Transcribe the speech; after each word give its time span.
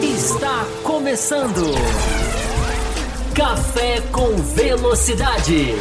Está 0.00 0.64
começando. 0.84 1.74
Café 3.34 4.00
com 4.12 4.36
Velocidade. 4.54 5.74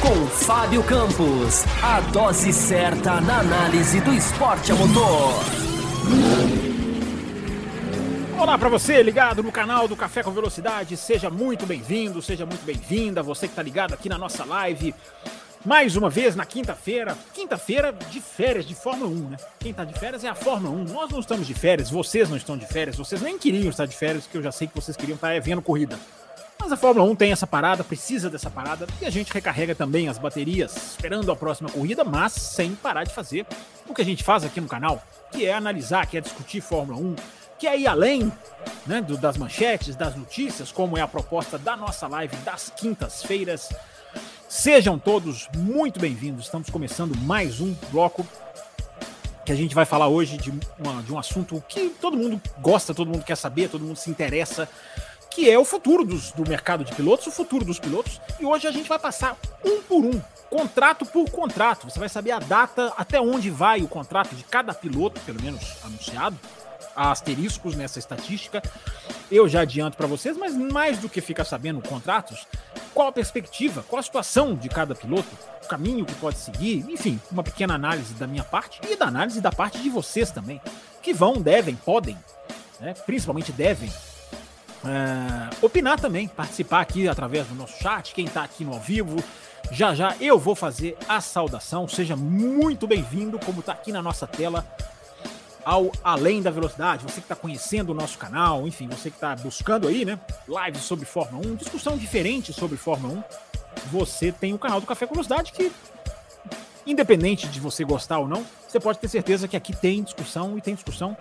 Com 0.00 0.28
Fábio 0.28 0.84
Campos. 0.84 1.64
A 1.82 2.00
dose 2.12 2.52
certa 2.52 3.20
na 3.20 3.40
análise 3.40 4.00
do 4.02 4.14
esporte 4.14 4.70
a 4.70 4.76
motor. 4.76 5.34
Olá 8.38 8.56
para 8.56 8.68
você 8.68 9.02
ligado 9.02 9.42
no 9.42 9.50
canal 9.50 9.88
do 9.88 9.96
Café 9.96 10.22
com 10.22 10.30
Velocidade. 10.30 10.96
Seja 10.96 11.28
muito 11.28 11.66
bem-vindo, 11.66 12.22
seja 12.22 12.46
muito 12.46 12.64
bem-vinda. 12.64 13.20
Você 13.20 13.48
que 13.48 13.52
está 13.52 13.64
ligado 13.64 13.94
aqui 13.94 14.08
na 14.08 14.16
nossa 14.16 14.44
live. 14.44 14.94
Mais 15.66 15.96
uma 15.96 16.08
vez 16.08 16.36
na 16.36 16.46
quinta-feira, 16.46 17.18
quinta-feira 17.34 17.92
de 17.92 18.20
férias 18.20 18.64
de 18.64 18.72
Fórmula 18.72 19.10
1, 19.10 19.30
né? 19.30 19.36
Quem 19.58 19.74
tá 19.74 19.84
de 19.84 19.98
férias 19.98 20.22
é 20.22 20.28
a 20.28 20.34
Fórmula 20.34 20.72
1. 20.72 20.84
Nós 20.92 21.10
não 21.10 21.18
estamos 21.18 21.44
de 21.44 21.54
férias, 21.54 21.90
vocês 21.90 22.30
não 22.30 22.36
estão 22.36 22.56
de 22.56 22.64
férias, 22.64 22.94
vocês 22.94 23.20
nem 23.20 23.36
queriam 23.36 23.68
estar 23.68 23.84
de 23.84 23.96
férias, 23.96 24.28
que 24.28 24.38
eu 24.38 24.42
já 24.44 24.52
sei 24.52 24.68
que 24.68 24.76
vocês 24.76 24.96
queriam 24.96 25.16
estar 25.16 25.40
vendo 25.40 25.60
corrida. 25.60 25.98
Mas 26.56 26.70
a 26.70 26.76
Fórmula 26.76 27.10
1 27.10 27.16
tem 27.16 27.32
essa 27.32 27.48
parada, 27.48 27.82
precisa 27.82 28.30
dessa 28.30 28.48
parada, 28.48 28.86
e 29.02 29.06
a 29.06 29.10
gente 29.10 29.32
recarrega 29.32 29.74
também 29.74 30.08
as 30.08 30.18
baterias, 30.18 30.76
esperando 30.92 31.32
a 31.32 31.36
próxima 31.36 31.68
corrida, 31.68 32.04
mas 32.04 32.32
sem 32.32 32.76
parar 32.76 33.02
de 33.02 33.12
fazer 33.12 33.44
o 33.88 33.92
que 33.92 34.02
a 34.02 34.04
gente 34.04 34.22
faz 34.22 34.44
aqui 34.44 34.60
no 34.60 34.68
canal, 34.68 35.02
que 35.32 35.46
é 35.46 35.52
analisar, 35.52 36.06
que 36.06 36.16
é 36.16 36.20
discutir 36.20 36.60
Fórmula 36.60 37.00
1, 37.00 37.16
que 37.58 37.66
é 37.66 37.76
ir 37.76 37.88
além 37.88 38.32
né, 38.86 39.00
do, 39.02 39.18
das 39.18 39.36
manchetes, 39.36 39.96
das 39.96 40.14
notícias, 40.14 40.70
como 40.70 40.96
é 40.96 41.00
a 41.00 41.08
proposta 41.08 41.58
da 41.58 41.76
nossa 41.76 42.06
live 42.06 42.36
das 42.36 42.70
quintas-feiras. 42.70 43.68
Sejam 44.48 44.96
todos 44.96 45.48
muito 45.56 45.98
bem-vindos. 45.98 46.44
Estamos 46.44 46.70
começando 46.70 47.16
mais 47.16 47.60
um 47.60 47.74
bloco 47.90 48.24
que 49.44 49.50
a 49.50 49.56
gente 49.56 49.74
vai 49.74 49.84
falar 49.84 50.06
hoje 50.06 50.36
de, 50.36 50.50
uma, 50.78 51.02
de 51.02 51.12
um 51.12 51.18
assunto 51.18 51.62
que 51.68 51.88
todo 52.00 52.16
mundo 52.16 52.40
gosta, 52.60 52.94
todo 52.94 53.10
mundo 53.10 53.24
quer 53.24 53.36
saber, 53.36 53.68
todo 53.68 53.84
mundo 53.84 53.96
se 53.96 54.08
interessa, 54.08 54.68
que 55.30 55.50
é 55.50 55.58
o 55.58 55.64
futuro 55.64 56.04
dos, 56.04 56.30
do 56.30 56.48
mercado 56.48 56.84
de 56.84 56.94
pilotos, 56.94 57.26
o 57.26 57.32
futuro 57.32 57.64
dos 57.64 57.80
pilotos. 57.80 58.20
E 58.38 58.44
hoje 58.44 58.68
a 58.68 58.70
gente 58.70 58.88
vai 58.88 59.00
passar 59.00 59.36
um 59.64 59.82
por 59.82 60.04
um, 60.04 60.20
contrato 60.48 61.04
por 61.04 61.28
contrato. 61.28 61.90
Você 61.90 61.98
vai 61.98 62.08
saber 62.08 62.30
a 62.30 62.38
data, 62.38 62.92
até 62.96 63.20
onde 63.20 63.50
vai 63.50 63.82
o 63.82 63.88
contrato 63.88 64.34
de 64.36 64.44
cada 64.44 64.72
piloto, 64.72 65.20
pelo 65.22 65.42
menos 65.42 65.76
anunciado 65.84 66.38
asteriscos 66.96 67.76
nessa 67.76 67.98
estatística. 67.98 68.62
Eu 69.30 69.48
já 69.48 69.60
adianto 69.60 69.96
para 69.96 70.06
vocês, 70.06 70.36
mas 70.36 70.54
mais 70.54 70.98
do 70.98 71.08
que 71.08 71.20
ficar 71.20 71.44
sabendo 71.44 71.80
contratos, 71.82 72.46
qual 72.94 73.08
a 73.08 73.12
perspectiva, 73.12 73.84
qual 73.86 74.00
a 74.00 74.02
situação 74.02 74.54
de 74.54 74.68
cada 74.68 74.94
piloto, 74.94 75.28
o 75.62 75.68
caminho 75.68 76.06
que 76.06 76.14
pode 76.14 76.38
seguir, 76.38 76.84
enfim, 76.88 77.20
uma 77.30 77.42
pequena 77.42 77.74
análise 77.74 78.14
da 78.14 78.26
minha 78.26 78.44
parte 78.44 78.80
e 78.88 78.96
da 78.96 79.06
análise 79.06 79.40
da 79.40 79.52
parte 79.52 79.78
de 79.82 79.90
vocês 79.90 80.30
também, 80.30 80.60
que 81.02 81.12
vão, 81.12 81.34
devem, 81.34 81.76
podem, 81.76 82.16
né, 82.80 82.94
principalmente 83.04 83.52
devem, 83.52 83.88
uh, 83.88 85.64
opinar 85.64 86.00
também, 86.00 86.28
participar 86.28 86.80
aqui 86.80 87.08
através 87.08 87.46
do 87.46 87.54
nosso 87.54 87.78
chat, 87.82 88.14
quem 88.14 88.24
está 88.24 88.44
aqui 88.44 88.64
no 88.64 88.72
ao 88.72 88.80
vivo. 88.80 89.22
Já 89.72 89.94
já 89.94 90.14
eu 90.20 90.38
vou 90.38 90.54
fazer 90.54 90.96
a 91.08 91.20
saudação, 91.20 91.88
seja 91.88 92.14
muito 92.14 92.86
bem-vindo, 92.86 93.38
como 93.40 93.60
está 93.60 93.72
aqui 93.72 93.90
na 93.90 94.00
nossa 94.00 94.26
tela 94.26 94.64
ao 95.66 95.90
Além 96.04 96.40
da 96.40 96.48
Velocidade, 96.48 97.02
você 97.02 97.14
que 97.14 97.22
está 97.22 97.34
conhecendo 97.34 97.90
o 97.90 97.94
nosso 97.94 98.16
canal, 98.16 98.68
enfim, 98.68 98.86
você 98.86 99.10
que 99.10 99.16
está 99.16 99.34
buscando 99.34 99.88
aí, 99.88 100.04
né, 100.04 100.16
lives 100.46 100.84
sobre 100.84 101.04
Fórmula 101.04 101.44
1, 101.44 101.56
discussão 101.56 101.98
diferente 101.98 102.52
sobre 102.52 102.76
Fórmula 102.76 103.14
1, 103.14 103.22
você 103.90 104.30
tem 104.30 104.54
o 104.54 104.58
canal 104.60 104.80
do 104.80 104.86
Café 104.86 105.08
com 105.08 105.14
Velocidade 105.14 105.50
que, 105.50 105.72
independente 106.86 107.48
de 107.48 107.58
você 107.58 107.82
gostar 107.82 108.20
ou 108.20 108.28
não, 108.28 108.46
você 108.68 108.78
pode 108.78 109.00
ter 109.00 109.08
certeza 109.08 109.48
que 109.48 109.56
aqui 109.56 109.74
tem 109.74 110.04
discussão 110.04 110.56
e 110.56 110.60
tem 110.60 110.72
discussão 110.72 111.16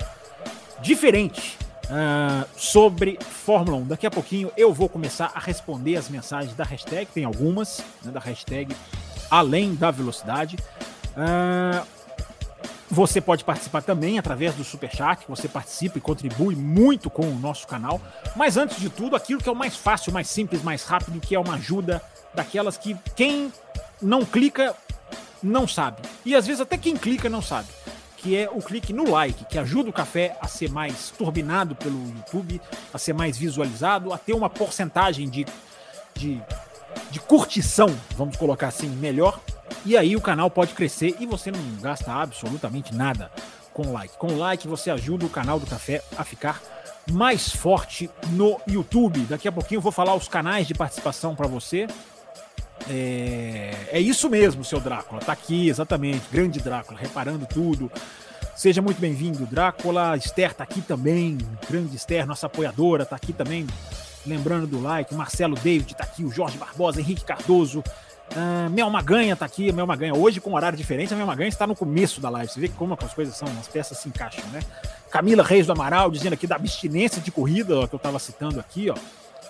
diferente 0.80 1.58
uh, 1.86 2.48
sobre 2.56 3.18
Fórmula 3.20 3.78
1. 3.78 3.88
Daqui 3.88 4.06
a 4.06 4.12
pouquinho 4.12 4.52
eu 4.56 4.72
vou 4.72 4.88
começar 4.88 5.32
a 5.34 5.40
responder 5.40 5.96
as 5.96 6.08
mensagens 6.08 6.54
da 6.54 6.64
hashtag, 6.64 7.08
tem 7.12 7.26
algumas, 7.26 7.84
né, 8.04 8.12
da 8.12 8.20
hashtag 8.20 8.76
Além 9.32 9.74
da 9.74 9.90
Velocidade. 9.90 10.56
Uh, 11.18 11.95
você 12.96 13.20
pode 13.20 13.44
participar 13.44 13.82
também 13.82 14.18
através 14.18 14.56
do 14.56 14.64
Super 14.64 14.90
Chat, 14.90 15.26
você 15.28 15.50
participa 15.50 15.98
e 15.98 16.02
contribui 16.02 16.56
muito 16.56 17.10
com 17.10 17.28
o 17.28 17.36
nosso 17.36 17.68
canal. 17.68 18.00
Mas 18.38 18.56
antes 18.56 18.80
de 18.80 18.90
tudo, 18.90 19.18
aquilo 19.18 19.42
que 19.42 19.50
é 19.50 19.52
o 19.52 19.56
mais 19.56 19.76
fácil, 19.76 20.14
mais 20.14 20.30
simples, 20.30 20.64
mais 20.64 20.86
rápido, 20.86 21.20
que 21.20 21.36
é 21.36 21.40
uma 21.40 21.56
ajuda 21.56 22.02
daquelas 22.34 22.78
que 22.78 22.96
quem 23.14 23.52
não 24.02 24.24
clica 24.24 24.74
não 25.44 25.68
sabe. 25.68 26.04
E 26.26 26.34
às 26.34 26.48
vezes 26.48 26.62
até 26.62 26.78
quem 26.78 26.96
clica 26.96 27.30
não 27.30 27.42
sabe. 27.42 27.68
Que 28.16 28.38
é 28.38 28.50
o 28.50 28.62
clique 28.62 28.94
no 28.94 29.12
like, 29.12 29.44
que 29.44 29.60
ajuda 29.60 29.90
o 29.90 29.94
café 29.94 30.38
a 30.40 30.48
ser 30.48 30.72
mais 30.72 31.10
turbinado 31.10 31.76
pelo 31.76 32.02
YouTube, 32.08 32.62
a 32.94 32.98
ser 32.98 33.12
mais 33.12 33.38
visualizado, 33.38 34.14
a 34.14 34.18
ter 34.18 34.32
uma 34.32 34.50
porcentagem 34.50 35.30
de, 35.30 35.46
de, 36.14 36.42
de 37.12 37.20
curtição, 37.20 37.94
vamos 38.16 38.38
colocar 38.38 38.70
assim, 38.70 38.88
melhor 38.88 39.38
e 39.86 39.96
aí 39.96 40.16
o 40.16 40.22
canal 40.22 40.50
pode 40.50 40.74
crescer 40.74 41.16
e 41.20 41.26
você 41.26 41.52
não 41.52 41.60
gasta 41.82 42.12
absolutamente 42.12 42.94
nada 42.94 43.32
com 43.72 43.92
like. 43.92 44.18
Com 44.18 44.38
like 44.38 44.68
você 44.68 44.90
ajuda 44.90 45.26
o 45.26 45.30
canal 45.30 45.60
do 45.60 45.68
Café 45.68 46.02
a 46.18 46.24
ficar 46.24 46.62
mais 47.12 47.52
forte 47.52 48.10
no 48.30 48.60
YouTube. 48.68 49.20
Daqui 49.22 49.48
a 49.48 49.52
pouquinho 49.52 49.78
eu 49.78 49.82
vou 49.82 49.92
falar 49.92 50.16
os 50.16 50.28
canais 50.28 50.66
de 50.66 50.74
participação 50.74 51.36
para 51.36 51.48
você. 51.48 51.88
É... 52.90 53.74
é, 53.92 54.00
isso 54.00 54.30
mesmo, 54.30 54.64
seu 54.64 54.80
Drácula. 54.80 55.22
Tá 55.22 55.34
aqui, 55.34 55.70
exatamente. 55.70 56.24
Grande 56.32 56.60
Drácula, 56.60 57.00
reparando 57.00 57.46
tudo. 57.46 57.92
Seja 58.56 58.82
muito 58.82 59.00
bem-vindo, 59.00 59.46
Drácula. 59.46 60.16
Esther 60.18 60.54
tá 60.54 60.64
aqui 60.64 60.82
também. 60.82 61.38
Grande 61.70 61.96
Esther, 61.96 62.26
nossa 62.26 62.48
apoiadora, 62.48 63.06
tá 63.06 63.16
aqui 63.16 63.34
também. 63.34 63.68
Lembrando 64.26 64.66
do 64.66 64.82
like. 64.82 65.14
Marcelo 65.14 65.56
David 65.56 65.96
tá 65.96 66.06
aqui. 66.06 66.24
O 66.24 66.32
Jorge 66.32 66.58
Barbosa, 66.58 67.02
Henrique 67.02 67.26
Cardoso. 67.26 67.84
Uh, 68.32 68.70
Mel 68.70 68.90
Maganha 68.90 69.36
tá 69.36 69.46
aqui, 69.46 69.72
Mel 69.72 69.88
Maganha. 69.88 70.14
Hoje, 70.14 70.42
com 70.42 70.54
horário 70.54 70.78
diferente, 70.78 71.14
a 71.14 71.18
Mel 71.18 71.28
Maganha 71.28 71.48
está 71.48 71.66
no 71.66 71.76
começo 71.76 72.20
da 72.20 72.30
live. 72.30 72.52
Você 72.52 72.60
vê 72.60 72.70
como 72.70 72.98
as 73.02 73.14
coisas 73.14 73.36
são, 73.36 73.48
as 73.60 73.68
peças 73.68 73.98
se 73.98 74.10
encaixam, 74.10 74.46
né? 74.50 74.60
Camila 75.10 75.44
Reis 75.44 75.66
do 75.66 75.72
Amaral 75.72 76.12
dizendo 76.12 76.34
aqui 76.34 76.46
da 76.46 76.56
abstinência 76.56 77.22
de 77.22 77.32
corrida, 77.32 77.80
ó, 77.80 77.88
que 77.88 77.96
eu 77.96 77.98
estava 77.98 78.20
citando 78.20 78.60
aqui, 78.60 78.90
ó. 78.90 78.96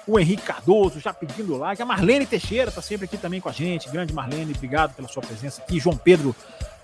O 0.07 0.19
Henrique 0.19 0.43
Cardoso 0.43 0.99
já 0.99 1.11
pedindo 1.11 1.57
like. 1.57 1.81
A 1.81 1.85
Marlene 1.85 2.27
Teixeira 2.27 2.71
tá 2.71 2.81
sempre 2.81 3.05
aqui 3.05 3.17
também 3.17 3.41
com 3.41 3.49
a 3.49 3.51
gente. 3.51 3.89
Grande 3.89 4.13
Marlene, 4.13 4.53
obrigado 4.55 4.93
pela 4.93 5.07
sua 5.07 5.23
presença 5.23 5.63
aqui. 5.63 5.79
João 5.79 5.97
Pedro 5.97 6.35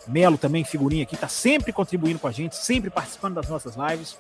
Melo 0.08 0.38
também, 0.38 0.64
figurinha 0.64 1.04
aqui, 1.04 1.16
tá 1.16 1.28
sempre 1.28 1.72
contribuindo 1.72 2.18
com 2.18 2.28
a 2.28 2.32
gente, 2.32 2.56
sempre 2.56 2.90
participando 2.90 3.36
das 3.36 3.48
nossas 3.48 3.76
lives. 3.76 4.18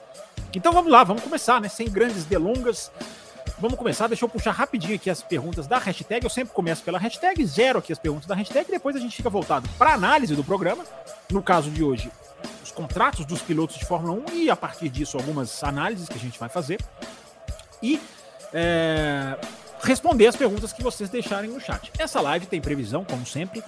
Então 0.53 0.71
vamos 0.71 0.91
lá, 0.91 1.03
vamos 1.03 1.23
começar, 1.23 1.59
né? 1.59 1.69
Sem 1.69 1.89
grandes 1.89 2.25
delongas. 2.25 2.91
Vamos 3.61 3.77
começar, 3.77 4.07
deixa 4.07 4.25
eu 4.25 4.29
puxar 4.29 4.49
rapidinho 4.49 4.95
aqui 4.95 5.07
as 5.07 5.21
perguntas 5.21 5.67
da 5.67 5.77
hashtag. 5.77 6.25
Eu 6.25 6.31
sempre 6.31 6.51
começo 6.51 6.83
pela 6.83 6.97
hashtag, 6.97 7.45
zero 7.45 7.77
aqui 7.77 7.93
as 7.93 7.99
perguntas 7.99 8.25
da 8.25 8.33
hashtag, 8.33 8.71
depois 8.71 8.95
a 8.95 8.99
gente 8.99 9.15
fica 9.15 9.29
voltado 9.29 9.69
para 9.77 9.93
análise 9.93 10.35
do 10.35 10.43
programa. 10.43 10.83
No 11.29 11.43
caso 11.43 11.69
de 11.69 11.83
hoje, 11.83 12.11
os 12.63 12.71
contratos 12.71 13.23
dos 13.23 13.39
pilotos 13.43 13.77
de 13.77 13.85
Fórmula 13.85 14.19
1 14.31 14.33
e 14.33 14.49
a 14.49 14.55
partir 14.55 14.89
disso 14.89 15.15
algumas 15.15 15.63
análises 15.63 16.09
que 16.09 16.15
a 16.15 16.19
gente 16.19 16.39
vai 16.39 16.49
fazer. 16.49 16.79
E 17.83 18.01
é, 18.51 19.37
responder 19.81 20.27
as 20.27 20.35
perguntas 20.35 20.71
que 20.71 20.83
vocês 20.83 21.09
deixarem 21.09 21.49
no 21.49 21.59
chat. 21.59 21.91
Essa 21.97 22.21
live 22.21 22.45
tem 22.45 22.61
previsão, 22.61 23.03
como 23.03 23.25
sempre, 23.25 23.63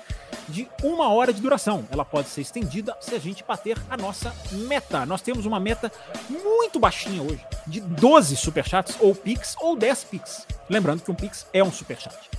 de 0.48 0.68
uma 0.84 1.10
hora 1.10 1.34
de 1.34 1.42
duração. 1.42 1.88
Ela 1.92 2.06
pode 2.06 2.30
ser 2.30 2.42
estendida 2.42 2.96
se 3.00 3.16
a 3.16 3.20
gente 3.20 3.44
bater 3.44 3.78
a 3.90 3.98
nossa 3.98 4.34
meta. 4.52 5.06
Nós 5.06 5.22
temos 5.22 5.46
uma 5.46 5.60
meta 5.60 5.92
muito 6.30 6.80
baixinha 6.80 7.22
hoje, 7.22 7.46
de 7.66 7.82
12 7.82 8.36
superchats, 8.36 8.96
ou 9.00 9.16
Pix, 9.16 9.56
ou 9.60 9.76
10 9.76 10.04
Pix. 10.06 10.48
Lembrando 10.70 11.02
que 11.02 11.12
um 11.12 11.16
Pix 11.16 11.46
é 11.54 11.64
um 11.64 11.72
superchat. 11.72 12.30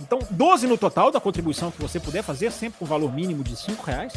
Então, 0.00 0.18
12 0.30 0.66
no 0.66 0.76
total 0.76 1.10
da 1.10 1.20
contribuição 1.20 1.70
que 1.70 1.80
você 1.80 2.00
puder 2.00 2.22
fazer, 2.22 2.50
sempre 2.50 2.78
com 2.78 2.84
valor 2.84 3.12
mínimo 3.12 3.42
de 3.44 3.56
5 3.56 3.82
reais. 3.84 4.12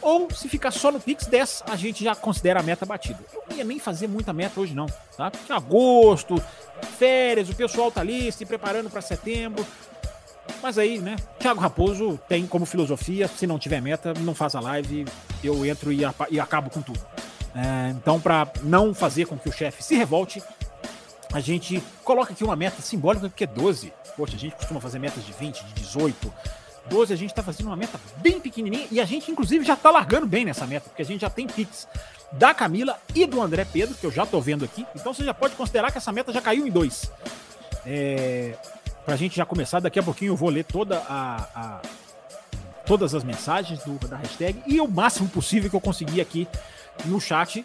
Ou 0.00 0.30
se 0.30 0.48
ficar 0.48 0.70
só 0.70 0.90
no 0.90 1.00
Pix 1.00 1.26
10, 1.26 1.64
a 1.68 1.76
gente 1.76 2.04
já 2.04 2.14
considera 2.14 2.60
a 2.60 2.62
meta 2.62 2.86
batida. 2.86 3.18
Eu 3.32 3.42
não 3.48 3.56
ia 3.56 3.64
nem 3.64 3.78
fazer 3.78 4.06
muita 4.06 4.32
meta 4.32 4.60
hoje, 4.60 4.74
não. 4.74 4.86
Tá? 5.16 5.32
Agosto, 5.50 6.42
férias, 6.98 7.48
o 7.48 7.54
pessoal 7.54 7.90
tá 7.90 8.00
ali 8.00 8.30
se 8.30 8.44
preparando 8.44 8.90
para 8.90 9.00
setembro. 9.00 9.66
Mas 10.62 10.78
aí, 10.78 10.98
né? 10.98 11.16
Thiago 11.38 11.60
Raposo 11.60 12.18
tem 12.28 12.46
como 12.46 12.64
filosofia: 12.66 13.28
se 13.28 13.46
não 13.46 13.58
tiver 13.58 13.80
meta, 13.80 14.14
não 14.20 14.34
faz 14.34 14.54
a 14.54 14.60
live, 14.60 15.04
eu 15.42 15.64
entro 15.66 15.92
e, 15.92 16.00
e 16.30 16.40
acabo 16.40 16.70
com 16.70 16.82
tudo. 16.82 17.00
É, 17.54 17.90
então, 17.90 18.20
para 18.20 18.48
não 18.62 18.94
fazer 18.94 19.26
com 19.26 19.38
que 19.38 19.48
o 19.48 19.52
chefe 19.52 19.82
se 19.82 19.94
revolte, 19.94 20.42
a 21.32 21.40
gente 21.40 21.82
coloca 22.04 22.32
aqui 22.32 22.44
uma 22.44 22.56
meta 22.56 22.80
simbólica 22.82 23.28
que 23.28 23.44
é 23.44 23.46
12. 23.46 23.92
Poxa, 24.16 24.36
a 24.36 24.38
gente 24.38 24.56
costuma 24.56 24.80
fazer 24.80 24.98
metas 24.98 25.24
de 25.24 25.32
20, 25.32 25.64
de 25.64 25.72
18. 25.74 26.32
12 26.88 27.12
a 27.12 27.16
gente 27.16 27.30
está 27.30 27.42
fazendo 27.42 27.66
uma 27.66 27.76
meta 27.76 28.00
bem 28.18 28.40
pequenininha 28.40 28.86
e 28.90 29.00
a 29.00 29.04
gente, 29.04 29.30
inclusive, 29.30 29.64
já 29.64 29.74
está 29.74 29.90
largando 29.90 30.26
bem 30.26 30.44
nessa 30.44 30.66
meta, 30.66 30.88
porque 30.88 31.02
a 31.02 31.04
gente 31.04 31.20
já 31.20 31.30
tem 31.30 31.46
Pix 31.46 31.86
da 32.32 32.52
Camila 32.52 32.98
e 33.14 33.26
do 33.26 33.40
André 33.40 33.64
Pedro, 33.64 33.94
que 33.94 34.04
eu 34.04 34.10
já 34.10 34.24
estou 34.24 34.40
vendo 34.40 34.64
aqui. 34.64 34.86
Então 34.94 35.12
você 35.12 35.24
já 35.24 35.34
pode 35.34 35.54
considerar 35.54 35.90
que 35.90 35.98
essa 35.98 36.12
meta 36.12 36.32
já 36.32 36.40
caiu 36.40 36.66
em 36.66 36.70
dois. 36.70 37.10
É, 37.84 38.54
para 39.04 39.14
a 39.14 39.16
gente 39.16 39.36
já 39.36 39.46
começar, 39.46 39.80
daqui 39.80 39.98
a 39.98 40.02
pouquinho 40.02 40.32
eu 40.32 40.36
vou 40.36 40.50
ler 40.50 40.64
toda 40.64 40.98
a, 41.08 41.48
a, 41.54 41.80
todas 42.84 43.14
as 43.14 43.22
mensagens 43.22 43.82
do, 43.84 43.98
da 44.08 44.16
hashtag 44.16 44.62
e 44.66 44.80
o 44.80 44.88
máximo 44.88 45.28
possível 45.28 45.70
que 45.70 45.76
eu 45.76 45.80
consegui 45.80 46.20
aqui 46.20 46.48
no 47.04 47.20
chat, 47.20 47.64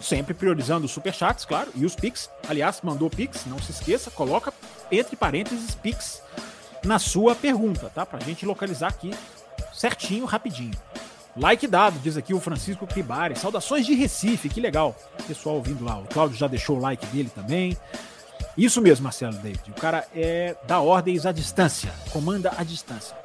sempre 0.00 0.34
priorizando 0.34 0.84
os 0.84 0.92
superchats, 0.92 1.44
claro, 1.44 1.70
e 1.74 1.84
os 1.84 1.94
Pix. 1.94 2.30
Aliás, 2.48 2.80
mandou 2.82 3.08
Pix, 3.08 3.46
não 3.46 3.58
se 3.60 3.70
esqueça, 3.72 4.10
coloca 4.10 4.52
entre 4.90 5.16
parênteses 5.16 5.74
Pix 5.74 6.22
na 6.84 6.98
sua 6.98 7.34
pergunta, 7.34 7.90
tá? 7.94 8.04
Pra 8.04 8.20
gente 8.20 8.44
localizar 8.46 8.88
aqui 8.88 9.10
certinho, 9.72 10.24
rapidinho. 10.24 10.72
Like 11.36 11.66
dado, 11.66 11.98
diz 11.98 12.16
aqui 12.16 12.32
o 12.32 12.40
Francisco 12.40 12.86
Cribari. 12.86 13.36
Saudações 13.36 13.84
de 13.84 13.94
Recife, 13.94 14.48
que 14.48 14.60
legal. 14.60 14.94
Pessoal 15.26 15.56
ouvindo 15.56 15.84
lá. 15.84 15.98
O 15.98 16.04
Cláudio 16.04 16.36
já 16.36 16.46
deixou 16.46 16.76
o 16.76 16.80
like 16.80 17.04
dele 17.06 17.30
também. 17.34 17.76
Isso 18.56 18.80
mesmo, 18.80 19.02
Marcelo 19.02 19.36
David. 19.38 19.70
O 19.70 19.74
cara 19.74 20.06
é 20.14 20.54
da 20.66 20.80
ordens 20.80 21.26
à 21.26 21.32
distância, 21.32 21.92
comanda 22.12 22.52
à 22.56 22.62
distância. 22.62 23.16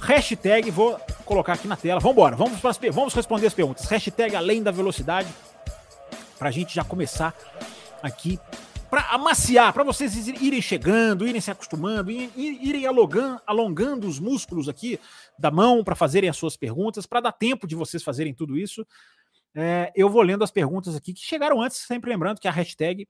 Hashtag, 0.00 0.70
vou 0.70 0.96
colocar 1.24 1.54
aqui 1.54 1.66
na 1.66 1.76
tela. 1.76 1.98
Vamos 1.98 2.16
embora, 2.16 2.36
vamos, 2.36 2.60
vamos 2.92 3.14
responder 3.14 3.46
as 3.46 3.54
perguntas. 3.54 3.86
Hashtag 3.86 4.36
além 4.36 4.62
da 4.62 4.70
velocidade, 4.70 5.28
para 6.38 6.50
a 6.50 6.52
gente 6.52 6.72
já 6.72 6.84
começar 6.84 7.34
aqui 8.00 8.38
para 8.94 9.08
amaciar, 9.08 9.72
para 9.72 9.82
vocês 9.82 10.28
irem 10.28 10.62
chegando, 10.62 11.26
irem 11.26 11.40
se 11.40 11.50
acostumando, 11.50 12.12
irem 12.12 12.86
alongando, 13.44 14.06
os 14.06 14.20
músculos 14.20 14.68
aqui 14.68 15.00
da 15.36 15.50
mão 15.50 15.82
para 15.82 15.96
fazerem 15.96 16.30
as 16.30 16.36
suas 16.36 16.56
perguntas, 16.56 17.04
para 17.04 17.18
dar 17.18 17.32
tempo 17.32 17.66
de 17.66 17.74
vocês 17.74 18.04
fazerem 18.04 18.32
tudo 18.32 18.56
isso. 18.56 18.86
É, 19.52 19.90
eu 19.96 20.08
vou 20.08 20.22
lendo 20.22 20.44
as 20.44 20.52
perguntas 20.52 20.94
aqui 20.94 21.12
que 21.12 21.22
chegaram 21.22 21.60
antes, 21.60 21.78
sempre 21.78 22.08
lembrando 22.08 22.38
que 22.38 22.46
a 22.46 22.52
hashtag 22.52 23.08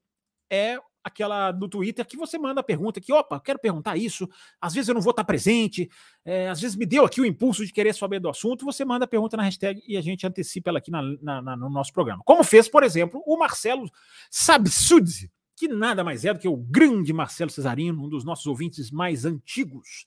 é 0.50 0.78
aquela 1.04 1.52
do 1.52 1.69
Twitter 1.69 2.06
que 2.06 2.16
você 2.16 2.38
manda 2.38 2.62
a 2.62 2.64
pergunta 2.64 2.98
que, 2.98 3.12
opa, 3.12 3.38
quero 3.38 3.58
perguntar 3.58 3.98
isso, 3.98 4.26
às 4.58 4.72
vezes 4.72 4.88
eu 4.88 4.94
não 4.94 5.02
vou 5.02 5.10
estar 5.10 5.25
presente, 5.25 5.90
é, 6.25 6.48
às 6.48 6.62
vezes 6.62 6.78
me 6.78 6.86
deu 6.86 7.04
aqui 7.04 7.20
o 7.20 7.26
impulso 7.26 7.66
de 7.66 7.75
querer 7.75 7.94
saber 7.94 8.20
do 8.20 8.31
assunto, 8.31 8.64
você 8.64 8.86
manda 8.86 9.04
a 9.04 9.08
pergunta 9.08 9.36
na 9.36 9.42
hashtag 9.42 9.82
e 9.86 9.98
a 9.98 10.00
gente 10.00 10.26
antecipa 10.26 10.70
ela 10.70 10.78
aqui 10.78 10.90
na, 10.90 11.02
na, 11.20 11.42
na, 11.42 11.56
no 11.58 11.69
nosso 11.69 11.92
programa. 11.92 12.22
Como 12.25 12.42
fez, 12.42 12.70
por 12.70 12.82
exemplo, 12.82 13.22
o 13.26 13.36
Marcelo 13.36 13.86
Sabsud, 14.31 15.31
que 15.56 15.69
nada 15.69 16.03
mais 16.03 16.25
é 16.25 16.33
do 16.33 16.41
que 16.41 16.49
o 16.49 16.56
grande 16.56 17.12
Marcelo 17.12 17.51
Cesarino, 17.51 18.05
um 18.05 18.09
dos 18.09 18.25
nossos 18.25 18.47
ouvintes 18.47 18.91
mais 18.91 19.25
antigos 19.25 20.06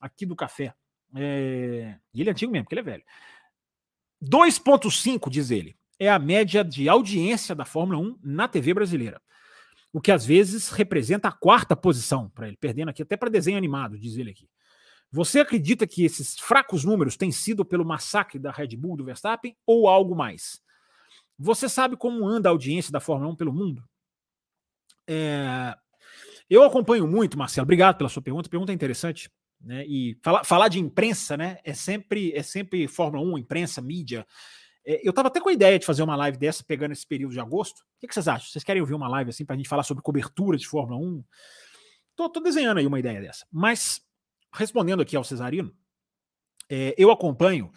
aqui 0.00 0.26
do 0.26 0.36
Café. 0.36 0.74
É... 1.14 1.96
E 2.12 2.20
ele 2.20 2.30
é 2.30 2.32
antigo 2.32 2.52
mesmo, 2.52 2.64
porque 2.64 2.74
ele 2.74 2.80
é 2.80 2.84
velho. 2.84 3.04
2,5, 4.22 5.30
diz 5.30 5.50
ele, 5.50 5.76
é 5.98 6.10
a 6.10 6.18
média 6.18 6.64
de 6.64 6.88
audiência 6.88 7.54
da 7.54 7.64
Fórmula 7.64 7.98
1 7.98 8.18
na 8.22 8.48
TV 8.48 8.74
brasileira 8.74 9.20
o 9.96 10.00
que 10.00 10.12
às 10.12 10.26
vezes 10.26 10.68
representa 10.68 11.28
a 11.28 11.32
quarta 11.32 11.74
posição 11.74 12.28
para 12.28 12.48
ele, 12.48 12.56
perdendo 12.58 12.90
aqui 12.90 13.00
até 13.00 13.16
para 13.16 13.30
desenho 13.30 13.56
animado, 13.56 13.98
diz 13.98 14.18
ele 14.18 14.30
aqui. 14.30 14.46
Você 15.10 15.40
acredita 15.40 15.86
que 15.86 16.04
esses 16.04 16.38
fracos 16.38 16.84
números 16.84 17.16
têm 17.16 17.32
sido 17.32 17.64
pelo 17.64 17.82
massacre 17.82 18.38
da 18.38 18.50
Red 18.50 18.76
Bull 18.76 18.98
do 18.98 19.06
Verstappen 19.06 19.56
ou 19.64 19.88
algo 19.88 20.14
mais? 20.14 20.60
Você 21.38 21.66
sabe 21.66 21.96
como 21.96 22.28
anda 22.28 22.50
a 22.50 22.52
audiência 22.52 22.92
da 22.92 23.00
Fórmula 23.00 23.32
1 23.32 23.36
pelo 23.36 23.54
mundo? 23.54 23.82
É... 25.06 25.74
Eu 26.48 26.62
acompanho 26.62 27.06
muito, 27.06 27.36
Marcelo. 27.36 27.64
Obrigado 27.64 27.96
pela 27.96 28.08
sua 28.08 28.22
pergunta. 28.22 28.48
Pergunta 28.48 28.72
interessante. 28.72 29.30
Né? 29.60 29.84
E 29.86 30.18
falar, 30.22 30.44
falar 30.44 30.68
de 30.68 30.78
imprensa, 30.78 31.36
né? 31.36 31.58
É 31.64 31.74
sempre, 31.74 32.32
é 32.32 32.42
sempre 32.42 32.86
Fórmula 32.86 33.24
1, 33.34 33.38
imprensa, 33.38 33.80
mídia. 33.80 34.26
É, 34.86 35.00
eu 35.04 35.10
estava 35.10 35.28
até 35.28 35.40
com 35.40 35.48
a 35.48 35.52
ideia 35.52 35.78
de 35.78 35.84
fazer 35.84 36.02
uma 36.02 36.14
live 36.14 36.38
dessa, 36.38 36.62
pegando 36.62 36.92
esse 36.92 37.06
período 37.06 37.32
de 37.32 37.40
agosto. 37.40 37.80
O 37.80 38.06
que, 38.06 38.12
vocês 38.12 38.28
acham? 38.28 38.48
Vocês 38.48 38.62
querem 38.62 38.80
ouvir 38.80 38.94
uma 38.94 39.08
live 39.08 39.30
assim 39.30 39.44
para 39.44 39.54
a 39.54 39.56
gente 39.56 39.68
falar 39.68 39.82
sobre 39.82 40.02
cobertura 40.02 40.56
de 40.56 40.66
Fórmula 40.66 41.00
1? 41.00 41.24
Tô, 42.14 42.30
tô, 42.30 42.40
desenhando 42.40 42.78
aí 42.78 42.86
uma 42.86 43.00
ideia 43.00 43.20
dessa. 43.20 43.44
Mas, 43.50 44.00
respondendo 44.54 45.02
aqui 45.02 45.16
ao 45.16 45.24
Cesarino, 45.24 45.74
é, 46.70 46.94
eu 46.96 47.10
acompanho 47.10 47.72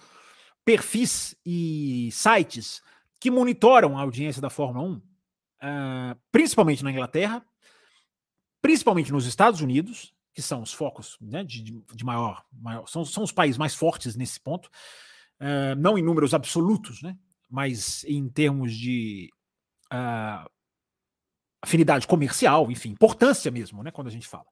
perfis 0.63 1.35
e 1.43 2.09
sites 2.11 2.81
que 3.19 3.31
monitoram 3.31 3.97
a 3.97 4.01
audiência 4.01 4.41
da 4.41 4.49
Fórmula 4.49 4.87
1, 4.87 5.01
ah, 5.61 6.15
principalmente 6.31 6.83
na 6.83 6.91
Inglaterra, 6.91 7.45
principalmente 8.61 9.11
nos 9.11 9.25
Estados 9.25 9.61
Unidos, 9.61 10.13
que 10.33 10.41
são 10.41 10.61
os 10.61 10.73
focos 10.73 11.17
né, 11.19 11.43
de, 11.43 11.61
de 11.93 12.05
maior, 12.05 12.45
maior 12.51 12.87
são, 12.87 13.03
são 13.03 13.23
os 13.23 13.31
países 13.31 13.57
mais 13.57 13.75
fortes 13.75 14.15
nesse 14.15 14.39
ponto 14.39 14.69
uh, 15.39 15.75
não 15.77 15.97
em 15.97 16.03
números 16.03 16.33
absolutos, 16.33 17.01
né? 17.01 17.17
mas 17.49 18.03
em 18.05 18.29
termos 18.29 18.73
de 18.73 19.29
uh, 19.91 20.49
afinidade 21.61 22.05
comercial, 22.05 22.69
enfim, 22.71 22.89
importância 22.89 23.49
mesmo, 23.49 23.83
né? 23.83 23.91
quando 23.91 24.07
a 24.07 24.11
gente 24.11 24.27
fala. 24.27 24.45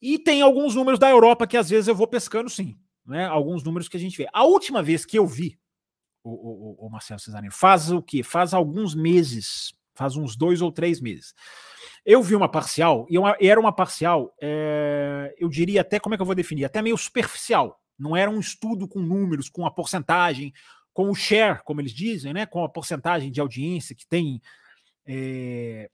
E 0.00 0.18
tem 0.18 0.42
alguns 0.42 0.74
números 0.74 0.98
da 0.98 1.08
Europa 1.08 1.46
que 1.46 1.56
às 1.56 1.70
vezes 1.70 1.88
eu 1.88 1.94
vou 1.94 2.06
pescando, 2.06 2.50
sim. 2.50 2.76
Né? 3.06 3.24
Alguns 3.26 3.62
números 3.62 3.88
que 3.88 3.96
a 3.96 4.00
gente 4.00 4.16
vê. 4.16 4.28
A 4.32 4.44
última 4.44 4.82
vez 4.82 5.04
que 5.04 5.18
eu 5.18 5.26
vi 5.26 5.58
o, 6.24 6.30
o, 6.30 6.86
o 6.86 6.90
Marcelo 6.90 7.20
Cesarino 7.20 7.52
faz 7.52 7.90
o 7.90 8.02
quê? 8.02 8.22
Faz 8.22 8.52
alguns 8.52 8.94
meses, 8.94 9.72
faz 9.94 10.16
uns 10.16 10.36
dois 10.36 10.60
ou 10.60 10.72
três 10.72 11.00
meses. 11.00 11.34
Eu 12.04 12.22
vi 12.22 12.34
uma 12.34 12.48
parcial, 12.48 13.06
e 13.08 13.16
uma, 13.18 13.36
era 13.40 13.60
uma 13.60 13.72
parcial, 13.72 14.34
é, 14.40 15.34
eu 15.38 15.48
diria 15.48 15.82
até, 15.82 16.00
como 16.00 16.14
é 16.14 16.18
que 16.18 16.22
eu 16.22 16.26
vou 16.26 16.34
definir? 16.34 16.64
Até 16.64 16.82
meio 16.82 16.96
superficial. 16.96 17.80
Não 17.98 18.16
era 18.16 18.30
um 18.30 18.40
estudo 18.40 18.88
com 18.88 18.98
números, 18.98 19.48
com 19.48 19.64
a 19.64 19.70
porcentagem, 19.70 20.52
com 20.92 21.10
o 21.10 21.14
share, 21.14 21.62
como 21.64 21.80
eles 21.80 21.92
dizem, 21.92 22.32
né? 22.32 22.46
com 22.46 22.64
a 22.64 22.68
porcentagem 22.68 23.30
de 23.30 23.40
audiência 23.40 23.94
que 23.94 24.06
tem 24.06 24.42
é, 25.06 25.88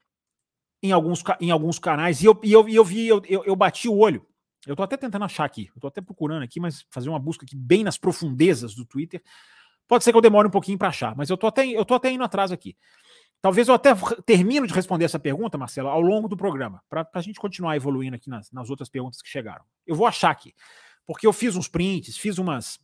em, 0.82 0.92
alguns, 0.92 1.22
em 1.40 1.50
alguns 1.50 1.78
canais. 1.78 2.22
E 2.22 2.26
eu, 2.26 2.38
e 2.42 2.52
eu, 2.52 2.68
e 2.68 2.74
eu 2.74 2.84
vi, 2.84 3.06
eu, 3.06 3.22
eu, 3.28 3.44
eu 3.44 3.56
bati 3.56 3.88
o 3.88 3.98
olho. 3.98 4.26
Eu 4.66 4.72
estou 4.72 4.84
até 4.84 4.96
tentando 4.96 5.24
achar 5.24 5.44
aqui, 5.44 5.70
eu 5.80 5.88
até 5.88 6.00
procurando 6.00 6.42
aqui, 6.42 6.58
mas 6.58 6.84
fazer 6.90 7.08
uma 7.08 7.18
busca 7.18 7.44
aqui 7.44 7.56
bem 7.56 7.84
nas 7.84 7.96
profundezas 7.96 8.74
do 8.74 8.84
Twitter. 8.84 9.22
Pode 9.86 10.04
ser 10.04 10.10
que 10.10 10.18
eu 10.18 10.22
demore 10.22 10.48
um 10.48 10.50
pouquinho 10.50 10.76
para 10.76 10.88
achar, 10.88 11.16
mas 11.16 11.30
eu 11.30 11.34
estou 11.34 11.48
até, 11.48 11.66
eu 11.66 11.82
até 11.82 12.10
indo 12.10 12.24
atrás 12.24 12.52
aqui. 12.52 12.76
Talvez 13.40 13.68
eu 13.68 13.74
até 13.74 13.94
termino 14.26 14.66
de 14.66 14.74
responder 14.74 15.04
essa 15.04 15.18
pergunta, 15.18 15.56
Marcelo, 15.56 15.88
ao 15.88 16.00
longo 16.00 16.28
do 16.28 16.36
programa, 16.36 16.82
para 16.88 17.08
a 17.12 17.20
gente 17.20 17.38
continuar 17.38 17.76
evoluindo 17.76 18.16
aqui 18.16 18.28
nas, 18.28 18.50
nas 18.50 18.68
outras 18.68 18.88
perguntas 18.88 19.22
que 19.22 19.28
chegaram. 19.28 19.64
Eu 19.86 19.94
vou 19.94 20.06
achar 20.06 20.30
aqui 20.30 20.54
porque 21.08 21.26
eu 21.26 21.32
fiz 21.32 21.56
uns 21.56 21.66
prints, 21.66 22.18
fiz 22.18 22.36
umas 22.36 22.78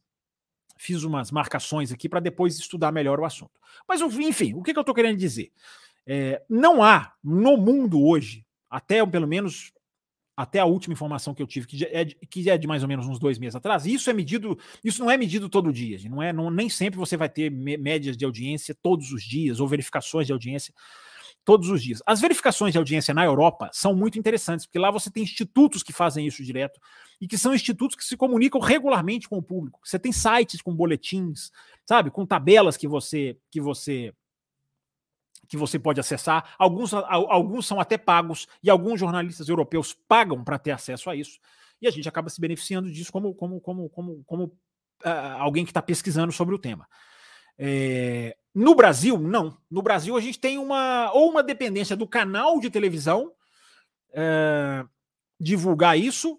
fiz 0.79 1.05
umas 1.05 1.31
marcações 1.31 1.93
aqui 1.93 2.09
para 2.09 2.21
depois 2.21 2.59
estudar 2.59 2.91
melhor 2.91 3.21
o 3.21 3.25
assunto. 3.25 3.61
Mas 3.87 4.01
enfim, 4.01 4.55
o 4.55 4.63
que, 4.63 4.73
que 4.73 4.79
eu 4.79 4.83
estou 4.83 4.95
querendo 4.95 5.19
dizer? 5.19 5.53
É, 6.07 6.43
não 6.49 6.83
há 6.83 7.13
no 7.23 7.57
mundo 7.57 8.03
hoje, 8.03 8.45
até 8.69 9.05
pelo 9.07 9.29
menos 9.29 9.73
até 10.37 10.59
a 10.59 10.65
última 10.65 10.93
informação 10.93 11.35
que 11.35 11.43
eu 11.43 11.47
tive, 11.47 11.67
que 11.67 11.85
é, 11.85 12.05
de, 12.05 12.17
que 12.29 12.51
é 12.51 12.59
de 12.59 12.67
mais 12.67 12.83
ou 12.83 12.89
menos 12.89 13.07
uns 13.07 13.19
dois 13.19 13.39
meses 13.39 13.55
atrás, 13.55 13.87
isso 13.87 14.11
é 14.11 14.13
medido, 14.13 14.59
isso 14.83 15.03
não 15.03 15.11
é 15.11 15.17
medido 15.17 15.49
todo 15.49 15.73
dia, 15.73 15.99
não 16.09 16.23
é, 16.23 16.33
não, 16.33 16.51
nem 16.51 16.69
sempre 16.69 16.99
você 16.99 17.17
vai 17.17 17.29
ter 17.29 17.51
médias 17.51 18.17
de 18.17 18.25
audiência 18.25 18.77
todos 18.83 19.13
os 19.13 19.23
dias 19.23 19.61
ou 19.61 19.69
verificações 19.69 20.27
de 20.27 20.33
audiência 20.33 20.75
todos 21.45 21.69
os 21.69 21.83
dias. 21.83 22.03
As 22.07 22.21
verificações 22.21 22.73
de 22.73 22.79
audiência 22.79 23.13
na 23.13 23.25
Europa 23.25 23.69
são 23.73 23.95
muito 23.95 24.19
interessantes, 24.19 24.67
porque 24.67 24.79
lá 24.79 24.91
você 24.91 25.11
tem 25.11 25.23
institutos 25.23 25.83
que 25.83 25.93
fazem 25.93 26.27
isso 26.27 26.43
direto 26.43 26.81
e 27.21 27.29
que 27.29 27.37
são 27.37 27.55
institutos 27.55 27.97
que 27.97 28.05
se 28.05 28.17
comunicam 28.17 28.61
regularmente 28.61 29.29
com 29.29 29.37
o 29.37 29.43
público. 29.43 29.79
Você 29.85 29.99
tem 29.99 30.11
sites 30.11 30.63
com 30.63 30.75
boletins, 30.75 31.51
sabe, 31.87 32.11
com 32.11 32.25
tabelas 32.25 32.77
que 32.77 32.89
você 32.89 33.37
que 33.51 33.61
você 33.61 34.13
que 35.49 35.57
você 35.57 35.79
pode 35.79 36.01
acessar. 36.01 36.55
Alguns, 36.59 36.93
alguns 36.95 37.67
são 37.67 37.81
até 37.81 37.99
pagos 37.99 38.47
e 38.63 38.71
alguns 38.71 39.01
jornalistas 39.01 39.49
europeus 39.49 39.95
pagam 40.09 40.43
para 40.43 40.59
ter 40.59 40.71
acesso 40.71 41.11
a 41.11 41.17
isso. 41.17 41.39
E 41.81 41.87
a 41.87 41.91
gente 41.91 42.09
acaba 42.09 42.31
se 42.31 42.41
beneficiando 42.41 42.91
disso 42.91 43.13
como 43.13 43.35
como 43.35 43.61
como 43.61 43.89
como, 43.91 44.25
como 44.25 44.45
uh, 45.05 45.39
alguém 45.39 45.65
que 45.65 45.71
está 45.71 45.83
pesquisando 45.83 46.33
sobre 46.33 46.55
o 46.55 46.59
tema. 46.59 46.87
É, 47.59 48.37
no 48.55 48.75
Brasil, 48.75 49.19
não. 49.19 49.57
No 49.71 49.83
Brasil, 49.83 50.17
a 50.17 50.21
gente 50.21 50.39
tem 50.39 50.59
uma 50.59 51.11
ou 51.13 51.31
uma 51.31 51.43
dependência 51.43 51.97
do 51.97 52.07
canal 52.07 52.61
de 52.61 52.71
televisão 52.71 53.33
é, 54.13 54.85
divulgar 55.39 55.99
isso. 55.99 56.39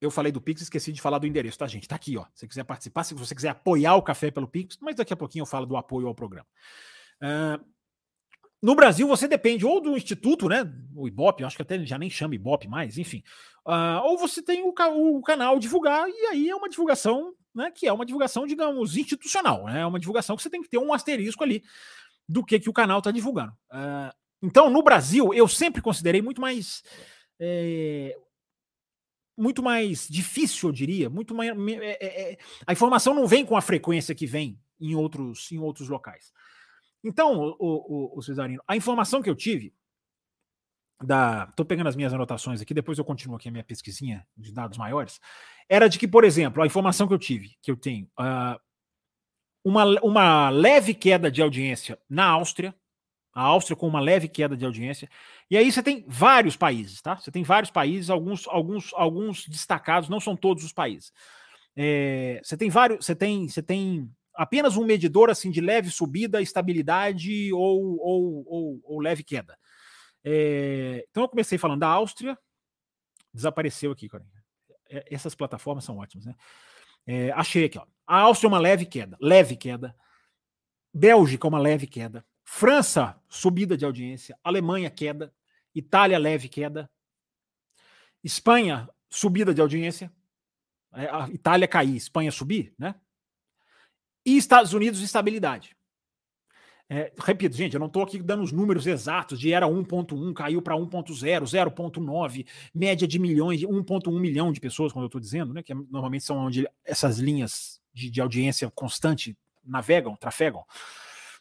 Eu 0.00 0.10
falei 0.10 0.30
do 0.30 0.40
Pix, 0.40 0.62
esqueci 0.62 0.92
de 0.92 1.00
falar 1.00 1.18
do 1.18 1.26
endereço, 1.26 1.58
tá, 1.58 1.66
gente? 1.66 1.88
Tá 1.88 1.96
aqui, 1.96 2.16
ó. 2.16 2.24
Se 2.32 2.40
você 2.40 2.48
quiser 2.48 2.64
participar, 2.64 3.04
se 3.04 3.14
você 3.14 3.34
quiser 3.34 3.48
apoiar 3.48 3.96
o 3.96 4.02
café 4.02 4.30
pelo 4.30 4.46
Pix, 4.46 4.78
mas 4.80 4.94
daqui 4.94 5.12
a 5.12 5.16
pouquinho 5.16 5.42
eu 5.42 5.46
falo 5.46 5.66
do 5.66 5.76
apoio 5.76 6.06
ao 6.06 6.14
programa. 6.14 6.46
É, 7.20 7.60
no 8.60 8.74
Brasil, 8.74 9.06
você 9.06 9.28
depende 9.28 9.64
ou 9.64 9.80
do 9.80 9.96
Instituto, 9.96 10.48
né? 10.48 10.70
O 10.94 11.06
Ibope, 11.06 11.44
acho 11.44 11.56
que 11.56 11.62
até 11.62 11.84
já 11.84 11.96
nem 11.96 12.10
chama 12.10 12.34
Ibope 12.34 12.66
mais, 12.66 12.98
enfim. 12.98 13.22
Uh, 13.64 14.02
ou 14.04 14.18
você 14.18 14.42
tem 14.42 14.62
o, 14.62 14.68
o, 14.70 15.22
canal 15.22 15.58
divulgar, 15.58 16.08
e 16.08 16.26
aí 16.26 16.48
é 16.48 16.56
uma 16.56 16.68
divulgação 16.68 17.34
né, 17.54 17.70
que 17.70 17.86
é 17.86 17.92
uma 17.92 18.06
divulgação, 18.06 18.46
digamos, 18.46 18.96
institucional. 18.96 19.64
Né, 19.66 19.80
é 19.80 19.86
uma 19.86 19.98
divulgação 19.98 20.36
que 20.36 20.42
você 20.42 20.50
tem 20.50 20.62
que 20.62 20.68
ter 20.68 20.78
um 20.78 20.92
asterisco 20.92 21.42
ali 21.42 21.62
do 22.28 22.44
que, 22.44 22.58
que 22.58 22.70
o 22.70 22.72
canal 22.72 22.98
está 22.98 23.10
divulgando. 23.10 23.52
Uh, 23.70 24.12
então, 24.42 24.70
no 24.70 24.82
Brasil, 24.82 25.32
eu 25.34 25.48
sempre 25.48 25.82
considerei 25.82 26.22
muito 26.22 26.40
mais. 26.40 26.82
É, 27.40 28.16
muito 29.36 29.62
mais 29.62 30.08
difícil, 30.08 30.68
eu 30.68 30.72
diria. 30.72 31.08
Muito 31.08 31.34
mais, 31.34 31.50
é, 31.80 32.32
é, 32.32 32.38
a 32.66 32.72
informação 32.72 33.14
não 33.14 33.26
vem 33.26 33.44
com 33.44 33.56
a 33.56 33.60
frequência 33.60 34.14
que 34.14 34.26
vem 34.26 34.58
em 34.80 34.94
outros, 34.94 35.50
em 35.52 35.58
outros 35.58 35.88
locais. 35.88 36.32
Então, 37.08 37.40
o, 37.40 37.56
o, 37.58 38.18
o 38.18 38.22
Cesarino, 38.22 38.62
a 38.68 38.76
informação 38.76 39.22
que 39.22 39.30
eu 39.30 39.34
tive 39.34 39.74
da. 41.02 41.46
Estou 41.50 41.64
pegando 41.64 41.88
as 41.88 41.96
minhas 41.96 42.12
anotações 42.12 42.60
aqui, 42.60 42.74
depois 42.74 42.98
eu 42.98 43.04
continuo 43.04 43.36
aqui 43.36 43.48
a 43.48 43.52
minha 43.52 43.64
pesquisinha 43.64 44.26
de 44.36 44.52
dados 44.52 44.76
maiores 44.76 45.20
era 45.68 45.88
de 45.88 45.98
que, 45.98 46.08
por 46.08 46.24
exemplo, 46.24 46.62
a 46.62 46.66
informação 46.66 47.06
que 47.06 47.12
eu 47.12 47.18
tive, 47.18 47.56
que 47.60 47.70
eu 47.70 47.76
tenho, 47.76 48.06
uh, 48.18 48.58
uma, 49.62 49.84
uma 50.00 50.48
leve 50.48 50.94
queda 50.94 51.30
de 51.30 51.42
audiência 51.42 51.98
na 52.08 52.24
Áustria, 52.24 52.74
a 53.34 53.42
Áustria 53.42 53.76
com 53.76 53.86
uma 53.86 54.00
leve 54.00 54.28
queda 54.28 54.56
de 54.56 54.64
audiência. 54.64 55.08
E 55.50 55.56
aí 55.56 55.70
você 55.70 55.82
tem 55.82 56.04
vários 56.08 56.56
países, 56.56 57.02
tá? 57.02 57.16
Você 57.16 57.30
tem 57.30 57.42
vários 57.42 57.70
países, 57.70 58.08
alguns, 58.08 58.48
alguns, 58.48 58.92
alguns 58.94 59.46
destacados, 59.46 60.08
não 60.08 60.20
são 60.20 60.34
todos 60.34 60.64
os 60.64 60.72
países. 60.72 61.12
É, 61.76 62.40
você 62.42 62.56
tem 62.56 62.70
vários, 62.70 63.04
você 63.04 63.14
tem, 63.14 63.46
você 63.46 63.62
tem 63.62 64.10
apenas 64.38 64.76
um 64.76 64.84
medidor 64.84 65.30
assim 65.30 65.50
de 65.50 65.60
leve 65.60 65.90
subida, 65.90 66.40
estabilidade 66.40 67.52
ou, 67.52 67.98
ou, 67.98 68.44
ou, 68.46 68.80
ou 68.84 69.00
leve 69.00 69.24
queda. 69.24 69.58
É, 70.22 71.04
então 71.10 71.24
eu 71.24 71.28
comecei 71.28 71.58
falando 71.58 71.80
da 71.80 71.88
Áustria, 71.88 72.38
desapareceu 73.34 73.90
aqui, 73.90 74.08
Corinha. 74.08 74.30
É, 74.88 75.04
essas 75.12 75.34
plataformas 75.34 75.84
são 75.84 75.98
ótimas, 75.98 76.24
né? 76.24 76.36
É, 77.04 77.32
achei 77.32 77.64
aqui, 77.64 77.78
ó. 77.78 77.86
A 78.06 78.20
Áustria 78.20 78.48
uma 78.48 78.60
leve 78.60 78.86
queda, 78.86 79.18
leve 79.20 79.56
queda. 79.56 79.94
Bélgica 80.94 81.48
uma 81.48 81.58
leve 81.58 81.88
queda. 81.88 82.24
França, 82.44 83.20
subida 83.28 83.76
de 83.76 83.84
audiência. 83.84 84.38
Alemanha, 84.44 84.88
queda. 84.88 85.34
Itália, 85.74 86.16
leve 86.16 86.48
queda. 86.48 86.88
Espanha, 88.22 88.88
subida 89.10 89.52
de 89.52 89.60
audiência. 89.60 90.12
É, 90.94 91.06
a 91.08 91.28
Itália 91.28 91.66
cair, 91.66 91.96
Espanha 91.96 92.30
subir, 92.30 92.72
né? 92.78 92.94
E 94.28 94.36
Estados 94.36 94.74
Unidos, 94.74 95.00
estabilidade. 95.00 95.74
É, 96.90 97.10
repito, 97.18 97.56
gente, 97.56 97.72
eu 97.72 97.80
não 97.80 97.86
estou 97.86 98.02
aqui 98.02 98.22
dando 98.22 98.42
os 98.42 98.52
números 98.52 98.86
exatos 98.86 99.40
de 99.40 99.54
era 99.54 99.66
1.1, 99.66 100.34
caiu 100.34 100.60
para 100.60 100.74
1.0, 100.74 101.42
0.9, 101.42 102.46
média 102.74 103.08
de 103.08 103.18
milhões, 103.18 103.62
1.1 103.62 104.20
milhão 104.20 104.52
de 104.52 104.60
pessoas, 104.60 104.92
quando 104.92 105.04
eu 105.04 105.08
estou 105.08 105.20
dizendo, 105.20 105.54
né? 105.54 105.62
Que 105.62 105.72
é, 105.72 105.74
normalmente 105.74 106.24
são 106.24 106.36
onde 106.36 106.68
essas 106.84 107.18
linhas 107.18 107.80
de, 107.90 108.10
de 108.10 108.20
audiência 108.20 108.70
constante 108.70 109.34
navegam, 109.64 110.14
trafegam. 110.14 110.62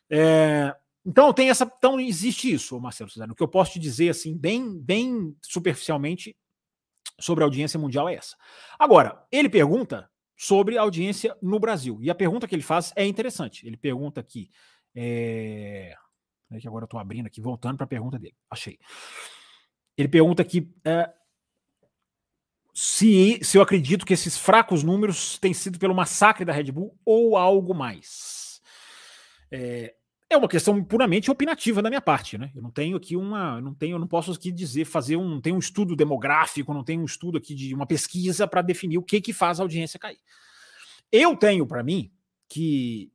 É, 0.10 0.74
então 1.06 1.34
tem 1.34 1.50
essa, 1.50 1.70
então 1.78 2.00
existe 2.00 2.54
isso, 2.54 2.80
Marcelo 2.80 3.10
Suzano. 3.10 3.34
O 3.34 3.36
que 3.36 3.44
eu 3.44 3.50
posso 3.50 3.74
te 3.74 3.80
dizer 3.80 4.10
assim, 4.10 4.38
bem, 4.38 4.80
bem 4.80 5.36
superficialmente 5.42 6.38
sobre 7.20 7.44
a 7.44 7.48
audiência 7.48 7.78
mundial 7.78 8.08
é 8.08 8.16
essa. 8.16 8.38
Agora, 8.80 9.26
ele 9.30 9.50
pergunta 9.50 10.10
sobre 10.38 10.78
audiência 10.78 11.36
no 11.42 11.60
Brasil. 11.60 11.98
E 12.02 12.10
a 12.10 12.16
pergunta 12.16 12.48
que 12.48 12.54
ele 12.54 12.62
faz 12.62 12.94
é 12.96 13.06
interessante. 13.06 13.66
Ele 13.66 13.76
pergunta 13.76 14.22
aqui. 14.22 14.52
É, 14.96 15.96
é 16.52 16.60
que 16.60 16.68
agora 16.68 16.84
eu 16.84 16.88
estou 16.88 17.00
abrindo 17.00 17.26
aqui, 17.26 17.42
voltando 17.42 17.78
para 17.78 17.86
a 17.86 17.90
pergunta 17.90 18.20
dele. 18.20 18.36
Achei. 18.50 18.78
Ele 19.98 20.08
pergunta 20.08 20.44
aqui 20.44 20.72
é, 20.86 21.12
se, 22.80 23.44
se 23.44 23.58
eu 23.58 23.64
acredito 23.64 24.06
que 24.06 24.14
esses 24.14 24.38
fracos 24.38 24.84
números 24.84 25.40
têm 25.40 25.52
sido 25.52 25.80
pelo 25.80 25.96
massacre 25.96 26.46
da 26.46 26.54
Red 26.54 26.72
Bull 26.72 26.96
ou 27.04 27.36
algo 27.36 27.74
mais. 27.74 28.62
É, 29.52 29.96
é 30.30 30.36
uma 30.36 30.48
questão 30.48 30.84
puramente 30.84 31.32
opinativa 31.32 31.82
da 31.82 31.90
minha 31.90 32.02
parte, 32.02 32.38
né? 32.38 32.52
Eu 32.54 32.62
não 32.62 32.70
tenho 32.70 32.98
aqui 32.98 33.16
uma, 33.16 33.62
não 33.62 33.74
tenho, 33.74 33.96
eu 33.96 34.00
não 34.00 34.08
posso 34.08 34.32
aqui 34.32 34.52
dizer, 34.52 34.86
fazer 34.86 35.16
um, 35.16 35.40
não 35.44 35.56
um 35.56 35.60
estudo 35.60 35.96
demográfico, 35.96 36.74
não 36.74 36.84
tenho 36.84 37.02
um 37.02 37.06
estudo 37.06 37.38
aqui 37.38 37.56
de 37.56 37.74
uma 37.74 37.86
pesquisa 37.86 38.46
para 38.46 38.62
definir 38.62 38.98
o 38.98 39.04
que 39.04 39.22
que 39.22 39.32
faz 39.32 39.60
a 39.60 39.64
audiência 39.64 40.00
cair. 40.00 40.20
Eu 41.12 41.36
tenho 41.38 41.66
para 41.66 41.82
mim 41.82 42.12
que 42.50 43.10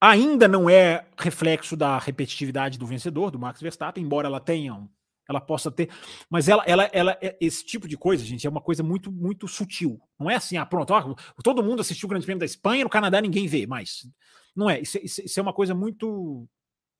ainda 0.00 0.48
não 0.48 0.70
é 0.70 1.06
reflexo 1.18 1.76
da 1.76 1.98
repetitividade 1.98 2.78
do 2.78 2.86
vencedor, 2.86 3.30
do 3.30 3.38
Max 3.38 3.60
Verstappen, 3.60 4.02
embora 4.02 4.28
ela 4.28 4.40
tenha, 4.40 4.88
ela 5.28 5.40
possa 5.40 5.70
ter, 5.70 5.90
mas 6.30 6.48
ela, 6.48 6.62
ela, 6.66 6.84
ela, 6.92 7.18
é, 7.20 7.36
esse 7.40 7.64
tipo 7.64 7.86
de 7.86 7.96
coisa, 7.96 8.24
gente, 8.24 8.46
é 8.46 8.50
uma 8.50 8.60
coisa 8.60 8.82
muito, 8.82 9.12
muito 9.12 9.46
sutil. 9.46 10.00
Não 10.18 10.30
é 10.30 10.36
assim, 10.36 10.56
ah, 10.56 10.64
pronto, 10.64 10.92
ó, 10.92 11.14
todo 11.42 11.62
mundo 11.62 11.80
assistiu 11.80 12.06
o 12.06 12.10
Grande 12.10 12.24
Prêmio 12.24 12.40
da 12.40 12.46
Espanha, 12.46 12.84
no 12.84 12.90
Canadá 12.90 13.20
ninguém 13.20 13.46
vê, 13.46 13.66
mas 13.66 14.06
não 14.56 14.70
é, 14.70 14.80
isso, 14.80 14.98
isso, 15.02 15.22
isso 15.22 15.38
é 15.38 15.42
uma 15.42 15.52
coisa 15.52 15.74
muito 15.74 16.48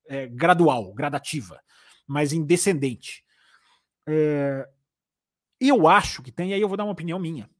é, 0.06 0.26
gradual, 0.26 0.92
gradativa, 0.92 1.60
mas 2.06 2.32
indescendente. 2.32 3.24
É, 4.06 4.68
eu 5.60 5.88
acho 5.88 6.22
que 6.22 6.30
tem, 6.30 6.52
aí 6.52 6.60
eu 6.60 6.68
vou 6.68 6.76
dar 6.76 6.84
uma 6.84 6.92
opinião 6.92 7.18
minha. 7.18 7.50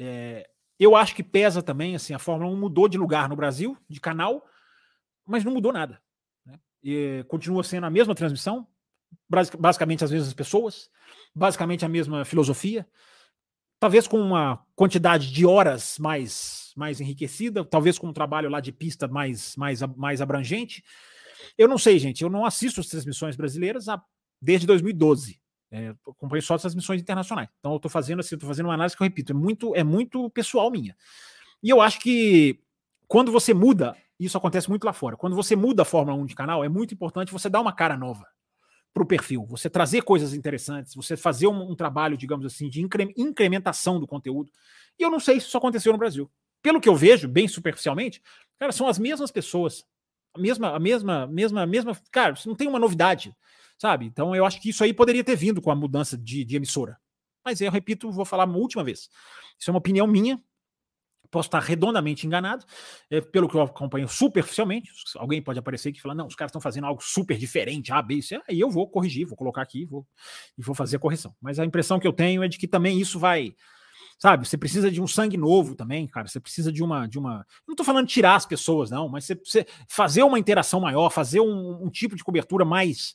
É, 0.00 0.48
eu 0.78 0.96
acho 0.96 1.14
que 1.14 1.22
pesa 1.22 1.62
também, 1.62 1.94
assim, 1.94 2.14
a 2.14 2.18
Fórmula 2.18 2.50
1 2.50 2.56
mudou 2.56 2.88
de 2.88 2.98
lugar 2.98 3.28
no 3.28 3.36
Brasil, 3.36 3.76
de 3.88 4.00
canal, 4.00 4.46
mas 5.24 5.44
não 5.44 5.52
mudou 5.52 5.72
nada. 5.72 6.00
Né? 6.44 6.58
E, 6.82 7.24
continua 7.28 7.62
sendo 7.62 7.86
a 7.86 7.90
mesma 7.90 8.14
transmissão, 8.14 8.66
basicamente 9.58 10.04
as 10.04 10.10
mesmas 10.10 10.34
pessoas, 10.34 10.90
basicamente 11.34 11.84
a 11.84 11.88
mesma 11.88 12.24
filosofia, 12.24 12.86
talvez 13.78 14.06
com 14.06 14.20
uma 14.20 14.64
quantidade 14.74 15.30
de 15.32 15.46
horas 15.46 15.98
mais, 15.98 16.72
mais 16.76 17.00
enriquecida, 17.00 17.64
talvez 17.64 17.98
com 17.98 18.08
um 18.08 18.12
trabalho 18.12 18.48
lá 18.48 18.60
de 18.60 18.72
pista 18.72 19.06
mais, 19.06 19.54
mais, 19.56 19.80
mais 19.96 20.20
abrangente. 20.20 20.82
Eu 21.56 21.68
não 21.68 21.78
sei, 21.78 21.98
gente, 21.98 22.22
eu 22.22 22.30
não 22.30 22.44
assisto 22.44 22.80
as 22.80 22.86
transmissões 22.86 23.36
brasileiras 23.36 23.88
há, 23.88 24.02
desde 24.40 24.66
2012. 24.66 25.40
É, 25.70 25.94
acompanho 26.08 26.42
só 26.42 26.54
as 26.54 26.62
transmissões 26.62 27.00
internacionais. 27.00 27.48
Então 27.58 27.72
eu 27.72 27.76
estou 27.76 27.90
fazendo 27.90 28.20
assim, 28.20 28.34
estou 28.34 28.48
fazendo 28.48 28.66
uma 28.66 28.74
análise 28.74 28.96
que 28.96 29.02
eu 29.02 29.06
repito, 29.06 29.32
é 29.32 29.34
muito, 29.34 29.74
é 29.74 29.84
muito 29.84 30.30
pessoal 30.30 30.70
minha. 30.70 30.96
E 31.62 31.68
eu 31.68 31.80
acho 31.80 32.00
que 32.00 32.60
quando 33.08 33.32
você 33.32 33.52
muda, 33.52 33.96
isso 34.18 34.38
acontece 34.38 34.68
muito 34.68 34.84
lá 34.84 34.92
fora. 34.92 35.16
Quando 35.16 35.36
você 35.36 35.56
muda 35.56 35.82
a 35.82 35.84
Fórmula 35.84 36.16
1 36.18 36.26
de 36.26 36.34
canal, 36.34 36.64
é 36.64 36.68
muito 36.68 36.94
importante 36.94 37.32
você 37.32 37.48
dar 37.48 37.60
uma 37.60 37.72
cara 37.72 37.96
nova 37.96 38.26
para 38.96 39.02
o 39.02 39.06
perfil, 39.06 39.44
você 39.44 39.68
trazer 39.68 40.00
coisas 40.00 40.32
interessantes, 40.32 40.94
você 40.94 41.18
fazer 41.18 41.46
um, 41.46 41.70
um 41.70 41.76
trabalho, 41.76 42.16
digamos 42.16 42.46
assim, 42.46 42.70
de 42.70 42.80
incre 42.80 43.12
incrementação 43.14 44.00
do 44.00 44.06
conteúdo. 44.06 44.50
E 44.98 45.02
eu 45.02 45.10
não 45.10 45.20
sei 45.20 45.38
se 45.38 45.48
isso 45.48 45.58
aconteceu 45.58 45.92
no 45.92 45.98
Brasil. 45.98 46.30
Pelo 46.62 46.80
que 46.80 46.88
eu 46.88 46.96
vejo, 46.96 47.28
bem 47.28 47.46
superficialmente, 47.46 48.22
cara, 48.58 48.72
são 48.72 48.88
as 48.88 48.98
mesmas 48.98 49.30
pessoas. 49.30 49.84
A 50.32 50.38
mesma, 50.38 50.74
a 50.74 50.78
mesma, 50.78 51.26
mesma, 51.26 51.66
mesma. 51.66 51.94
Cara, 52.10 52.32
não 52.46 52.54
tem 52.54 52.66
uma 52.66 52.78
novidade, 52.78 53.36
sabe? 53.76 54.06
Então 54.06 54.34
eu 54.34 54.46
acho 54.46 54.62
que 54.62 54.70
isso 54.70 54.82
aí 54.82 54.94
poderia 54.94 55.22
ter 55.22 55.36
vindo 55.36 55.60
com 55.60 55.70
a 55.70 55.74
mudança 55.74 56.16
de, 56.16 56.42
de 56.42 56.56
emissora. 56.56 56.98
Mas 57.44 57.60
eu 57.60 57.70
repito, 57.70 58.10
vou 58.10 58.24
falar 58.24 58.46
uma 58.46 58.56
última 58.56 58.82
vez. 58.82 59.10
Isso 59.58 59.68
é 59.68 59.72
uma 59.72 59.78
opinião 59.78 60.06
minha, 60.06 60.42
Posso 61.30 61.48
estar 61.48 61.60
redondamente 61.60 62.26
enganado, 62.26 62.64
é, 63.10 63.20
pelo 63.20 63.48
que 63.48 63.56
eu 63.56 63.62
acompanho 63.62 64.08
superficialmente. 64.08 64.90
Alguém 65.16 65.42
pode 65.42 65.58
aparecer 65.58 65.90
aqui 65.90 65.98
e 65.98 66.02
falar: 66.02 66.14
não, 66.14 66.26
os 66.26 66.34
caras 66.34 66.50
estão 66.50 66.60
fazendo 66.60 66.86
algo 66.86 67.02
super 67.02 67.36
diferente, 67.36 67.92
A, 67.92 68.00
B, 68.02 68.22
C. 68.22 68.40
Aí 68.48 68.58
eu 68.58 68.70
vou 68.70 68.88
corrigir, 68.88 69.26
vou 69.26 69.36
colocar 69.36 69.62
aqui 69.62 69.84
vou, 69.84 70.06
e 70.56 70.62
vou 70.62 70.74
fazer 70.74 70.96
a 70.96 71.00
correção. 71.00 71.34
Mas 71.40 71.58
a 71.58 71.64
impressão 71.64 71.98
que 71.98 72.06
eu 72.06 72.12
tenho 72.12 72.42
é 72.42 72.48
de 72.48 72.58
que 72.58 72.68
também 72.68 73.00
isso 73.00 73.18
vai. 73.18 73.54
Sabe, 74.18 74.48
você 74.48 74.56
precisa 74.56 74.90
de 74.90 75.00
um 75.00 75.06
sangue 75.06 75.36
novo 75.36 75.74
também, 75.74 76.06
cara. 76.06 76.26
Você 76.26 76.40
precisa 76.40 76.72
de 76.72 76.82
uma. 76.82 77.06
De 77.06 77.18
uma... 77.18 77.46
Não 77.66 77.74
estou 77.74 77.84
falando 77.84 78.06
tirar 78.06 78.36
as 78.36 78.46
pessoas, 78.46 78.90
não, 78.90 79.08
mas 79.08 79.24
você, 79.24 79.34
você 79.34 79.66
fazer 79.88 80.22
uma 80.22 80.38
interação 80.38 80.80
maior, 80.80 81.10
fazer 81.10 81.40
um, 81.40 81.84
um 81.84 81.90
tipo 81.90 82.16
de 82.16 82.24
cobertura 82.24 82.64
mais 82.64 83.14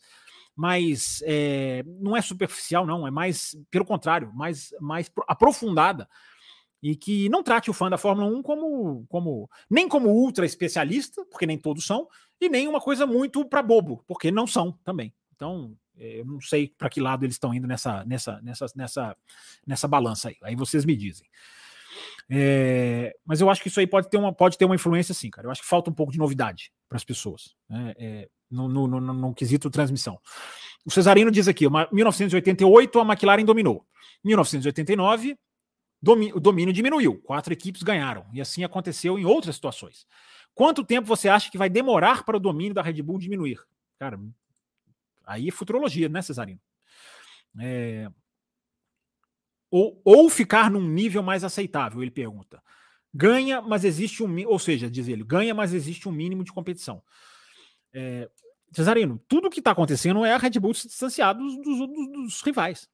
mais 0.56 1.24
é, 1.26 1.84
não 2.00 2.16
é 2.16 2.22
superficial, 2.22 2.86
não, 2.86 3.08
é 3.08 3.12
mais, 3.12 3.56
pelo 3.70 3.86
contrário, 3.86 4.32
mais, 4.34 4.74
mais 4.80 5.10
aprofundada 5.28 6.08
e 6.82 6.96
que 6.96 7.30
não 7.30 7.44
trate 7.44 7.70
o 7.70 7.74
fã 7.74 7.90
da 7.90 7.98
Fórmula 7.98 8.28
1 8.28 8.42
como, 8.42 9.06
como 9.08 9.50
nem 9.70 9.88
como 9.88 10.10
ultra 10.10 10.46
especialista, 10.46 11.24
porque 11.26 11.46
nem 11.46 11.58
todos 11.58 11.86
são, 11.86 12.08
e 12.40 12.50
nem 12.50 12.68
uma 12.68 12.82
coisa 12.82 13.06
muito 13.06 13.46
para 13.46 13.62
bobo, 13.62 14.04
porque 14.08 14.32
não 14.32 14.48
são 14.48 14.72
também. 14.84 15.14
Então, 15.36 15.76
é, 15.98 16.20
eu 16.20 16.26
não 16.26 16.42
sei 16.42 16.74
para 16.76 16.90
que 16.90 17.00
lado 17.00 17.24
eles 17.24 17.36
estão 17.36 17.54
indo 17.54 17.68
nessa, 17.68 18.04
nessa, 18.06 18.42
nessa, 18.42 18.66
nessa, 18.76 19.18
nessa 19.66 19.88
balança 19.88 20.30
aí. 20.30 20.38
Aí 20.42 20.56
vocês 20.56 20.86
me 20.86 20.96
dizem. 20.96 21.28
É, 22.30 23.16
mas 23.26 23.42
eu 23.42 23.50
acho 23.50 23.62
que 23.62 23.68
isso 23.68 23.80
aí 23.80 23.86
pode 23.86 24.10
ter 24.10 24.18
uma, 24.18 24.34
pode 24.34 24.58
ter 24.58 24.66
uma 24.66 24.76
influência, 24.76 25.14
sim, 25.14 25.30
cara. 25.30 25.48
Eu 25.48 25.52
acho 25.52 25.62
que 25.62 25.68
falta 25.68 25.92
um 25.92 25.94
pouco 25.94 26.12
de 26.12 26.18
novidade 26.18 26.72
para 26.88 26.96
as 26.96 27.04
pessoas 27.04 27.56
né? 27.70 27.94
é, 27.98 28.30
no, 28.50 28.68
no, 28.68 28.88
no, 28.88 29.02
no, 29.02 29.34
quesito 29.34 29.70
transmissão. 29.70 30.20
O 30.86 30.92
Cesarino 30.92 31.30
diz 31.30 31.48
aqui: 31.48 31.66
1988 31.92 33.00
a 33.00 33.04
McLaren 33.04 33.46
dominou. 33.46 33.86
1989 34.24 35.38
o 36.04 36.40
domínio 36.40 36.74
diminuiu, 36.74 37.20
quatro 37.22 37.54
equipes 37.54 37.84
ganharam, 37.84 38.26
e 38.34 38.42
assim 38.42 38.64
aconteceu 38.64 39.20
em 39.20 39.26
outras 39.26 39.56
situações. 39.56 40.08
Quanto 40.54 40.84
tempo 40.84 41.08
você 41.08 41.30
acha 41.30 41.50
que 41.52 41.58
vai 41.58 41.70
demorar 41.70 42.24
para 42.24 42.38
o 42.38 42.40
domínio 42.40 42.74
da 42.74 42.82
Red 42.82 43.02
Bull 43.02 43.20
diminuir? 43.20 43.60
Cara, 44.00 44.20
aí 45.26 45.48
é 45.48 45.52
futurologia, 45.52 46.10
né, 46.10 46.22
Cesarino? 46.22 46.60
É... 47.60 48.10
Ou, 49.70 50.02
ou 50.04 50.30
ficar 50.30 50.70
num 50.70 50.86
nível 50.86 51.24
mais 51.24 51.44
aceitável, 51.44 52.02
ele 52.02 52.12
pergunta. 52.12 52.62
Ganha, 53.14 53.62
mas 53.62 53.86
existe 53.86 54.24
um. 54.24 54.48
Ou 54.48 54.60
seja, 54.60 54.90
diz 54.90 55.08
ele, 55.08 55.24
ganha, 55.24 55.54
mas 55.54 55.74
existe 55.74 56.10
um 56.10 56.12
mínimo 56.12 56.44
de 56.44 56.52
competição. 56.52 57.02
É... 57.94 58.30
Cesarino, 58.74 59.22
tudo 59.28 59.50
que 59.50 59.60
está 59.60 59.72
acontecendo 59.72 60.26
é 60.26 60.34
a 60.34 60.38
Red 60.38 60.60
Bull 60.60 60.74
se 60.74 60.88
distanciar 60.88 61.36
dos, 61.36 61.56
dos, 61.58 61.78
dos, 61.78 62.12
dos 62.12 62.42
rivais. 62.42 62.90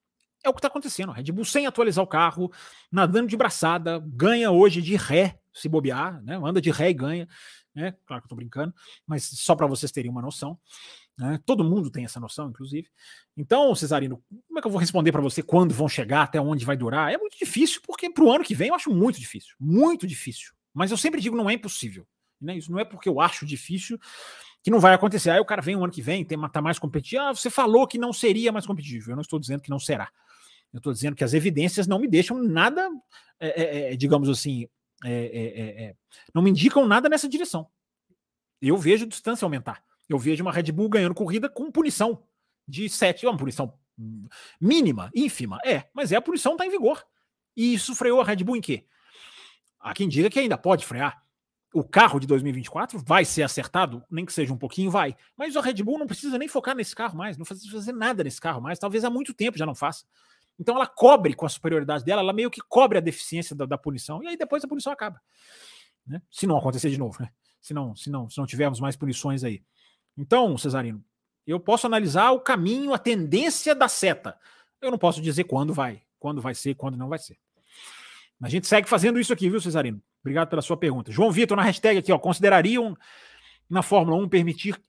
É 0.47 0.49
o 0.49 0.53
que 0.53 0.59
está 0.59 0.69
acontecendo. 0.69 1.11
A 1.11 1.15
Red 1.15 1.31
Bull, 1.31 1.43
sem 1.43 1.67
atualizar 1.67 2.01
o 2.01 2.07
carro, 2.07 2.49
nadando 2.89 3.27
de 3.27 3.35
braçada, 3.35 3.99
ganha 3.99 4.49
hoje 4.49 4.81
de 4.81 4.95
ré, 4.95 5.37
se 5.53 5.67
bobear, 5.67 6.23
né? 6.23 6.39
Anda 6.41 6.61
de 6.61 6.71
ré 6.71 6.89
e 6.89 6.93
ganha. 6.93 7.27
Né? 7.75 7.93
Claro 8.05 8.21
que 8.21 8.27
eu 8.27 8.29
tô 8.29 8.35
brincando, 8.35 8.73
mas 9.05 9.25
só 9.25 9.55
para 9.55 9.67
vocês 9.67 9.91
terem 9.91 10.09
uma 10.09 10.21
noção. 10.21 10.57
Né? 11.17 11.37
Todo 11.45 11.65
mundo 11.65 11.91
tem 11.91 12.05
essa 12.05 12.19
noção, 12.19 12.49
inclusive. 12.49 12.87
Então, 13.35 13.75
Cesarino, 13.75 14.23
como 14.47 14.57
é 14.57 14.61
que 14.61 14.67
eu 14.67 14.71
vou 14.71 14.79
responder 14.79 15.11
para 15.11 15.21
você 15.21 15.43
quando 15.43 15.73
vão 15.73 15.89
chegar, 15.89 16.23
até 16.23 16.39
onde 16.39 16.63
vai 16.63 16.77
durar? 16.77 17.11
É 17.11 17.17
muito 17.17 17.37
difícil, 17.37 17.81
porque 17.85 18.09
para 18.09 18.23
o 18.23 18.31
ano 18.31 18.43
que 18.43 18.55
vem 18.55 18.69
eu 18.69 18.75
acho 18.75 18.89
muito 18.89 19.19
difícil. 19.19 19.53
Muito 19.59 20.07
difícil. 20.07 20.53
Mas 20.73 20.91
eu 20.91 20.97
sempre 20.97 21.19
digo, 21.19 21.35
não 21.35 21.49
é 21.49 21.53
impossível. 21.53 22.07
Né? 22.39 22.57
Isso 22.57 22.71
não 22.71 22.79
é 22.79 22.85
porque 22.85 23.09
eu 23.09 23.19
acho 23.19 23.45
difícil 23.45 23.99
que 24.63 24.71
não 24.71 24.79
vai 24.79 24.93
acontecer. 24.93 25.31
Aí 25.31 25.39
o 25.39 25.45
cara 25.45 25.61
vem 25.61 25.75
o 25.75 25.83
ano 25.83 25.93
que 25.93 26.01
vem, 26.01 26.23
tem, 26.23 26.37
tá 26.49 26.61
mais 26.61 26.77
competitivo. 26.77 27.21
Ah, 27.21 27.33
você 27.33 27.49
falou 27.49 27.87
que 27.87 27.97
não 27.97 28.13
seria 28.13 28.51
mais 28.51 28.65
competitivo. 28.65 29.11
Eu 29.11 29.15
não 29.15 29.21
estou 29.21 29.39
dizendo 29.39 29.61
que 29.61 29.69
não 29.69 29.79
será. 29.79 30.11
Eu 30.73 30.77
estou 30.77 30.93
dizendo 30.93 31.15
que 31.15 31.23
as 31.23 31.33
evidências 31.33 31.87
não 31.87 31.99
me 31.99 32.07
deixam 32.07 32.41
nada, 32.41 32.89
é, 33.39 33.47
é, 33.47 33.93
é 33.93 33.95
digamos 33.95 34.29
assim, 34.29 34.67
é, 35.03 35.11
é, 35.11 35.83
é, 35.85 35.95
não 36.33 36.41
me 36.41 36.49
indicam 36.49 36.85
nada 36.87 37.07
nessa 37.07 37.27
direção. 37.27 37.67
Eu 38.61 38.77
vejo 38.77 39.05
a 39.05 39.07
distância 39.07 39.45
aumentar. 39.45 39.83
Eu 40.09 40.17
vejo 40.17 40.43
uma 40.43 40.51
Red 40.51 40.71
Bull 40.71 40.89
ganhando 40.89 41.13
corrida 41.13 41.49
com 41.49 41.71
punição 41.71 42.23
de 42.67 42.89
7, 42.89 43.25
uma 43.25 43.37
punição 43.37 43.73
mínima, 44.59 45.11
ínfima, 45.15 45.59
é, 45.65 45.85
mas 45.93 46.11
é 46.11 46.15
a 46.15 46.21
punição 46.21 46.53
está 46.53 46.65
em 46.65 46.69
vigor. 46.69 47.03
E 47.55 47.73
isso 47.73 47.95
freou 47.95 48.21
a 48.21 48.23
Red 48.23 48.37
Bull 48.37 48.57
em 48.57 48.61
quê? 48.61 48.85
Há 49.79 49.93
quem 49.93 50.07
diga 50.07 50.29
que 50.29 50.39
ainda 50.39 50.57
pode 50.57 50.85
frear. 50.85 51.23
O 51.73 51.83
carro 51.83 52.19
de 52.19 52.25
2024 52.27 52.99
vai 53.05 53.25
ser 53.25 53.43
acertado, 53.43 54.03
nem 54.09 54.25
que 54.25 54.33
seja 54.33 54.53
um 54.53 54.57
pouquinho, 54.57 54.89
vai. 54.89 55.15
Mas 55.35 55.55
a 55.55 55.61
Red 55.61 55.83
Bull 55.83 55.99
não 55.99 56.07
precisa 56.07 56.37
nem 56.37 56.47
focar 56.47 56.75
nesse 56.75 56.95
carro 56.95 57.17
mais, 57.17 57.37
não 57.37 57.45
fazer 57.45 57.91
nada 57.91 58.23
nesse 58.23 58.39
carro 58.39 58.61
mais, 58.61 58.79
talvez 58.79 59.03
há 59.03 59.09
muito 59.09 59.33
tempo 59.33 59.57
já 59.57 59.65
não 59.65 59.75
faça. 59.75 60.05
Então 60.59 60.75
ela 60.75 60.87
cobre 60.87 61.33
com 61.33 61.45
a 61.45 61.49
superioridade 61.49 62.03
dela, 62.03 62.21
ela 62.21 62.33
meio 62.33 62.49
que 62.49 62.61
cobre 62.61 62.97
a 62.97 63.01
deficiência 63.01 63.55
da, 63.55 63.65
da 63.65 63.77
punição, 63.77 64.23
e 64.23 64.27
aí 64.27 64.37
depois 64.37 64.63
a 64.63 64.67
punição 64.67 64.91
acaba. 64.91 65.21
Né? 66.05 66.21
Se 66.31 66.47
não 66.47 66.57
acontecer 66.57 66.89
de 66.89 66.97
novo, 66.97 67.17
né? 67.19 67.29
Se 67.61 67.73
não, 67.73 67.95
se, 67.95 68.09
não, 68.09 68.29
se 68.29 68.37
não 68.37 68.45
tivermos 68.45 68.79
mais 68.79 68.95
punições 68.95 69.43
aí. 69.43 69.61
Então, 70.17 70.57
Cesarino, 70.57 71.03
eu 71.45 71.59
posso 71.59 71.85
analisar 71.85 72.31
o 72.31 72.39
caminho, 72.39 72.93
a 72.93 72.97
tendência 72.97 73.75
da 73.75 73.87
seta. 73.87 74.37
Eu 74.81 74.91
não 74.91 74.97
posso 74.97 75.21
dizer 75.21 75.43
quando 75.43 75.73
vai, 75.73 76.01
quando 76.19 76.41
vai 76.41 76.55
ser, 76.55 76.75
quando 76.75 76.97
não 76.97 77.09
vai 77.09 77.19
ser. 77.19 77.37
A 78.41 78.49
gente 78.49 78.67
segue 78.67 78.87
fazendo 78.87 79.19
isso 79.19 79.33
aqui, 79.33 79.49
viu, 79.49 79.59
Cesarino? 79.59 80.01
Obrigado 80.21 80.49
pela 80.49 80.61
sua 80.61 80.77
pergunta. 80.77 81.11
João 81.11 81.31
Vitor, 81.31 81.57
na 81.57 81.63
hashtag 81.63 81.99
aqui, 81.99 82.11
ó, 82.11 82.19
considerariam 82.19 82.95
na 83.69 83.81
Fórmula 83.81 84.17
1 84.17 84.29
permitir 84.29 84.79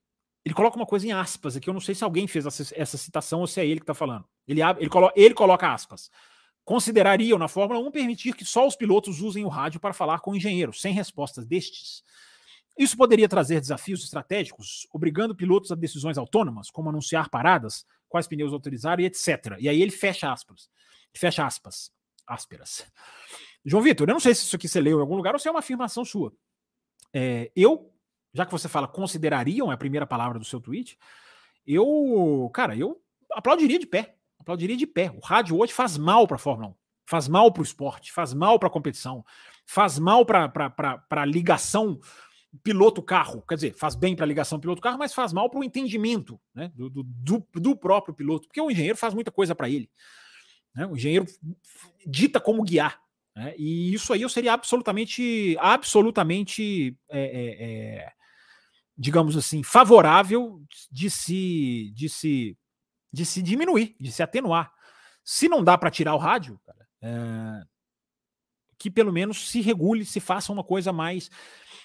ele 0.48 0.54
coloca 0.54 0.76
uma 0.76 0.86
coisa 0.86 1.06
em 1.06 1.12
aspas 1.12 1.56
aqui, 1.56 1.68
eu 1.68 1.74
não 1.74 1.80
sei 1.80 1.94
se 1.94 2.02
alguém 2.02 2.26
fez 2.26 2.46
essa, 2.46 2.74
essa 2.74 2.96
citação 2.96 3.40
ou 3.40 3.46
se 3.46 3.60
é 3.60 3.66
ele 3.66 3.80
que 3.80 3.84
está 3.84 3.92
falando. 3.92 4.24
Ele, 4.46 4.62
ele, 4.78 4.88
colo, 4.88 5.12
ele 5.14 5.34
coloca 5.34 5.70
aspas. 5.70 6.10
Considerariam 6.64 7.38
na 7.38 7.48
Fórmula 7.48 7.78
1 7.80 7.90
permitir 7.90 8.34
que 8.34 8.46
só 8.46 8.66
os 8.66 8.74
pilotos 8.74 9.20
usem 9.20 9.44
o 9.44 9.48
rádio 9.48 9.78
para 9.78 9.92
falar 9.92 10.20
com 10.20 10.30
o 10.30 10.36
engenheiro, 10.36 10.72
sem 10.72 10.94
respostas 10.94 11.44
destes. 11.44 12.02
Isso 12.78 12.96
poderia 12.96 13.28
trazer 13.28 13.60
desafios 13.60 14.02
estratégicos, 14.02 14.86
obrigando 14.90 15.36
pilotos 15.36 15.70
a 15.70 15.74
decisões 15.74 16.16
autônomas, 16.16 16.70
como 16.70 16.88
anunciar 16.88 17.28
paradas, 17.28 17.84
quais 18.08 18.26
pneus 18.26 18.54
autorizar 18.54 18.98
e 19.00 19.04
etc. 19.04 19.54
E 19.58 19.68
aí 19.68 19.82
ele 19.82 19.90
fecha 19.90 20.32
aspas. 20.32 20.70
Fecha 21.14 21.44
aspas. 21.44 21.92
Ásperas. 22.26 22.86
João 23.66 23.82
Vitor, 23.82 24.08
eu 24.08 24.14
não 24.14 24.20
sei 24.20 24.34
se 24.34 24.44
isso 24.44 24.56
aqui 24.56 24.66
você 24.66 24.80
leu 24.80 24.96
em 24.96 25.00
algum 25.02 25.16
lugar 25.16 25.34
ou 25.34 25.38
se 25.38 25.46
é 25.46 25.50
uma 25.50 25.60
afirmação 25.60 26.06
sua. 26.06 26.32
É, 27.12 27.50
eu 27.54 27.92
já 28.38 28.46
que 28.46 28.52
você 28.52 28.68
fala 28.68 28.86
considerariam, 28.86 29.72
é 29.72 29.74
a 29.74 29.78
primeira 29.78 30.06
palavra 30.06 30.38
do 30.38 30.44
seu 30.44 30.60
tweet, 30.60 30.96
eu, 31.66 32.48
cara, 32.54 32.76
eu 32.76 33.02
aplaudiria 33.32 33.80
de 33.80 33.86
pé. 33.86 34.14
Aplaudiria 34.38 34.76
de 34.76 34.86
pé. 34.86 35.10
O 35.10 35.18
rádio 35.18 35.58
hoje 35.58 35.72
faz 35.72 35.98
mal 35.98 36.24
para 36.24 36.36
a 36.36 36.38
Fórmula 36.38 36.68
1. 36.68 36.74
Faz 37.04 37.26
mal 37.26 37.50
para 37.52 37.62
o 37.62 37.64
esporte, 37.64 38.12
faz 38.12 38.32
mal 38.32 38.56
para 38.56 38.68
a 38.68 38.70
competição, 38.70 39.24
faz 39.66 39.98
mal 39.98 40.24
para 40.24 40.52
a 41.10 41.24
ligação 41.24 41.98
piloto-carro. 42.62 43.42
Quer 43.48 43.56
dizer, 43.56 43.74
faz 43.74 43.96
bem 43.96 44.14
para 44.14 44.24
a 44.24 44.28
ligação 44.28 44.60
piloto-carro, 44.60 44.98
mas 44.98 45.12
faz 45.12 45.32
mal 45.32 45.50
para 45.50 45.58
o 45.58 45.64
entendimento 45.64 46.38
né, 46.54 46.70
do, 46.76 46.88
do, 46.88 47.46
do, 47.54 47.76
próprio 47.76 48.14
piloto, 48.14 48.46
porque 48.46 48.60
o 48.60 48.70
engenheiro 48.70 48.96
faz 48.96 49.14
muita 49.14 49.32
coisa 49.32 49.52
para 49.52 49.68
ele. 49.68 49.90
Né? 50.72 50.86
O 50.86 50.96
engenheiro 50.96 51.26
dita 52.06 52.38
como 52.38 52.62
guiar. 52.62 53.00
Né? 53.34 53.54
E 53.58 53.92
isso 53.92 54.12
aí 54.12 54.22
eu 54.22 54.28
seria 54.28 54.52
absolutamente, 54.52 55.56
absolutamente 55.58 56.96
é, 57.10 57.20
é, 57.20 57.66
é 58.04 58.17
digamos 58.98 59.36
assim, 59.36 59.62
favorável 59.62 60.60
de 60.90 61.08
se, 61.08 61.92
de 61.94 62.08
se, 62.08 62.58
de 63.12 63.24
se 63.24 63.40
diminuir, 63.40 63.94
de 64.00 64.10
se 64.10 64.22
atenuar. 64.22 64.72
Se 65.22 65.48
não 65.48 65.62
dá 65.62 65.78
para 65.78 65.90
tirar 65.90 66.14
o 66.14 66.18
rádio, 66.18 66.60
cara, 66.66 66.88
é, 67.00 67.64
que 68.76 68.90
pelo 68.90 69.12
menos 69.12 69.48
se 69.48 69.60
regule, 69.60 70.04
se 70.04 70.18
faça 70.18 70.52
uma 70.52 70.64
coisa 70.64 70.92
mais. 70.92 71.30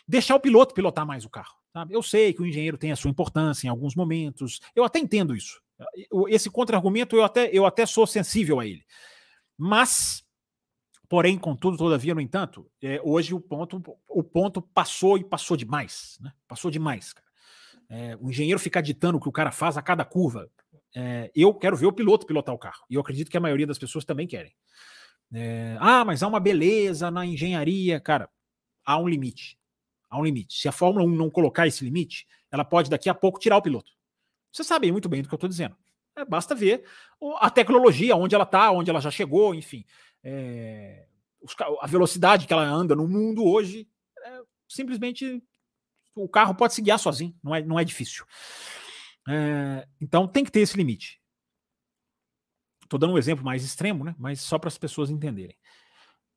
Deixar 0.08 0.36
o 0.36 0.40
piloto 0.40 0.74
pilotar 0.74 1.06
mais 1.06 1.24
o 1.24 1.30
carro. 1.30 1.56
Sabe? 1.72 1.94
Eu 1.94 2.02
sei 2.02 2.34
que 2.34 2.42
o 2.42 2.46
engenheiro 2.46 2.78
tem 2.78 2.92
a 2.92 2.96
sua 2.96 3.12
importância 3.12 3.68
em 3.68 3.70
alguns 3.70 3.96
momentos, 3.96 4.60
eu 4.76 4.84
até 4.84 5.00
entendo 5.00 5.36
isso. 5.36 5.62
Esse 6.30 6.50
contra-argumento 6.50 7.16
eu 7.16 7.24
até, 7.24 7.50
eu 7.52 7.66
até 7.66 7.86
sou 7.86 8.08
sensível 8.08 8.60
a 8.60 8.66
ele. 8.66 8.84
Mas 9.58 10.24
Porém, 11.14 11.38
contudo, 11.38 11.78
todavia, 11.78 12.16
no 12.16 12.22
entanto, 12.22 12.68
é, 12.82 13.00
hoje 13.04 13.36
o 13.36 13.40
ponto, 13.40 13.80
o 14.10 14.24
ponto 14.24 14.60
passou 14.60 15.16
e 15.16 15.24
passou 15.24 15.56
demais. 15.56 16.18
Né? 16.20 16.34
Passou 16.48 16.72
demais. 16.72 17.14
Cara. 17.14 17.28
É, 17.88 18.18
o 18.20 18.32
engenheiro 18.32 18.60
ficar 18.60 18.82
ditando 18.82 19.20
o 19.20 19.22
que 19.22 19.30
o 19.30 19.32
cara 19.32 19.52
faz 19.52 19.78
a 19.78 19.82
cada 19.84 20.04
curva. 20.04 20.50
É, 20.96 21.30
eu 21.36 21.54
quero 21.54 21.78
ver 21.78 21.86
o 21.86 21.94
piloto 21.94 22.26
pilotar 22.26 22.56
o 22.56 22.58
carro. 22.58 22.84
E 22.90 22.96
eu 22.96 23.02
acredito 23.02 23.30
que 23.30 23.38
a 23.38 23.40
maioria 23.40 23.68
das 23.68 23.78
pessoas 23.78 24.04
também 24.04 24.26
querem. 24.26 24.56
É, 25.32 25.78
ah, 25.80 26.04
mas 26.04 26.24
há 26.24 26.28
uma 26.28 26.40
beleza 26.40 27.12
na 27.12 27.24
engenharia. 27.24 28.00
Cara, 28.00 28.28
há 28.84 28.98
um 28.98 29.08
limite. 29.08 29.60
Há 30.10 30.18
um 30.18 30.24
limite. 30.24 30.60
Se 30.60 30.68
a 30.68 30.72
Fórmula 30.72 31.06
1 31.06 31.16
não 31.16 31.30
colocar 31.30 31.68
esse 31.68 31.86
limite, 31.86 32.26
ela 32.52 32.66
pode 32.66 32.90
daqui 32.90 33.08
a 33.08 33.14
pouco 33.14 33.40
tirar 33.40 33.58
o 33.58 33.62
piloto. 33.62 33.92
Você 34.52 34.64
sabe 34.64 34.92
muito 34.92 35.08
bem 35.08 35.22
do 35.22 35.28
que 35.28 35.34
eu 35.36 35.38
estou 35.38 35.48
dizendo. 35.48 35.76
É, 36.16 36.26
basta 36.26 36.56
ver 36.56 36.84
a 37.40 37.52
tecnologia, 37.52 38.16
onde 38.16 38.34
ela 38.34 38.46
está, 38.46 38.72
onde 38.72 38.90
ela 38.90 39.00
já 39.00 39.12
chegou, 39.12 39.54
enfim 39.54 39.86
é, 40.24 41.06
os, 41.42 41.56
a 41.82 41.88
velocidade 41.88 42.48
que 42.48 42.54
ela 42.54 42.64
anda 42.64 42.96
no 42.96 43.08
mundo 43.08 43.44
hoje, 43.44 43.88
é, 44.24 44.42
simplesmente 44.68 45.44
o 46.16 46.30
carro 46.30 46.56
pode 46.56 46.74
se 46.74 46.82
guiar 46.82 47.00
sozinho, 47.00 47.36
não 47.44 47.56
é, 47.56 47.62
não 47.62 47.80
é 47.80 47.84
difícil. 47.84 48.26
É, 49.28 49.88
então 50.00 50.28
tem 50.28 50.44
que 50.44 50.52
ter 50.52 50.62
esse 50.62 50.78
limite. 50.78 51.22
Estou 52.84 53.00
dando 53.00 53.14
um 53.14 53.18
exemplo 53.18 53.44
mais 53.44 53.64
extremo, 53.64 54.04
né? 54.04 54.16
mas 54.18 54.42
só 54.42 54.60
para 54.60 54.68
as 54.68 54.78
pessoas 54.78 55.10
entenderem. 55.10 55.58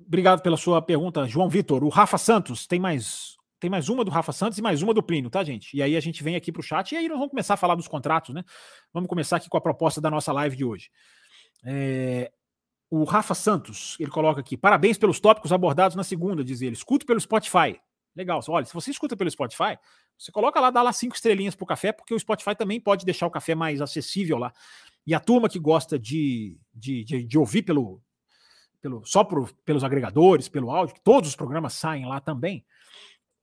Obrigado 0.01 0.43
pela 0.43 0.57
sua 0.57 0.81
pergunta, 0.83 1.27
João 1.27 1.49
Vitor. 1.49 1.85
O 1.85 1.89
Rafa 1.89 2.19
Santos 2.19 2.67
tem 2.67 2.79
mais 2.79 3.37
tem 3.59 3.71
mais 3.71 3.89
uma 3.89 4.05
do 4.05 4.11
Rafa 4.11 4.33
Santos 4.33 4.59
e 4.59 4.63
mais 4.63 4.83
uma 4.83 4.93
do 4.93 5.03
Plínio, 5.03 5.31
tá, 5.31 5.43
gente? 5.43 5.75
E 5.75 5.83
aí 5.83 5.97
a 5.97 6.01
gente 6.01 6.23
vem 6.23 6.37
aqui 6.37 6.53
para 6.53 6.61
o 6.61 6.63
chat 6.63 6.93
e 6.93 6.97
aí 6.97 7.09
nós 7.09 7.17
vamos 7.17 7.31
começar 7.31 7.55
a 7.55 7.57
falar 7.57 7.75
dos 7.75 7.89
contratos, 7.89 8.35
né? 8.35 8.45
Vamos 8.93 9.09
começar 9.09 9.39
aqui 9.39 9.49
com 9.49 9.57
a 9.57 9.61
proposta 9.61 9.99
da 9.99 10.11
nossa 10.11 10.31
live 10.31 10.57
de 10.57 10.65
hoje. 10.65 10.91
É, 11.65 12.31
o 12.91 13.05
Rafa 13.05 13.35
Santos, 13.35 13.97
ele 13.99 14.11
coloca 14.11 14.41
aqui: 14.41 14.57
parabéns 14.57 14.99
pelos 14.99 15.21
tópicos 15.21 15.53
abordados 15.53 15.97
na 15.97 16.05
segunda, 16.05 16.45
diz 16.45 16.63
ele. 16.63 16.75
Escuto 16.75 17.05
pelo 17.07 17.21
Spotify. 17.21 17.81
Legal. 18.15 18.41
Olha, 18.49 18.65
se 18.65 18.73
você 18.73 18.91
escuta 18.91 19.17
pelo 19.17 19.31
Spotify, 19.31 19.79
você 20.17 20.33
coloca 20.33 20.59
lá, 20.59 20.71
dá 20.71 20.81
lá 20.83 20.93
cinco 20.93 21.15
estrelinhas 21.15 21.55
pro 21.55 21.67
café, 21.67 21.93
porque 21.93 22.15
o 22.15 22.19
Spotify 22.19 22.55
também 22.55 22.81
pode 22.81 23.05
deixar 23.05 23.27
o 23.27 23.31
café 23.31 23.55
mais 23.55 23.81
acessível 23.81 24.39
lá. 24.39 24.53
E 25.07 25.15
a 25.15 25.21
turma 25.21 25.49
que 25.49 25.59
gosta 25.59 25.99
de, 25.99 26.57
de, 26.75 27.05
de, 27.05 27.25
de 27.25 27.39
ouvir 27.39 27.63
pelo, 27.63 28.01
pelo 28.81 29.05
só 29.05 29.23
por, 29.23 29.53
pelos 29.65 29.85
agregadores, 29.85 30.49
pelo 30.49 30.71
áudio, 30.71 30.95
que 30.95 31.03
todos 31.03 31.29
os 31.29 31.37
programas 31.37 31.75
saem 31.75 32.07
lá 32.07 32.19
também. 32.19 32.65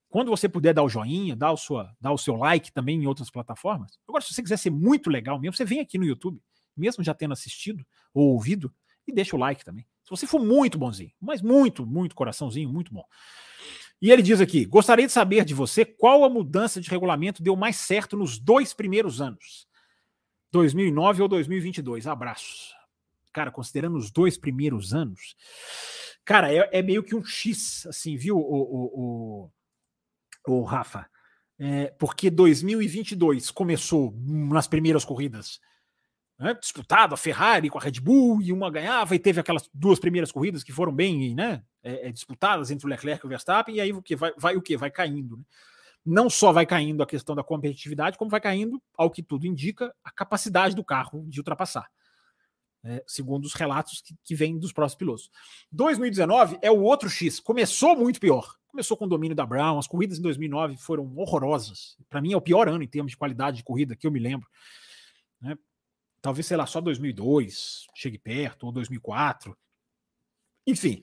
Quando 0.08 0.30
você 0.30 0.48
puder 0.48 0.74
dar 0.74 0.82
o 0.82 0.88
joinha, 0.88 1.36
dar 1.36 1.52
o, 1.52 1.56
sua, 1.56 1.94
dar 2.00 2.12
o 2.12 2.18
seu 2.18 2.34
like 2.34 2.72
também 2.72 3.02
em 3.02 3.06
outras 3.06 3.30
plataformas. 3.30 3.98
Agora, 4.08 4.22
se 4.24 4.32
você 4.32 4.42
quiser 4.42 4.56
ser 4.56 4.70
muito 4.70 5.10
legal 5.10 5.38
mesmo, 5.40 5.56
você 5.56 5.64
vem 5.64 5.80
aqui 5.80 5.98
no 5.98 6.04
YouTube, 6.04 6.40
mesmo 6.76 7.02
já 7.02 7.14
tendo 7.14 7.32
assistido 7.32 7.84
ou 8.12 8.32
ouvido, 8.32 8.72
e 9.06 9.12
deixa 9.12 9.36
o 9.36 9.38
like 9.38 9.64
também. 9.64 9.86
Se 10.04 10.10
você 10.10 10.26
for 10.26 10.40
muito 10.40 10.78
bonzinho, 10.78 11.12
mas 11.20 11.40
muito, 11.40 11.86
muito 11.86 12.14
coraçãozinho, 12.14 12.68
muito 12.68 12.92
bom. 12.92 13.04
E 14.00 14.10
ele 14.10 14.22
diz 14.22 14.40
aqui: 14.40 14.64
gostaria 14.64 15.06
de 15.06 15.12
saber 15.12 15.44
de 15.44 15.54
você 15.54 15.84
qual 15.84 16.24
a 16.24 16.28
mudança 16.28 16.80
de 16.80 16.90
regulamento 16.90 17.42
deu 17.42 17.56
mais 17.56 17.76
certo 17.76 18.16
nos 18.16 18.38
dois 18.38 18.74
primeiros 18.74 19.20
anos, 19.20 19.66
2009 20.52 21.22
ou 21.22 21.28
2022. 21.28 22.06
Abraços. 22.06 22.74
Cara, 23.32 23.50
considerando 23.50 23.96
os 23.96 24.10
dois 24.10 24.38
primeiros 24.38 24.94
anos, 24.94 25.34
cara, 26.24 26.52
é, 26.52 26.68
é 26.70 26.82
meio 26.82 27.02
que 27.02 27.16
um 27.16 27.24
X, 27.24 27.86
assim, 27.86 28.16
viu, 28.16 28.36
o, 28.36 28.40
o, 28.40 29.50
o, 30.46 30.60
o 30.60 30.62
Rafa? 30.62 31.08
É, 31.58 31.86
porque 31.98 32.30
2022 32.30 33.50
começou 33.50 34.14
nas 34.24 34.68
primeiras 34.68 35.04
corridas 35.04 35.60
né, 36.38 36.54
disputado, 36.54 37.14
a 37.14 37.16
Ferrari 37.16 37.70
com 37.70 37.78
a 37.78 37.80
Red 37.80 38.00
Bull, 38.00 38.42
e 38.42 38.52
uma 38.52 38.70
ganhava, 38.70 39.14
e 39.14 39.18
teve 39.18 39.40
aquelas 39.40 39.68
duas 39.72 39.98
primeiras 39.98 40.32
corridas 40.32 40.64
que 40.64 40.72
foram 40.72 40.92
bem 40.92 41.34
né, 41.34 41.62
é, 41.82 42.08
é, 42.08 42.12
disputadas 42.12 42.70
entre 42.70 42.86
o 42.86 42.88
Leclerc 42.88 43.24
e 43.24 43.26
o 43.26 43.28
Verstappen, 43.28 43.76
e 43.76 43.80
aí 43.80 43.92
o 43.92 44.02
que 44.02 44.16
vai, 44.16 44.32
vai 44.36 44.56
o 44.56 44.62
que 44.62 44.76
vai 44.76 44.90
caindo. 44.90 45.36
Né? 45.36 45.44
Não 46.04 46.28
só 46.28 46.52
vai 46.52 46.66
caindo 46.66 47.02
a 47.02 47.06
questão 47.06 47.34
da 47.34 47.42
competitividade, 47.42 48.18
como 48.18 48.30
vai 48.30 48.40
caindo, 48.40 48.82
ao 48.96 49.10
que 49.10 49.22
tudo 49.22 49.46
indica, 49.46 49.94
a 50.02 50.10
capacidade 50.10 50.74
do 50.74 50.84
carro 50.84 51.24
de 51.28 51.40
ultrapassar. 51.40 51.88
é, 52.84 53.02
segundo 53.06 53.46
os 53.46 53.54
relatos 53.54 54.02
que, 54.02 54.14
que 54.22 54.34
vêm 54.34 54.58
dos 54.58 54.72
próximos 54.72 54.98
pilotos. 54.98 55.30
2019 55.72 56.58
é 56.60 56.70
o 56.70 56.82
outro 56.82 57.08
X. 57.08 57.40
Começou 57.40 57.96
muito 57.96 58.20
pior. 58.20 58.56
Começou 58.68 58.96
com 58.96 59.06
o 59.06 59.08
domínio 59.08 59.34
da 59.34 59.46
Brown. 59.46 59.78
As 59.78 59.86
corridas 59.86 60.18
em 60.18 60.22
2009 60.22 60.76
foram 60.76 61.10
horrorosas. 61.16 61.96
Para 62.10 62.20
mim 62.20 62.32
é 62.32 62.36
o 62.36 62.42
pior 62.42 62.68
ano 62.68 62.82
em 62.82 62.88
termos 62.88 63.12
de 63.12 63.16
qualidade 63.16 63.58
de 63.58 63.64
corrida 63.64 63.96
que 63.96 64.06
eu 64.06 64.10
me 64.10 64.20
lembro. 64.20 64.46
Né? 65.40 65.56
Talvez, 66.24 66.46
sei 66.46 66.56
lá, 66.56 66.64
só 66.64 66.80
2002 66.80 67.86
chegue 67.94 68.16
perto, 68.16 68.64
ou 68.64 68.72
2004. 68.72 69.54
Enfim. 70.66 71.02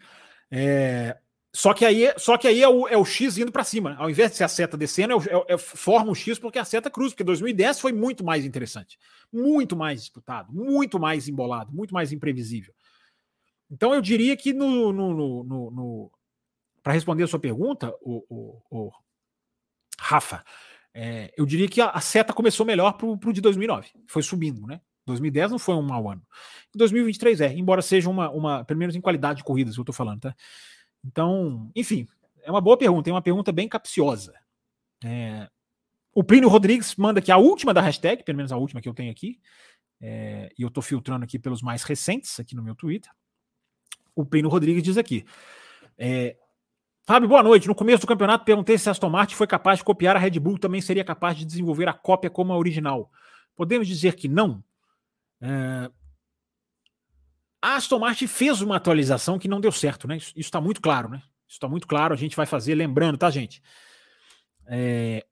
É, 0.49 1.15
só 1.53 1.75
que 1.75 1.85
aí, 1.85 2.11
só 2.17 2.39
que 2.39 2.47
aí 2.47 2.63
é, 2.63 2.67
o, 2.67 2.87
é 2.87 2.97
o 2.97 3.05
X 3.05 3.37
indo 3.37 3.51
para 3.51 3.63
cima. 3.63 3.95
Ao 3.99 4.09
invés 4.09 4.31
de 4.31 4.37
ser 4.37 4.45
a 4.45 4.47
seta 4.47 4.75
descendo, 4.75 5.13
é, 5.13 5.51
é, 5.51 5.53
é, 5.53 5.57
forma 5.59 6.09
um 6.09 6.15
X 6.15 6.39
porque 6.39 6.57
a 6.57 6.65
seta 6.65 6.89
cruza. 6.89 7.11
Porque 7.11 7.23
2010 7.23 7.79
foi 7.79 7.91
muito 7.91 8.23
mais 8.23 8.43
interessante. 8.45 8.97
Muito 9.31 9.75
mais 9.75 9.99
disputado, 10.01 10.51
muito 10.51 10.99
mais 10.99 11.27
embolado, 11.27 11.71
muito 11.71 11.93
mais 11.93 12.11
imprevisível. 12.11 12.73
Então 13.69 13.93
eu 13.93 14.01
diria 14.01 14.35
que 14.35 14.51
no, 14.53 14.91
no, 14.91 15.13
no, 15.13 15.43
no 15.43 16.11
para 16.81 16.93
responder 16.93 17.25
a 17.25 17.27
sua 17.27 17.39
pergunta, 17.39 17.95
o, 18.01 18.25
o, 18.27 18.61
o 18.71 18.91
Rafa, 19.99 20.43
é, 20.95 21.31
eu 21.37 21.45
diria 21.45 21.67
que 21.67 21.79
a, 21.79 21.91
a, 21.91 22.01
seta 22.01 22.33
começou 22.33 22.65
melhor 22.65 22.93
para 22.93 23.05
o 23.05 23.31
de 23.31 23.39
2009. 23.39 23.91
Foi 24.07 24.23
subindo, 24.23 24.65
né? 24.65 24.81
2010 25.05 25.51
não 25.51 25.59
foi 25.59 25.75
um 25.75 25.81
mau 25.81 26.09
ano. 26.09 26.21
2023 26.75 27.41
é, 27.41 27.53
embora 27.53 27.81
seja 27.81 28.09
uma, 28.09 28.29
uma 28.29 28.63
pelo 28.63 28.79
menos 28.79 28.95
em 28.95 29.01
qualidade 29.01 29.37
de 29.37 29.43
corridas, 29.43 29.75
eu 29.75 29.81
estou 29.81 29.93
falando, 29.93 30.21
tá? 30.21 30.35
Então, 31.03 31.71
enfim, 31.75 32.07
é 32.43 32.51
uma 32.51 32.61
boa 32.61 32.77
pergunta, 32.77 33.09
é 33.09 33.13
uma 33.13 33.21
pergunta 33.21 33.51
bem 33.51 33.67
capciosa. 33.67 34.33
É, 35.03 35.49
o 36.13 36.23
Plínio 36.23 36.49
Rodrigues 36.49 36.95
manda 36.95 37.19
aqui 37.19 37.31
a 37.31 37.37
última 37.37 37.73
da 37.73 37.81
hashtag, 37.81 38.23
pelo 38.23 38.37
menos 38.37 38.51
a 38.51 38.57
última 38.57 38.81
que 38.81 38.89
eu 38.89 38.93
tenho 38.93 39.11
aqui, 39.11 39.39
é, 39.99 40.51
e 40.57 40.61
eu 40.61 40.67
estou 40.67 40.83
filtrando 40.83 41.23
aqui 41.23 41.39
pelos 41.39 41.61
mais 41.61 41.83
recentes 41.83 42.39
aqui 42.39 42.55
no 42.55 42.63
meu 42.63 42.75
Twitter. 42.75 43.11
O 44.15 44.25
Plínio 44.25 44.49
Rodrigues 44.49 44.83
diz 44.83 44.97
aqui: 44.97 45.25
é, 45.97 46.35
Fábio, 47.05 47.27
boa 47.27 47.43
noite. 47.43 47.67
No 47.67 47.75
começo 47.75 48.01
do 48.01 48.07
campeonato 48.07 48.45
perguntei 48.45 48.77
se 48.77 48.87
a 48.89 48.91
Aston 48.91 49.09
Martin 49.09 49.35
foi 49.35 49.47
capaz 49.47 49.79
de 49.79 49.85
copiar 49.85 50.15
a 50.15 50.19
Red 50.19 50.39
Bull, 50.39 50.57
também 50.57 50.81
seria 50.81 51.03
capaz 51.03 51.37
de 51.37 51.45
desenvolver 51.45 51.87
a 51.87 51.93
cópia 51.93 52.29
como 52.29 52.53
a 52.53 52.57
original. 52.57 53.11
Podemos 53.55 53.87
dizer 53.87 54.15
que 54.15 54.27
não? 54.27 54.63
É, 55.41 55.91
a 57.61 57.75
Aston 57.75 57.99
Martin 57.99 58.27
fez 58.27 58.61
uma 58.61 58.77
atualização 58.77 59.39
que 59.39 59.47
não 59.47 59.61
deu 59.61 59.71
certo, 59.71 60.07
né? 60.07 60.17
Isso 60.17 60.33
está 60.37 60.61
muito 60.61 60.81
claro, 60.81 61.09
né? 61.09 61.17
Isso 61.47 61.57
está 61.57 61.67
muito 61.67 61.87
claro. 61.87 62.13
A 62.13 62.17
gente 62.17 62.35
vai 62.35 62.45
fazer, 62.45 62.75
lembrando, 62.75 63.17
tá, 63.17 63.29
gente? 63.29 63.61
É, 64.67 65.25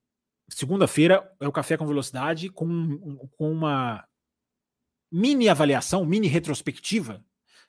Segunda-feira 0.49 1.31
é 1.39 1.47
o 1.47 1.51
Café 1.51 1.77
com 1.77 1.85
Velocidade 1.85 2.49
com, 2.49 3.29
com 3.37 3.51
uma 3.51 4.03
mini 5.11 5.47
avaliação, 5.47 6.05
mini 6.05 6.27
retrospectiva 6.27 7.23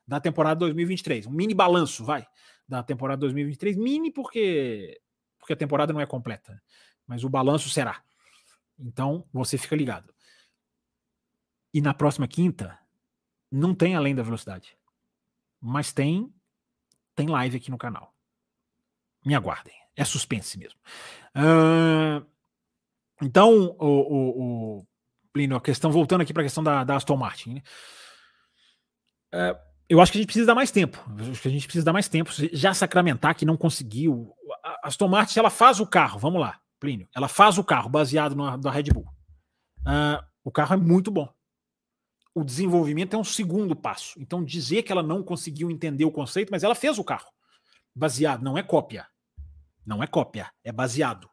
da 0.06 0.18
temporada 0.18 0.60
2023. 0.60 1.26
Um 1.26 1.30
mini 1.30 1.52
balanço, 1.52 2.04
vai, 2.04 2.26
da 2.66 2.82
temporada 2.82 3.20
2023. 3.20 3.76
Mini 3.76 4.10
porque, 4.10 4.98
porque 5.38 5.52
a 5.52 5.56
temporada 5.56 5.92
não 5.92 6.00
é 6.00 6.06
completa, 6.06 6.60
mas 7.06 7.22
o 7.22 7.28
balanço 7.28 7.68
será. 7.68 8.02
Então, 8.78 9.28
você 9.30 9.58
fica 9.58 9.76
ligado. 9.76 10.12
E 11.72 11.80
na 11.80 11.94
próxima 11.94 12.26
quinta, 12.26 12.78
não 13.50 13.74
tem 13.74 13.94
além 13.94 14.14
da 14.14 14.22
velocidade. 14.22 14.76
Mas 15.60 15.92
tem 15.92 16.32
tem 17.14 17.28
live 17.28 17.56
aqui 17.56 17.70
no 17.70 17.76
canal. 17.76 18.14
Me 19.24 19.34
aguardem. 19.34 19.74
É 19.94 20.04
suspense 20.04 20.58
mesmo. 20.58 20.78
Uh, 21.36 22.24
então, 23.20 23.76
o, 23.78 23.86
o, 23.86 24.78
o 24.78 24.86
Plínio, 25.32 25.56
a 25.56 25.60
questão, 25.60 25.92
voltando 25.92 26.22
aqui 26.22 26.32
para 26.32 26.42
a 26.42 26.46
questão 26.46 26.64
da, 26.64 26.82
da, 26.82 26.96
Aston 26.96 27.16
Martin. 27.16 27.54
Né? 27.54 27.62
Uh, 29.34 29.58
eu 29.86 30.00
acho 30.00 30.10
que 30.10 30.18
a 30.18 30.20
gente 30.20 30.28
precisa 30.28 30.46
dar 30.46 30.54
mais 30.54 30.70
tempo. 30.70 30.98
Eu 31.18 31.30
acho 31.30 31.42
que 31.42 31.48
a 31.48 31.50
gente 31.50 31.66
precisa 31.66 31.84
dar 31.84 31.92
mais 31.92 32.08
tempo. 32.08 32.30
Já 32.52 32.72
sacramentar 32.72 33.34
que 33.34 33.44
não 33.44 33.56
conseguiu. 33.56 34.32
A 34.64 34.88
Aston 34.88 35.08
Martin, 35.08 35.40
ela 35.40 35.50
faz 35.50 35.78
o 35.78 35.86
carro, 35.86 36.18
vamos 36.18 36.40
lá, 36.40 36.58
Plínio. 36.78 37.06
Ela 37.14 37.28
faz 37.28 37.58
o 37.58 37.64
carro 37.64 37.90
baseado 37.90 38.34
na, 38.34 38.56
da 38.56 38.70
Red 38.70 38.84
Bull. 38.84 39.06
Uh, 39.80 40.24
o 40.42 40.50
carro 40.50 40.74
é 40.74 40.78
muito 40.78 41.10
bom 41.10 41.28
o 42.34 42.44
desenvolvimento 42.44 43.14
é 43.14 43.18
um 43.18 43.24
segundo 43.24 43.74
passo. 43.74 44.20
Então, 44.20 44.44
dizer 44.44 44.82
que 44.82 44.92
ela 44.92 45.02
não 45.02 45.22
conseguiu 45.22 45.70
entender 45.70 46.04
o 46.04 46.12
conceito, 46.12 46.50
mas 46.50 46.62
ela 46.62 46.74
fez 46.74 46.98
o 46.98 47.04
carro. 47.04 47.30
Baseado, 47.94 48.42
não 48.42 48.56
é 48.56 48.62
cópia. 48.62 49.06
Não 49.84 50.02
é 50.02 50.06
cópia, 50.06 50.50
é 50.62 50.70
baseado 50.70 51.28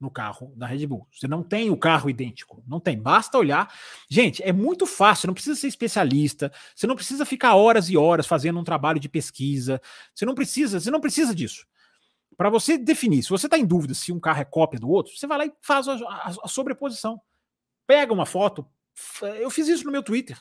no 0.00 0.10
carro 0.10 0.52
da 0.56 0.66
Red 0.66 0.86
Bull. 0.86 1.06
Você 1.12 1.28
não 1.28 1.42
tem 1.42 1.70
o 1.70 1.76
carro 1.76 2.08
idêntico. 2.08 2.64
Não 2.66 2.80
tem. 2.80 2.98
Basta 2.98 3.36
olhar. 3.36 3.72
Gente, 4.08 4.42
é 4.42 4.52
muito 4.52 4.86
fácil. 4.86 5.26
Não 5.26 5.34
precisa 5.34 5.60
ser 5.60 5.68
especialista. 5.68 6.50
Você 6.74 6.86
não 6.86 6.96
precisa 6.96 7.26
ficar 7.26 7.54
horas 7.54 7.90
e 7.90 7.98
horas 7.98 8.26
fazendo 8.26 8.58
um 8.58 8.64
trabalho 8.64 8.98
de 8.98 9.10
pesquisa. 9.10 9.80
Você 10.14 10.24
não 10.24 10.34
precisa. 10.34 10.80
Você 10.80 10.90
não 10.90 11.00
precisa 11.00 11.34
disso. 11.34 11.66
Para 12.34 12.48
você 12.48 12.78
definir, 12.78 13.22
se 13.22 13.28
você 13.28 13.46
está 13.46 13.58
em 13.58 13.66
dúvida 13.66 13.92
se 13.92 14.10
um 14.10 14.18
carro 14.18 14.40
é 14.40 14.44
cópia 14.46 14.80
do 14.80 14.88
outro, 14.88 15.14
você 15.14 15.26
vai 15.26 15.36
lá 15.36 15.44
e 15.44 15.52
faz 15.60 15.86
a, 15.86 15.92
a, 15.92 16.34
a 16.44 16.48
sobreposição. 16.48 17.20
Pega 17.86 18.14
uma 18.14 18.24
foto, 18.24 18.66
eu 19.38 19.50
fiz 19.50 19.68
isso 19.68 19.84
no 19.84 19.92
meu 19.92 20.02
Twitter. 20.02 20.40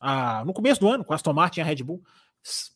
Ah, 0.00 0.44
no 0.44 0.52
começo 0.52 0.80
do 0.80 0.88
ano, 0.88 1.04
com 1.04 1.12
a 1.12 1.16
Aston 1.16 1.32
Martin 1.32 1.60
e 1.60 1.62
a 1.62 1.66
Red 1.66 1.82
Bull. 1.82 2.02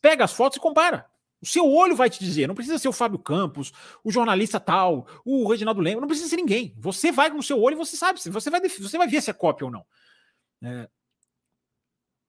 Pega 0.00 0.24
as 0.24 0.32
fotos 0.32 0.56
e 0.56 0.61
compara. 0.61 1.06
O 1.40 1.46
seu 1.46 1.70
olho 1.70 1.94
vai 1.94 2.11
te 2.11 2.18
dizer. 2.18 2.46
Não 2.46 2.54
precisa 2.54 2.78
ser 2.78 2.88
o 2.88 2.92
Fábio 2.92 3.18
Campos, 3.18 3.72
o 4.02 4.11
jornalista 4.11 4.58
tal, 4.58 5.06
o 5.24 5.48
Reginaldo 5.48 5.80
Lemos. 5.80 6.00
Não 6.00 6.08
precisa 6.08 6.28
ser 6.28 6.37
ninguém. 6.37 6.74
Você 6.78 7.12
vai 7.12 7.30
com 7.30 7.38
o 7.38 7.42
seu 7.42 7.61
olho 7.61 7.74
e 7.74 7.76
você 7.76 7.96
sabe. 7.96 8.20
Você 8.20 8.50
vai, 8.50 8.61
você 8.61 8.98
vai 8.98 9.06
ver 9.06 9.22
se 9.22 9.30
é 9.30 9.34
cópia 9.34 9.66
ou 9.66 9.70
não. 9.70 9.87
É. 10.62 10.88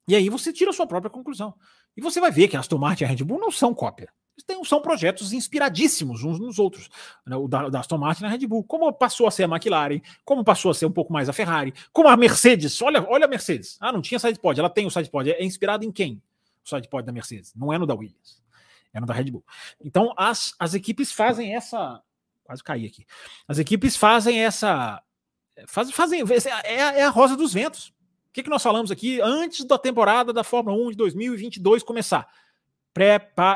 E 0.07 0.15
aí 0.15 0.29
você 0.29 0.51
tira 0.51 0.71
a 0.71 0.73
sua 0.73 0.87
própria 0.87 1.09
conclusão. 1.09 1.55
E 1.95 2.01
você 2.01 2.19
vai 2.19 2.31
ver 2.31 2.47
que 2.47 2.57
a 2.57 2.59
Aston 2.59 2.77
Martin 2.77 3.03
e 3.03 3.05
a 3.05 3.09
Red 3.09 3.23
Bull 3.23 3.39
não 3.39 3.51
são 3.51 3.73
cópia 3.73 4.11
tem, 4.43 4.63
são 4.63 4.81
projetos 4.81 5.33
inspiradíssimos 5.33 6.23
uns 6.23 6.39
nos 6.39 6.59
outros. 6.59 6.89
Né? 7.25 7.35
O 7.35 7.47
da, 7.47 7.69
da 7.69 7.79
Aston 7.79 7.97
Martin 7.97 8.23
e 8.23 8.27
a 8.27 8.29
Red 8.29 8.47
Bull. 8.47 8.63
Como 8.63 8.91
passou 8.93 9.27
a 9.27 9.31
ser 9.31 9.43
a 9.43 9.47
McLaren, 9.47 10.01
como 10.25 10.43
passou 10.43 10.71
a 10.71 10.73
ser 10.73 10.85
um 10.85 10.91
pouco 10.91 11.11
mais 11.11 11.29
a 11.29 11.33
Ferrari, 11.33 11.73
como 11.91 12.09
a 12.09 12.17
Mercedes. 12.17 12.81
Olha, 12.81 13.05
olha 13.09 13.25
a 13.25 13.27
Mercedes. 13.27 13.77
Ah, 13.79 13.91
não 13.91 14.01
tinha 14.01 14.19
sidepod. 14.19 14.59
Ela 14.59 14.69
tem 14.69 14.85
o 14.85 14.91
sidepod. 14.91 15.29
É, 15.29 15.41
é 15.41 15.45
inspirado 15.45 15.83
em 15.83 15.91
quem? 15.91 16.21
O 16.65 16.69
sidepod 16.69 17.05
da 17.05 17.11
Mercedes. 17.11 17.53
Não 17.55 17.71
é 17.73 17.77
no 17.77 17.85
da 17.85 17.95
Williams. 17.95 18.41
É 18.93 18.99
no 18.99 19.05
da 19.05 19.13
Red 19.13 19.31
Bull. 19.31 19.43
Então, 19.83 20.13
as, 20.17 20.53
as 20.59 20.73
equipes 20.73 21.11
fazem 21.11 21.55
essa. 21.55 22.01
Quase 22.43 22.63
caí 22.63 22.85
aqui. 22.85 23.05
As 23.47 23.59
equipes 23.59 23.95
fazem 23.95 24.43
essa. 24.43 25.01
Faz, 25.67 25.91
fazem. 25.91 26.21
É, 26.63 26.73
é 26.73 27.03
a 27.03 27.09
rosa 27.09 27.37
dos 27.37 27.53
ventos. 27.53 27.93
O 28.29 28.31
que, 28.33 28.43
que 28.43 28.49
nós 28.49 28.61
falamos 28.61 28.91
aqui 28.91 29.19
antes 29.21 29.65
da 29.65 29.77
temporada 29.77 30.31
da 30.31 30.43
Fórmula 30.43 30.77
1 30.77 30.91
de 30.91 30.97
2022 30.97 31.83
começar? 31.83 32.27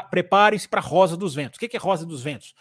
Preparem-se 0.09 0.67
para 0.67 0.79
a 0.79 0.83
Rosa 0.83 1.17
dos 1.17 1.35
Ventos. 1.35 1.57
O 1.57 1.59
que 1.59 1.75
é 1.75 1.79
Rosa 1.79 2.05
dos 2.05 2.23
Ventos? 2.23 2.53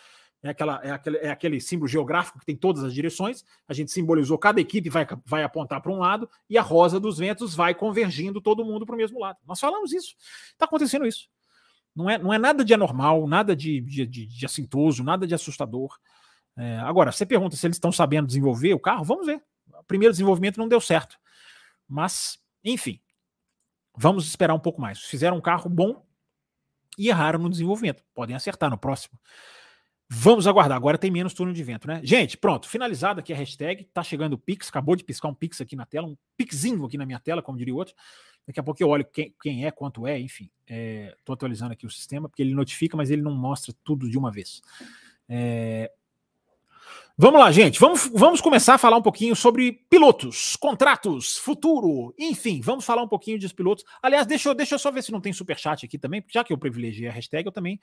É, 0.43 0.49
aquela, 0.49 0.81
é, 0.83 0.91
aquele, 0.91 1.17
é 1.19 1.31
aquele 1.31 1.61
símbolo 1.61 1.87
geográfico 1.87 2.41
que 2.41 2.45
tem 2.45 2.57
todas 2.57 2.83
as 2.83 2.93
direções. 2.93 3.45
A 3.69 3.73
gente 3.73 3.93
simbolizou 3.93 4.37
cada 4.37 4.61
equipe 4.61 4.91
vai, 4.91 5.07
vai 5.25 5.45
apontar 5.45 5.81
para 5.81 5.93
um 5.93 5.99
lado 5.99 6.29
e 6.51 6.59
a 6.59 6.63
Rosa 6.63 6.99
dos 6.99 7.19
Ventos 7.19 7.55
vai 7.55 7.75
convergindo 7.75 8.41
todo 8.41 8.65
mundo 8.65 8.85
para 8.85 8.95
o 8.95 8.99
mesmo 8.99 9.21
lado. 9.21 9.39
Nós 9.47 9.61
falamos 9.61 9.93
isso. 9.93 10.17
Está 10.51 10.65
acontecendo 10.65 11.07
isso. 11.07 11.29
Não 11.95 12.11
é, 12.11 12.19
não 12.19 12.33
é 12.33 12.39
nada 12.39 12.65
de 12.65 12.75
anormal, 12.75 13.27
nada 13.29 13.55
de, 13.55 13.81
de, 13.83 14.07
de, 14.07 14.27
de 14.27 14.47
assintoso, 14.47 15.05
nada 15.05 15.27
de 15.27 15.35
assustador. 15.35 15.97
É, 16.57 16.79
agora, 16.79 17.13
você 17.13 17.25
pergunta 17.25 17.55
se 17.55 17.67
eles 17.67 17.77
estão 17.77 17.93
sabendo 17.93 18.27
desenvolver 18.27 18.75
o 18.75 18.81
carro, 18.81 19.05
vamos 19.05 19.27
ver. 19.27 19.43
O 19.79 19.85
primeiro 19.85 20.13
desenvolvimento 20.13 20.59
não 20.59 20.69
deu 20.69 20.81
certo. 20.81 21.19
Mas, 21.89 22.39
enfim, 22.65 23.01
vamos 23.97 24.27
esperar 24.27 24.55
um 24.55 24.59
pouco 24.59 24.81
mais. 24.81 25.01
Fizeram 25.03 25.37
um 25.37 25.41
carro 25.41 25.69
bom, 25.69 26.05
e 26.99 27.09
erraram 27.09 27.39
no 27.39 27.51
desenvolvimento. 27.51 28.03
Podem 28.15 28.37
acertar 28.37 28.71
no 28.71 28.79
próximo. 28.79 29.19
Vamos 30.15 30.47
aguardar. 30.47 30.77
Agora 30.77 30.99
tem 30.99 31.11
menos 31.11 31.33
turno 31.33 31.55
de 31.55 31.63
vento, 31.63 31.89
né? 31.89 32.01
Gente, 32.05 32.37
pronto. 32.37 32.69
Finalizado 32.69 33.21
aqui 33.21 33.33
a 33.33 33.37
hashtag. 33.37 33.85
Tá 33.95 34.03
chegando 34.03 34.35
o 34.35 34.39
Pix. 34.39 34.69
Acabou 34.69 34.95
de 34.95 35.03
piscar 35.03 35.29
um 35.29 35.35
Pix 35.35 35.61
aqui 35.61 35.75
na 35.75 35.87
tela. 35.87 36.07
Um 36.07 36.17
Pixinho 36.37 36.85
aqui 36.85 36.99
na 36.99 37.07
minha 37.07 37.19
tela, 37.19 37.41
como 37.41 37.57
diria 37.57 37.73
o 37.73 37.79
outro. 37.79 37.95
Daqui 38.47 38.61
a 38.61 38.63
pouco 38.63 38.83
eu 38.83 38.89
olho 38.89 39.05
quem, 39.05 39.35
quem 39.41 39.65
é, 39.65 39.71
quanto 39.71 40.07
é, 40.07 40.21
enfim. 40.21 40.51
Estou 40.67 41.33
é, 41.33 41.35
atualizando 41.35 41.73
aqui 41.73 41.87
o 41.87 41.91
sistema, 41.91 42.29
porque 42.29 42.43
ele 42.43 42.55
notifica, 42.55 42.97
mas 42.97 43.11
ele 43.11 43.23
não 43.23 43.35
mostra 43.35 43.75
tudo 43.83 44.11
de 44.11 44.19
uma 44.19 44.31
vez. 44.31 44.61
É, 45.29 45.91
Vamos 47.23 47.39
lá, 47.39 47.53
gente. 47.53 47.79
Vamos, 47.79 48.11
vamos 48.13 48.41
começar 48.41 48.75
a 48.75 48.79
falar 48.79 48.97
um 48.97 49.03
pouquinho 49.03 49.37
sobre 49.37 49.75
pilotos, 49.89 50.57
contratos, 50.57 51.37
futuro, 51.37 52.13
enfim, 52.19 52.61
vamos 52.61 52.85
falar 52.85 53.01
um 53.01 53.07
pouquinho 53.07 53.39
dos 53.39 53.53
pilotos. 53.53 53.85
Aliás, 54.03 54.27
deixa 54.27 54.49
eu, 54.49 54.55
deixa 54.57 54.75
eu 54.75 54.79
só 54.81 54.91
ver 54.91 55.05
se 55.05 55.13
não 55.13 55.21
tem 55.21 55.33
superchat 55.33 55.87
aqui 55.87 55.97
também, 55.97 56.25
já 56.29 56.43
que 56.43 56.53
eu 56.53 56.59
privilegiei 56.59 57.09
a 57.09 57.13
hashtag, 57.13 57.47
eu 57.47 57.53
também 57.53 57.79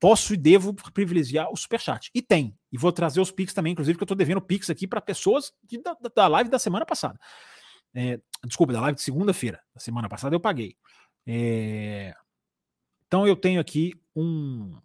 posso 0.00 0.34
e 0.34 0.36
devo 0.36 0.74
privilegiar 0.92 1.48
o 1.52 1.56
superchat. 1.56 2.10
E 2.12 2.20
tem. 2.20 2.52
E 2.72 2.76
vou 2.76 2.90
trazer 2.90 3.20
os 3.20 3.30
Pix 3.30 3.54
também, 3.54 3.70
inclusive, 3.70 3.96
que 3.96 4.02
eu 4.02 4.06
estou 4.06 4.16
devendo 4.16 4.40
Pix 4.40 4.68
aqui 4.68 4.84
para 4.84 5.00
pessoas 5.00 5.52
de, 5.62 5.78
da, 5.80 5.96
da 6.12 6.26
live 6.26 6.50
da 6.50 6.58
semana 6.58 6.84
passada. 6.84 7.20
É, 7.94 8.18
desculpa, 8.44 8.72
da 8.72 8.80
live 8.80 8.96
de 8.96 9.02
segunda-feira. 9.02 9.60
Da 9.72 9.80
semana 9.80 10.08
passada 10.08 10.34
eu 10.34 10.40
paguei. 10.40 10.74
É, 11.24 12.12
então 13.06 13.28
eu 13.28 13.36
tenho 13.36 13.60
aqui 13.60 13.94
um, 14.16 14.76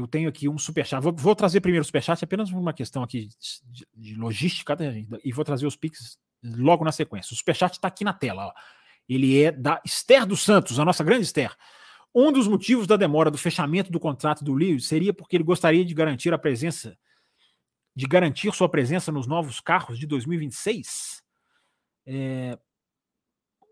eu 0.00 0.08
tenho 0.08 0.28
aqui 0.28 0.48
um 0.48 0.58
superchat. 0.58 1.02
Vou, 1.02 1.14
vou 1.14 1.34
trazer 1.34 1.60
primeiro 1.60 1.82
o 1.82 1.84
superchat, 1.84 2.24
apenas 2.24 2.50
uma 2.50 2.72
questão 2.72 3.02
aqui 3.02 3.28
de, 3.28 3.86
de 3.94 4.14
logística, 4.14 4.76
tá, 4.76 4.84
e 5.24 5.32
vou 5.32 5.44
trazer 5.44 5.66
os 5.66 5.76
Pix 5.76 6.18
logo 6.42 6.84
na 6.84 6.92
sequência. 6.92 7.32
O 7.32 7.36
superchat 7.36 7.74
está 7.74 7.88
aqui 7.88 8.04
na 8.04 8.12
tela. 8.12 8.46
Ó. 8.46 8.52
Ele 9.08 9.42
é 9.42 9.52
da 9.52 9.80
Esther 9.84 10.26
dos 10.26 10.42
Santos, 10.42 10.78
a 10.78 10.84
nossa 10.84 11.04
grande 11.04 11.24
Esther. 11.24 11.54
Um 12.14 12.32
dos 12.32 12.48
motivos 12.48 12.86
da 12.86 12.96
demora 12.96 13.30
do 13.30 13.38
fechamento 13.38 13.90
do 13.90 14.00
contrato 14.00 14.42
do 14.42 14.52
Lewis 14.52 14.86
seria 14.86 15.12
porque 15.12 15.36
ele 15.36 15.44
gostaria 15.44 15.84
de 15.84 15.94
garantir 15.94 16.32
a 16.34 16.38
presença, 16.38 16.98
de 17.94 18.06
garantir 18.06 18.52
sua 18.52 18.68
presença 18.68 19.12
nos 19.12 19.26
novos 19.26 19.60
carros 19.60 19.98
de 19.98 20.06
2026. 20.06 21.22
É... 22.06 22.58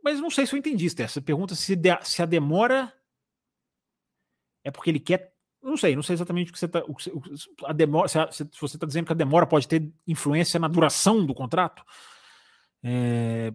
Mas 0.04 0.20
não 0.20 0.30
sei 0.30 0.46
se 0.46 0.54
eu 0.54 0.58
entendi, 0.58 0.86
Esther. 0.86 1.08
Você 1.08 1.20
pergunta 1.20 1.54
se, 1.54 1.74
de, 1.74 1.90
se 2.02 2.22
a 2.22 2.26
demora 2.26 2.92
é 4.64 4.70
porque 4.70 4.90
ele 4.90 5.00
quer. 5.00 5.34
Não 5.62 5.76
sei, 5.76 5.96
não 5.96 6.02
sei 6.02 6.14
exatamente 6.14 6.50
o 6.50 6.52
que 6.52 6.58
você 6.58 6.66
está. 6.66 6.82
A 7.64 7.72
demora, 7.72 8.08
se, 8.08 8.18
a, 8.18 8.30
se 8.30 8.44
você 8.60 8.76
está 8.76 8.86
dizendo 8.86 9.06
que 9.06 9.12
a 9.12 9.16
demora 9.16 9.46
pode 9.46 9.66
ter 9.66 9.92
influência 10.06 10.58
na 10.58 10.68
duração 10.68 11.24
do 11.26 11.34
contrato. 11.34 11.82
É, 12.82 13.52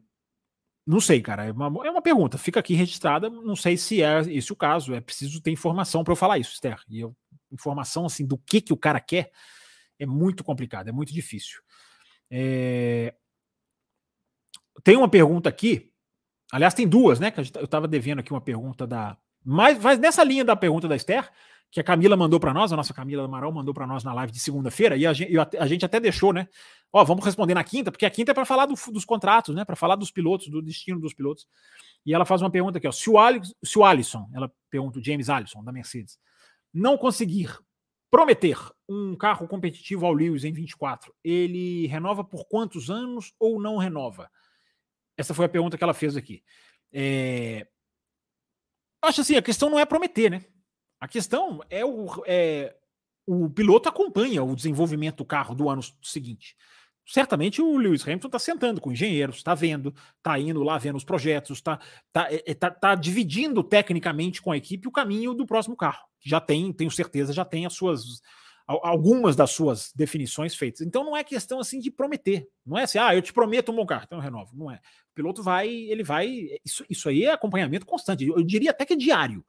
não 0.85 0.99
sei, 0.99 1.21
cara. 1.21 1.45
É 1.45 1.51
uma, 1.51 1.87
é 1.87 1.89
uma 1.91 2.01
pergunta. 2.01 2.37
Fica 2.37 2.59
aqui 2.59 2.73
registrada. 2.73 3.29
Não 3.29 3.55
sei 3.55 3.77
se 3.77 4.01
é 4.01 4.21
esse 4.27 4.51
o 4.51 4.55
caso. 4.55 4.93
É 4.93 5.01
preciso 5.01 5.41
ter 5.41 5.51
informação 5.51 6.03
para 6.03 6.11
eu 6.11 6.17
falar 6.17 6.37
isso, 6.37 6.53
Esther. 6.53 6.81
E 6.89 6.99
eu, 6.99 7.15
informação 7.51 8.05
assim 8.05 8.25
do 8.25 8.37
que, 8.37 8.59
que 8.59 8.73
o 8.73 8.77
cara 8.77 8.99
quer 8.99 9.31
é 9.99 10.05
muito 10.05 10.43
complicado, 10.43 10.89
é 10.89 10.91
muito 10.91 11.13
difícil. 11.13 11.61
É... 12.29 13.13
Tem 14.83 14.97
uma 14.97 15.09
pergunta 15.09 15.47
aqui. 15.47 15.91
Aliás, 16.51 16.73
tem 16.73 16.87
duas, 16.87 17.19
né? 17.19 17.31
Que 17.31 17.39
eu 17.39 17.63
estava 17.63 17.87
devendo 17.87 18.19
aqui 18.19 18.31
uma 18.33 18.41
pergunta 18.41 18.85
da. 18.85 19.17
Mas, 19.43 19.77
mas 19.79 19.99
nessa 19.99 20.23
linha 20.23 20.43
da 20.43 20.55
pergunta 20.55 20.87
da 20.87 20.95
Esther, 20.95 21.29
que 21.73 21.79
a 21.79 21.83
Camila 21.83 22.15
mandou 22.15 22.39
para 22.39 22.53
nós, 22.53 22.71
a 22.71 22.77
nossa 22.77 22.93
Camila 22.93 23.25
Amaral 23.25 23.51
mandou 23.51 23.73
para 23.73 23.87
nós 23.87 24.03
na 24.03 24.13
live 24.13 24.31
de 24.31 24.39
segunda-feira, 24.39 24.95
e 24.95 25.07
a 25.07 25.11
gente, 25.11 25.33
a 25.57 25.65
gente, 25.65 25.83
até 25.83 25.99
deixou, 25.99 26.31
né? 26.31 26.47
Ó, 26.93 27.03
vamos 27.03 27.25
responder 27.25 27.55
na 27.55 27.63
quinta, 27.63 27.91
porque 27.91 28.05
a 28.05 28.11
quinta 28.11 28.29
é 28.29 28.33
para 28.33 28.45
falar 28.45 28.67
do, 28.67 28.75
dos 28.91 29.03
contratos, 29.03 29.55
né? 29.55 29.65
Para 29.65 29.75
falar 29.75 29.95
dos 29.95 30.11
pilotos, 30.11 30.49
do 30.49 30.61
destino 30.61 30.99
dos 30.99 31.15
pilotos. 31.15 31.47
E 32.05 32.13
ela 32.13 32.25
faz 32.25 32.43
uma 32.43 32.51
pergunta 32.51 32.77
aqui, 32.77 32.87
ó. 32.87 32.91
Se 32.91 33.09
o, 33.09 33.15
se 33.63 33.79
o 33.79 33.83
Alisson, 33.83 34.29
ela 34.35 34.53
pergunta 34.69 34.99
o 34.99 35.03
James 35.03 35.29
Allison, 35.29 35.63
da 35.63 35.71
Mercedes, 35.71 36.19
não 36.71 36.95
conseguir 36.95 37.57
prometer 38.11 38.55
um 38.87 39.15
carro 39.15 39.47
competitivo 39.47 40.05
ao 40.05 40.13
Lewis 40.13 40.43
em 40.43 40.53
24, 40.53 41.11
ele 41.23 41.87
renova 41.87 42.23
por 42.23 42.45
quantos 42.45 42.91
anos 42.91 43.33
ou 43.39 43.59
não 43.59 43.77
renova? 43.77 44.29
Essa 45.17 45.33
foi 45.33 45.47
a 45.47 45.49
pergunta 45.49 45.75
que 45.75 45.83
ela 45.83 45.95
fez 45.95 46.15
aqui. 46.15 46.43
É... 46.91 47.65
Acho 49.01 49.21
assim, 49.21 49.35
a 49.35 49.41
questão 49.41 49.71
não 49.71 49.79
é 49.79 49.85
prometer, 49.87 50.29
né? 50.29 50.45
A 51.03 51.07
questão 51.09 51.59
é 51.69 51.83
o, 51.83 52.07
é, 52.25 52.73
o 53.27 53.49
piloto 53.49 53.89
acompanha 53.89 54.41
o 54.41 54.55
desenvolvimento 54.55 55.17
do 55.17 55.25
carro 55.25 55.53
do 55.53 55.69
ano 55.69 55.81
seguinte. 56.01 56.55
Certamente 57.05 57.61
o 57.61 57.75
Lewis 57.75 58.03
Hamilton 58.03 58.29
está 58.29 58.39
sentando 58.39 58.79
com 58.79 58.89
engenheiros, 58.89 59.35
está 59.35 59.53
vendo, 59.53 59.93
está 60.15 60.39
indo 60.39 60.63
lá 60.63 60.77
vendo 60.77 60.95
os 60.95 61.03
projetos, 61.03 61.57
está 61.57 61.77
tá, 62.13 62.31
é, 62.31 62.41
é, 62.49 62.53
tá, 62.53 62.71
tá 62.71 62.95
dividindo 62.95 63.61
tecnicamente 63.61 64.41
com 64.41 64.49
a 64.49 64.55
equipe 64.55 64.87
o 64.87 64.93
caminho 64.93 65.33
do 65.33 65.45
próximo 65.45 65.75
carro. 65.75 66.07
Já 66.23 66.39
tem, 66.39 66.71
tenho 66.71 66.89
certeza, 66.89 67.33
já 67.33 67.43
tem 67.43 67.65
as 67.65 67.73
suas 67.73 68.21
algumas 68.65 69.35
das 69.35 69.51
suas 69.51 69.91
definições 69.93 70.55
feitas. 70.55 70.79
Então 70.79 71.03
não 71.03 71.17
é 71.17 71.23
questão 71.25 71.59
assim 71.59 71.81
de 71.81 71.91
prometer. 71.91 72.47
Não 72.65 72.77
é 72.77 72.83
assim, 72.83 72.97
ah, 72.97 73.13
eu 73.13 73.21
te 73.21 73.33
prometo 73.33 73.73
um 73.73 73.75
bom 73.75 73.85
carro, 73.85 74.03
então 74.05 74.19
eu 74.19 74.23
renovo. 74.23 74.55
Não 74.55 74.71
é. 74.71 74.75
O 74.75 75.13
piloto 75.13 75.43
vai, 75.43 75.67
ele 75.67 76.01
vai. 76.01 76.47
Isso, 76.63 76.85
isso 76.89 77.09
aí 77.09 77.25
é 77.25 77.33
acompanhamento 77.33 77.85
constante. 77.85 78.25
Eu 78.25 78.41
diria 78.41 78.71
até 78.71 78.85
que 78.85 78.93
é 78.93 78.95
diário 78.95 79.43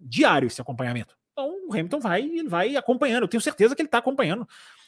diário 0.00 0.46
esse 0.46 0.60
acompanhamento. 0.60 1.16
Então 1.32 1.68
o 1.68 1.72
Hamilton 1.72 2.00
vai, 2.00 2.22
ele 2.22 2.48
vai 2.48 2.76
acompanhando. 2.76 3.24
Eu 3.24 3.28
tenho 3.28 3.40
certeza 3.40 3.74
que 3.74 3.82
ele 3.82 3.88
está 3.88 3.98
acompanhando 3.98 4.46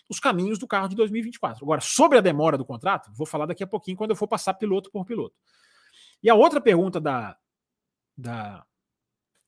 os 0.08 0.20
caminhos 0.20 0.58
do 0.58 0.66
carro 0.66 0.88
de 0.88 0.96
2024. 0.96 1.64
Agora, 1.64 1.80
sobre 1.80 2.18
a 2.18 2.20
demora 2.20 2.58
do 2.58 2.64
contrato, 2.64 3.10
vou 3.14 3.26
falar 3.26 3.46
daqui 3.46 3.62
a 3.62 3.66
pouquinho 3.66 3.96
quando 3.96 4.10
eu 4.10 4.16
for 4.16 4.26
passar 4.26 4.54
piloto 4.54 4.90
por 4.90 5.04
piloto. 5.04 5.34
E 6.22 6.28
a 6.28 6.34
outra 6.34 6.60
pergunta 6.60 7.00
da, 7.00 7.36
da, 8.16 8.64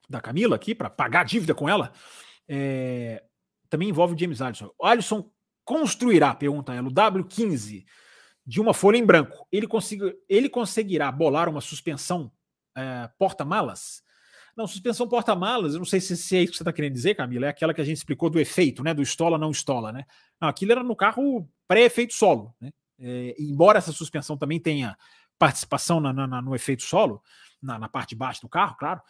da 0.08 0.20
Camila 0.20 0.56
aqui, 0.56 0.74
para 0.74 0.90
pagar 0.90 1.20
a 1.20 1.24
dívida 1.24 1.54
com 1.54 1.68
ela, 1.68 1.92
é, 2.48 3.24
também 3.68 3.88
envolve 3.88 4.14
o 4.14 4.18
James 4.18 4.40
Allison. 4.40 4.70
O 4.78 4.86
Allison 4.86 5.30
construirá, 5.64 6.34
pergunta 6.34 6.74
ela, 6.74 6.88
o 6.88 6.92
W15 6.92 7.84
de 8.46 8.60
uma 8.60 8.74
folha 8.74 8.96
em 8.96 9.04
branco. 9.04 9.46
Ele, 9.50 9.66
consiga, 9.66 10.14
ele 10.28 10.48
conseguirá 10.48 11.10
bolar 11.10 11.48
uma 11.48 11.60
suspensão 11.60 12.30
é, 12.76 13.08
porta-malas? 13.18 14.03
Não, 14.56 14.66
suspensão 14.66 15.08
porta-malas, 15.08 15.74
eu 15.74 15.78
não 15.78 15.84
sei 15.84 16.00
se, 16.00 16.16
se, 16.16 16.36
é 16.36 16.42
isso 16.42 16.52
que 16.52 16.58
você 16.58 16.62
está 16.62 16.72
querendo 16.72 16.92
dizer, 16.92 17.16
Camila, 17.16 17.46
é 17.46 17.48
aquela 17.48 17.74
que 17.74 17.80
a 17.80 17.84
gente 17.84 17.96
explicou 17.96 18.30
do 18.30 18.38
efeito, 18.38 18.84
né? 18.84 18.94
Do 18.94 19.02
estola, 19.02 19.36
não 19.36 19.50
estola, 19.50 19.90
né? 19.90 20.04
Não, 20.40 20.48
aquilo 20.48 20.72
era 20.72 20.82
no 20.82 20.94
carro 20.94 21.48
pré-efeito 21.66 22.14
solo, 22.14 22.54
né? 22.60 22.70
É, 22.98 23.34
embora 23.38 23.78
essa 23.78 23.90
suspensão 23.90 24.36
também 24.36 24.60
tenha 24.60 24.96
participação 25.36 26.00
na, 26.00 26.12
na, 26.12 26.40
no 26.40 26.54
efeito 26.54 26.84
solo, 26.84 27.20
na, 27.60 27.78
na, 27.78 27.88
parte 27.88 28.10
de 28.10 28.16
baixo 28.16 28.40
do 28.40 28.48
carro, 28.48 28.76
claro, 28.78 29.00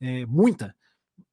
é, 0.00 0.26
muita, 0.26 0.74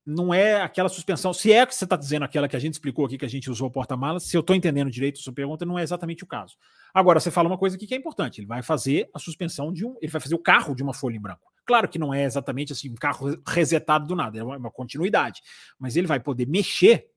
não 0.06 0.32
é 0.32 0.62
aquela 0.62 0.88
suspensão. 0.88 1.34
Se 1.34 1.52
é 1.52 1.66
que 1.66 1.74
você 1.74 1.84
está 1.84 1.96
dizendo 1.96 2.24
aquela 2.24 2.48
que 2.48 2.56
a 2.56 2.60
gente 2.60 2.74
explicou 2.74 3.06
aqui, 3.06 3.18
que 3.18 3.26
a 3.26 3.30
gente 3.30 3.50
usou 3.50 3.72
porta-malas, 3.72 4.24
se 4.24 4.38
eu 4.38 4.42
estou 4.42 4.56
entendendo 4.56 4.92
direito 4.92 5.20
a 5.20 5.24
sua 5.24 5.34
pergunta, 5.34 5.66
não 5.66 5.80
é 5.80 5.84
exatamente 5.84 6.24
o 6.24 6.28
caso. 6.28 6.56
Agora, 6.94 7.20
você 7.20 7.32
fala 7.32 7.48
uma 7.48 7.58
coisa 7.58 7.76
aqui 7.76 7.88
que 7.88 7.96
é 7.96 7.98
importante: 7.98 8.40
ele 8.40 8.48
vai 8.48 8.62
fazer 8.62 9.10
a 9.14 9.20
suspensão 9.20 9.74
de 9.74 9.86
um. 9.86 9.96
Ele 10.00 10.12
vai 10.12 10.22
fazer 10.22 10.36
o 10.36 10.40
carro 10.40 10.76
de 10.76 10.84
uma 10.84 10.94
folha 10.94 11.16
em 11.16 11.22
branco. 11.22 11.52
Claro 11.66 11.88
que 11.88 11.98
não 11.98 12.14
é 12.14 12.24
exatamente 12.24 12.72
assim 12.72 12.90
um 12.90 12.96
carro 12.96 13.38
resetado 13.48 14.06
do 14.06 14.16
nada, 14.16 14.38
é 14.38 14.44
uma, 14.44 14.72
continuidade. 14.72 15.42
Mas 15.80 15.96
ele 15.96 16.08
vai 16.08 16.20
poder 16.20 16.48
mexer, 16.48 17.08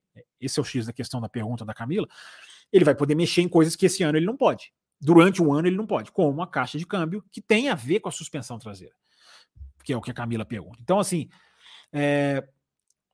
esse 0.40 0.58
é 0.58 0.62
o 0.62 0.64
X 0.64 0.86
da 0.86 0.92
questão 0.92 1.20
da 1.20 1.28
pergunta 1.28 1.64
da 1.64 1.74
Camila, 1.74 2.08
ele 2.72 2.84
vai 2.84 2.94
poder 2.94 3.14
mexer 3.14 3.42
em 3.42 3.48
coisas 3.48 3.76
que 3.76 3.86
esse 3.86 4.02
ano 4.02 4.18
ele 4.18 4.26
não 4.26 4.36
pode. 4.36 4.72
Durante 5.00 5.42
um 5.42 5.52
ano 5.52 5.68
ele 5.68 5.76
não 5.76 5.86
pode, 5.86 6.10
como 6.10 6.42
a 6.42 6.46
caixa 6.46 6.78
de 6.78 6.86
câmbio, 6.86 7.24
que 7.30 7.40
tem 7.40 7.68
a 7.68 7.74
ver 7.74 8.00
com 8.00 8.08
a 8.08 8.12
suspensão 8.12 8.58
traseira, 8.58 8.94
que 9.84 9.92
é 9.92 9.96
o 9.96 10.00
que 10.00 10.10
a 10.10 10.14
Camila 10.14 10.44
pergunta. 10.44 10.78
Então, 10.82 10.98
assim, 10.98 11.28
é, 11.92 12.42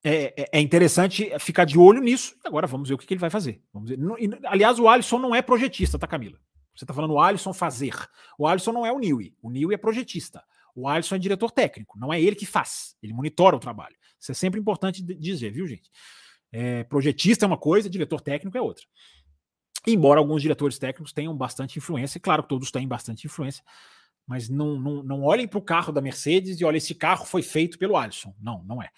é, 0.02 0.34
é, 0.36 0.48
é 0.52 0.60
interessante 0.60 1.32
ficar 1.38 1.64
de 1.64 1.78
olho 1.78 2.00
nisso. 2.00 2.36
Agora 2.44 2.66
vamos 2.66 2.88
ver 2.88 2.94
o 2.94 2.98
que, 2.98 3.06
que 3.06 3.14
ele 3.14 3.20
vai 3.20 3.30
fazer. 3.30 3.62
Aliás, 4.44 4.78
o 4.78 4.88
Alisson 4.88 5.18
não 5.18 5.34
é 5.34 5.42
projetista, 5.42 5.98
tá, 5.98 6.06
Camila? 6.06 6.38
Você 6.74 6.84
está 6.84 6.92
falando 6.92 7.12
o 7.12 7.20
Alisson 7.20 7.52
fazer. 7.52 7.94
O 8.36 8.46
Alisson 8.46 8.72
não 8.72 8.84
é 8.84 8.92
o 8.92 8.98
Newey. 8.98 9.34
O 9.40 9.50
Newey 9.50 9.74
é 9.74 9.78
projetista. 9.78 10.44
O 10.74 10.88
Alisson 10.88 11.14
é 11.14 11.18
diretor 11.18 11.50
técnico, 11.50 11.98
não 11.98 12.12
é 12.12 12.20
ele 12.20 12.34
que 12.34 12.46
faz, 12.46 12.96
ele 13.02 13.12
monitora 13.12 13.54
o 13.56 13.60
trabalho. 13.60 13.96
Isso 14.20 14.32
é 14.32 14.34
sempre 14.34 14.58
importante 14.58 15.02
dizer, 15.02 15.50
viu, 15.50 15.66
gente? 15.66 15.90
É, 16.50 16.84
projetista 16.84 17.44
é 17.44 17.48
uma 17.48 17.58
coisa, 17.58 17.90
diretor 17.90 18.20
técnico 18.20 18.56
é 18.56 18.60
outra. 18.60 18.84
Embora 19.86 20.18
alguns 20.18 20.40
diretores 20.40 20.78
técnicos 20.78 21.12
tenham 21.12 21.36
bastante 21.36 21.78
influência, 21.78 22.18
claro 22.18 22.42
que 22.42 22.48
todos 22.48 22.70
têm 22.70 22.88
bastante 22.88 23.26
influência, 23.26 23.62
mas 24.26 24.48
não, 24.48 24.80
não, 24.80 25.02
não 25.02 25.22
olhem 25.22 25.46
para 25.46 25.58
o 25.58 25.62
carro 25.62 25.92
da 25.92 26.00
Mercedes 26.00 26.58
e 26.58 26.64
olhem, 26.64 26.78
esse 26.78 26.94
carro 26.94 27.26
foi 27.26 27.42
feito 27.42 27.78
pelo 27.78 27.96
Alisson. 27.96 28.34
Não, 28.40 28.64
não 28.64 28.82
é. 28.82 28.88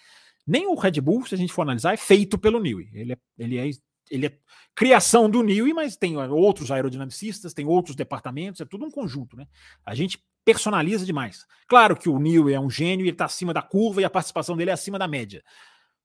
Nem 0.45 0.65
o 0.67 0.75
Red 0.75 1.01
Bull, 1.01 1.25
se 1.25 1.35
a 1.35 1.37
gente 1.37 1.51
for 1.51 1.63
analisar, 1.63 1.93
é 1.93 1.97
feito 1.97 2.37
pelo 2.37 2.59
Newey. 2.59 2.89
Ele 2.93 3.13
é, 3.13 3.17
ele 3.37 3.57
é, 3.57 3.69
ele 4.09 4.27
é 4.27 4.37
criação 4.75 5.29
do 5.29 5.41
Newey, 5.41 5.73
mas 5.73 5.97
tem 5.97 6.17
outros 6.17 6.69
aerodinamicistas, 6.69 7.53
tem 7.53 7.65
outros 7.65 7.95
departamentos, 7.95 8.61
é 8.61 8.65
tudo 8.65 8.85
um 8.85 8.91
conjunto, 8.91 9.35
né? 9.35 9.47
A 9.85 9.95
gente 9.95 10.23
personaliza 10.45 11.05
demais. 11.05 11.45
Claro 11.67 11.97
que 11.97 12.07
o 12.07 12.19
Neil 12.19 12.47
é 12.47 12.59
um 12.59 12.69
gênio, 12.69 13.03
ele 13.03 13.09
está 13.09 13.25
acima 13.25 13.53
da 13.53 13.61
curva 13.61 14.01
e 14.01 14.05
a 14.05 14.09
participação 14.09 14.55
dele 14.55 14.69
é 14.69 14.73
acima 14.73 14.97
da 14.97 15.07
média. 15.07 15.43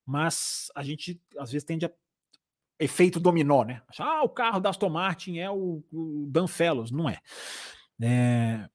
Mas 0.05 0.69
a 0.75 0.83
gente 0.83 1.21
às 1.39 1.53
vezes 1.53 1.65
tende 1.65 1.87
a 1.87 1.91
efeito 2.81 3.21
dominó, 3.21 3.63
né? 3.63 3.83
Ah, 3.99 4.23
o 4.25 4.29
carro 4.29 4.59
da 4.59 4.71
Aston 4.71 4.89
Martin 4.89 5.39
é 5.39 5.49
o, 5.49 5.85
o 5.93 6.27
Dan 6.29 6.49
Fellows, 6.49 6.91
não 6.91 7.09
é. 7.09 7.21
é. 8.01 8.69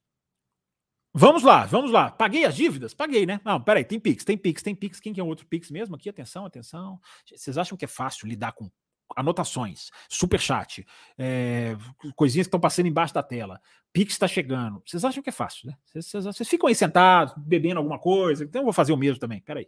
Vamos 1.14 1.44
lá, 1.44 1.66
vamos 1.66 1.92
lá. 1.92 2.12
Paguei 2.12 2.46
as 2.46 2.56
dívidas? 2.56 2.94
Paguei, 2.94 3.26
né? 3.26 3.42
Não, 3.44 3.60
peraí, 3.60 3.84
tem 3.84 4.00
Pix, 4.00 4.24
tem 4.24 4.38
Pix, 4.38 4.62
tem 4.62 4.76
Pix. 4.76 5.00
Quem 5.00 5.12
que 5.12 5.20
é 5.20 5.24
outro 5.24 5.48
Pix 5.48 5.70
mesmo 5.72 5.96
aqui? 5.96 6.08
Atenção, 6.08 6.46
atenção. 6.46 7.00
Vocês 7.26 7.58
acham 7.58 7.78
que 7.78 7.84
é 7.84 7.88
fácil 7.88 8.28
lidar 8.28 8.54
com 8.54 8.70
anotações, 9.18 9.90
super 10.08 10.40
chat, 10.40 10.86
é, 11.18 11.76
coisinhas 12.16 12.46
que 12.46 12.50
estão 12.50 12.60
passando 12.60 12.86
embaixo 12.86 13.16
da 13.16 13.24
tela, 13.24 13.60
Pix 13.92 14.14
está 14.14 14.28
chegando. 14.28 14.82
Vocês 14.86 15.04
acham 15.04 15.24
que 15.24 15.30
é 15.30 15.34
fácil, 15.34 15.68
né? 15.68 15.78
Vocês, 15.92 16.48
ficam 16.48 16.70
aí 16.70 16.76
sentados, 16.76 17.34
bebendo 17.36 17.80
alguma 17.80 17.98
coisa, 17.98 18.44
então 18.44 18.62
eu 18.62 18.66
vou 18.66 18.74
fazer 18.74 18.94
o 18.94 18.98
mesmo 18.98 19.20
também. 19.20 19.42
Peraí. 19.42 19.68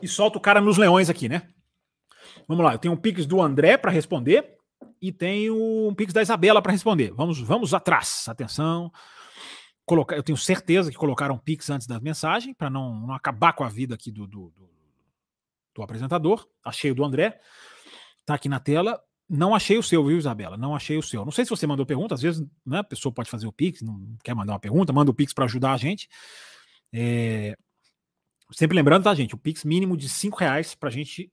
E 0.00 0.08
solta 0.08 0.38
o 0.38 0.40
cara 0.40 0.60
nos 0.60 0.78
leões 0.78 1.10
aqui, 1.10 1.28
né? 1.28 1.46
Vamos 2.48 2.64
lá, 2.64 2.72
eu 2.72 2.78
tenho 2.78 2.94
um 2.94 2.96
Pix 2.96 3.26
do 3.26 3.42
André 3.42 3.76
para 3.76 3.90
responder 3.90 4.56
e 5.02 5.12
tenho 5.12 5.54
um 5.88 5.94
Pix 5.94 6.14
da 6.14 6.22
Isabela 6.22 6.62
para 6.62 6.72
responder. 6.72 7.12
Vamos, 7.12 7.38
vamos 7.40 7.74
atrás. 7.74 8.26
Atenção 8.26 8.90
colocar, 9.90 10.14
eu 10.14 10.22
tenho 10.22 10.38
certeza 10.38 10.88
que 10.88 10.96
colocaram 10.96 11.36
Pix 11.36 11.68
antes 11.68 11.84
da 11.84 11.98
mensagem, 11.98 12.54
para 12.54 12.70
não, 12.70 13.08
não 13.08 13.12
acabar 13.12 13.52
com 13.52 13.64
a 13.64 13.68
vida 13.68 13.96
aqui 13.96 14.12
do, 14.12 14.24
do, 14.24 14.50
do, 14.50 14.70
do 15.74 15.82
apresentador. 15.82 16.46
Achei 16.64 16.92
o 16.92 16.94
do 16.94 17.04
André, 17.04 17.40
tá 18.24 18.34
aqui 18.34 18.48
na 18.48 18.60
tela. 18.60 19.02
Não 19.28 19.52
achei 19.52 19.78
o 19.78 19.82
seu, 19.82 20.04
viu, 20.04 20.16
Isabela? 20.16 20.56
Não 20.56 20.76
achei 20.76 20.96
o 20.96 21.02
seu. 21.02 21.24
Não 21.24 21.32
sei 21.32 21.44
se 21.44 21.50
você 21.50 21.66
mandou 21.66 21.84
pergunta, 21.84 22.14
às 22.14 22.22
vezes 22.22 22.46
né, 22.64 22.78
a 22.78 22.84
pessoa 22.84 23.12
pode 23.12 23.28
fazer 23.28 23.48
o 23.48 23.52
Pix, 23.52 23.82
não 23.82 24.16
quer 24.22 24.34
mandar 24.34 24.52
uma 24.52 24.60
pergunta, 24.60 24.92
manda 24.92 25.10
o 25.10 25.14
Pix 25.14 25.32
para 25.32 25.44
ajudar 25.46 25.72
a 25.72 25.76
gente. 25.76 26.08
É... 26.92 27.56
Sempre 28.52 28.76
lembrando, 28.76 29.04
tá, 29.04 29.14
gente? 29.14 29.34
O 29.34 29.38
Pix 29.38 29.64
mínimo 29.64 29.96
de 29.96 30.08
cinco 30.08 30.38
reais 30.38 30.74
para 30.74 30.88
a 30.88 30.92
gente 30.92 31.32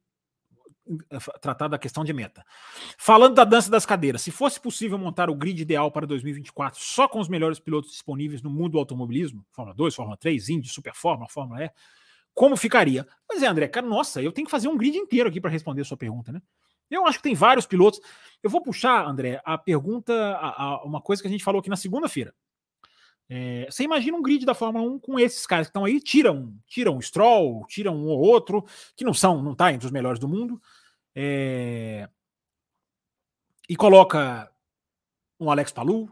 tratar 1.42 1.68
da 1.68 1.78
questão 1.78 2.04
de 2.04 2.14
meta. 2.14 2.46
Falando 2.98 3.36
da 3.36 3.44
dança 3.44 3.70
das 3.70 3.86
cadeiras, 3.86 4.22
se 4.22 4.32
fosse 4.32 4.60
possível 4.60 4.98
montar 4.98 5.30
o 5.30 5.36
grid 5.36 5.62
ideal 5.62 5.92
para 5.92 6.06
2024 6.06 6.80
só 6.82 7.08
com 7.08 7.20
os 7.20 7.28
melhores 7.28 7.60
pilotos 7.60 7.92
disponíveis 7.92 8.42
no 8.42 8.50
mundo 8.50 8.74
do 8.74 8.80
automobilismo, 8.80 9.46
Fórmula 9.52 9.76
2, 9.76 9.96
Fórmula 9.96 10.18
3, 10.18 10.50
Indy, 10.50 10.70
Super 10.70 10.94
Fórmula, 10.94 11.30
Fórmula 11.30 11.64
E, 11.64 11.72
como 12.34 12.56
ficaria? 12.56 13.08
Pois 13.28 13.42
é, 13.42 13.48
André, 13.48 13.68
cara, 13.68 13.88
nossa, 13.88 14.22
eu 14.22 14.32
tenho 14.32 14.46
que 14.46 14.52
fazer 14.52 14.68
um 14.68 14.78
grid 14.78 14.98
inteiro 14.98 15.28
aqui 15.28 15.42
para 15.42 15.50
responder 15.50 15.82
a 15.82 15.86
sua 15.86 15.98
pergunta, 15.98 16.32
né? 16.32 16.42
Eu 16.90 17.06
acho 17.06 17.18
que 17.18 17.24
tem 17.24 17.36
vários 17.36 17.66
pilotos. 17.66 18.00
Eu 18.42 18.50
vou 18.50 18.62
puxar, 18.62 19.06
André, 19.06 19.42
a 19.44 19.58
pergunta, 19.58 20.14
a, 20.14 20.64
a, 20.64 20.84
uma 20.84 21.02
coisa 21.02 21.22
que 21.22 21.28
a 21.28 21.32
gente 21.32 21.44
falou 21.44 21.60
aqui 21.60 21.70
na 21.70 21.76
segunda-feira. 21.76 22.34
É, 23.30 23.68
você 23.70 23.84
imagina 23.84 24.18
um 24.18 24.22
grid 24.22 24.46
da 24.46 24.54
Fórmula 24.54 24.90
1 24.90 25.00
com 25.00 25.20
esses 25.20 25.46
caras 25.46 25.68
que 25.68 25.72
estão 25.72 25.84
aí, 25.84 26.00
tiram, 26.00 26.54
tiram 26.66 26.96
um 26.96 27.02
Stroll, 27.02 27.66
tiram 27.68 27.96
um 27.96 28.08
ou 28.08 28.20
outro, 28.20 28.66
que 28.96 29.04
não 29.04 29.14
são, 29.14 29.42
não 29.44 29.54
tá 29.54 29.74
entre 29.74 29.86
os 29.86 29.92
melhores 29.92 30.20
do 30.20 30.28
mundo, 30.28 30.62
é, 31.14 32.08
e 33.68 33.76
coloca 33.76 34.50
um 35.40 35.52
Alex 35.52 35.72
Palu, 35.72 36.10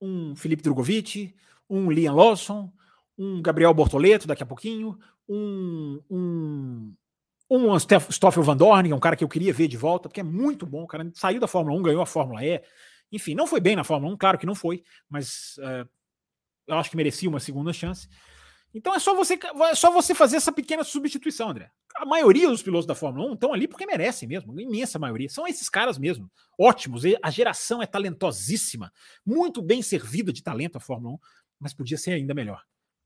um 0.00 0.34
Felipe 0.34 0.62
Drogovic, 0.62 1.34
um 1.68 1.90
Liam 1.90 2.14
Lawson, 2.14 2.72
um 3.16 3.40
Gabriel 3.40 3.72
Bortoleto 3.72 4.26
daqui 4.26 4.42
a 4.42 4.46
pouquinho, 4.46 4.98
um, 5.28 6.02
um, 6.10 6.94
um 7.48 7.78
Stoffel 7.78 8.42
Van 8.42 8.56
Dorn, 8.56 8.88
que 8.88 8.92
é 8.92 8.96
um 8.96 9.00
cara 9.00 9.14
que 9.14 9.22
eu 9.22 9.28
queria 9.28 9.52
ver 9.52 9.68
de 9.68 9.76
volta, 9.76 10.08
porque 10.08 10.20
é 10.20 10.24
muito 10.24 10.66
bom, 10.66 10.82
o 10.82 10.88
cara 10.88 11.08
saiu 11.14 11.38
da 11.38 11.46
Fórmula 11.46 11.78
1, 11.78 11.82
ganhou 11.82 12.02
a 12.02 12.06
Fórmula 12.06 12.44
E, 12.44 12.60
enfim, 13.12 13.34
não 13.34 13.46
foi 13.46 13.60
bem 13.60 13.76
na 13.76 13.84
Fórmula 13.84 14.12
1, 14.14 14.16
claro 14.16 14.38
que 14.38 14.46
não 14.46 14.54
foi, 14.54 14.82
mas 15.08 15.58
uh, 15.58 15.88
eu 16.66 16.76
acho 16.76 16.90
que 16.90 16.96
merecia 16.96 17.28
uma 17.28 17.40
segunda 17.40 17.72
chance. 17.72 18.08
Então 18.72 18.94
é 18.94 18.98
só 18.98 19.14
você, 19.14 19.38
é 19.70 19.74
só 19.74 19.90
você 19.90 20.14
fazer 20.14 20.36
essa 20.36 20.52
pequena 20.52 20.84
substituição, 20.84 21.50
André. 21.50 21.70
A 21.96 22.06
maioria 22.06 22.48
dos 22.48 22.62
pilotos 22.62 22.86
da 22.86 22.94
Fórmula 22.94 23.30
1 23.30 23.34
estão 23.34 23.52
ali 23.52 23.66
porque 23.66 23.84
merecem 23.84 24.28
mesmo, 24.28 24.56
a 24.56 24.62
imensa 24.62 24.98
maioria. 24.98 25.28
São 25.28 25.46
esses 25.46 25.68
caras 25.68 25.98
mesmo, 25.98 26.30
ótimos. 26.58 27.02
A 27.22 27.30
geração 27.30 27.82
é 27.82 27.86
talentosíssima, 27.86 28.92
muito 29.26 29.60
bem 29.60 29.82
servida 29.82 30.32
de 30.32 30.42
talento 30.42 30.76
a 30.76 30.80
Fórmula 30.80 31.14
1, 31.14 31.18
mas 31.58 31.74
podia 31.74 31.98
ser 31.98 32.12
ainda 32.12 32.32
melhor. 32.32 32.62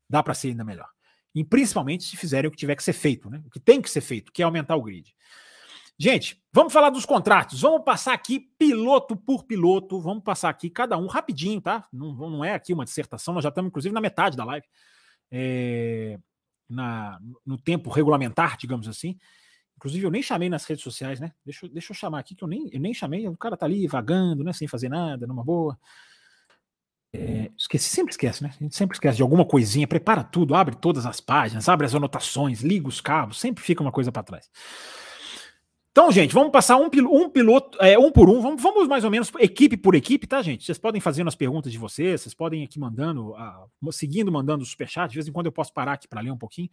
Dá 0.09 0.23
para 0.23 0.35
ser 0.35 0.49
ainda 0.49 0.65
melhor. 0.65 0.89
E 1.35 1.43
principalmente 1.43 2.05
se 2.05 2.17
fizerem 2.17 2.49
o 2.49 2.51
que 2.51 2.59
tiver 2.59 2.77
que 2.77 2.85
ser 2.85 2.93
feito, 2.93 3.29
né? 3.31 3.43
O 3.47 3.51
que 3.51 3.59
tem 3.59 3.81
que 3.81 3.91
ser 3.91 4.03
feito, 4.03 4.31
que 4.31 4.43
é 4.43 4.45
aumentar 4.45 4.77
o 4.77 4.83
grid. 4.83 5.15
Gente, 5.99 6.43
vamos 6.53 6.73
falar 6.73 6.91
dos 6.91 7.07
contratos. 7.07 7.61
Vamos 7.61 7.85
passar 7.85 8.15
aqui 8.15 8.41
piloto 8.59 9.17
por 9.17 9.45
piloto. 9.45 10.01
Vamos 10.01 10.25
passar 10.25 10.49
aqui 10.49 10.69
cada 10.69 10.97
um 10.97 11.07
rapidinho, 11.07 11.61
tá? 11.61 11.87
Não, 11.93 12.13
não 12.15 12.45
é 12.45 12.53
aqui 12.55 12.73
uma 12.73 12.85
dissertação, 12.85 13.35
nós 13.35 13.43
já 13.43 13.49
estamos, 13.49 13.69
inclusive, 13.69 13.95
na 13.95 14.01
metade 14.01 14.37
da 14.37 14.45
live. 14.45 14.67
É, 15.31 16.19
na, 16.69 17.19
no 17.45 17.57
tempo 17.57 17.91
regulamentar, 17.91 18.57
digamos 18.57 18.89
assim. 18.89 19.17
Inclusive, 19.77 20.05
eu 20.07 20.11
nem 20.11 20.23
chamei 20.23 20.49
nas 20.49 20.65
redes 20.65 20.83
sociais, 20.83 21.21
né? 21.21 21.33
Deixa, 21.45 21.69
deixa 21.69 21.93
eu 21.93 21.97
chamar 21.97 22.21
aqui, 22.21 22.35
que 22.35 22.43
eu 22.43 22.49
nem, 22.49 22.69
eu 22.73 22.81
nem 22.81 22.95
chamei. 22.95 23.29
O 23.29 23.37
cara 23.37 23.57
tá 23.57 23.67
ali 23.67 23.87
vagando, 23.87 24.43
né? 24.43 24.53
Sem 24.53 24.67
fazer 24.67 24.89
nada, 24.89 25.27
numa 25.27 25.45
boa. 25.45 25.79
É, 27.13 27.51
esqueci, 27.57 27.89
sempre 27.91 28.11
esquece, 28.11 28.43
né? 28.43 28.51
A 28.59 28.63
gente 28.63 28.75
sempre 28.75 28.97
esquece 28.97 29.17
de 29.17 29.23
alguma 29.23 29.45
coisinha, 29.45 29.87
prepara 29.87 30.25
tudo, 30.25 30.55
abre 30.55 30.75
todas 30.75 31.07
as 31.07 31.21
páginas, 31.21 31.69
abre 31.69 31.87
as 31.87 31.95
anotações, 31.95 32.61
liga 32.61 32.89
os 32.89 33.01
cabos, 33.01 33.39
sempre 33.39 33.63
fica 33.63 33.83
uma 33.83 33.93
coisa 33.93 34.11
para 34.11 34.25
trás. 34.25 34.51
Então, 35.97 36.11
gente, 36.11 36.35
vamos 36.35 36.51
passar 36.51 36.77
um, 36.77 36.91
um 37.13 37.31
piloto, 37.31 37.79
é, 37.81 37.97
um 37.97 38.11
por 38.11 38.29
um, 38.29 38.41
vamos, 38.41 38.61
vamos, 38.61 38.89
mais 38.89 39.05
ou 39.05 39.13
menos 39.13 39.31
equipe 39.39 39.77
por 39.77 39.95
equipe, 39.95 40.27
tá, 40.27 40.43
gente? 40.43 40.65
Vocês 40.65 40.77
podem 40.77 41.01
fazer 41.01 41.25
as 41.25 41.37
perguntas 41.37 41.71
de 41.71 41.79
vocês, 41.79 42.21
vocês 42.21 42.35
podem 42.35 42.65
aqui 42.65 42.81
mandando, 42.81 43.31
uh, 43.31 43.93
seguindo, 43.93 44.33
mandando 44.33 44.65
o 44.65 44.67
superchat, 44.67 45.09
de 45.11 45.15
vez 45.15 45.29
em 45.29 45.33
quando 45.33 45.47
eu 45.47 45.53
posso 45.53 45.73
parar 45.73 45.93
aqui 45.93 46.09
para 46.09 46.21
ler 46.21 46.33
um 46.33 46.37
pouquinho. 46.37 46.69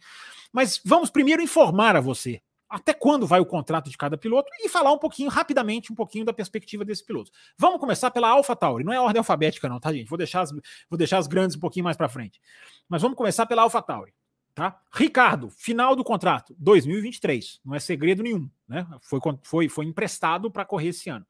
Mas 0.52 0.80
vamos 0.84 1.08
primeiro 1.08 1.40
informar 1.40 1.94
a 1.94 2.00
você 2.00 2.42
até 2.68 2.92
quando 2.92 3.24
vai 3.24 3.38
o 3.38 3.46
contrato 3.46 3.88
de 3.88 3.96
cada 3.96 4.18
piloto 4.18 4.50
e 4.58 4.68
falar 4.68 4.90
um 4.90 4.98
pouquinho, 4.98 5.30
rapidamente, 5.30 5.92
um 5.92 5.94
pouquinho 5.94 6.24
da 6.24 6.32
perspectiva 6.32 6.84
desse 6.84 7.06
piloto. 7.06 7.30
Vamos 7.56 7.78
começar 7.78 8.10
pela 8.10 8.28
AlphaTauri, 8.30 8.82
não 8.82 8.92
é 8.92 8.98
ordem 8.98 9.18
alfabética 9.18 9.68
não, 9.68 9.78
tá, 9.78 9.92
gente? 9.92 10.08
Vou 10.08 10.18
deixar 10.18 10.40
as, 10.40 10.50
vou 10.50 10.98
deixar 10.98 11.18
as 11.18 11.28
grandes 11.28 11.54
um 11.54 11.60
pouquinho 11.60 11.84
mais 11.84 11.96
para 11.96 12.08
frente. 12.08 12.40
Mas 12.88 13.00
vamos 13.00 13.16
começar 13.16 13.46
pela 13.46 13.62
AlphaTauri. 13.62 14.12
Tá? 14.54 14.78
Ricardo, 14.92 15.48
final 15.50 15.96
do 15.96 16.04
contrato, 16.04 16.54
2023. 16.58 17.60
Não 17.64 17.74
é 17.74 17.80
segredo 17.80 18.22
nenhum. 18.22 18.50
Né? 18.68 18.86
Foi, 19.00 19.18
foi, 19.42 19.68
foi 19.68 19.84
emprestado 19.86 20.50
para 20.50 20.64
correr 20.64 20.88
esse 20.88 21.08
ano. 21.08 21.26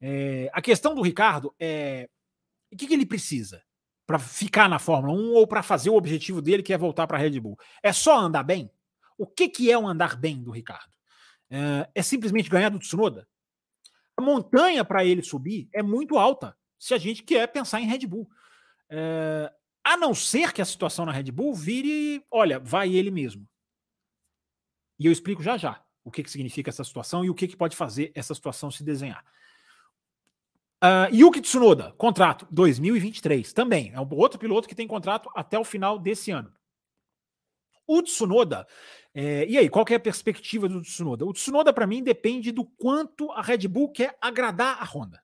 É, 0.00 0.50
a 0.52 0.60
questão 0.60 0.94
do 0.94 1.00
Ricardo 1.00 1.54
é 1.58 2.10
o 2.70 2.76
que, 2.76 2.86
que 2.86 2.94
ele 2.94 3.06
precisa 3.06 3.62
para 4.06 4.18
ficar 4.18 4.68
na 4.68 4.78
Fórmula 4.78 5.14
1 5.14 5.32
ou 5.32 5.46
para 5.46 5.62
fazer 5.62 5.90
o 5.90 5.94
objetivo 5.94 6.42
dele, 6.42 6.62
que 6.62 6.72
é 6.72 6.78
voltar 6.78 7.06
para 7.06 7.16
a 7.16 7.20
Red 7.20 7.38
Bull? 7.38 7.58
É 7.82 7.92
só 7.92 8.18
andar 8.18 8.42
bem? 8.42 8.70
O 9.16 9.26
que, 9.26 9.48
que 9.48 9.70
é 9.70 9.78
um 9.78 9.86
andar 9.88 10.16
bem 10.16 10.42
do 10.42 10.50
Ricardo? 10.50 10.92
É, 11.48 11.88
é 11.94 12.02
simplesmente 12.02 12.50
ganhar 12.50 12.68
do 12.68 12.78
Tsunoda? 12.78 13.28
A 14.16 14.22
montanha 14.22 14.84
para 14.84 15.04
ele 15.04 15.22
subir 15.22 15.68
é 15.72 15.82
muito 15.82 16.18
alta 16.18 16.56
se 16.78 16.92
a 16.92 16.98
gente 16.98 17.22
quer 17.22 17.46
pensar 17.46 17.80
em 17.80 17.86
Red 17.86 18.06
Bull. 18.06 18.28
É, 18.90 19.52
a 19.84 19.96
não 19.96 20.14
ser 20.14 20.52
que 20.52 20.62
a 20.62 20.64
situação 20.64 21.04
na 21.04 21.12
Red 21.12 21.30
Bull 21.30 21.54
vire, 21.54 22.24
olha, 22.30 22.58
vai 22.58 22.94
ele 22.94 23.10
mesmo. 23.10 23.48
E 24.98 25.06
eu 25.06 25.12
explico 25.12 25.42
já 25.42 25.56
já 25.56 25.82
o 26.04 26.10
que, 26.10 26.22
que 26.22 26.30
significa 26.30 26.70
essa 26.70 26.84
situação 26.84 27.24
e 27.24 27.30
o 27.30 27.34
que, 27.34 27.48
que 27.48 27.56
pode 27.56 27.76
fazer 27.76 28.12
essa 28.14 28.34
situação 28.34 28.70
se 28.70 28.82
desenhar. 28.84 29.24
Uh, 30.82 31.14
Yuki 31.14 31.40
Tsunoda, 31.40 31.92
contrato 31.92 32.46
2023, 32.50 33.52
também. 33.52 33.92
É 33.92 34.00
um 34.00 34.08
outro 34.14 34.38
piloto 34.38 34.68
que 34.68 34.74
tem 34.74 34.86
contrato 34.86 35.30
até 35.34 35.58
o 35.58 35.64
final 35.64 35.98
desse 35.98 36.32
ano. 36.32 36.52
O 37.86 38.02
Tsunoda, 38.02 38.66
é, 39.14 39.46
e 39.46 39.58
aí, 39.58 39.68
qual 39.68 39.84
é 39.90 39.94
a 39.94 40.00
perspectiva 40.00 40.68
do 40.68 40.80
Tsunoda? 40.80 41.24
O 41.24 41.32
Tsunoda, 41.32 41.72
para 41.72 41.86
mim, 41.86 42.02
depende 42.02 42.50
do 42.50 42.64
quanto 42.64 43.30
a 43.32 43.42
Red 43.42 43.68
Bull 43.68 43.90
quer 43.90 44.16
agradar 44.20 44.80
a 44.80 44.84
Honda. 44.84 45.21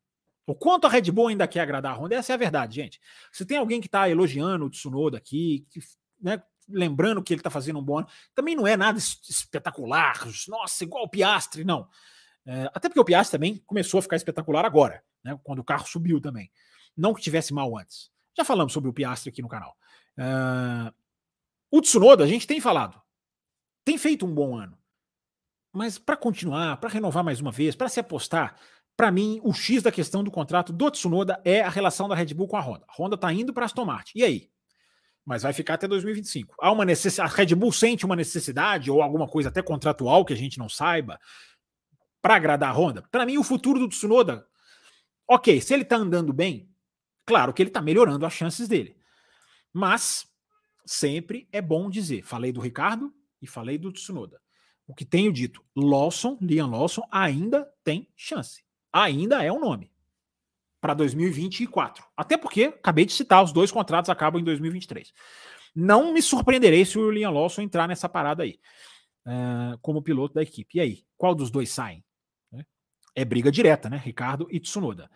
O 0.49 0.55
quanto 0.55 0.87
a 0.87 0.91
Red 0.91 1.11
Bull 1.11 1.29
ainda 1.29 1.47
quer 1.47 1.61
agradar 1.61 1.93
a 1.93 1.99
Honda, 1.99 2.15
essa 2.15 2.33
é 2.33 2.35
a 2.35 2.39
verdade, 2.39 2.75
gente. 2.75 2.99
Se 3.31 3.45
tem 3.45 3.59
alguém 3.59 3.83
que 3.83 3.87
está 3.87 4.09
elogiando 4.09 4.65
o 4.65 4.71
Tsunoda 4.71 5.19
aqui, 5.19 5.67
que, 5.69 5.79
né, 6.19 6.43
lembrando 6.67 7.23
que 7.23 7.35
ele 7.35 7.41
está 7.41 7.51
fazendo 7.51 7.79
um 7.79 7.83
bom 7.83 7.99
ano, 7.99 8.09
também 8.35 8.57
não 8.57 8.67
é 8.67 8.75
nada 8.75 8.99
espetacular, 8.99 10.19
nossa, 10.49 10.85
igual 10.85 11.05
o 11.05 11.09
Piastre, 11.09 11.65
não. 11.65 11.87
É, 12.47 12.63
até 12.73 12.89
porque 12.89 12.99
o 12.99 13.05
Piastre 13.05 13.39
também 13.39 13.63
começou 13.67 13.99
a 13.99 14.03
ficar 14.03 14.17
espetacular 14.17 14.65
agora, 14.65 15.05
né, 15.23 15.39
quando 15.45 15.59
o 15.59 15.65
carro 15.65 15.87
subiu 15.87 16.19
também. 16.19 16.51
Não 16.97 17.13
que 17.13 17.21
tivesse 17.21 17.53
mal 17.53 17.77
antes. 17.77 18.11
Já 18.35 18.43
falamos 18.43 18.73
sobre 18.73 18.89
o 18.89 18.95
Piastre 18.95 19.29
aqui 19.29 19.43
no 19.43 19.49
canal. 19.49 19.77
Uh, 20.17 20.91
o 21.71 21.83
Tsunoda, 21.83 22.25
a 22.25 22.27
gente 22.27 22.47
tem 22.47 22.59
falado, 22.59 22.99
tem 23.85 23.99
feito 23.99 24.25
um 24.25 24.35
bom 24.35 24.57
ano. 24.57 24.79
Mas 25.75 25.99
para 25.99 26.17
continuar, 26.17 26.79
para 26.79 26.89
renovar 26.89 27.23
mais 27.23 27.39
uma 27.39 27.53
vez, 27.53 27.77
para 27.77 27.91
se 27.91 28.01
apostar, 28.01 28.59
para 28.99 29.13
mim, 29.13 29.41
o 29.45 29.53
X 29.53 29.81
da 29.81 29.93
questão 29.93 30.25
do 30.25 30.31
contrato 30.31 30.73
do 30.73 30.91
Tsunoda 30.91 31.41
é 31.45 31.61
a 31.61 31.69
relação 31.69 32.09
da 32.09 32.17
Red 32.17 32.35
Bull 32.35 32.49
com 32.49 32.57
a 32.57 32.61
Honda. 32.61 32.85
A 32.89 33.01
Honda 33.01 33.15
está 33.15 33.33
indo 33.33 33.55
para 33.55 33.65
Aston 33.65 33.85
Martin. 33.85 34.19
E 34.19 34.25
aí? 34.25 34.51
Mas 35.25 35.45
vai 35.45 35.53
ficar 35.53 35.75
até 35.75 35.87
2025. 35.87 36.57
Há 36.59 36.73
uma 36.73 36.85
necessidade, 36.85 37.33
a 37.33 37.37
Red 37.37 37.55
Bull 37.55 37.71
sente 37.71 38.05
uma 38.05 38.17
necessidade 38.17 38.91
ou 38.91 39.01
alguma 39.01 39.29
coisa 39.29 39.51
até 39.51 39.63
contratual 39.63 40.25
que 40.25 40.33
a 40.33 40.37
gente 40.37 40.59
não 40.59 40.69
saiba 40.69 41.21
para 42.21 42.35
agradar 42.35 42.71
a 42.71 42.73
Honda? 42.73 43.03
Para 43.09 43.25
mim, 43.25 43.39
o 43.39 43.45
futuro 43.45 43.79
do 43.79 43.89
Tsunoda, 43.89 44.45
ok, 45.29 45.61
se 45.61 45.73
ele 45.73 45.85
está 45.85 45.95
andando 45.95 46.33
bem, 46.33 46.69
claro 47.25 47.55
que 47.55 47.63
ele 47.63 47.71
está 47.71 47.81
melhorando 47.81 48.27
as 48.27 48.33
chances 48.33 48.67
dele. 48.67 48.97
Mas 49.73 50.27
sempre 50.85 51.49
é 51.53 51.63
bom 51.63 51.89
dizer, 51.89 52.25
falei 52.25 52.51
do 52.51 52.61
Ricardo 52.61 53.15
e 53.41 53.47
falei 53.47 53.79
do 53.79 53.93
Tsunoda. 53.93 54.41
O 54.89 54.93
que 54.93 55.05
tenho 55.05 55.33
dito, 55.33 55.65
Lawson, 55.77 56.37
Liam 56.41 56.69
Lawson 56.69 57.07
ainda 57.13 57.65
tem 57.85 58.11
chance 58.17 58.67
ainda 58.93 59.43
é 59.43 59.53
um 59.53 59.61
nome 59.61 59.91
para 60.81 60.95
2024. 60.95 62.05
Até 62.17 62.37
porque, 62.37 62.65
acabei 62.65 63.05
de 63.05 63.13
citar, 63.13 63.43
os 63.43 63.53
dois 63.53 63.71
contratos 63.71 64.11
acabam 64.11 64.41
em 64.41 64.45
2023. 64.45 65.13
Não 65.75 66.13
me 66.13 66.23
surpreenderei 66.23 66.85
se 66.85 66.99
o 66.99 67.11
Liam 67.11 67.33
Lawson 67.33 67.63
entrar 67.63 67.87
nessa 67.89 68.09
parada 68.09 68.43
aí, 68.43 68.59
uh, 69.27 69.79
como 69.81 70.03
piloto 70.03 70.35
da 70.35 70.43
equipe. 70.43 70.79
E 70.79 70.81
aí, 70.81 71.05
qual 71.17 71.35
dos 71.35 71.51
dois 71.51 71.71
saem? 71.71 72.05
É 73.15 73.25
briga 73.25 73.51
direta, 73.51 73.91
né? 73.91 73.97
Ricardo 73.97 74.47
e 74.51 74.61
Tsunoda. 74.61 75.11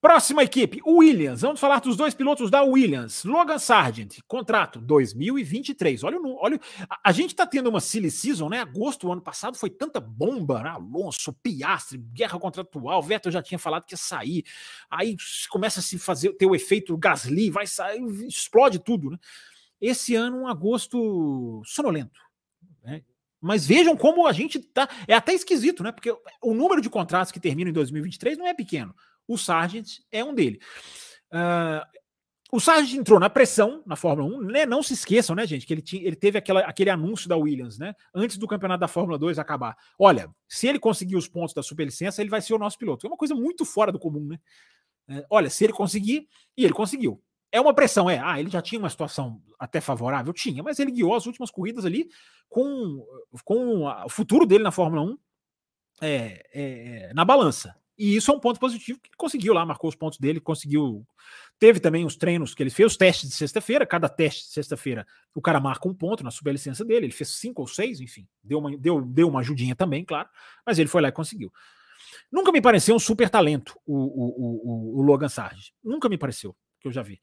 Próxima 0.00 0.44
equipe, 0.44 0.80
Williams. 0.86 1.40
Vamos 1.40 1.58
falar 1.58 1.80
dos 1.80 1.96
dois 1.96 2.14
pilotos 2.14 2.52
da 2.52 2.62
Williams. 2.62 3.24
Logan 3.24 3.58
Sargent, 3.58 4.18
contrato 4.28 4.80
2023. 4.80 6.04
Olha, 6.04 6.18
olha 6.40 6.60
a, 7.02 7.10
gente 7.10 7.30
está 7.30 7.44
tendo 7.44 7.68
uma 7.68 7.80
silly 7.80 8.08
season, 8.08 8.48
né? 8.48 8.60
Agosto 8.60 9.10
ano 9.10 9.20
passado 9.20 9.58
foi 9.58 9.70
tanta 9.70 9.98
bomba, 9.98 10.62
né? 10.62 10.70
Alonso, 10.70 11.32
Piastre, 11.32 11.98
guerra 11.98 12.38
contratual. 12.38 13.02
Vettel 13.02 13.32
já 13.32 13.42
tinha 13.42 13.58
falado 13.58 13.84
que 13.84 13.94
ia 13.94 13.98
sair. 13.98 14.44
Aí 14.88 15.16
começa 15.50 15.80
a 15.80 15.82
se 15.82 15.98
fazer 15.98 16.32
ter 16.34 16.46
o 16.46 16.54
efeito 16.54 16.96
Gasly, 16.96 17.50
vai 17.50 17.66
sair, 17.66 18.00
explode 18.24 18.78
tudo, 18.78 19.10
né? 19.10 19.18
Esse 19.80 20.14
ano 20.14 20.42
um 20.42 20.46
agosto 20.46 21.60
sonolento, 21.64 22.20
né? 22.84 23.02
Mas 23.40 23.66
vejam 23.66 23.96
como 23.96 24.28
a 24.28 24.32
gente 24.32 24.60
tá. 24.60 24.88
É 25.08 25.14
até 25.14 25.32
esquisito, 25.32 25.82
né? 25.82 25.90
Porque 25.90 26.14
o 26.40 26.54
número 26.54 26.80
de 26.80 26.88
contratos 26.88 27.32
que 27.32 27.40
terminam 27.40 27.70
em 27.70 27.74
2023 27.74 28.38
não 28.38 28.46
é 28.46 28.54
pequeno. 28.54 28.94
O 29.28 29.36
Sargent 29.36 29.98
é 30.10 30.24
um 30.24 30.34
dele. 30.34 30.58
Uh, 31.30 31.84
o 32.50 32.58
Sargent 32.58 32.98
entrou 32.98 33.20
na 33.20 33.28
pressão 33.28 33.82
na 33.84 33.94
Fórmula 33.94 34.38
1, 34.38 34.40
né? 34.40 34.66
Não 34.66 34.82
se 34.82 34.94
esqueçam, 34.94 35.36
né, 35.36 35.46
gente, 35.46 35.66
que 35.66 35.74
ele, 35.74 35.82
tinha, 35.82 36.02
ele 36.02 36.16
teve 36.16 36.38
aquela, 36.38 36.60
aquele 36.60 36.88
anúncio 36.88 37.28
da 37.28 37.36
Williams, 37.36 37.78
né? 37.78 37.94
Antes 38.14 38.38
do 38.38 38.48
campeonato 38.48 38.80
da 38.80 38.88
Fórmula 38.88 39.18
2 39.18 39.38
acabar. 39.38 39.76
Olha, 39.98 40.30
se 40.48 40.66
ele 40.66 40.78
conseguir 40.78 41.16
os 41.16 41.28
pontos 41.28 41.54
da 41.54 41.62
superlicença, 41.62 42.22
ele 42.22 42.30
vai 42.30 42.40
ser 42.40 42.54
o 42.54 42.58
nosso 42.58 42.78
piloto. 42.78 43.06
É 43.06 43.10
uma 43.10 43.18
coisa 43.18 43.34
muito 43.34 43.66
fora 43.66 43.92
do 43.92 43.98
comum, 43.98 44.24
né? 44.26 44.38
É, 45.08 45.26
olha, 45.28 45.50
se 45.50 45.64
ele 45.64 45.74
conseguir, 45.74 46.26
e 46.56 46.64
ele 46.64 46.72
conseguiu. 46.72 47.22
É 47.52 47.60
uma 47.60 47.74
pressão, 47.74 48.08
é. 48.08 48.18
Ah, 48.18 48.40
ele 48.40 48.50
já 48.50 48.62
tinha 48.62 48.78
uma 48.78 48.90
situação 48.90 49.42
até 49.58 49.80
favorável? 49.80 50.32
Tinha, 50.32 50.62
mas 50.62 50.78
ele 50.78 50.90
guiou 50.90 51.14
as 51.14 51.26
últimas 51.26 51.50
corridas 51.50 51.84
ali 51.84 52.08
com, 52.48 53.04
com 53.44 53.84
o 53.86 54.08
futuro 54.08 54.46
dele 54.46 54.64
na 54.64 54.70
Fórmula 54.70 55.02
1 55.02 55.18
é, 56.00 56.42
é, 56.52 57.12
na 57.14 57.24
balança. 57.24 57.74
E 57.98 58.14
isso 58.14 58.30
é 58.30 58.34
um 58.34 58.38
ponto 58.38 58.60
positivo 58.60 59.00
que 59.00 59.08
ele 59.08 59.16
conseguiu 59.16 59.52
lá, 59.52 59.66
marcou 59.66 59.88
os 59.88 59.96
pontos 59.96 60.18
dele, 60.20 60.38
conseguiu. 60.38 61.04
Teve 61.58 61.80
também 61.80 62.04
os 62.04 62.14
treinos 62.14 62.54
que 62.54 62.62
ele 62.62 62.70
fez, 62.70 62.92
os 62.92 62.96
testes 62.96 63.28
de 63.28 63.34
sexta-feira. 63.34 63.84
Cada 63.84 64.08
teste 64.08 64.46
de 64.46 64.52
sexta-feira 64.52 65.04
o 65.34 65.42
cara 65.42 65.58
marca 65.58 65.88
um 65.88 65.94
ponto 65.94 66.22
na 66.22 66.30
superlicença 66.30 66.84
dele. 66.84 67.06
Ele 67.06 67.12
fez 67.12 67.30
cinco 67.30 67.62
ou 67.62 67.66
seis, 67.66 68.00
enfim, 68.00 68.26
deu 68.42 68.60
uma, 68.60 68.76
deu, 68.76 69.00
deu 69.00 69.28
uma 69.28 69.40
ajudinha 69.40 69.74
também, 69.74 70.04
claro. 70.04 70.28
Mas 70.64 70.78
ele 70.78 70.88
foi 70.88 71.02
lá 71.02 71.08
e 71.08 71.12
conseguiu. 71.12 71.52
Nunca 72.30 72.52
me 72.52 72.60
pareceu 72.60 72.94
um 72.94 73.00
super 73.00 73.28
talento 73.28 73.76
o, 73.84 73.96
o, 73.96 74.96
o, 74.96 74.98
o 75.00 75.02
Logan 75.02 75.28
Sargent. 75.28 75.72
Nunca 75.82 76.08
me 76.08 76.16
pareceu, 76.16 76.54
que 76.80 76.86
eu 76.86 76.92
já 76.92 77.02
vi. 77.02 77.20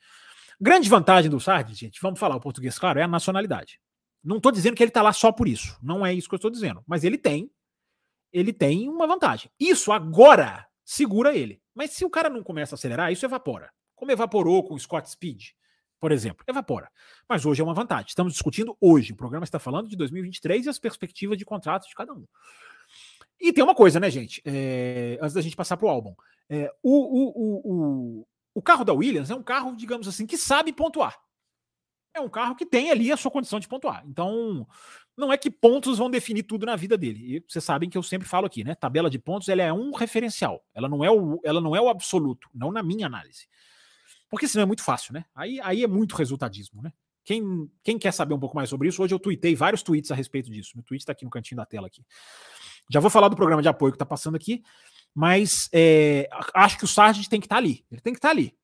Grande 0.60 0.90
vantagem 0.90 1.32
do 1.32 1.40
Sargent, 1.40 1.78
gente, 1.78 2.02
vamos 2.02 2.20
falar 2.20 2.36
o 2.36 2.42
português 2.42 2.78
claro, 2.78 3.00
é 3.00 3.04
a 3.04 3.08
nacionalidade. 3.08 3.80
Não 4.24 4.38
estou 4.38 4.52
dizendo 4.52 4.76
que 4.76 4.84
ele 4.84 4.90
está 4.90 5.02
lá 5.02 5.14
só 5.14 5.32
por 5.32 5.48
isso. 5.48 5.78
Não 5.82 6.06
é 6.06 6.14
isso 6.14 6.28
que 6.28 6.34
eu 6.34 6.38
estou 6.38 6.52
dizendo. 6.52 6.84
Mas 6.88 7.04
ele 7.04 7.18
tem 7.18 7.50
ele 8.36 8.52
tem 8.52 8.90
uma 8.90 9.08
vantagem. 9.08 9.50
Isso 9.58 9.94
agora 9.94 10.68
segura 10.84 11.34
ele. 11.34 11.62
Mas 11.74 11.92
se 11.92 12.04
o 12.04 12.10
cara 12.10 12.30
não 12.30 12.44
começa 12.44 12.76
a 12.76 12.78
acelerar, 12.78 13.10
isso 13.10 13.26
evapora. 13.26 13.72
Como 13.96 14.12
evaporou 14.12 14.62
com 14.68 14.74
o 14.74 14.80
Scott 14.80 15.10
Speed, 15.10 15.52
por 16.02 16.12
exemplo, 16.12 16.44
evapora. 16.46 16.92
Mas 17.30 17.46
hoje 17.46 17.62
é 17.62 17.64
uma 17.64 17.74
vantagem. 17.74 18.08
Estamos 18.10 18.34
discutindo 18.34 18.76
hoje. 18.82 19.14
O 19.14 19.16
programa 19.16 19.46
está 19.46 19.58
falando 19.58 19.88
de 19.88 19.96
2023 19.96 20.66
e 20.66 20.70
as 20.70 20.78
perspectivas 20.78 21.38
de 21.38 21.46
contratos 21.46 21.88
de 21.88 21.96
cada 21.96 22.14
um. 22.14 22.26
E 23.40 23.54
tem 23.54 23.64
uma 23.64 23.74
coisa, 23.74 24.02
né, 24.02 24.10
gente? 24.10 24.42
É, 24.44 25.18
antes 25.22 25.34
da 25.34 25.42
gente 25.42 25.56
passar 25.56 25.78
para 25.78 25.90
álbum. 25.90 26.14
É, 26.50 26.70
o, 26.84 26.92
o, 26.92 28.20
o, 28.20 28.28
o 28.54 28.62
carro 28.62 28.84
da 28.84 28.92
Williams 28.92 29.32
é 29.32 29.36
um 29.36 29.44
carro, 29.44 29.74
digamos 29.78 30.10
assim, 30.10 30.26
que 30.26 30.38
sabe 30.38 30.74
pontuar. 30.74 31.18
É 32.14 32.20
um 32.20 32.30
carro 32.30 32.56
que 32.56 32.66
tem 32.66 32.92
ali 32.92 33.14
a 33.14 33.18
sua 33.18 33.32
condição 33.32 33.62
de 33.62 33.68
pontuar. 33.68 34.04
Então, 34.06 34.68
não 35.18 35.32
é 35.32 35.38
que 35.38 35.50
pontos 35.50 35.98
vão 35.98 36.10
definir 36.10 36.44
tudo 36.44 36.66
na 36.66 36.76
vida 36.76 36.98
dele. 36.98 37.38
E 37.38 37.46
vocês 37.48 37.64
sabem 37.64 37.90
que 37.90 37.98
eu 37.98 38.04
sempre 38.04 38.28
falo 38.28 38.46
aqui, 38.46 38.64
né? 38.64 38.76
Tabela 38.76 39.10
de 39.10 39.18
pontos 39.18 39.48
ela 39.48 39.62
é 39.62 39.72
um 39.72 39.92
referencial. 39.94 40.64
Ela 40.74 40.90
não 40.90 41.04
é 41.04 41.10
o, 41.10 41.40
ela 41.44 41.62
não 41.62 41.76
é 41.76 41.82
o 41.82 41.90
absoluto, 41.90 42.50
não 42.54 42.72
na 42.72 42.84
minha 42.84 43.06
análise. 43.06 43.48
Porque 44.30 44.48
senão 44.48 44.64
é 44.64 44.66
muito 44.66 44.84
fácil, 44.84 45.14
né? 45.14 45.26
Aí, 45.34 45.60
aí 45.62 45.84
é 45.84 45.88
muito 45.88 46.16
resultadismo, 46.16 46.82
né? 46.82 46.92
Quem, 47.24 47.72
quem 47.84 47.98
quer 47.98 48.12
saber 48.12 48.34
um 48.34 48.40
pouco 48.40 48.56
mais 48.56 48.70
sobre 48.70 48.88
isso, 48.88 49.02
hoje 49.02 49.14
eu 49.14 49.20
tuitei 49.20 49.56
vários 49.56 49.82
tweets 49.82 50.12
a 50.12 50.16
respeito 50.16 50.52
disso. 50.52 50.72
Meu 50.76 50.84
tweet 50.84 51.02
está 51.02 51.12
aqui 51.12 51.26
no 51.26 51.32
cantinho 51.32 51.58
da 51.58 51.66
tela 51.66 51.88
aqui. 51.88 52.06
Já 52.92 53.00
vou 53.00 53.10
falar 53.10 53.30
do 53.30 53.36
programa 53.36 53.64
de 53.64 53.68
apoio 53.68 53.92
que 53.92 53.96
está 53.96 54.06
passando 54.06 54.36
aqui, 54.36 54.62
mas 55.14 55.70
é, 55.74 56.30
acho 56.54 56.78
que 56.78 56.84
o 56.84 56.88
Sargent 56.88 57.28
tem 57.28 57.40
que 57.40 57.48
estar 57.48 57.56
tá 57.56 57.62
ali. 57.62 57.84
Ele 57.90 58.02
tem 58.02 58.14
que 58.14 58.20
estar 58.20 58.28
tá 58.28 58.34
ali. 58.34 58.56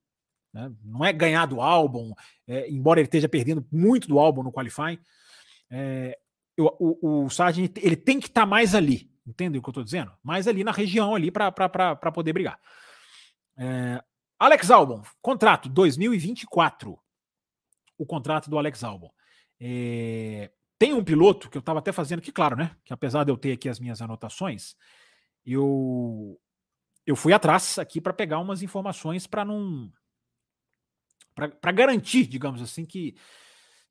Né? 0.54 0.72
Não 0.84 1.04
é 1.04 1.12
ganhar 1.12 1.45
do 1.47 1.60
álbum, 1.60 2.14
é, 2.47 2.70
embora 2.70 2.99
ele 2.99 3.08
esteja 3.08 3.28
perdendo 3.28 3.66
muito 3.72 4.08
do 4.08 4.20
álbum 4.20 4.43
no 4.43 4.52
qualifying. 4.52 4.99
É, 5.70 6.20
eu, 6.62 6.76
o, 6.80 7.26
o 7.26 7.30
Sargent 7.30 7.78
ele 7.78 7.95
tem 7.95 8.20
que 8.20 8.28
estar 8.28 8.41
tá 8.41 8.47
mais 8.47 8.76
ali, 8.76 9.12
entende 9.26 9.57
o 9.57 9.62
que 9.62 9.70
eu 9.70 9.72
estou 9.72 9.84
dizendo? 9.84 10.12
Mais 10.24 10.47
ali 10.47 10.64
na 10.64 10.72
região 10.72 11.16
ali 11.16 11.32
para 11.32 12.12
poder 12.14 12.34
brigar. 12.34 12.59
É, 13.57 14.03
Alex 14.39 14.72
Albon, 14.72 15.03
contrato 15.22 15.70
2024. 15.70 16.97
O 17.97 18.05
contrato 18.05 18.49
do 18.49 18.57
Alex 18.57 18.84
Albon. 18.84 19.12
É, 19.59 20.51
tem 20.80 20.93
um 20.93 21.03
piloto 21.03 21.47
que 21.47 21.57
eu 21.57 21.59
estava 21.59 21.78
até 21.78 21.91
fazendo 21.91 22.20
aqui, 22.20 22.32
claro, 22.32 22.55
né? 22.55 22.76
Que 22.84 22.91
apesar 22.91 23.24
de 23.24 23.32
eu 23.32 23.38
ter 23.38 23.51
aqui 23.51 23.70
as 23.70 23.80
minhas 23.80 24.01
anotações, 24.01 24.76
eu 25.45 26.39
eu 27.05 27.16
fui 27.16 27.34
atrás 27.34 27.78
aqui 27.78 28.01
para 28.01 28.14
pegar 28.14 28.39
umas 28.39 28.64
informações 28.64 29.28
para 29.28 29.45
não 29.45 29.91
para 31.36 31.72
garantir, 31.72 32.26
digamos 32.26 32.62
assim, 32.62 32.86
que 32.86 33.16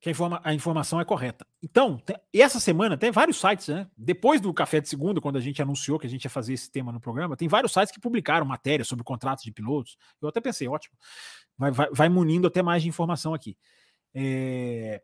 que 0.00 0.08
a, 0.08 0.12
informa 0.12 0.40
a, 0.42 0.54
informação 0.54 0.98
é 0.98 1.04
correta. 1.04 1.46
Então, 1.62 1.98
tem, 1.98 2.16
essa 2.32 2.58
semana 2.58 2.96
tem 2.96 3.10
vários 3.10 3.38
sites, 3.38 3.68
né? 3.68 3.86
Depois 3.96 4.40
do 4.40 4.52
Café 4.54 4.80
de 4.80 4.88
Segunda, 4.88 5.20
quando 5.20 5.36
a 5.36 5.40
gente 5.40 5.60
anunciou 5.60 5.98
que 5.98 6.06
a 6.06 6.10
gente 6.10 6.24
ia 6.24 6.30
fazer 6.30 6.54
esse 6.54 6.70
tema 6.70 6.90
no 6.90 6.98
programa, 6.98 7.36
tem 7.36 7.48
vários 7.48 7.72
sites 7.72 7.92
que 7.92 8.00
publicaram 8.00 8.46
matérias 8.46 8.88
sobre 8.88 9.04
contratos 9.04 9.44
de 9.44 9.52
pilotos. 9.52 9.98
Eu 10.20 10.28
até 10.28 10.40
pensei, 10.40 10.66
ótimo, 10.68 10.96
vai, 11.56 11.70
vai, 11.70 11.88
vai 11.92 12.08
munindo 12.08 12.48
até 12.48 12.62
mais 12.62 12.82
de 12.82 12.88
informação 12.88 13.34
aqui. 13.34 13.58
É... 14.14 15.02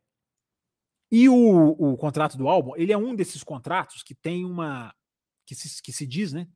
E 1.13 1.29
o, 1.29 1.77
o 1.79 1.97
contrato 1.97 2.37
do 2.39 2.49
álbum, 2.49 2.73
ele 2.77 2.93
é 2.93 2.99
um 2.99 3.15
desses 3.15 3.45
contratos 3.45 4.03
que 4.03 4.15
tem 4.15 4.45
uma. 4.45 4.95
que 5.45 5.55
se, 5.55 5.83
que 5.83 5.93
se 5.93 6.07
diz, 6.07 6.33
né? 6.33 6.49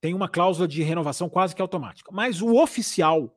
Tem 0.00 0.14
uma 0.14 0.28
cláusula 0.28 0.66
de 0.66 0.82
renovação 0.82 1.28
quase 1.28 1.54
que 1.54 1.62
automática. 1.62 2.10
Mas 2.12 2.42
o 2.42 2.60
oficial 2.60 3.34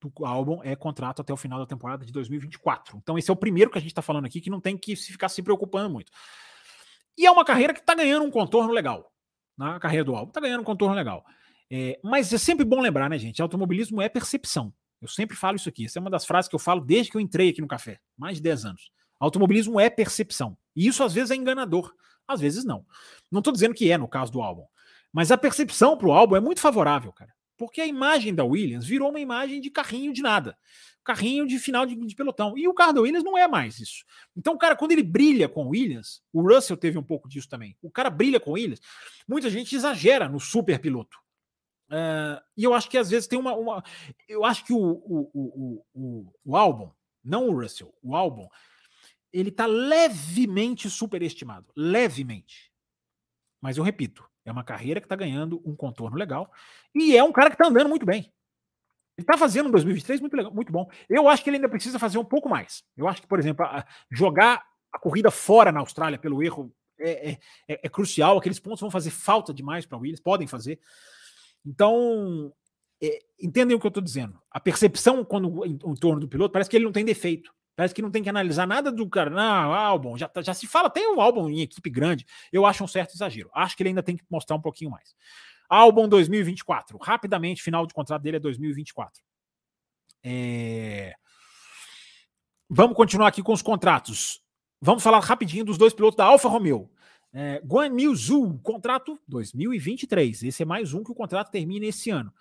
do 0.00 0.24
álbum 0.24 0.62
é 0.62 0.76
contrato 0.76 1.22
até 1.22 1.32
o 1.32 1.36
final 1.36 1.58
da 1.58 1.66
temporada 1.66 2.04
de 2.04 2.12
2024. 2.12 2.98
Então, 2.98 3.16
esse 3.18 3.30
é 3.30 3.32
o 3.32 3.36
primeiro 3.36 3.70
que 3.70 3.78
a 3.78 3.80
gente 3.80 3.90
está 3.90 4.02
falando 4.02 4.26
aqui 4.26 4.40
que 4.40 4.50
não 4.50 4.60
tem 4.60 4.76
que 4.76 4.94
ficar 4.94 5.28
se 5.28 5.42
preocupando 5.42 5.90
muito. 5.90 6.12
E 7.16 7.26
é 7.26 7.30
uma 7.30 7.44
carreira 7.44 7.72
que 7.72 7.80
está 7.80 7.94
ganhando 7.94 8.24
um 8.24 8.30
contorno 8.30 8.72
legal. 8.72 9.10
Na 9.56 9.74
né? 9.74 9.78
carreira 9.78 10.04
do 10.04 10.14
álbum, 10.14 10.28
está 10.28 10.40
ganhando 10.40 10.60
um 10.60 10.64
contorno 10.64 10.94
legal. 10.94 11.24
É, 11.70 11.98
mas 12.02 12.32
é 12.32 12.38
sempre 12.38 12.64
bom 12.64 12.80
lembrar, 12.80 13.08
né, 13.08 13.18
gente? 13.18 13.40
Automobilismo 13.40 14.02
é 14.02 14.08
percepção. 14.08 14.72
Eu 15.00 15.08
sempre 15.08 15.36
falo 15.36 15.56
isso 15.56 15.68
aqui. 15.68 15.86
Essa 15.86 15.98
é 15.98 16.00
uma 16.00 16.10
das 16.10 16.24
frases 16.24 16.48
que 16.48 16.54
eu 16.54 16.58
falo 16.58 16.80
desde 16.80 17.10
que 17.10 17.16
eu 17.16 17.20
entrei 17.20 17.50
aqui 17.50 17.60
no 17.60 17.66
café, 17.66 17.98
mais 18.16 18.36
de 18.36 18.42
10 18.42 18.66
anos. 18.66 18.90
Automobilismo 19.18 19.80
é 19.80 19.88
percepção. 19.88 20.56
E 20.74 20.86
isso 20.86 21.02
às 21.02 21.14
vezes 21.14 21.30
é 21.30 21.36
enganador, 21.36 21.92
às 22.28 22.40
vezes 22.40 22.64
não. 22.64 22.84
Não 23.30 23.40
estou 23.40 23.52
dizendo 23.52 23.74
que 23.74 23.90
é 23.90 23.96
no 23.96 24.08
caso 24.08 24.30
do 24.32 24.42
álbum. 24.42 24.66
Mas 25.12 25.30
a 25.30 25.38
percepção 25.38 25.96
para 25.96 26.08
o 26.08 26.12
álbum 26.12 26.36
é 26.36 26.40
muito 26.40 26.60
favorável, 26.60 27.12
cara. 27.12 27.34
Porque 27.56 27.80
a 27.80 27.86
imagem 27.86 28.34
da 28.34 28.44
Williams 28.44 28.86
virou 28.86 29.10
uma 29.10 29.20
imagem 29.20 29.60
de 29.60 29.70
carrinho 29.70 30.12
de 30.12 30.22
nada. 30.22 30.56
Carrinho 31.04 31.46
de 31.46 31.58
final 31.58 31.86
de, 31.86 31.94
de, 31.94 32.14
pelotão. 32.14 32.56
E 32.58 32.66
o 32.66 32.74
carro 32.74 32.94
da 32.94 33.00
Williams 33.00 33.24
não 33.24 33.38
é 33.38 33.46
mais 33.46 33.78
isso. 33.78 34.04
Então, 34.36 34.54
o 34.54 34.58
cara, 34.58 34.74
quando 34.74 34.92
ele 34.92 35.02
brilha 35.02 35.48
com 35.48 35.66
o 35.66 35.68
Williams, 35.68 36.22
o 36.32 36.42
Russell 36.42 36.76
teve 36.76 36.98
um 36.98 37.02
pouco 37.02 37.28
disso 37.28 37.48
também. 37.48 37.76
O 37.80 37.90
cara 37.90 38.10
brilha 38.10 38.40
com 38.40 38.50
o 38.50 38.54
Williams, 38.54 38.80
muita 39.26 39.48
gente 39.48 39.74
exagera 39.74 40.28
no 40.28 40.40
super 40.40 40.78
piloto. 40.80 41.16
Uh, 41.88 42.42
e 42.56 42.64
eu 42.64 42.74
acho 42.74 42.90
que 42.90 42.98
às 42.98 43.08
vezes 43.08 43.28
tem 43.28 43.38
uma. 43.38 43.54
uma 43.54 43.84
eu 44.28 44.44
acho 44.44 44.64
que 44.64 44.72
o, 44.72 44.78
o, 44.78 45.30
o, 45.32 45.84
o, 45.94 46.32
o 46.44 46.56
álbum, 46.56 46.90
não 47.22 47.48
o 47.48 47.60
Russell, 47.60 47.94
o 48.02 48.16
álbum, 48.16 48.48
ele 49.32 49.52
tá 49.52 49.66
levemente 49.66 50.90
superestimado. 50.90 51.72
Levemente. 51.76 52.72
Mas 53.60 53.76
eu 53.76 53.84
repito, 53.84 54.28
é 54.46 54.52
uma 54.52 54.64
carreira 54.64 55.00
que 55.00 55.06
está 55.06 55.16
ganhando 55.16 55.60
um 55.64 55.74
contorno 55.74 56.16
legal. 56.16 56.50
E 56.94 57.16
é 57.16 57.22
um 57.22 57.32
cara 57.32 57.50
que 57.50 57.54
está 57.54 57.66
andando 57.66 57.88
muito 57.88 58.06
bem. 58.06 58.32
Ele 59.18 59.24
está 59.24 59.36
fazendo 59.36 59.66
um 59.66 59.72
2023 59.72 60.20
muito, 60.20 60.36
legal, 60.36 60.54
muito 60.54 60.72
bom. 60.72 60.88
Eu 61.08 61.28
acho 61.28 61.42
que 61.42 61.50
ele 61.50 61.56
ainda 61.56 61.68
precisa 61.68 61.98
fazer 61.98 62.18
um 62.18 62.24
pouco 62.24 62.48
mais. 62.48 62.84
Eu 62.96 63.08
acho 63.08 63.20
que, 63.20 63.26
por 63.26 63.38
exemplo, 63.38 63.66
jogar 64.10 64.64
a 64.92 64.98
corrida 64.98 65.30
fora 65.30 65.72
na 65.72 65.80
Austrália 65.80 66.18
pelo 66.18 66.42
erro 66.42 66.72
é, 66.98 67.30
é, 67.30 67.38
é, 67.68 67.80
é 67.84 67.88
crucial. 67.88 68.38
Aqueles 68.38 68.60
pontos 68.60 68.80
vão 68.80 68.90
fazer 68.90 69.10
falta 69.10 69.52
demais 69.52 69.84
para 69.84 69.98
o 69.98 70.00
Williams, 70.00 70.20
podem 70.20 70.46
fazer. 70.46 70.78
Então, 71.64 72.52
é, 73.02 73.18
entendem 73.40 73.76
o 73.76 73.80
que 73.80 73.86
eu 73.86 73.88
estou 73.88 74.02
dizendo. 74.02 74.40
A 74.50 74.60
percepção 74.60 75.24
quando 75.24 75.64
em, 75.66 75.72
em 75.72 75.94
torno 75.94 76.20
do 76.20 76.28
piloto 76.28 76.52
parece 76.52 76.70
que 76.70 76.76
ele 76.76 76.84
não 76.84 76.92
tem 76.92 77.04
defeito. 77.04 77.52
Parece 77.76 77.94
que 77.94 78.00
não 78.00 78.10
tem 78.10 78.22
que 78.22 78.28
analisar 78.30 78.66
nada 78.66 78.90
do 78.90 79.06
cara. 79.08 79.28
Não, 79.28 79.74
álbum, 79.74 80.16
já, 80.16 80.26
tá, 80.26 80.40
já 80.40 80.54
se 80.54 80.66
fala, 80.66 80.88
tem 80.88 81.14
um 81.14 81.20
álbum 81.20 81.48
em 81.50 81.60
equipe 81.60 81.90
grande. 81.90 82.24
Eu 82.50 82.64
acho 82.64 82.82
um 82.82 82.88
certo 82.88 83.14
exagero. 83.14 83.50
Acho 83.54 83.76
que 83.76 83.82
ele 83.82 83.90
ainda 83.90 84.02
tem 84.02 84.16
que 84.16 84.24
mostrar 84.30 84.56
um 84.56 84.60
pouquinho 84.60 84.90
mais. 84.90 85.14
Álbum 85.68 86.08
2024. 86.08 86.96
Rapidamente, 86.96 87.62
final 87.62 87.86
de 87.86 87.92
contrato 87.92 88.22
dele 88.22 88.38
é 88.38 88.40
2024. 88.40 89.22
É... 90.24 91.14
Vamos 92.68 92.96
continuar 92.96 93.28
aqui 93.28 93.42
com 93.42 93.52
os 93.52 93.62
contratos. 93.62 94.40
Vamos 94.80 95.02
falar 95.02 95.20
rapidinho 95.20 95.64
dos 95.64 95.76
dois 95.76 95.92
pilotos 95.92 96.16
da 96.16 96.24
Alfa 96.24 96.48
Romeo. 96.48 96.90
É, 97.32 97.60
Guan 97.64 97.94
Yu 98.00 98.16
Zhu, 98.16 98.58
contrato 98.62 99.20
2023. 99.28 100.44
Esse 100.44 100.62
é 100.62 100.66
mais 100.66 100.94
um 100.94 101.04
que 101.04 101.12
o 101.12 101.14
contrato 101.14 101.50
termina 101.50 101.84
esse 101.84 102.08
ano. 102.08 102.32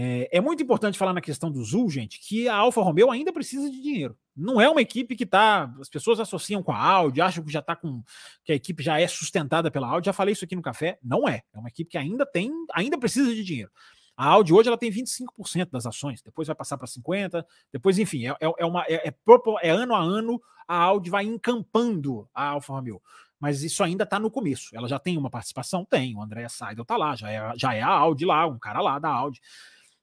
É, 0.00 0.28
é, 0.38 0.40
muito 0.40 0.62
importante 0.62 0.96
falar 0.96 1.12
na 1.12 1.20
questão 1.20 1.50
do 1.50 1.60
Zul, 1.64 1.90
gente, 1.90 2.20
que 2.20 2.48
a 2.48 2.54
Alfa 2.54 2.80
Romeo 2.80 3.10
ainda 3.10 3.32
precisa 3.32 3.68
de 3.68 3.82
dinheiro. 3.82 4.16
Não 4.36 4.60
é 4.60 4.70
uma 4.70 4.80
equipe 4.80 5.16
que 5.16 5.26
tá. 5.26 5.74
As 5.80 5.88
pessoas 5.88 6.20
associam 6.20 6.62
com 6.62 6.70
a 6.70 6.80
Audi, 6.80 7.20
acham 7.20 7.42
que 7.42 7.50
já 7.50 7.60
tá 7.60 7.74
com. 7.74 8.04
que 8.44 8.52
a 8.52 8.54
equipe 8.54 8.80
já 8.80 9.00
é 9.00 9.08
sustentada 9.08 9.72
pela 9.72 9.88
Audi. 9.88 10.06
Já 10.06 10.12
falei 10.12 10.34
isso 10.34 10.44
aqui 10.44 10.54
no 10.54 10.62
café. 10.62 11.00
Não 11.02 11.28
é. 11.28 11.42
É 11.52 11.58
uma 11.58 11.68
equipe 11.68 11.90
que 11.90 11.98
ainda 11.98 12.24
tem, 12.24 12.48
ainda 12.74 12.96
precisa 12.96 13.34
de 13.34 13.42
dinheiro. 13.42 13.72
A 14.16 14.26
Audi 14.26 14.52
hoje 14.52 14.68
ela 14.68 14.78
tem 14.78 14.88
25% 14.88 15.68
das 15.72 15.84
ações, 15.84 16.22
depois 16.22 16.46
vai 16.46 16.54
passar 16.54 16.78
para 16.78 16.86
50%, 16.86 17.44
depois, 17.72 17.98
enfim, 17.98 18.26
é, 18.26 18.30
é, 18.40 18.52
é 18.58 18.64
uma, 18.64 18.82
é, 18.82 19.08
é, 19.08 19.14
é, 19.62 19.70
ano 19.70 19.94
a 19.96 20.00
ano 20.00 20.40
a 20.68 20.76
Audi 20.76 21.10
vai 21.10 21.24
encampando 21.24 22.28
a 22.32 22.50
Alfa 22.50 22.72
Romeo. 22.72 23.02
Mas 23.40 23.64
isso 23.64 23.82
ainda 23.82 24.04
está 24.04 24.20
no 24.20 24.30
começo. 24.30 24.76
Ela 24.76 24.86
já 24.86 24.98
tem 24.98 25.18
uma 25.18 25.30
participação? 25.30 25.84
Tem. 25.84 26.14
O 26.16 26.22
André 26.22 26.48
Seidel 26.48 26.82
está 26.82 26.96
lá, 26.96 27.16
já 27.16 27.30
é, 27.30 27.52
já 27.56 27.74
é 27.74 27.82
a 27.82 27.88
Audi 27.88 28.24
lá, 28.24 28.46
um 28.46 28.58
cara 28.58 28.80
lá 28.80 28.98
da 29.00 29.08
Audi. 29.08 29.40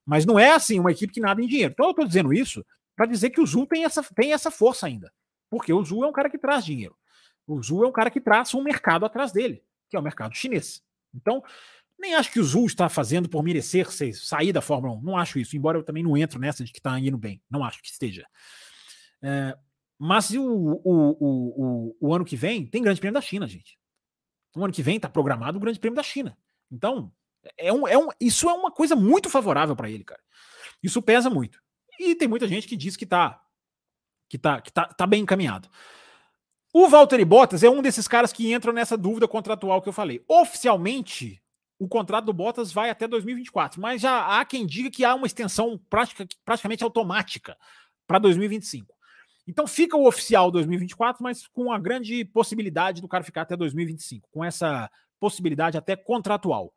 Mas 0.06 0.26
não 0.26 0.38
é 0.38 0.52
assim 0.52 0.80
uma 0.80 0.92
equipe 0.92 1.14
que 1.14 1.20
nada 1.20 1.42
em 1.42 1.48
dinheiro. 1.48 1.74
Então 1.74 1.88
eu 1.88 1.92
estou 1.92 2.06
dizendo 2.06 2.34
isso 2.34 2.66
para 2.96 3.06
dizer 3.06 3.30
que 3.32 3.42
o 3.42 3.46
Zul 3.46 3.66
tem 3.66 3.84
essa, 3.84 4.04
tem 4.16 4.34
essa 4.34 4.52
força 4.52 4.86
ainda. 4.86 5.12
Porque 5.50 5.74
o 5.74 5.84
Zul 5.84 6.04
é 6.04 6.08
um 6.08 6.14
cara 6.14 6.30
que 6.30 6.38
traz 6.38 6.64
dinheiro. 6.64 6.96
O 7.48 7.62
Zul 7.62 7.86
é 7.86 7.88
um 7.88 7.92
cara 7.92 8.10
que 8.10 8.22
traz 8.22 8.54
um 8.54 8.64
mercado 8.64 9.06
atrás 9.06 9.32
dele, 9.32 9.64
que 9.90 9.96
é 9.96 10.00
o 10.00 10.04
mercado 10.04 10.36
chinês. 10.36 10.84
Então, 11.14 11.44
nem 11.98 12.16
acho 12.16 12.32
que 12.32 12.40
o 12.40 12.44
Zul 12.44 12.66
está 12.66 12.90
fazendo 12.90 13.30
por 13.30 13.44
merecer 13.44 13.88
sair 14.14 14.52
da 14.52 14.62
Fórmula 14.62 14.94
1. 14.96 15.02
Não 15.02 15.18
acho 15.18 15.40
isso, 15.40 15.56
embora 15.56 15.78
eu 15.78 15.84
também 15.84 16.04
não 16.04 16.18
entro 16.18 16.40
nessa 16.40 16.64
de 16.64 16.72
que 16.72 16.80
está 16.80 17.00
indo 17.00 17.18
bem. 17.18 17.42
Não 17.50 17.64
acho 17.64 17.82
que 17.82 17.90
esteja. 17.90 18.26
É, 19.22 19.58
mas 19.98 20.32
o, 20.32 20.44
o, 20.44 21.18
o, 21.20 21.98
o, 22.00 22.14
ano 22.14 22.26
que 22.26 22.36
vem 22.36 22.66
tem 22.66 22.82
Grande 22.82 23.00
Prêmio 23.00 23.14
da 23.14 23.22
China, 23.22 23.48
gente. 23.48 23.78
O 24.56 24.64
ano 24.64 24.74
que 24.74 24.84
vem 24.84 24.98
está 24.98 25.10
programado 25.10 25.58
o 25.58 25.62
Grande 25.62 25.80
Prêmio 25.80 25.96
da 25.96 26.04
China. 26.04 26.38
Então, 26.72 27.12
é 27.58 27.72
um, 27.72 27.88
é 27.88 27.98
um, 27.98 28.10
isso 28.20 28.50
é 28.50 28.54
uma 28.54 28.72
coisa 28.72 28.96
muito 28.96 29.30
favorável 29.30 29.76
para 29.76 29.90
ele, 29.90 30.04
cara. 30.04 30.22
Isso 30.82 31.02
pesa 31.02 31.30
muito. 31.30 31.60
E 32.00 32.16
tem 32.16 32.28
muita 32.28 32.48
gente 32.48 32.68
que 32.68 32.76
diz 32.76 32.96
que 32.96 33.06
está 33.06 33.42
que 34.28 34.38
tá, 34.38 34.62
que 34.62 34.72
tá, 34.72 34.86
tá 34.86 35.06
bem 35.06 35.22
encaminhado. 35.22 35.70
O 36.74 36.90
Valtteri 36.90 37.24
Bottas 37.24 37.64
é 37.64 37.70
um 37.70 37.82
desses 37.82 38.08
caras 38.08 38.34
que 38.34 38.52
entram 38.54 38.74
nessa 38.74 38.98
dúvida 38.98 39.28
contratual 39.28 39.82
que 39.82 39.88
eu 39.88 39.94
falei. 39.94 40.24
Oficialmente, 40.28 41.42
o 41.80 41.88
contrato 41.88 42.26
do 42.26 42.34
Bottas 42.34 42.72
vai 42.72 42.90
até 42.90 43.08
2024, 43.08 43.80
mas 43.80 44.02
já 44.02 44.40
há 44.40 44.44
quem 44.44 44.66
diga 44.66 44.92
que 44.92 45.06
há 45.06 45.16
uma 45.16 45.28
extensão 45.28 45.80
prática, 45.90 46.28
praticamente 46.44 46.84
automática 46.84 47.58
para 48.06 48.20
2025. 48.20 48.94
Então 49.48 49.68
fica 49.68 49.96
o 49.96 50.08
oficial 50.08 50.50
2024, 50.52 51.24
mas 51.24 51.48
com 51.48 51.72
a 51.72 51.80
grande 51.80 52.26
possibilidade 52.26 53.02
do 53.02 53.08
cara 53.08 53.24
ficar 53.24 53.44
até 53.44 53.56
2025, 53.56 54.28
com 54.32 54.44
essa 54.44 54.90
possibilidade 55.20 55.78
até 55.78 55.96
contratual. 55.96 56.74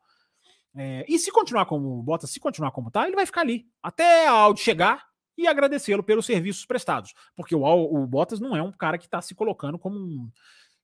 É, 0.75 1.05
e 1.07 1.17
se 1.17 1.31
continuar 1.31 1.65
como 1.65 1.99
o 1.99 2.03
Bottas, 2.03 2.29
se 2.29 2.39
continuar 2.39 2.71
como 2.71 2.91
tá, 2.91 3.07
ele 3.07 3.15
vai 3.15 3.25
ficar 3.25 3.41
ali 3.41 3.67
até 3.81 4.27
a 4.27 4.31
Audi 4.31 4.61
chegar 4.61 5.07
e 5.37 5.47
agradecê-lo 5.47 6.03
pelos 6.03 6.25
serviços 6.25 6.65
prestados, 6.65 7.13
porque 7.35 7.55
o, 7.55 7.63
o 7.63 8.05
Bottas 8.05 8.39
não 8.39 8.55
é 8.55 8.61
um 8.61 8.71
cara 8.71 8.97
que 8.97 9.05
está 9.05 9.21
se 9.21 9.33
colocando 9.33 9.79
como 9.79 9.97
um, 9.97 10.29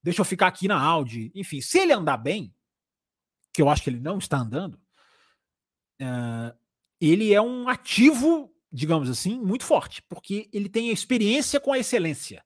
deixa 0.05 0.21
eu 0.21 0.25
ficar 0.25 0.47
aqui 0.47 0.67
na 0.67 0.79
Audi. 0.79 1.31
Enfim, 1.33 1.59
se 1.61 1.79
ele 1.79 1.91
andar 1.91 2.17
bem, 2.17 2.53
que 3.51 3.61
eu 3.61 3.69
acho 3.69 3.83
que 3.83 3.89
ele 3.89 3.99
não 3.99 4.19
está 4.19 4.38
andando, 4.38 4.75
uh, 6.01 6.55
ele 7.01 7.33
é 7.33 7.41
um 7.41 7.67
ativo, 7.67 8.53
digamos 8.71 9.09
assim, 9.09 9.39
muito 9.39 9.65
forte, 9.65 10.03
porque 10.03 10.47
ele 10.53 10.69
tem 10.69 10.91
experiência 10.91 11.59
com 11.59 11.73
a 11.73 11.79
excelência. 11.79 12.45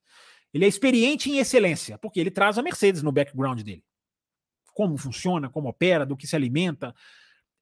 Ele 0.54 0.64
é 0.64 0.68
experiente 0.68 1.30
em 1.30 1.38
excelência, 1.38 1.98
porque 1.98 2.18
ele 2.18 2.30
traz 2.30 2.56
a 2.56 2.62
Mercedes 2.62 3.02
no 3.02 3.12
background 3.12 3.60
dele. 3.60 3.84
Como 4.72 4.96
funciona, 4.96 5.48
como 5.48 5.68
opera, 5.68 6.06
do 6.06 6.16
que 6.16 6.26
se 6.26 6.34
alimenta. 6.34 6.94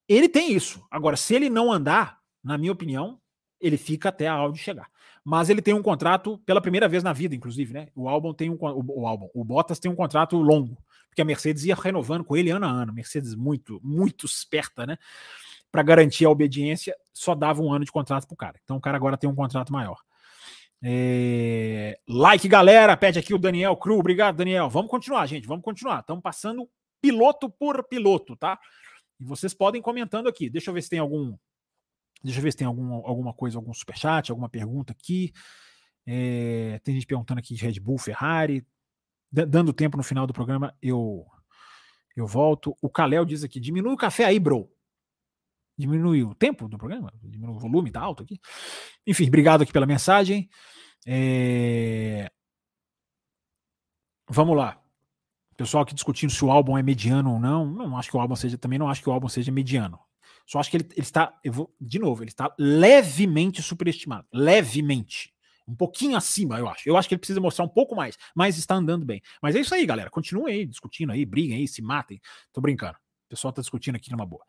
Ele 0.09 0.29
tem 0.29 0.53
isso. 0.53 0.85
Agora, 0.91 1.17
se 1.17 1.35
ele 1.35 1.51
não 1.51 1.71
andar, 1.71 2.19
na 2.43 2.57
minha 2.57 2.73
opinião, 2.73 3.21
ele 3.61 3.77
fica 3.77 4.09
até 4.09 4.27
a 4.27 4.33
Audi 4.33 4.59
chegar. 4.59 4.89
Mas 5.25 5.51
ele 5.51 5.61
tem 5.61 5.75
um 5.75 5.83
contrato 5.83 6.39
pela 6.47 6.61
primeira 6.61 6.89
vez 6.89 7.03
na 7.03 7.13
vida, 7.13 7.35
inclusive, 7.35 7.73
né? 7.75 7.89
O 7.95 8.09
álbum 8.09 8.33
tem 8.33 8.49
um 8.49 8.57
o, 8.59 9.03
o 9.03 9.07
álbum, 9.07 9.29
o 9.35 9.45
Bottas 9.45 9.79
tem 9.79 9.91
um 9.91 9.97
contrato 9.97 10.37
longo 10.37 10.79
porque 11.19 11.23
a 11.23 11.25
Mercedes 11.25 11.65
ia 11.65 11.75
renovando 11.75 12.25
com 12.25 12.37
ele 12.37 12.51
ano 12.51 12.65
a 12.65 12.71
ano. 12.71 12.93
Mercedes 12.93 13.35
muito, 13.35 13.81
muito 13.83 14.25
esperta, 14.25 14.87
né? 14.87 14.97
Para 15.71 15.83
garantir 15.83 16.25
a 16.25 16.31
obediência, 16.31 16.95
só 17.13 17.35
dava 17.35 17.61
um 17.61 17.73
ano 17.73 17.85
de 17.85 17.91
contrato 17.91 18.27
pro 18.27 18.37
cara. 18.37 18.57
Então 18.63 18.77
o 18.77 18.81
cara 18.81 18.97
agora 18.97 19.17
tem 19.17 19.29
um 19.29 19.35
contrato 19.35 19.73
maior. 19.73 19.99
É... 20.81 21.99
Like, 22.09 22.47
galera. 22.47 22.97
Pede 22.97 23.19
aqui 23.19 23.35
o 23.35 23.39
Daniel 23.39 23.77
Cru. 23.77 23.99
Obrigado, 23.99 24.37
Daniel. 24.37 24.71
Vamos 24.71 24.91
continuar, 24.91 25.27
gente. 25.27 25.49
Vamos 25.49 25.65
continuar. 25.65 26.01
Estamos 26.01 26.23
passando 26.23 26.69
piloto 27.01 27.51
por 27.51 27.83
piloto, 27.89 28.37
tá? 28.37 28.59
E 29.21 29.25
vocês 29.25 29.55
podem 29.55 29.83
comentando 29.83 30.29
aqui. 30.29 30.49
Deixa 30.49 30.71
eu 30.71 30.75
ver 30.75 30.83
se 30.83 30.91
tem 30.91 30.99
algum. 30.99 31.37
Deixa 32.23 32.39
eu 32.39 32.43
ver 32.43 32.51
se 32.51 32.59
tem 32.59 32.67
algum, 32.67 32.95
alguma 32.95 33.33
coisa, 33.33 33.59
algum 33.59 33.73
superchat, 33.73 34.31
alguma 34.31 34.49
pergunta 34.49 34.93
aqui. 34.93 35.33
É... 36.07 36.81
tem 36.83 36.95
gente 36.95 37.07
perguntando 37.07 37.39
aqui 37.39 37.55
de 37.55 37.65
Red 37.65 37.81
Bull, 37.81 37.99
Ferrari 37.99 38.67
dando 39.31 39.73
tempo 39.73 39.97
no 39.97 40.03
final 40.03 40.27
do 40.27 40.33
programa, 40.33 40.75
eu 40.81 41.27
eu 42.17 42.27
volto. 42.27 42.77
O 42.83 42.91
Kalel 42.91 43.25
diz 43.25 43.45
aqui: 43.45 43.61
diminui 43.61 43.93
o 43.93 43.97
café 43.97 44.25
aí, 44.25 44.39
bro. 44.41 44.71
Diminui 45.77 46.25
o 46.25 46.35
tempo 46.35 46.69
do 46.69 46.77
programa, 46.77 47.13
diminui 47.23 47.55
o 47.55 47.61
volume, 47.61 47.93
tá 47.93 48.01
alto 48.01 48.25
aqui. 48.25 48.41
Enfim, 49.07 49.29
obrigado 49.29 49.63
aqui 49.63 49.73
pela 49.73 49.87
mensagem. 49.87 50.49
É... 51.07 52.29
Vamos 54.29 54.57
lá. 54.57 54.83
Pessoal 55.59 55.83
aqui 55.83 55.93
discutindo 55.93 56.31
se 56.31 56.45
o 56.45 56.53
álbum 56.53 56.79
é 56.79 56.83
mediano 56.85 57.33
ou 57.33 57.41
não. 57.41 57.67
Não 57.67 57.99
acho 57.99 58.09
que 58.09 58.17
o 58.17 58.21
álbum 58.21 58.37
seja, 58.37 58.57
também 58.57 58.79
não 58.79 58.89
acho 58.89 59.03
que 59.03 59.09
o 59.11 59.13
álbum 59.13 59.29
seja 59.29 59.51
mediano. 59.51 59.99
Só 60.47 60.61
acho 60.61 60.71
que 60.71 60.77
ele, 60.77 60.89
ele 60.93 61.01
está, 61.01 61.35
vou, 61.47 61.75
de 61.81 61.99
novo, 61.99 62.23
ele 62.23 62.31
está 62.31 62.55
levemente 62.57 63.61
superestimado. 63.61 64.25
Levemente 64.33 65.35
um 65.67 65.75
pouquinho 65.75 66.17
acima, 66.17 66.59
eu 66.61 66.69
acho. 66.69 66.89
Eu 66.89 66.97
acho 66.97 67.09
que 67.09 67.15
ele 67.15 67.19
precisa 67.19 67.41
mostrar 67.41 67.65
um 67.65 67.69
pouco 67.69 67.95
mais, 67.97 68.17
mas 68.35 68.57
está 68.57 68.77
andando 68.77 69.05
bem. 69.05 69.21
Mas 69.43 69.57
é 69.57 69.61
isso 69.61 69.75
aí, 69.75 69.85
galera. 69.85 70.09
Continuem 70.09 70.55
aí 70.55 70.65
discutindo 70.65 71.11
aí, 71.11 71.27
briguem 71.27 71.59
aí, 71.59 71.67
se 71.67 71.83
matem. 71.83 72.21
Tô 72.53 72.61
brincando. 72.61 72.95
O 72.95 73.29
pessoal 73.29 73.53
tá 73.53 73.61
discutindo 73.61 73.97
aqui 73.97 74.13
numa 74.13 74.25
boa. 74.25 74.45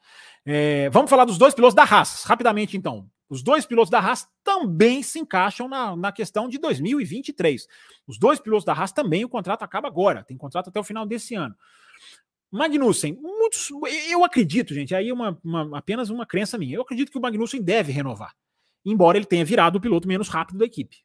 É, 0.45 0.91
vamos 0.91 1.09
falar 1.09 1.25
dos 1.25 1.39
dois 1.39 1.55
pilotos 1.55 1.75
da 1.75 1.83
Haas, 1.83 2.23
rapidamente 2.23 2.77
então. 2.77 3.09
Os 3.29 3.43
dois 3.43 3.65
pilotos 3.65 3.91
da 3.91 3.99
Haas 3.99 4.27
também 4.43 5.03
se 5.03 5.19
encaixam 5.19 5.67
na, 5.67 5.95
na 5.95 6.11
questão 6.11 6.49
de 6.49 6.57
2023. 6.57 7.67
Os 8.07 8.17
dois 8.17 8.39
pilotos 8.39 8.65
da 8.65 8.73
Haas 8.73 8.91
também, 8.91 9.23
o 9.23 9.29
contrato 9.29 9.61
acaba 9.61 9.87
agora. 9.87 10.23
Tem 10.23 10.35
contrato 10.35 10.69
até 10.69 10.79
o 10.79 10.83
final 10.83 11.05
desse 11.05 11.35
ano. 11.35 11.55
Magnussen, 12.51 13.15
muitos, 13.21 13.69
eu 14.09 14.23
acredito, 14.25 14.73
gente, 14.73 14.95
aí 14.95 15.09
é 15.09 15.13
uma, 15.13 15.39
uma, 15.43 15.77
apenas 15.77 16.09
uma 16.09 16.25
crença 16.25 16.57
minha. 16.57 16.75
Eu 16.75 16.81
acredito 16.81 17.11
que 17.11 17.17
o 17.17 17.21
Magnussen 17.21 17.61
deve 17.61 17.91
renovar, 17.91 18.33
embora 18.83 19.17
ele 19.17 19.25
tenha 19.25 19.45
virado 19.45 19.75
o 19.77 19.81
piloto 19.81 20.07
menos 20.07 20.29
rápido 20.29 20.57
da 20.57 20.65
equipe. 20.65 20.97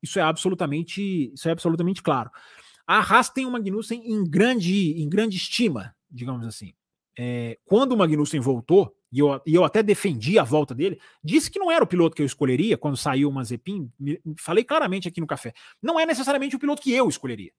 Isso 0.00 0.20
é 0.20 0.22
absolutamente, 0.22 1.32
isso 1.34 1.48
é 1.48 1.52
absolutamente 1.52 2.02
claro. 2.02 2.30
A 2.86 2.98
Haas 2.98 3.30
tem 3.30 3.46
o 3.46 3.50
Magnussen 3.50 4.00
em 4.04 4.22
grande, 4.22 4.92
em 5.02 5.08
grande 5.08 5.36
estima, 5.36 5.94
digamos 6.08 6.46
assim. 6.46 6.72
É, 7.18 7.58
quando 7.64 7.92
o 7.92 7.96
Magnussen 7.96 8.40
voltou, 8.40 8.94
e 9.12 9.18
eu, 9.18 9.40
e 9.46 9.54
eu 9.54 9.62
até 9.62 9.82
defendi 9.82 10.38
a 10.38 10.42
volta 10.42 10.74
dele, 10.74 10.98
disse 11.22 11.50
que 11.50 11.58
não 11.58 11.70
era 11.70 11.84
o 11.84 11.86
piloto 11.86 12.16
que 12.16 12.22
eu 12.22 12.26
escolheria 12.26 12.78
quando 12.78 12.96
saiu 12.96 13.28
o 13.28 13.32
Mazepin. 13.32 13.92
Falei 14.38 14.64
claramente 14.64 15.06
aqui 15.06 15.20
no 15.20 15.26
café. 15.26 15.52
Não 15.82 16.00
é 16.00 16.06
necessariamente 16.06 16.56
o 16.56 16.58
piloto 16.58 16.80
que 16.80 16.92
eu 16.92 17.06
escolheria. 17.08 17.52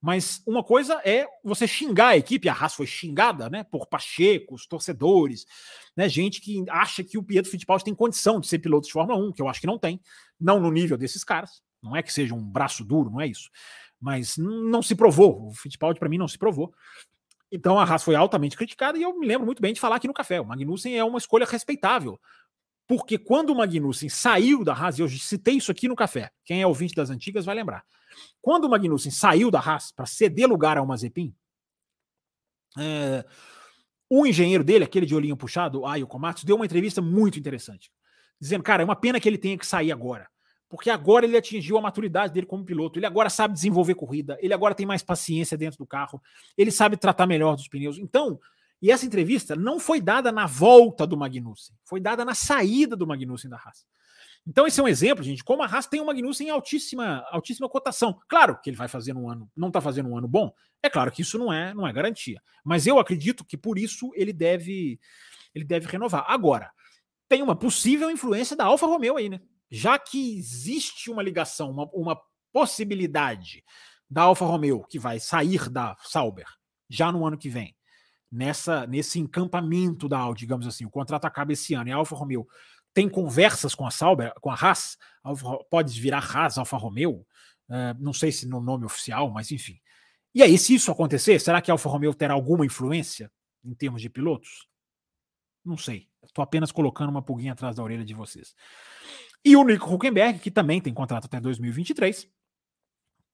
Mas 0.00 0.40
uma 0.46 0.62
coisa 0.62 1.00
é 1.04 1.26
você 1.44 1.66
xingar 1.66 2.08
a 2.08 2.16
equipe, 2.16 2.48
a 2.48 2.54
Haas 2.54 2.74
foi 2.74 2.86
xingada, 2.86 3.50
né, 3.50 3.64
por 3.64 3.86
Pachecos, 3.86 4.66
torcedores, 4.66 5.44
né, 5.94 6.08
gente 6.08 6.40
que 6.40 6.64
acha 6.70 7.04
que 7.04 7.18
o 7.18 7.22
Pietro 7.22 7.50
Fittipaldi 7.50 7.84
tem 7.84 7.94
condição 7.94 8.40
de 8.40 8.46
ser 8.46 8.60
piloto 8.60 8.86
de 8.86 8.92
Fórmula 8.92 9.18
1, 9.18 9.32
que 9.32 9.42
eu 9.42 9.48
acho 9.48 9.60
que 9.60 9.66
não 9.66 9.78
tem, 9.78 10.00
não 10.40 10.58
no 10.58 10.70
nível 10.70 10.96
desses 10.96 11.22
caras, 11.22 11.60
não 11.82 11.94
é 11.94 12.02
que 12.02 12.12
seja 12.12 12.34
um 12.34 12.42
braço 12.42 12.82
duro, 12.82 13.10
não 13.10 13.20
é 13.20 13.26
isso, 13.26 13.50
mas 14.00 14.38
não 14.38 14.80
se 14.80 14.94
provou, 14.94 15.48
o 15.48 15.52
Fittipaldi 15.52 16.00
para 16.00 16.08
mim 16.08 16.16
não 16.16 16.28
se 16.28 16.38
provou. 16.38 16.72
Então 17.52 17.78
a 17.78 17.84
Haas 17.84 18.02
foi 18.02 18.14
altamente 18.14 18.56
criticada 18.56 18.96
e 18.96 19.02
eu 19.02 19.18
me 19.18 19.26
lembro 19.26 19.44
muito 19.44 19.60
bem 19.60 19.72
de 19.72 19.80
falar 19.80 19.96
aqui 19.96 20.06
no 20.06 20.14
café, 20.14 20.40
o 20.40 20.46
Magnussen 20.46 20.96
é 20.96 21.04
uma 21.04 21.18
escolha 21.18 21.44
respeitável, 21.44 22.20
porque 22.86 23.18
quando 23.18 23.50
o 23.50 23.56
Magnussen 23.56 24.08
saiu 24.08 24.64
da 24.64 24.72
Haas, 24.72 24.98
e 24.98 25.02
eu 25.02 25.08
citei 25.08 25.54
isso 25.54 25.70
aqui 25.70 25.88
no 25.88 25.96
café, 25.96 26.30
quem 26.44 26.62
é 26.62 26.66
ouvinte 26.66 26.94
das 26.94 27.10
antigas 27.10 27.44
vai 27.44 27.54
lembrar, 27.54 27.84
quando 28.40 28.64
o 28.64 28.68
Magnussen 28.68 29.10
saiu 29.10 29.50
da 29.50 29.58
Haas 29.58 29.92
para 29.92 30.06
ceder 30.06 30.48
lugar 30.48 30.78
ao 30.78 30.86
Mazepin, 30.86 31.34
é, 32.78 33.24
o 34.08 34.26
engenheiro 34.26 34.64
dele, 34.64 34.84
aquele 34.84 35.06
de 35.06 35.14
olhinho 35.14 35.36
puxado, 35.36 35.80
o 35.80 35.86
Ayo 35.86 36.06
Komatsu, 36.06 36.46
deu 36.46 36.56
uma 36.56 36.64
entrevista 36.64 37.00
muito 37.00 37.38
interessante, 37.38 37.90
dizendo, 38.40 38.62
cara, 38.62 38.82
é 38.82 38.84
uma 38.84 38.96
pena 38.96 39.20
que 39.20 39.28
ele 39.28 39.38
tenha 39.38 39.58
que 39.58 39.66
sair 39.66 39.92
agora, 39.92 40.28
porque 40.70 40.88
agora 40.88 41.26
ele 41.26 41.36
atingiu 41.36 41.76
a 41.76 41.82
maturidade 41.82 42.32
dele 42.32 42.46
como 42.46 42.64
piloto, 42.64 42.96
ele 42.98 43.04
agora 43.04 43.28
sabe 43.28 43.52
desenvolver 43.52 43.96
corrida, 43.96 44.38
ele 44.40 44.54
agora 44.54 44.72
tem 44.72 44.86
mais 44.86 45.02
paciência 45.02 45.58
dentro 45.58 45.76
do 45.76 45.84
carro, 45.84 46.22
ele 46.56 46.70
sabe 46.70 46.96
tratar 46.96 47.26
melhor 47.26 47.56
dos 47.56 47.66
pneus. 47.66 47.98
Então, 47.98 48.38
e 48.80 48.90
essa 48.90 49.04
entrevista 49.04 49.56
não 49.56 49.80
foi 49.80 50.00
dada 50.00 50.30
na 50.30 50.46
volta 50.46 51.04
do 51.04 51.16
Magnussen, 51.16 51.74
foi 51.84 52.00
dada 52.00 52.24
na 52.24 52.36
saída 52.36 52.94
do 52.94 53.04
Magnussen 53.04 53.50
da 53.50 53.56
Haas. 53.56 53.84
Então, 54.46 54.66
esse 54.66 54.80
é 54.80 54.82
um 54.82 54.88
exemplo, 54.88 55.24
gente, 55.24 55.42
como 55.42 55.62
a 55.62 55.66
Haas 55.66 55.88
tem 55.88 56.00
o 56.00 56.06
Magnussen 56.06 56.46
em 56.46 56.50
altíssima, 56.50 57.26
altíssima 57.30 57.68
cotação. 57.68 58.18
Claro 58.28 58.58
que 58.62 58.70
ele 58.70 58.76
vai 58.76 58.86
fazer 58.86 59.14
um 59.14 59.28
ano, 59.28 59.50
não 59.56 59.68
está 59.68 59.80
fazendo 59.80 60.08
um 60.08 60.16
ano 60.16 60.28
bom. 60.28 60.54
É 60.80 60.88
claro 60.88 61.10
que 61.10 61.20
isso 61.20 61.36
não 61.36 61.52
é, 61.52 61.74
não 61.74 61.86
é 61.86 61.92
garantia. 61.92 62.40
Mas 62.64 62.86
eu 62.86 62.98
acredito 63.00 63.44
que 63.44 63.56
por 63.56 63.76
isso 63.76 64.12
ele 64.14 64.32
deve, 64.32 65.00
ele 65.52 65.64
deve 65.64 65.88
renovar. 65.88 66.24
Agora, 66.28 66.70
tem 67.28 67.42
uma 67.42 67.56
possível 67.56 68.08
influência 68.08 68.56
da 68.56 68.64
Alfa 68.64 68.86
Romeo 68.86 69.16
aí, 69.16 69.28
né? 69.28 69.40
Já 69.70 69.98
que 69.98 70.36
existe 70.36 71.10
uma 71.10 71.22
ligação, 71.22 71.70
uma, 71.70 71.88
uma 71.92 72.20
possibilidade 72.52 73.64
da 74.08 74.22
Alfa 74.22 74.44
Romeo 74.44 74.84
que 74.88 74.98
vai 74.98 75.20
sair 75.20 75.68
da 75.68 75.96
Sauber 76.00 76.46
já 76.88 77.12
no 77.12 77.24
ano 77.24 77.38
que 77.38 77.48
vem, 77.48 77.76
nessa 78.30 78.86
nesse 78.86 79.20
encampamento 79.20 80.08
da 80.08 80.18
Audi, 80.18 80.40
digamos 80.40 80.66
assim, 80.66 80.84
o 80.84 80.90
contrato 80.90 81.24
acaba 81.24 81.52
esse 81.52 81.74
ano 81.74 81.88
e 81.88 81.92
a 81.92 81.96
Alfa 81.96 82.16
Romeo 82.16 82.46
tem 82.92 83.08
conversas 83.08 83.74
com 83.74 83.86
a 83.86 83.90
Sauber, 83.90 84.34
com 84.40 84.50
a 84.50 84.54
Haas, 84.54 84.98
pode 85.70 86.00
virar 86.00 86.18
Haas 86.18 86.58
Alfa 86.58 86.76
Romeo, 86.76 87.24
uh, 87.68 87.94
não 88.00 88.12
sei 88.12 88.32
se 88.32 88.48
no 88.48 88.60
nome 88.60 88.84
oficial, 88.84 89.30
mas 89.30 89.52
enfim. 89.52 89.80
E 90.34 90.42
aí, 90.42 90.56
se 90.58 90.74
isso 90.74 90.90
acontecer, 90.90 91.40
será 91.40 91.60
que 91.60 91.70
a 91.70 91.74
Alfa 91.74 91.88
Romeo 91.88 92.14
terá 92.14 92.34
alguma 92.34 92.64
influência 92.64 93.30
em 93.64 93.74
termos 93.74 94.00
de 94.00 94.08
pilotos? 94.08 94.68
Não 95.64 95.76
sei. 95.76 96.08
Estou 96.24 96.42
apenas 96.42 96.70
colocando 96.70 97.10
uma 97.10 97.22
pulguinha 97.22 97.52
atrás 97.52 97.76
da 97.76 97.82
orelha 97.82 98.04
de 98.04 98.14
vocês. 98.14 98.54
E 99.44 99.56
o 99.56 99.64
Nico 99.64 99.92
Huckenberg, 99.92 100.38
que 100.38 100.50
também 100.50 100.80
tem 100.80 100.92
contrato 100.92 101.24
até 101.24 101.40
2023, 101.40 102.28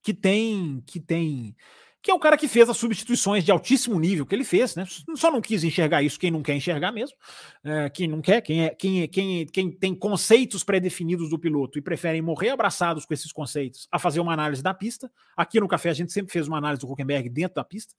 que 0.02 0.14
tem 0.14 0.82
que 0.86 1.00
tem 1.00 1.56
que 2.06 2.10
é 2.12 2.14
o 2.14 2.20
cara 2.20 2.36
que 2.36 2.46
fez 2.46 2.68
as 2.68 2.76
substituições 2.76 3.42
de 3.42 3.50
altíssimo 3.50 3.98
nível 3.98 4.24
que 4.24 4.32
ele 4.32 4.44
fez, 4.44 4.76
né? 4.76 4.86
Só 5.16 5.28
não 5.28 5.40
quis 5.40 5.64
enxergar 5.64 6.04
isso 6.04 6.20
quem 6.20 6.30
não 6.30 6.40
quer 6.40 6.54
enxergar 6.54 6.92
mesmo. 6.92 7.16
É, 7.64 7.90
quem 7.90 8.06
não 8.06 8.22
quer, 8.22 8.40
quem, 8.42 8.64
é, 8.64 8.68
quem, 8.68 9.02
é, 9.02 9.08
quem, 9.08 9.44
quem 9.46 9.72
tem 9.72 9.92
conceitos 9.92 10.62
pré-definidos 10.62 11.28
do 11.28 11.36
piloto 11.36 11.80
e 11.80 11.82
preferem 11.82 12.22
morrer 12.22 12.50
abraçados 12.50 13.04
com 13.04 13.12
esses 13.12 13.32
conceitos 13.32 13.88
a 13.90 13.98
fazer 13.98 14.20
uma 14.20 14.32
análise 14.32 14.62
da 14.62 14.72
pista. 14.72 15.10
Aqui 15.36 15.58
no 15.58 15.66
Café 15.66 15.90
a 15.90 15.94
gente 15.94 16.12
sempre 16.12 16.32
fez 16.32 16.46
uma 16.46 16.58
análise 16.58 16.80
do 16.80 16.88
Huckenberg 16.88 17.28
dentro 17.28 17.56
da 17.56 17.64
pista. 17.64 17.92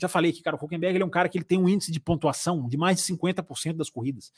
Já 0.00 0.08
falei 0.08 0.32
que, 0.32 0.42
cara, 0.42 0.56
o 0.56 0.64
Huckenberg 0.64 0.96
ele 0.96 1.02
é 1.02 1.06
um 1.06 1.10
cara 1.10 1.28
que 1.28 1.38
ele 1.38 1.44
tem 1.44 1.58
um 1.58 1.68
índice 1.68 1.92
de 1.92 2.00
pontuação 2.00 2.68
de 2.68 2.76
mais 2.76 2.96
de 2.96 3.02
50% 3.14 3.76
das 3.76 3.90
corridas, 3.90 4.32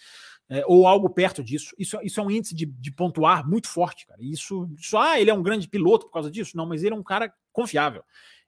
é, 0.48 0.64
ou 0.66 0.86
algo 0.86 1.08
perto 1.08 1.42
disso. 1.42 1.74
Isso, 1.78 1.98
isso 2.02 2.20
é 2.20 2.22
um 2.22 2.30
índice 2.30 2.54
de, 2.54 2.66
de 2.66 2.90
pontuar 2.92 3.48
muito 3.48 3.68
forte, 3.68 4.06
cara. 4.06 4.20
Isso, 4.22 4.68
isso, 4.78 4.98
ah, 4.98 5.20
ele 5.20 5.30
é 5.30 5.34
um 5.34 5.42
grande 5.42 5.68
piloto 5.68 6.06
por 6.06 6.12
causa 6.12 6.30
disso? 6.30 6.56
Não, 6.56 6.66
mas 6.66 6.82
ele 6.82 6.94
é 6.94 6.98
um 6.98 7.02
cara 7.02 7.32
confiável. 7.52 8.02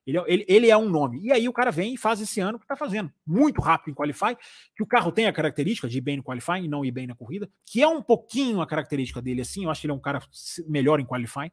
Ele, 0.07 0.19
é, 0.19 0.25
ele, 0.27 0.45
ele, 0.49 0.71
é 0.71 0.77
um 0.77 0.89
nome. 0.89 1.21
E 1.23 1.33
aí 1.33 1.49
o 1.49 1.53
cara 1.53 1.71
vem 1.71 1.95
e 1.95 1.97
faz 1.97 2.21
esse 2.21 2.41
ano 2.41 2.59
que 2.59 2.65
está 2.65 2.77
fazendo. 2.77 3.13
Muito 3.27 3.61
rápido 3.61 3.93
em 3.93 3.95
Qualify, 3.95 4.37
que 4.75 4.83
o 4.83 4.87
carro 4.87 5.13
tem 5.13 5.27
a 5.27 5.33
característica 5.33 5.89
de 5.89 5.99
ir 5.99 6.01
bem 6.01 6.17
no 6.17 6.23
Qualify 6.23 6.59
e 6.63 6.69
não 6.69 6.85
ir 6.85 6.91
bem 6.91 7.07
na 7.07 7.15
corrida, 7.15 7.49
que 7.65 7.83
é 7.83 7.87
um 7.87 8.03
pouquinho 8.03 8.61
a 8.61 8.67
característica 8.67 9.23
dele 9.23 9.43
assim. 9.43 9.65
Eu 9.65 9.71
acho 9.71 9.81
que 9.81 9.87
ele 9.87 9.93
é 9.93 9.97
um 9.97 10.01
cara 10.01 10.21
melhor 10.67 10.99
em 11.01 11.07
Qualify. 11.07 11.53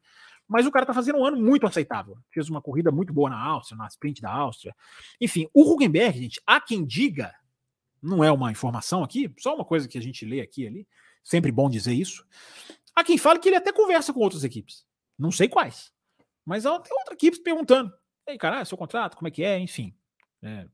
Mas 0.50 0.66
o 0.66 0.70
cara 0.72 0.82
está 0.82 0.92
fazendo 0.92 1.20
um 1.20 1.24
ano 1.24 1.36
muito 1.36 1.64
aceitável. 1.64 2.18
Fez 2.28 2.50
uma 2.50 2.60
corrida 2.60 2.90
muito 2.90 3.12
boa 3.12 3.30
na 3.30 3.40
Áustria, 3.40 3.78
na 3.78 3.86
sprint 3.86 4.20
da 4.20 4.32
Áustria. 4.32 4.74
Enfim, 5.20 5.48
o 5.54 5.62
Hugenberg, 5.62 6.18
gente, 6.18 6.42
há 6.44 6.60
quem 6.60 6.84
diga, 6.84 7.32
não 8.02 8.24
é 8.24 8.32
uma 8.32 8.50
informação 8.50 9.04
aqui, 9.04 9.32
só 9.38 9.54
uma 9.54 9.64
coisa 9.64 9.86
que 9.86 9.96
a 9.96 10.02
gente 10.02 10.24
lê 10.24 10.40
aqui 10.40 10.66
ali. 10.66 10.88
Sempre 11.22 11.52
bom 11.52 11.70
dizer 11.70 11.92
isso. 11.92 12.26
Há 12.96 13.04
quem 13.04 13.16
fala 13.16 13.38
que 13.38 13.48
ele 13.48 13.56
até 13.56 13.72
conversa 13.72 14.12
com 14.12 14.18
outras 14.18 14.42
equipes. 14.42 14.84
Não 15.16 15.30
sei 15.30 15.48
quais. 15.48 15.92
Mas 16.44 16.64
tem 16.64 16.72
outra 16.72 17.14
equipe 17.14 17.38
perguntando 17.44 17.92
aí, 18.26 18.36
cara, 18.36 18.58
ah, 18.58 18.64
seu 18.64 18.76
contrato, 18.76 19.16
como 19.16 19.28
é 19.28 19.30
que 19.30 19.44
é? 19.44 19.56
Enfim. 19.56 19.94
É, 20.42 20.66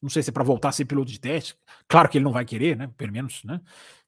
não 0.00 0.08
sei 0.08 0.22
se 0.22 0.30
é 0.30 0.32
para 0.32 0.44
voltar 0.44 0.68
a 0.68 0.72
ser 0.72 0.84
piloto 0.84 1.10
de 1.10 1.18
teste. 1.18 1.56
Claro 1.88 2.08
que 2.08 2.18
ele 2.18 2.24
não 2.24 2.32
vai 2.32 2.44
querer, 2.44 2.76
né? 2.76 2.88
Pelo 2.96 3.10
menos, 3.10 3.42
né? 3.42 3.60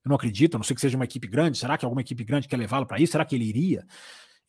Eu 0.05 0.11
não 0.11 0.15
acredito, 0.17 0.55
a 0.55 0.59
não 0.59 0.65
sei 0.65 0.77
que 0.77 0.81
seja 0.81 0.97
uma 0.97 1.05
equipe 1.05 1.27
grande. 1.27 1.59
Será 1.59 1.77
que 1.77 1.85
alguma 1.85 2.03
equipe 2.03 2.23
grande 2.23 2.47
quer 2.47 2.57
levá-lo 2.57 2.87
para 2.87 3.01
isso? 3.01 3.13
Será 3.13 3.25
que 3.25 3.35
ele 3.35 3.45
iria? 3.45 3.85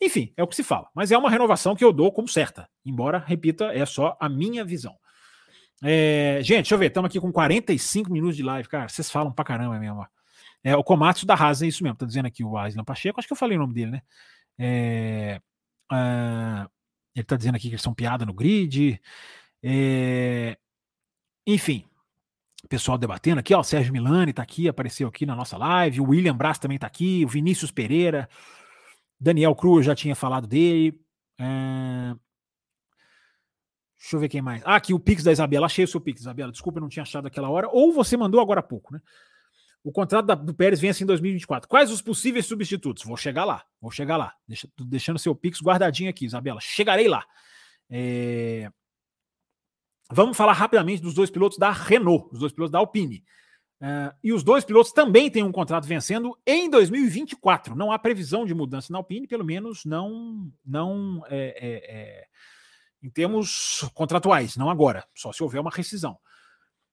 Enfim, 0.02 0.34
é 0.38 0.43
o 0.43 0.47
que 0.47 0.56
se 0.56 0.64
fala. 0.64 0.88
Mas 0.93 1.12
é 1.12 1.18
uma 1.18 1.30
renovação 1.30 1.76
que 1.76 1.84
eu 1.84 1.91
dou 1.91 2.12
como 2.12 2.28
certa. 2.28 2.70
Embora, 2.86 3.18
repita, 3.20 3.66
é 3.66 3.86
só 3.86 4.18
a 4.20 4.30
minha 4.30 4.64
visão. 4.64 4.95
É, 5.84 6.39
gente, 6.41 6.58
deixa 6.58 6.76
eu 6.76 6.80
ver, 6.80 6.88
estamos 6.88 7.10
aqui 7.10 7.20
com 7.20 7.32
45 7.32 8.12
minutos 8.12 8.36
de 8.36 8.43
live, 8.43 8.68
cara. 8.68 8.88
Vocês 8.88 9.10
falam 9.12 9.32
pra 9.32 9.45
caramba 9.45 9.78
mesmo. 9.80 10.06
É 10.64 10.76
o 10.76 10.84
Komatsu 10.84 11.26
da 11.26 11.36
Rasa, 11.36 11.66
é 11.66 11.70
isso 11.70 11.84
mesmo. 11.84 11.97
Tá 11.97 12.06
dizendo 12.06 12.26
aqui 12.26 12.43
o 12.43 12.58
Aslan 12.58 12.84
Pacheco. 12.84 13.20
Acho 13.20 13.28
que 13.28 13.34
eu 13.34 13.38
falei 13.38 13.58
o 13.58 13.62
nome 13.62 13.74
dele, 13.74 13.91
né? 13.91 14.02
É, 14.58 15.41
uh, 15.91 16.70
ele 17.16 17.24
está 17.24 17.36
dizendo 17.36 17.56
aqui 17.56 17.70
que 17.70 17.76
eles 17.76 17.82
são 17.82 17.93
piada 17.93 18.26
no 18.26 18.34
grid. 18.34 19.00
É... 19.64 20.58
Enfim, 21.47 21.86
pessoal 22.68 22.97
debatendo 22.97 23.39
aqui, 23.39 23.54
ó, 23.54 23.60
o 23.60 23.64
Sérgio 23.64 23.91
Milani 23.91 24.30
está 24.30 24.43
aqui, 24.43 24.68
apareceu 24.68 25.08
aqui 25.08 25.26
na 25.26 25.36
nossa 25.36 25.58
live, 25.58 26.02
o 26.02 26.10
William 26.10 26.36
Brás 26.36 26.60
também 26.60 26.76
está 26.76 26.88
aqui, 26.88 27.24
o 27.26 27.28
Vinícius 27.28 27.72
Pereira, 27.72 28.30
Daniel 29.20 29.55
Cruz 29.55 29.86
já 29.86 29.95
tinha 29.95 30.15
falado 30.15 30.47
dele. 30.47 30.99
É... 31.39 32.15
Deixa 33.99 34.15
eu 34.15 34.20
ver 34.20 34.30
quem 34.30 34.41
mais. 34.41 34.61
Ah, 34.65 34.76
aqui 34.76 34.93
o 34.93 34.99
Pix 34.99 35.24
da 35.24 35.32
Isabela. 35.32 35.65
Achei 35.65 35.84
o 35.84 35.88
seu 35.88 35.99
Pix, 35.99 36.22
Isabela. 36.22 36.51
Desculpa, 36.51 36.80
eu 36.80 36.82
não 36.82 36.89
tinha 36.89 37.03
achado 37.03 37.28
aquela 37.28 37.49
hora. 37.49 37.67
Ou 37.70 37.91
você 37.91 38.15
mandou 38.15 38.39
agora 38.39 38.61
há 38.61 38.63
pouco, 38.63 38.93
né? 38.93 39.01
O 39.84 39.91
contrato 39.91 40.26
da, 40.26 40.36
do 40.36 40.53
Pérez 40.53 40.80
vence 40.80 41.03
em 41.03 41.07
2024. 41.07 41.67
Quais 41.67 41.91
os 41.91 42.01
possíveis 42.01 42.45
substitutos? 42.45 43.03
Vou 43.03 43.17
chegar 43.17 43.45
lá, 43.45 43.63
vou 43.82 43.91
chegar 43.91 44.17
lá. 44.17 44.34
Deixa, 44.47 44.70
deixando 44.80 45.20
seu 45.20 45.36
Pix 45.36 45.61
guardadinho 45.61 46.09
aqui, 46.09 46.26
Isabela. 46.26 46.59
Chegarei 46.61 47.07
lá. 47.07 47.26
É... 47.89 48.70
Vamos 50.11 50.36
falar 50.36 50.53
rapidamente 50.53 51.01
dos 51.01 51.13
dois 51.13 51.30
pilotos 51.30 51.57
da 51.57 51.72
Renault, 51.72 52.30
os 52.34 52.39
dois 52.39 52.51
pilotos 52.51 52.72
da 52.72 52.80
Alpine. 52.80 53.24
Uh, 53.82 54.13
e 54.21 54.34
os 54.34 54.43
dois 54.43 54.65
pilotos 54.65 54.91
também 54.91 55.32
têm 55.32 55.43
um 55.43 55.53
contrato 55.53 55.88
vencendo 55.88 56.38
em 56.45 56.69
2024. 56.69 57.75
Não 57.75 57.91
há 57.91 57.99
previsão 57.99 58.45
de 58.45 58.53
mudança 58.53 58.91
na 58.91 58.99
Alpine, 58.99 59.25
pelo 59.25 59.45
menos 59.45 59.86
não, 59.86 60.51
não 60.65 61.23
é, 61.30 61.38
é, 61.38 61.97
é, 61.97 62.25
em 63.01 63.09
termos 63.09 63.89
contratuais, 63.93 64.57
não 64.57 64.69
agora, 64.69 65.05
só 65.15 65.32
se 65.32 65.41
houver 65.41 65.61
uma 65.61 65.71
rescisão. 65.71 66.17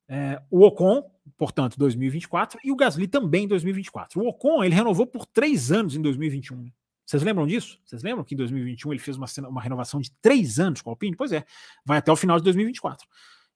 É, 0.08 0.40
o 0.48 0.64
Ocon, 0.64 1.02
portanto, 1.36 1.76
2024, 1.76 2.60
e 2.62 2.70
o 2.70 2.76
Gasly 2.76 3.08
também 3.08 3.48
2024. 3.48 4.20
O 4.20 4.28
Ocon 4.28 4.62
ele 4.62 4.74
renovou 4.74 5.08
por 5.08 5.26
três 5.26 5.72
anos 5.72 5.96
em 5.96 6.02
2021. 6.02 6.62
Né? 6.62 6.70
Vocês 7.04 7.24
lembram 7.24 7.48
disso? 7.48 7.80
Vocês 7.84 8.04
lembram 8.04 8.24
que 8.24 8.34
em 8.34 8.38
2021 8.38 8.92
ele 8.92 9.00
fez 9.00 9.16
uma, 9.16 9.26
uma 9.48 9.60
renovação 9.60 10.00
de 10.00 10.12
três 10.22 10.60
anos 10.60 10.80
com 10.80 10.90
a 10.90 10.92
Alpine? 10.92 11.16
Pois 11.16 11.32
é, 11.32 11.44
vai 11.84 11.98
até 11.98 12.12
o 12.12 12.16
final 12.16 12.36
de 12.36 12.44
2024. 12.44 13.08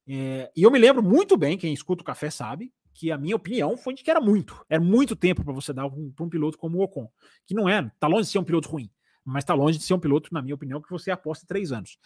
É, 0.09 0.51
e 0.57 0.65
eu 0.65 0.71
me 0.73 0.79
lembro 0.79 1.03
muito 1.03 1.37
bem, 1.37 1.57
quem 1.57 1.73
escuta 1.73 2.03
o 2.03 2.05
café 2.05 2.31
sabe, 2.31 2.73
que 2.93 3.11
a 3.11 3.19
minha 3.19 3.37
opinião 3.37 3.77
foi 3.77 3.95
de 3.95 4.03
que 4.03 4.11
era 4.11 4.21
muito. 4.21 4.65
Era 4.69 4.83
muito 4.83 5.17
tempo 5.17 5.45
para 5.45 5.53
você 5.53 5.73
dar 5.73 5.89
para 5.89 5.99
um, 5.99 6.13
um, 6.21 6.29
piloto 6.29 6.59
como 6.59 6.79
o 6.79 6.83
Ocon, 6.83 7.11
que 7.47 7.55
não 7.55 7.69
é, 7.69 7.91
tá 7.99 8.07
longe 8.07 8.25
de 8.25 8.33
ser 8.33 8.39
um 8.39 8.45
piloto 8.45 8.69
ruim, 8.69 8.91
mas 9.25 9.45
tá 9.45 9.55
longe 9.55 9.79
de 9.79 9.85
ser 9.85 9.95
um 9.95 10.01
piloto, 10.01 10.33
na 10.33 10.43
minha 10.43 10.55
opinião, 10.55 10.81
que 10.81 10.91
você 10.91 11.11
aposta 11.11 11.47
três 11.47 11.73
anos. 11.73 11.99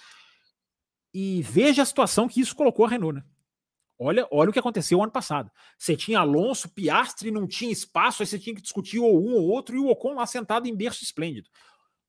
E 1.13 1.43
veja 1.43 1.83
a 1.83 1.87
situação 1.87 2.29
que 2.29 2.41
isso 2.41 2.55
colocou 2.57 2.85
a 2.85 2.89
Renault, 2.89 3.17
né? 3.17 3.25
Olha, 3.97 4.27
olha 4.31 4.51
o 4.51 4.53
que 4.53 4.59
aconteceu 4.59 5.01
ano 5.01 5.13
passado. 5.13 5.51
Você 5.79 5.97
tinha 5.97 6.19
Alonso, 6.19 6.69
Piastri, 6.69 7.31
não 7.31 7.47
tinha 7.47 7.71
espaço, 7.71 8.23
aí 8.23 8.27
você 8.27 8.39
tinha 8.39 8.55
que 8.55 8.63
discutir 8.63 8.99
ou 8.99 9.25
um 9.25 9.35
ou 9.35 9.49
outro, 9.49 9.77
e 9.77 9.79
o 9.79 9.89
Ocon 9.89 10.15
lá 10.15 10.27
sentado 10.27 10.67
em 10.67 10.75
berço 10.75 11.05
esplêndido. 11.05 11.49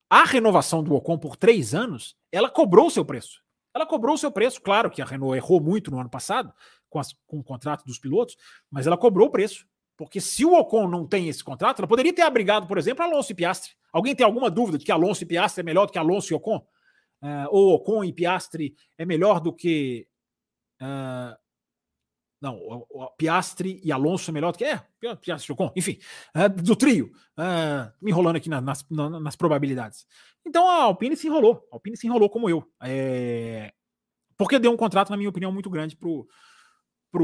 A 0.09 0.23
renovação 0.23 0.83
do 0.83 0.95
Ocon 0.95 1.17
por 1.17 1.35
três 1.35 1.75
anos, 1.75 2.15
ela 2.31 2.49
cobrou 2.49 2.87
o 2.87 2.91
seu 2.91 3.05
preço. 3.05 3.43
Ela 3.73 3.85
cobrou 3.85 4.15
o 4.15 4.17
seu 4.17 4.31
preço, 4.31 4.61
claro 4.61 4.89
que 4.89 5.01
a 5.01 5.05
Renault 5.05 5.35
errou 5.35 5.59
muito 5.59 5.91
no 5.91 5.99
ano 5.99 6.09
passado 6.09 6.53
com, 6.95 6.99
as, 6.99 7.13
com 7.27 7.39
o 7.39 7.43
contrato 7.43 7.83
dos 7.83 7.99
pilotos, 7.99 8.37
mas 8.71 8.87
ela 8.87 8.97
cobrou 8.97 9.27
o 9.27 9.31
preço. 9.31 9.67
Porque 9.97 10.21
se 10.21 10.45
o 10.45 10.53
Ocon 10.53 10.87
não 10.87 11.05
tem 11.05 11.27
esse 11.27 11.43
contrato, 11.43 11.79
ela 11.79 11.87
poderia 11.87 12.13
ter 12.13 12.21
abrigado, 12.21 12.67
por 12.67 12.77
exemplo, 12.77 13.03
Alonso 13.03 13.33
e 13.33 13.35
Piastri. 13.35 13.73
Alguém 13.91 14.15
tem 14.15 14.25
alguma 14.25 14.49
dúvida 14.49 14.77
de 14.77 14.85
que 14.85 14.91
Alonso 14.91 15.23
e 15.23 15.25
Piastri 15.25 15.61
é 15.61 15.63
melhor 15.63 15.85
do 15.85 15.91
que 15.91 15.99
Alonso 15.99 16.31
e 16.31 16.35
Ocon? 16.35 16.65
Uh, 17.21 17.47
ou 17.49 17.75
Ocon 17.75 18.03
e 18.03 18.13
Piastri 18.13 18.75
é 18.97 19.05
melhor 19.05 19.39
do 19.41 19.53
que 19.53 20.07
uh, 20.81 21.35
não, 22.41 22.55
o, 22.57 22.85
o 22.89 23.09
Piastri 23.11 23.81
e 23.83 23.91
Alonso 23.91 24.31
é 24.31 24.33
melhor 24.33 24.51
do 24.51 24.57
que. 24.57 24.65
É, 24.65 24.81
Piastri 25.21 25.51
Ocon, 25.51 25.71
enfim, 25.75 25.97
é, 26.33 26.47
do 26.47 26.75
trio. 26.75 27.11
Me 28.01 28.11
enrolando 28.11 28.37
aqui 28.37 28.49
na, 28.49 28.61
nas, 28.61 28.85
na, 28.89 29.19
nas 29.19 29.35
probabilidades. 29.35 30.05
Então 30.45 30.69
a 30.69 30.83
Alpine 30.83 31.17
se 31.17 31.27
enrolou. 31.27 31.67
A 31.71 31.75
Alpine 31.75 31.97
se 31.97 32.07
enrolou 32.07 32.29
como 32.29 32.49
eu. 32.49 32.69
É, 32.81 33.73
porque 34.37 34.59
deu 34.59 34.71
um 34.71 34.77
contrato, 34.77 35.09
na 35.09 35.17
minha 35.17 35.29
opinião, 35.29 35.51
muito 35.51 35.69
grande 35.69 35.95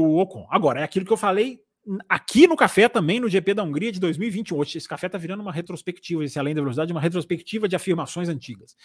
Ocon. 0.00 0.46
Agora, 0.50 0.80
é 0.80 0.82
aquilo 0.82 1.04
que 1.04 1.12
eu 1.12 1.16
falei 1.16 1.60
aqui 2.08 2.46
no 2.46 2.56
café 2.56 2.88
também, 2.88 3.18
no 3.18 3.28
GP 3.28 3.54
da 3.54 3.62
Hungria 3.62 3.90
de 3.90 4.00
2021. 4.00 4.56
Hoje, 4.56 4.78
esse 4.78 4.88
café 4.88 5.08
tá 5.08 5.18
virando 5.18 5.40
uma 5.40 5.52
retrospectiva, 5.52 6.24
esse 6.24 6.38
além 6.38 6.54
da 6.54 6.60
velocidade, 6.60 6.92
uma 6.92 7.00
retrospectiva 7.00 7.68
de 7.68 7.76
afirmações 7.76 8.28
antigas. 8.28 8.76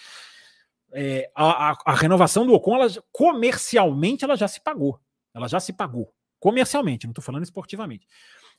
É, 0.91 1.29
a, 1.35 1.71
a, 1.71 1.77
a, 1.85 1.93
renovação 1.93 2.45
do 2.45 2.53
Ocon, 2.53 2.75
ela, 2.75 2.87
comercialmente, 3.11 4.23
ela 4.23 4.35
já 4.35 4.47
se 4.47 4.61
pagou. 4.61 4.99
Ela 5.33 5.47
já 5.47 5.59
se 5.59 5.73
pagou. 5.73 6.11
Comercialmente, 6.39 7.05
não 7.05 7.11
estou 7.11 7.23
falando 7.23 7.43
esportivamente. 7.43 8.07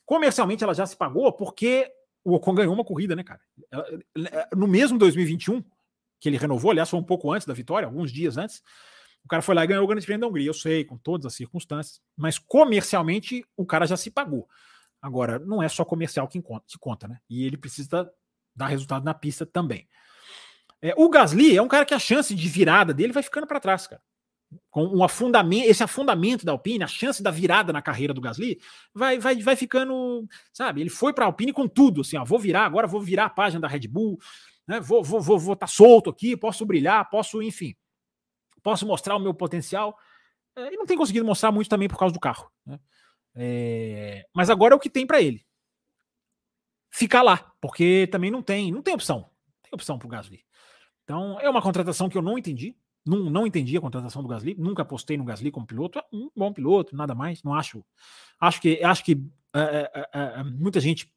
Comercialmente 0.05 0.63
ela 0.63 0.73
já 0.73 0.85
se 0.85 0.95
pagou 0.95 1.31
porque 1.33 1.91
o 2.23 2.33
Ocon 2.33 2.53
ganhou 2.53 2.73
uma 2.73 2.83
corrida, 2.83 3.15
né, 3.15 3.23
cara? 3.23 3.41
No 4.55 4.67
mesmo 4.67 4.97
2021, 4.97 5.63
que 6.19 6.29
ele 6.29 6.37
renovou, 6.37 6.71
aliás, 6.71 6.89
foi 6.89 6.99
um 6.99 7.03
pouco 7.03 7.31
antes 7.31 7.47
da 7.47 7.53
vitória, 7.53 7.85
alguns 7.85 8.11
dias 8.11 8.37
antes, 8.37 8.61
o 9.23 9.27
cara 9.27 9.41
foi 9.41 9.55
lá 9.55 9.63
e 9.63 9.67
ganhou 9.67 9.83
o 9.83 9.87
Grande 9.87 10.05
Prêmio 10.05 10.21
da 10.21 10.27
Hungria, 10.27 10.47
eu 10.47 10.53
sei, 10.53 10.83
com 10.83 10.97
todas 10.97 11.25
as 11.25 11.33
circunstâncias, 11.35 12.01
mas 12.17 12.37
comercialmente 12.39 13.45
o 13.55 13.65
cara 13.65 13.85
já 13.85 13.97
se 13.97 14.09
pagou. 14.09 14.47
Agora, 15.01 15.39
não 15.39 15.61
é 15.61 15.69
só 15.69 15.85
comercial 15.85 16.27
que 16.27 16.41
conta, 16.79 17.07
né? 17.07 17.19
E 17.29 17.45
ele 17.45 17.57
precisa 17.57 18.11
dar 18.55 18.67
resultado 18.67 19.05
na 19.05 19.13
pista 19.13 19.45
também. 19.45 19.87
É, 20.81 20.93
o 20.97 21.09
Gasly 21.09 21.55
é 21.55 21.61
um 21.61 21.67
cara 21.67 21.85
que 21.85 21.93
a 21.93 21.99
chance 21.99 22.33
de 22.33 22.49
virada 22.49 22.93
dele 22.93 23.13
vai 23.13 23.23
ficando 23.23 23.47
para 23.47 23.59
trás, 23.59 23.87
cara 23.87 24.01
com 24.69 24.85
um 24.85 25.03
afundamento, 25.03 25.69
esse 25.69 25.83
afundamento 25.83 26.45
da 26.45 26.51
Alpine, 26.51 26.83
a 26.83 26.87
chance 26.87 27.21
da 27.21 27.31
virada 27.31 27.71
na 27.71 27.81
carreira 27.81 28.13
do 28.13 28.21
Gasly, 28.21 28.59
vai, 28.93 29.19
vai, 29.19 29.35
vai 29.41 29.55
ficando, 29.55 30.27
sabe? 30.51 30.81
Ele 30.81 30.89
foi 30.89 31.13
para 31.13 31.25
a 31.25 31.27
Alpine 31.27 31.53
com 31.53 31.67
tudo, 31.67 32.01
assim, 32.01 32.17
ó, 32.17 32.25
vou 32.25 32.39
virar 32.39 32.65
agora, 32.65 32.87
vou 32.87 33.01
virar 33.01 33.25
a 33.25 33.29
página 33.29 33.61
da 33.61 33.67
Red 33.67 33.87
Bull, 33.87 34.19
né? 34.67 34.79
Vou, 34.79 35.03
vou, 35.03 35.21
vou, 35.21 35.39
vou 35.39 35.55
tá 35.55 35.67
solto 35.67 36.09
aqui, 36.09 36.35
posso 36.35 36.65
brilhar, 36.65 37.07
posso, 37.09 37.41
enfim, 37.41 37.75
posso 38.59 38.85
mostrar 38.85 39.15
o 39.15 39.19
meu 39.19 39.33
potencial. 39.33 39.97
É, 40.55 40.73
e 40.73 40.77
não 40.77 40.85
tem 40.85 40.97
conseguido 40.97 41.25
mostrar 41.25 41.51
muito 41.51 41.69
também 41.69 41.87
por 41.87 41.97
causa 41.97 42.13
do 42.13 42.19
carro, 42.19 42.51
né? 42.65 42.79
É, 43.35 44.25
mas 44.33 44.49
agora 44.49 44.73
é 44.73 44.77
o 44.77 44.79
que 44.79 44.89
tem 44.89 45.05
para 45.05 45.21
ele. 45.21 45.45
Ficar 46.89 47.21
lá, 47.21 47.53
porque 47.61 48.07
também 48.11 48.31
não 48.31 48.41
tem, 48.41 48.71
não 48.71 48.81
tem 48.81 48.93
opção, 48.93 49.19
não 49.19 49.61
tem 49.61 49.71
opção 49.73 49.99
para 49.99 50.07
o 50.07 50.09
Gasly. 50.09 50.43
Então 51.03 51.39
é 51.39 51.49
uma 51.49 51.61
contratação 51.61 52.09
que 52.09 52.17
eu 52.17 52.21
não 52.21 52.37
entendi. 52.37 52.75
Não, 53.05 53.29
não 53.29 53.47
entendi 53.47 53.77
a 53.77 53.81
contratação 53.81 54.21
do 54.21 54.27
Gasly, 54.27 54.55
nunca 54.57 54.81
apostei 54.81 55.17
no 55.17 55.23
Gasly 55.23 55.51
como 55.51 55.65
piloto. 55.65 55.99
É 55.99 56.03
um 56.11 56.29
bom 56.35 56.51
piloto, 56.51 56.95
nada 56.95 57.15
mais. 57.15 57.41
Não 57.43 57.53
acho. 57.53 57.83
Acho 58.39 58.61
que 58.61 58.83
acho 58.83 59.03
que 59.03 59.23
é, 59.53 59.91
é, 59.93 60.09
é, 60.13 60.43
muita 60.43 60.79
gente 60.79 61.11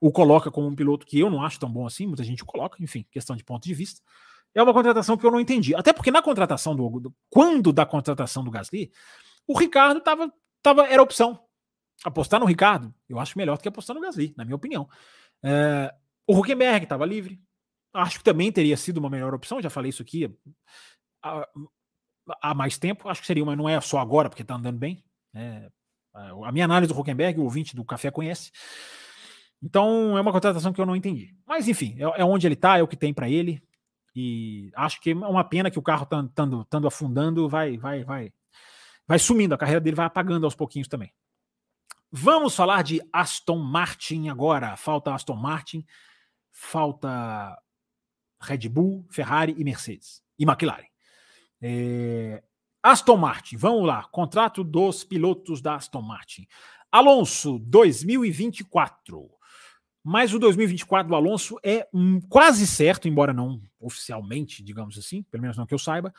o 0.00 0.10
coloca 0.10 0.50
como 0.50 0.66
um 0.66 0.74
piloto 0.74 1.06
que 1.06 1.18
eu 1.18 1.30
não 1.30 1.42
acho 1.42 1.58
tão 1.58 1.70
bom 1.70 1.86
assim, 1.86 2.06
muita 2.06 2.24
gente 2.24 2.42
o 2.42 2.46
coloca, 2.46 2.82
enfim, 2.82 3.04
questão 3.10 3.36
de 3.36 3.44
ponto 3.44 3.64
de 3.64 3.74
vista. 3.74 4.02
É 4.56 4.62
uma 4.62 4.72
contratação 4.72 5.18
que 5.18 5.26
eu 5.26 5.30
não 5.30 5.38
entendi. 5.38 5.74
Até 5.74 5.92
porque 5.92 6.10
na 6.10 6.22
contratação 6.22 6.74
do, 6.74 6.98
do 6.98 7.14
quando 7.28 7.74
da 7.74 7.84
contratação 7.84 8.42
do 8.42 8.50
Gasly, 8.50 8.90
o 9.46 9.56
Ricardo 9.56 10.00
tava, 10.00 10.32
tava 10.62 10.86
era 10.86 11.02
opção. 11.02 11.38
Apostar 12.02 12.40
no 12.40 12.46
Ricardo, 12.46 12.94
eu 13.06 13.18
acho 13.18 13.36
melhor 13.36 13.58
do 13.58 13.62
que 13.62 13.68
apostar 13.68 13.94
no 13.94 14.00
Gasly, 14.00 14.32
na 14.34 14.46
minha 14.46 14.56
opinião. 14.56 14.88
É, 15.44 15.94
o 16.26 16.34
Huckenberg 16.38 16.84
estava 16.84 17.04
livre. 17.04 17.38
Acho 17.92 18.16
que 18.16 18.24
também 18.24 18.50
teria 18.50 18.78
sido 18.78 18.96
uma 18.96 19.10
melhor 19.10 19.34
opção, 19.34 19.60
já 19.60 19.68
falei 19.68 19.90
isso 19.90 20.00
aqui 20.00 20.34
há, 21.22 21.46
há 22.40 22.54
mais 22.54 22.78
tempo. 22.78 23.10
Acho 23.10 23.20
que 23.20 23.26
seria, 23.26 23.44
mas 23.44 23.58
não 23.58 23.68
é 23.68 23.78
só 23.82 23.98
agora, 23.98 24.30
porque 24.30 24.42
está 24.42 24.54
andando 24.54 24.78
bem. 24.78 25.04
É, 25.34 25.68
a 26.14 26.50
minha 26.50 26.64
análise 26.64 26.90
do 26.90 26.98
Huckenberg, 26.98 27.38
o 27.38 27.44
ouvinte 27.44 27.76
do 27.76 27.84
Café 27.84 28.10
conhece. 28.10 28.50
Então 29.62 30.16
é 30.16 30.20
uma 30.20 30.32
contratação 30.32 30.72
que 30.72 30.80
eu 30.80 30.86
não 30.86 30.96
entendi. 30.96 31.34
Mas 31.46 31.68
enfim, 31.68 31.94
é, 31.98 32.22
é 32.22 32.24
onde 32.24 32.46
ele 32.46 32.54
está, 32.54 32.78
é 32.78 32.82
o 32.82 32.88
que 32.88 32.96
tem 32.96 33.12
para 33.12 33.28
ele. 33.28 33.62
E 34.18 34.70
acho 34.74 34.98
que 34.98 35.10
é 35.10 35.14
uma 35.14 35.44
pena 35.44 35.70
que 35.70 35.78
o 35.78 35.82
carro 35.82 36.04
estando 36.04 36.88
afundando, 36.88 37.46
vai, 37.50 37.76
vai, 37.76 38.02
vai, 38.02 38.32
vai 39.06 39.18
sumindo. 39.18 39.54
A 39.54 39.58
carreira 39.58 39.78
dele 39.78 39.94
vai 39.94 40.06
apagando 40.06 40.44
aos 40.44 40.54
pouquinhos 40.54 40.88
também. 40.88 41.12
Vamos 42.10 42.56
falar 42.56 42.82
de 42.82 43.02
Aston 43.12 43.58
Martin 43.58 44.30
agora. 44.30 44.74
Falta 44.74 45.14
Aston 45.14 45.36
Martin, 45.36 45.84
falta 46.50 47.60
Red 48.40 48.70
Bull, 48.70 49.06
Ferrari 49.10 49.54
e 49.58 49.62
Mercedes. 49.62 50.22
E 50.38 50.44
McLaren. 50.44 50.88
É... 51.60 52.42
Aston 52.82 53.18
Martin, 53.18 53.58
vamos 53.58 53.86
lá. 53.86 54.04
Contrato 54.04 54.64
dos 54.64 55.04
pilotos 55.04 55.60
da 55.60 55.74
Aston 55.74 56.00
Martin. 56.00 56.48
Alonso, 56.90 57.58
2024. 57.58 59.35
Mas 60.08 60.32
o 60.32 60.38
2024 60.38 61.08
do 61.08 61.16
Alonso 61.16 61.58
é 61.64 61.84
um, 61.92 62.20
quase 62.20 62.64
certo, 62.64 63.08
embora 63.08 63.32
não 63.32 63.60
oficialmente, 63.80 64.62
digamos 64.62 64.96
assim, 64.96 65.24
pelo 65.24 65.42
menos 65.42 65.56
não 65.56 65.66
que 65.66 65.74
eu 65.74 65.80
saiba. 65.80 66.14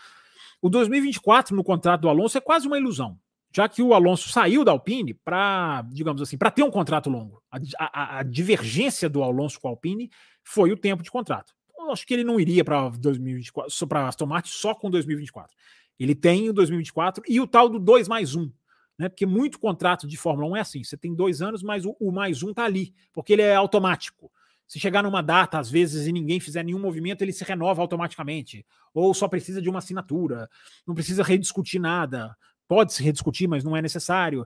O 0.62 0.68
2024 0.70 1.56
no 1.56 1.64
contrato 1.64 2.02
do 2.02 2.10
Alonso 2.10 2.38
é 2.38 2.42
quase 2.42 2.68
uma 2.68 2.78
ilusão, 2.78 3.18
já 3.56 3.70
que 3.70 3.82
o 3.82 3.94
Alonso 3.94 4.28
saiu 4.28 4.66
da 4.66 4.74
Alpine 4.74 5.14
para, 5.14 5.86
digamos 5.90 6.22
assim, 6.22 6.38
para 6.38 6.52
ter 6.52 6.64
um 6.64 6.70
contrato 6.70 7.10
longo. 7.10 7.42
A, 7.50 7.60
a, 7.80 8.20
a, 8.20 8.24
divergência 8.24 9.08
do 9.08 9.24
Alonso 9.24 9.58
com 9.58 9.70
a 9.70 9.72
Alpine 9.72 10.12
foi 10.44 10.70
o 10.74 10.78
tempo 10.78 11.02
de 11.02 11.10
contrato. 11.10 11.54
Eu 11.80 11.90
acho 11.90 12.06
que 12.06 12.14
ele 12.14 12.26
não 12.26 12.42
iria 12.42 12.66
para 12.66 12.90
2024, 12.90 13.88
para 13.88 14.06
Aston 14.06 14.26
Martin 14.26 14.52
só 14.52 14.76
com 14.76 14.90
2024. 14.90 15.56
Ele 15.98 16.14
tem 16.14 16.50
o 16.50 16.54
2024 16.54 17.24
e 17.26 17.40
o 17.40 17.48
tal 17.48 17.70
do 17.70 17.80
2 17.80 18.10
mais 18.10 18.36
1 18.36 18.52
né? 18.98 19.10
Porque 19.10 19.26
muito 19.26 19.60
contrato 19.60 20.08
de 20.08 20.18
Fórmula 20.18 20.50
1 20.50 20.58
é 20.58 20.62
assim: 20.62 20.84
você 20.84 20.98
tem 20.98 21.14
dois 21.14 21.42
anos, 21.42 21.62
mas 21.62 21.86
o, 21.86 21.96
o 22.00 22.12
mais 22.12 22.42
um 22.44 22.50
está 22.50 22.66
ali, 22.66 22.94
porque 23.14 23.34
ele 23.34 23.42
é 23.42 23.56
automático. 23.56 24.32
Se 24.68 24.80
chegar 24.80 25.02
numa 25.02 25.22
data, 25.22 25.58
às 25.58 25.70
vezes, 25.70 26.08
e 26.08 26.12
ninguém 26.12 26.42
fizer 26.42 26.62
nenhum 26.64 26.80
movimento, 26.80 27.22
ele 27.22 27.32
se 27.32 27.44
renova 27.46 27.82
automaticamente. 27.82 28.66
Ou 28.94 29.14
só 29.14 29.28
precisa 29.28 29.62
de 29.62 29.70
uma 29.70 29.80
assinatura, 29.80 30.50
não 30.86 30.94
precisa 30.94 31.24
rediscutir 31.24 31.80
nada. 31.80 32.36
Pode 32.68 32.94
se 32.94 33.02
rediscutir, 33.02 33.48
mas 33.48 33.64
não 33.64 33.78
é 33.78 33.82
necessário. 33.82 34.46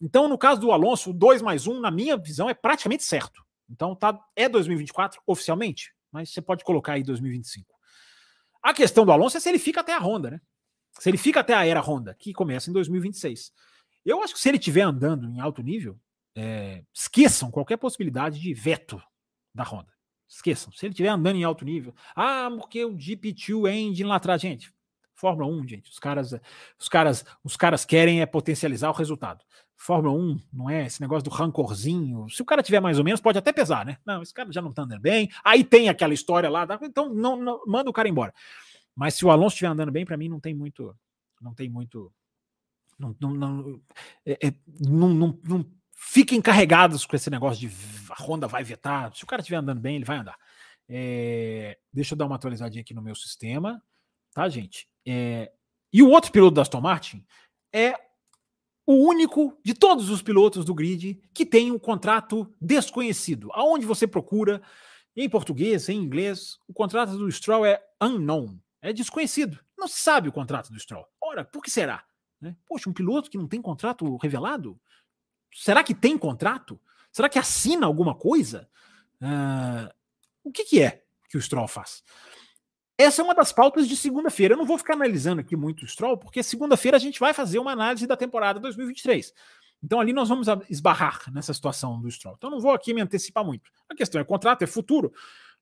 Então, 0.00 0.26
no 0.26 0.36
caso 0.36 0.60
do 0.60 0.72
Alonso, 0.72 1.12
2 1.12 1.40
mais 1.40 1.68
1, 1.68 1.72
um, 1.72 1.80
na 1.80 1.90
minha 1.90 2.16
visão, 2.16 2.50
é 2.50 2.54
praticamente 2.54 3.04
certo. 3.04 3.44
Então, 3.68 3.94
tá, 3.94 4.18
é 4.34 4.48
2024 4.48 5.22
oficialmente, 5.24 5.92
mas 6.10 6.30
você 6.30 6.42
pode 6.42 6.64
colocar 6.64 6.94
aí 6.94 7.04
2025. 7.04 7.72
A 8.60 8.74
questão 8.74 9.06
do 9.06 9.12
Alonso 9.12 9.36
é 9.36 9.40
se 9.40 9.48
ele 9.48 9.58
fica 9.58 9.80
até 9.80 9.94
a 9.94 10.00
Honda, 10.00 10.32
né? 10.32 10.40
Se 10.98 11.08
ele 11.08 11.16
fica 11.16 11.40
até 11.40 11.54
a 11.54 11.64
era 11.64 11.80
Honda, 11.80 12.16
que 12.18 12.32
começa 12.32 12.68
em 12.68 12.72
2026. 12.72 13.52
Eu 14.10 14.22
acho 14.22 14.34
que 14.34 14.40
se 14.40 14.48
ele 14.48 14.58
estiver 14.58 14.82
andando 14.82 15.28
em 15.28 15.40
alto 15.40 15.62
nível, 15.62 15.96
é, 16.34 16.82
esqueçam 16.92 17.50
qualquer 17.50 17.76
possibilidade 17.76 18.40
de 18.40 18.52
veto 18.52 19.00
da 19.54 19.62
Honda. 19.62 19.92
Esqueçam. 20.28 20.72
Se 20.72 20.84
ele 20.84 20.92
estiver 20.92 21.08
andando 21.08 21.36
em 21.36 21.44
alto 21.44 21.64
nível, 21.64 21.94
ah, 22.14 22.50
porque 22.56 22.84
o 22.84 22.96
GP2 22.96 23.72
Engine 23.72 24.08
lá 24.08 24.16
atrás, 24.16 24.42
gente. 24.42 24.72
Fórmula 25.14 25.46
1, 25.48 25.68
gente, 25.68 25.90
os 25.90 25.98
caras, 25.98 26.34
os 26.78 26.88
caras, 26.88 27.24
os 27.44 27.56
caras 27.56 27.84
querem 27.84 28.22
é 28.22 28.26
potencializar 28.26 28.88
o 28.88 28.94
resultado. 28.94 29.44
Fórmula 29.76 30.14
1 30.14 30.40
não 30.52 30.70
é 30.70 30.86
esse 30.86 31.00
negócio 31.00 31.24
do 31.24 31.30
rancorzinho. 31.30 32.28
Se 32.30 32.40
o 32.42 32.44
cara 32.44 32.62
tiver 32.62 32.80
mais 32.80 32.98
ou 32.98 33.04
menos, 33.04 33.20
pode 33.20 33.38
até 33.38 33.52
pesar, 33.52 33.84
né? 33.84 33.98
Não, 34.04 34.22
esse 34.22 34.32
cara 34.32 34.50
já 34.50 34.62
não 34.62 34.72
tá 34.72 34.82
andando 34.82 35.00
bem. 35.00 35.30
Aí 35.44 35.62
tem 35.62 35.88
aquela 35.88 36.14
história 36.14 36.48
lá, 36.48 36.66
então 36.82 37.14
não, 37.14 37.36
não 37.36 37.62
manda 37.66 37.90
o 37.90 37.92
cara 37.92 38.08
embora. 38.08 38.32
Mas 38.96 39.14
se 39.14 39.24
o 39.24 39.30
Alonso 39.30 39.54
estiver 39.54 39.68
andando 39.68 39.92
bem, 39.92 40.04
para 40.04 40.16
mim 40.16 40.28
não 40.28 40.40
tem 40.40 40.54
muito, 40.54 40.96
não 41.40 41.54
tem 41.54 41.68
muito 41.68 42.10
não, 43.00 43.16
não, 43.18 43.34
não, 43.34 43.80
é, 44.26 44.48
é, 44.48 44.54
não, 44.78 45.08
não, 45.08 45.40
não 45.42 45.66
fiquem 45.96 46.38
encarregados 46.38 47.06
com 47.06 47.16
esse 47.16 47.30
negócio 47.30 47.68
de 47.68 47.74
a 48.10 48.22
Honda 48.22 48.46
vai 48.46 48.62
vetar. 48.62 49.14
Se 49.16 49.24
o 49.24 49.26
cara 49.26 49.40
estiver 49.40 49.56
andando 49.56 49.80
bem, 49.80 49.96
ele 49.96 50.04
vai 50.04 50.18
andar. 50.18 50.38
É, 50.88 51.78
deixa 51.92 52.14
eu 52.14 52.18
dar 52.18 52.26
uma 52.26 52.36
atualizadinha 52.36 52.82
aqui 52.82 52.92
no 52.92 53.02
meu 53.02 53.14
sistema, 53.14 53.82
tá, 54.34 54.48
gente? 54.48 54.88
É, 55.06 55.50
e 55.92 56.02
o 56.02 56.10
outro 56.10 56.30
piloto 56.30 56.54
da 56.54 56.62
Aston 56.62 56.80
Martin 56.80 57.24
é 57.72 57.94
o 58.86 58.94
único 59.08 59.58
de 59.64 59.72
todos 59.72 60.10
os 60.10 60.20
pilotos 60.20 60.64
do 60.64 60.74
grid 60.74 61.22
que 61.32 61.46
tem 61.46 61.70
um 61.70 61.78
contrato 61.78 62.52
desconhecido. 62.60 63.48
Aonde 63.52 63.86
você 63.86 64.06
procura, 64.06 64.60
em 65.16 65.28
português, 65.28 65.88
em 65.88 65.96
inglês, 65.96 66.58
o 66.68 66.72
contrato 66.72 67.16
do 67.16 67.30
Stroll 67.30 67.64
é 67.64 67.80
unknown, 68.00 68.58
é 68.82 68.92
desconhecido. 68.92 69.58
Não 69.78 69.86
se 69.86 70.00
sabe 70.00 70.28
o 70.28 70.32
contrato 70.32 70.72
do 70.72 70.78
Stroll. 70.78 71.06
Ora, 71.22 71.44
por 71.44 71.62
que 71.62 71.70
será? 71.70 72.04
Né? 72.40 72.56
Poxa, 72.66 72.88
um 72.88 72.92
piloto 72.92 73.30
que 73.30 73.38
não 73.38 73.46
tem 73.46 73.60
contrato 73.60 74.16
revelado? 74.16 74.80
Será 75.52 75.82
que 75.82 75.94
tem 75.94 76.16
contrato? 76.16 76.80
Será 77.12 77.28
que 77.28 77.38
assina 77.38 77.86
alguma 77.86 78.14
coisa? 78.14 78.68
Uh, 79.20 79.92
o 80.44 80.50
que, 80.50 80.64
que 80.64 80.82
é 80.82 81.02
que 81.28 81.36
o 81.36 81.42
Stroll 81.42 81.68
faz? 81.68 82.02
Essa 82.96 83.22
é 83.22 83.24
uma 83.24 83.34
das 83.34 83.52
pautas 83.52 83.88
de 83.88 83.96
segunda-feira. 83.96 84.54
Eu 84.54 84.58
não 84.58 84.66
vou 84.66 84.78
ficar 84.78 84.94
analisando 84.94 85.40
aqui 85.40 85.56
muito 85.56 85.84
o 85.84 85.86
Stroll, 85.86 86.18
porque 86.18 86.42
segunda-feira 86.42 86.96
a 86.96 87.00
gente 87.00 87.18
vai 87.18 87.32
fazer 87.32 87.58
uma 87.58 87.72
análise 87.72 88.06
da 88.06 88.16
temporada 88.16 88.60
2023. 88.60 89.32
Então 89.82 89.98
ali 89.98 90.12
nós 90.12 90.28
vamos 90.28 90.46
esbarrar 90.68 91.22
nessa 91.32 91.54
situação 91.54 92.00
do 92.00 92.10
Stroll. 92.10 92.34
Então 92.36 92.50
não 92.50 92.60
vou 92.60 92.72
aqui 92.72 92.92
me 92.92 93.00
antecipar 93.00 93.44
muito. 93.44 93.70
A 93.88 93.94
questão 93.94 94.20
é 94.20 94.24
contrato, 94.24 94.62
é 94.62 94.66
futuro. 94.66 95.12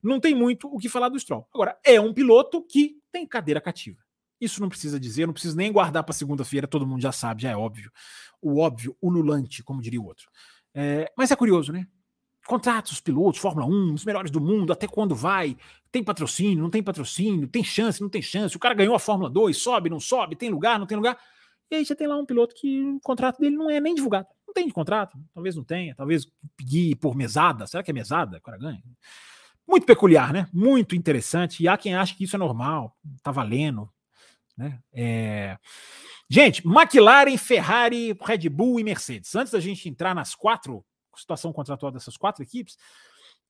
Não 0.03 0.21
tem 0.21 0.35
muito 0.35 0.69
o 0.69 0.79
que 0.79 0.89
falar 0.89 1.09
do 1.09 1.19
Stroll. 1.19 1.47
Agora, 1.53 1.79
é 1.85 2.01
um 2.01 2.13
piloto 2.13 2.63
que 2.63 3.01
tem 3.11 3.27
cadeira 3.27 3.61
cativa. 3.61 3.99
Isso 4.41 4.61
não 4.61 4.69
precisa 4.69 4.99
dizer, 4.99 5.27
não 5.27 5.33
preciso 5.33 5.57
nem 5.57 5.73
guardar 5.73 6.05
para 6.05 6.15
segunda-feira, 6.15 6.67
todo 6.67 6.87
mundo 6.87 7.01
já 7.03 7.13
sabe, 7.13 7.43
já 7.43 7.51
é 7.51 7.57
óbvio. 7.57 7.91
O 8.41 8.61
óbvio, 8.61 8.97
ululante, 9.03 9.63
como 9.63 9.83
diria 9.83 10.01
o 10.01 10.07
outro. 10.07 10.29
É, 10.75 11.11
mas 11.17 11.31
é 11.31 11.37
curioso, 11.37 11.73
né? 11.73 11.87
Contratos, 12.47 13.01
pilotos, 13.01 13.41
Fórmula 13.41 13.67
1, 13.67 13.95
os 13.95 14.05
melhores 14.05 14.31
do 14.31 14.41
mundo, 14.41 14.73
até 14.73 14.87
quando 14.87 15.15
vai? 15.15 15.57
Tem 15.91 16.03
patrocínio, 16.03 16.63
não 16.63 16.71
tem 16.71 16.83
patrocínio, 16.83 17.49
tem 17.49 17.63
chance, 17.63 18.01
não 18.01 18.09
tem 18.09 18.23
chance. 18.23 18.57
O 18.57 18.61
cara 18.61 18.75
ganhou 18.75 18.95
a 18.95 18.99
Fórmula 18.99 19.29
2, 19.29 19.57
sobe, 19.57 19.91
não 19.91 20.01
sobe, 20.01 20.37
tem 20.37 20.49
lugar, 20.49 20.79
não 20.79 20.87
tem 20.87 20.97
lugar. 20.97 21.19
E 21.71 21.77
aí 21.77 21.85
já 21.85 21.95
tem 21.95 22.07
lá 22.07 22.17
um 22.17 22.25
piloto 22.25 22.55
que 22.55 22.83
o 22.83 23.01
contrato 23.01 23.39
dele 23.39 23.57
não 23.57 23.69
é 23.69 23.81
nem 23.81 23.95
divulgado. 23.95 24.29
Não 24.47 24.55
tem 24.55 24.67
de 24.67 24.73
contrato, 24.73 25.19
talvez 25.35 25.57
não 25.57 25.65
tenha, 25.65 25.95
talvez 25.95 26.27
pedir 26.57 26.97
por 26.97 27.15
mesada. 27.15 27.67
Será 27.67 27.83
que 27.83 27.91
é 27.91 27.95
mesada? 27.95 28.39
O 28.39 28.41
cara 28.41 28.57
ganha. 28.57 28.83
Muito 29.67 29.85
peculiar, 29.85 30.33
né? 30.33 30.49
Muito 30.51 30.97
interessante. 30.97 31.63
E 31.63 31.69
há 31.69 31.77
quem 31.77 31.95
acha 31.95 32.17
que 32.17 32.25
isso 32.25 32.35
é 32.35 32.39
normal, 32.39 32.97
tá 33.23 33.31
valendo, 33.31 33.91
né? 34.59 34.81
É... 34.93 35.57
Gente, 36.29 36.67
McLaren, 36.67 37.39
Ferrari, 37.39 38.15
Red 38.21 38.49
Bull 38.49 38.81
e 38.81 38.85
Mercedes. 38.85 39.35
Antes 39.37 39.53
da 39.53 39.61
gente 39.61 39.89
entrar 39.89 40.15
nas 40.15 40.35
quatro, 40.35 40.85
situação 41.17 41.53
contratual 41.53 41.93
dessas 41.93 42.17
quatro 42.17 42.43
equipes, 42.43 42.77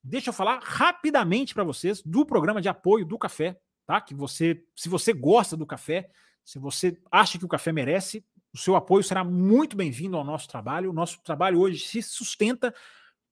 deixa 0.03 0.29
eu 0.29 0.33
falar 0.33 0.59
rapidamente 0.63 1.53
para 1.53 1.63
vocês 1.63 2.01
do 2.03 2.25
programa 2.25 2.61
de 2.61 2.69
apoio 2.69 3.05
do 3.05 3.17
café, 3.17 3.59
tá? 3.85 3.99
Que 3.99 4.13
você, 4.13 4.63
se 4.75 4.87
você 4.87 5.11
gosta 5.11 5.57
do 5.57 5.65
café, 5.65 6.09
se 6.45 6.59
você 6.59 6.97
acha 7.11 7.37
que 7.37 7.45
o 7.45 7.49
café 7.49 7.71
merece, 7.71 8.23
o 8.53 8.57
seu 8.57 8.75
apoio 8.75 9.03
será 9.03 9.23
muito 9.23 9.75
bem-vindo 9.75 10.15
ao 10.15 10.23
nosso 10.23 10.47
trabalho. 10.47 10.91
O 10.91 10.93
nosso 10.93 11.19
trabalho 11.23 11.59
hoje 11.59 11.79
se 11.85 12.01
sustenta 12.01 12.73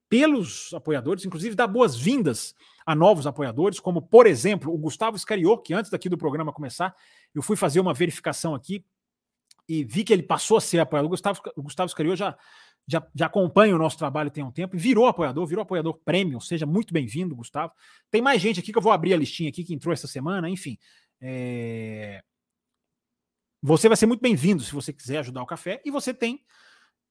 pelos 0.10 0.74
apoiadores, 0.74 1.26
inclusive 1.26 1.56
dá 1.56 1.68
boas-vindas 1.68 2.56
a 2.86 2.96
novos 2.96 3.28
apoiadores, 3.28 3.80
como, 3.80 4.02
por 4.02 4.26
exemplo, 4.26 4.74
o 4.74 4.78
Gustavo 4.78 5.18
Scarior, 5.18 5.62
que 5.62 5.74
antes 5.74 5.92
daqui 5.92 6.08
do 6.08 6.18
programa 6.18 6.54
começar, 6.54 6.96
eu 7.34 7.42
fui 7.42 7.56
fazer 7.56 7.80
uma 7.80 7.94
verificação 7.94 8.56
aqui 8.56 8.84
e 9.68 9.84
vi 9.84 10.04
que 10.04 10.14
ele 10.14 10.24
passou 10.24 10.58
a 10.58 10.62
ser 10.62 10.80
apoiador. 10.80 11.08
O 11.08 11.10
Gustavo, 11.10 11.42
Gustavo 11.58 11.90
Scarior 11.90 12.16
já, 12.16 12.38
já, 12.88 13.06
já 13.14 13.26
acompanha 13.26 13.76
o 13.76 13.78
nosso 13.78 13.98
trabalho 13.98 14.32
tem 14.32 14.44
um 14.44 14.52
tempo 14.52 14.76
e 14.76 14.80
virou 14.80 15.08
apoiador, 15.08 15.46
virou 15.46 15.64
apoiador 15.64 16.00
premium. 16.06 16.40
Seja 16.40 16.66
muito 16.66 16.94
bem-vindo, 16.94 17.36
Gustavo. 17.36 17.74
Tem 18.10 18.22
mais 18.22 18.42
gente 18.42 18.60
aqui 18.60 18.72
que 18.72 18.78
eu 18.78 18.82
vou 18.82 18.92
abrir 18.92 19.14
a 19.14 19.18
listinha 19.18 19.50
aqui 19.50 19.64
que 19.64 19.74
entrou 19.74 19.94
essa 19.94 20.08
semana, 20.08 20.50
enfim. 20.50 20.78
É... 21.20 22.24
Você 23.62 23.88
vai 23.88 23.98
ser 23.98 24.06
muito 24.06 24.22
bem-vindo 24.22 24.64
se 24.64 24.74
você 24.74 24.94
quiser 24.94 25.20
ajudar 25.20 25.42
o 25.42 25.48
café. 25.48 25.82
E 25.84 25.92
você 25.92 26.14
tem 26.14 26.46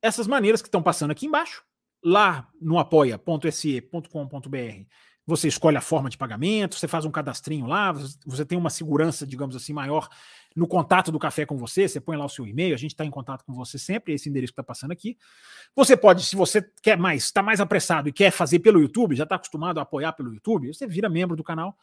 essas 0.01 0.27
maneiras 0.27 0.63
que 0.63 0.69
estão 0.69 0.83
passando 0.83 1.11
aqui 1.11 1.27
embaixo. 1.27 1.65
Lá 2.03 2.49
no 2.61 2.79
apoia.se.com.br 2.79 4.87
Você 5.27 5.49
escolhe 5.49 5.77
a 5.77 5.81
forma 5.81 6.09
de 6.09 6.17
pagamento, 6.17 6.77
você 6.77 6.87
faz 6.87 7.05
um 7.05 7.11
cadastrinho 7.11 7.67
lá, 7.67 7.93
você 8.25 8.45
tem 8.45 8.57
uma 8.57 8.71
segurança, 8.71 9.27
digamos 9.27 9.57
assim, 9.57 9.73
maior 9.73 10.09
no 10.55 10.69
contato 10.69 11.11
do 11.11 11.19
café 11.19 11.45
com 11.45 11.57
você. 11.59 11.89
Você 11.89 12.01
põe 12.01 12.17
lá 12.17 12.25
o 12.25 12.29
seu 12.29 12.47
e-mail, 12.47 12.75
a 12.75 12.79
gente 12.79 12.93
está 12.93 13.05
em 13.05 13.11
contato 13.11 13.45
com 13.45 13.53
você 13.53 13.77
sempre, 13.79 14.15
esse 14.15 14.29
endereço 14.29 14.53
que 14.53 14.61
está 14.61 14.63
passando 14.63 14.93
aqui. 14.93 15.19
Você 15.75 15.97
pode, 15.97 16.25
se 16.25 16.37
você 16.37 16.63
quer 16.81 16.97
mais, 16.97 17.25
está 17.25 17.43
mais 17.43 17.61
apressado 17.61 18.09
e 18.09 18.13
quer 18.13 18.31
fazer 18.31 18.61
pelo 18.61 18.81
YouTube, 18.81 19.17
já 19.17 19.25
está 19.25 19.35
acostumado 19.35 19.79
a 19.79 19.83
apoiar 19.83 20.13
pelo 20.13 20.33
YouTube, 20.33 20.73
você 20.73 20.87
vira 20.87 21.09
membro 21.09 21.37
do 21.37 21.43
canal. 21.43 21.77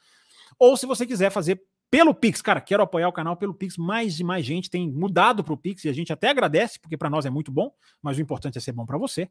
Ou 0.57 0.77
se 0.77 0.85
você 0.85 1.05
quiser 1.05 1.29
fazer 1.29 1.61
pelo 1.93 2.11
Pix, 2.11 2.41
cara, 2.41 2.59
quero 2.59 2.81
apoiar 2.81 3.07
o 3.07 3.13
canal 3.13 3.37
pelo 3.37 3.53
Pix. 3.53 3.77
Mais 3.77 4.19
e 4.19 4.23
mais 4.23 4.43
gente 4.43 4.67
tem 4.67 4.91
mudado 4.91 5.43
para 5.43 5.53
o 5.53 5.57
Pix 5.57 5.85
e 5.85 5.89
a 5.89 5.93
gente 5.93 6.11
até 6.11 6.29
agradece, 6.29 6.79
porque 6.79 6.97
para 6.97 7.07
nós 7.07 7.23
é 7.23 7.29
muito 7.29 7.51
bom, 7.51 7.71
mas 8.01 8.17
o 8.17 8.21
importante 8.21 8.57
é 8.57 8.61
ser 8.61 8.71
bom 8.71 8.83
para 8.83 8.97
você. 8.97 9.29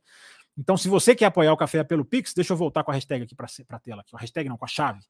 Então, 0.57 0.77
se 0.77 0.89
você 0.89 1.15
quer 1.15 1.27
apoiar 1.27 1.53
o 1.53 1.57
café 1.57 1.83
pelo 1.83 2.05
Pix, 2.05 2.35
deixa 2.35 2.53
eu 2.53 2.57
voltar 2.57 2.85
com 2.85 2.91
a 2.91 2.95
hashtag 2.95 3.25
aqui 3.25 3.35
para 3.35 3.47
a 3.47 3.79
tela, 3.79 4.03
aqui, 4.03 4.15
a 4.15 4.19
hashtag 4.19 4.49
não, 4.49 4.59
com 4.59 4.65
a 4.65 4.69
chave 4.69 5.01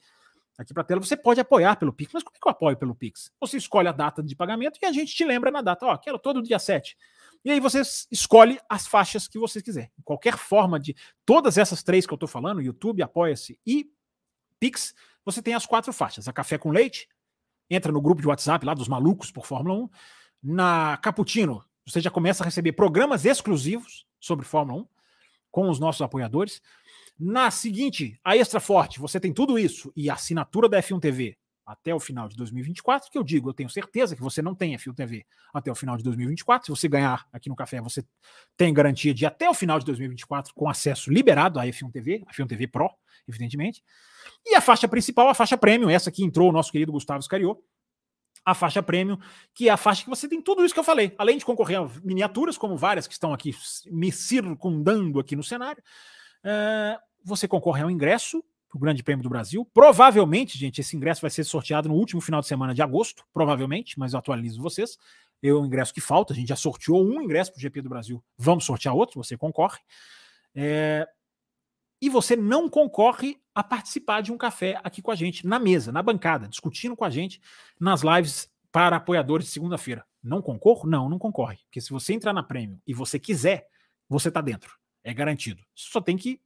aqui 0.59 0.73
para 0.73 0.83
a 0.83 0.85
tela. 0.85 1.01
Você 1.01 1.17
pode 1.17 1.41
apoiar 1.41 1.77
pelo 1.77 1.93
Pix, 1.93 2.13
mas 2.13 2.23
como 2.23 2.37
é 2.37 2.41
que 2.41 2.47
eu 2.47 2.51
apoio 2.51 2.77
pelo 2.77 2.95
Pix? 2.95 3.31
Você 3.41 3.57
escolhe 3.57 3.89
a 3.89 3.93
data 3.93 4.23
de 4.23 4.35
pagamento 4.37 4.79
e 4.81 4.87
a 4.87 4.93
gente 4.93 5.15
te 5.15 5.25
lembra 5.25 5.51
na 5.51 5.63
data, 5.63 5.87
ó, 5.87 5.97
quero 5.97 6.19
todo 6.19 6.43
dia 6.43 6.59
7. 6.59 6.97
E 7.45 7.51
aí 7.51 7.59
você 7.59 7.83
escolhe 8.11 8.61
as 8.69 8.87
faixas 8.87 9.27
que 9.27 9.39
você 9.39 9.61
quiser. 9.61 9.91
Qualquer 10.05 10.37
forma 10.37 10.79
de. 10.79 10.95
Todas 11.25 11.59
essas 11.59 11.83
três 11.83 12.07
que 12.07 12.13
eu 12.13 12.17
estou 12.17 12.29
falando, 12.29 12.63
YouTube, 12.63 13.03
Apoia-se 13.03 13.59
e 13.67 13.91
Pix, 14.61 14.95
você 15.25 15.43
tem 15.43 15.55
as 15.55 15.67
quatro 15.67 15.93
faixas. 15.93 16.29
A 16.29 16.33
Café 16.33 16.57
com 16.57 16.71
Leite, 16.71 17.09
entra 17.69 17.91
no 17.91 18.01
grupo 18.01 18.21
de 18.21 18.29
WhatsApp 18.29 18.65
lá 18.65 18.75
dos 18.75 18.87
malucos 18.87 19.31
por 19.33 19.45
Fórmula 19.45 19.75
1. 19.75 19.91
Na 20.45 20.97
Caputino, 20.99 21.65
você 21.85 22.01
já 22.01 22.11
começa 22.11 22.45
a 22.45 22.47
receber 22.47 22.73
programas 22.73 23.25
exclusivos 23.25 24.07
sobre 24.21 24.47
Fórmula 24.47 24.83
1 24.83 25.02
com 25.53 25.71
os 25.71 25.79
nossos 25.79 26.03
apoiadores. 26.03 26.61
Na 27.17 27.53
seguinte, 27.53 28.19
a 28.25 28.37
Extra 28.37 28.59
Forte, 28.59 28.99
você 28.99 29.21
tem 29.21 29.33
tudo 29.33 29.57
isso 29.57 29.93
e 29.95 30.11
a 30.11 30.15
assinatura 30.15 30.69
da 30.69 30.83
F1 30.83 30.99
TV 30.99 31.37
até 31.65 31.95
o 31.95 32.01
final 32.01 32.29
de 32.29 32.37
2024, 32.37 33.11
que 33.11 33.17
eu 33.17 33.23
digo, 33.23 33.49
eu 33.49 33.55
tenho 33.55 33.71
certeza 33.71 34.17
que 34.17 34.23
você 34.23 34.43
não 34.43 34.55
tem 34.55 34.75
F1 34.77 34.95
TV 34.95 35.25
até 35.55 35.71
o 35.71 35.75
final 35.75 35.97
de 35.97 36.03
2024. 36.03 36.67
Se 36.67 36.71
você 36.71 36.89
ganhar 36.89 37.25
aqui 37.33 37.49
no 37.49 37.55
café, 37.55 37.81
você 37.81 38.05
tem 38.57 38.75
garantia 38.75 39.15
de 39.15 39.25
até 39.25 39.49
o 39.49 39.55
final 39.55 39.79
de 39.79 39.87
2024 39.87 40.53
com 40.55 40.69
acesso 40.69 41.11
liberado 41.11 41.61
à 41.61 41.65
F1 41.65 41.93
TV, 41.93 42.25
F1 42.35 42.49
TV 42.49 42.67
Pro, 42.67 42.91
evidentemente. 43.29 43.83
E 44.45 44.55
a 44.55 44.61
faixa 44.61 44.89
principal, 44.89 45.29
a 45.29 45.35
faixa 45.35 45.57
premium, 45.57 45.89
essa 45.89 46.11
que 46.11 46.25
entrou 46.25 46.49
o 46.49 46.53
nosso 46.53 46.73
querido 46.73 46.93
Gustavo 46.93 47.23
Scariot, 47.23 47.61
a 48.45 48.55
faixa 48.55 48.83
premium, 48.83 49.19
que 49.55 49.69
é 49.69 49.73
a 49.73 49.77
faixa 49.77 50.05
que 50.05 50.11
você 50.11 50.29
tem 50.29 50.41
tudo 50.41 50.65
isso 50.65 50.75
que 50.75 50.81
eu 50.81 50.85
falei, 50.85 51.15
além 51.17 51.39
de 51.39 51.45
concorrer 51.45 51.81
a 51.81 51.89
miniaturas, 52.03 52.59
como 52.59 52.77
várias 52.77 53.07
que 53.07 53.13
estão 53.13 53.33
aqui 53.33 53.55
me 53.87 54.11
circundando 54.11 55.21
aqui 55.21 55.37
no 55.37 55.43
cenário, 55.43 55.83
uh, 56.45 56.99
você 57.25 57.47
concorre 57.47 57.83
ao 57.83 57.91
ingresso 57.91 58.43
para 58.69 58.77
o 58.79 58.81
Grande 58.81 59.03
Prêmio 59.03 59.23
do 59.23 59.29
Brasil. 59.29 59.69
Provavelmente, 59.73 60.59
gente, 60.59 60.81
esse 60.81 60.97
ingresso 60.97 61.21
vai 61.21 61.31
ser 61.31 61.45
sorteado 61.45 61.89
no 61.89 61.95
último 61.95 62.21
final 62.21 62.41
de 62.41 62.47
semana 62.47 62.75
de 62.75 62.83
agosto, 62.83 63.25
provavelmente, 63.33 63.99
mas 63.99 64.13
eu 64.13 64.19
atualizo 64.19 64.63
vocês. 64.63 64.97
Eu 65.43 65.61
o 65.61 65.67
ingresso 65.67 65.93
que 65.93 66.01
falta, 66.01 66.33
a 66.33 66.37
gente 66.37 66.49
já 66.49 66.57
sorteou 66.57 67.05
um 67.05 67.21
ingresso 67.21 67.53
para 67.53 67.59
o 67.59 67.61
GP 67.61 67.83
do 67.83 67.89
Brasil, 67.89 68.23
vamos 68.39 68.65
sortear 68.65 68.95
outro, 68.95 69.23
você 69.23 69.37
concorre. 69.37 69.79
É, 70.55 71.07
e 72.03 72.09
você 72.09 72.35
não 72.35 72.69
concorre 72.69 73.41
a 73.55 73.63
participar 73.63 74.23
de 74.23 74.33
um 74.33 74.37
café 74.37 74.81
aqui 74.83 75.01
com 75.01 75.13
a 75.13 75.15
gente, 75.15 75.47
na 75.47 75.61
mesa, 75.61 75.93
na 75.93 76.03
bancada, 76.03 76.49
discutindo 76.49 76.97
com 76.97 77.05
a 77.05 77.11
gente 77.11 77.41
nas 77.79 78.03
lives 78.03 78.51
para 78.73 78.97
apoiadores 78.97 79.47
de 79.47 79.53
segunda-feira. 79.53 80.05
Não 80.21 80.43
concorro? 80.43 80.89
Não, 80.89 81.09
não 81.09 81.17
concorre. 81.17 81.59
Porque 81.65 81.81
se 81.81 81.91
você 81.91 82.13
entrar 82.13 82.33
na 82.33 82.43
prêmio 82.43 82.83
e 82.85 82.93
você 82.93 83.21
quiser, 83.21 83.69
você 84.09 84.29
está 84.29 84.41
dentro. 84.41 84.77
É 85.05 85.15
garantido. 85.15 85.63
Só 85.77 86.01
tem 86.01 86.17
que 86.17 86.41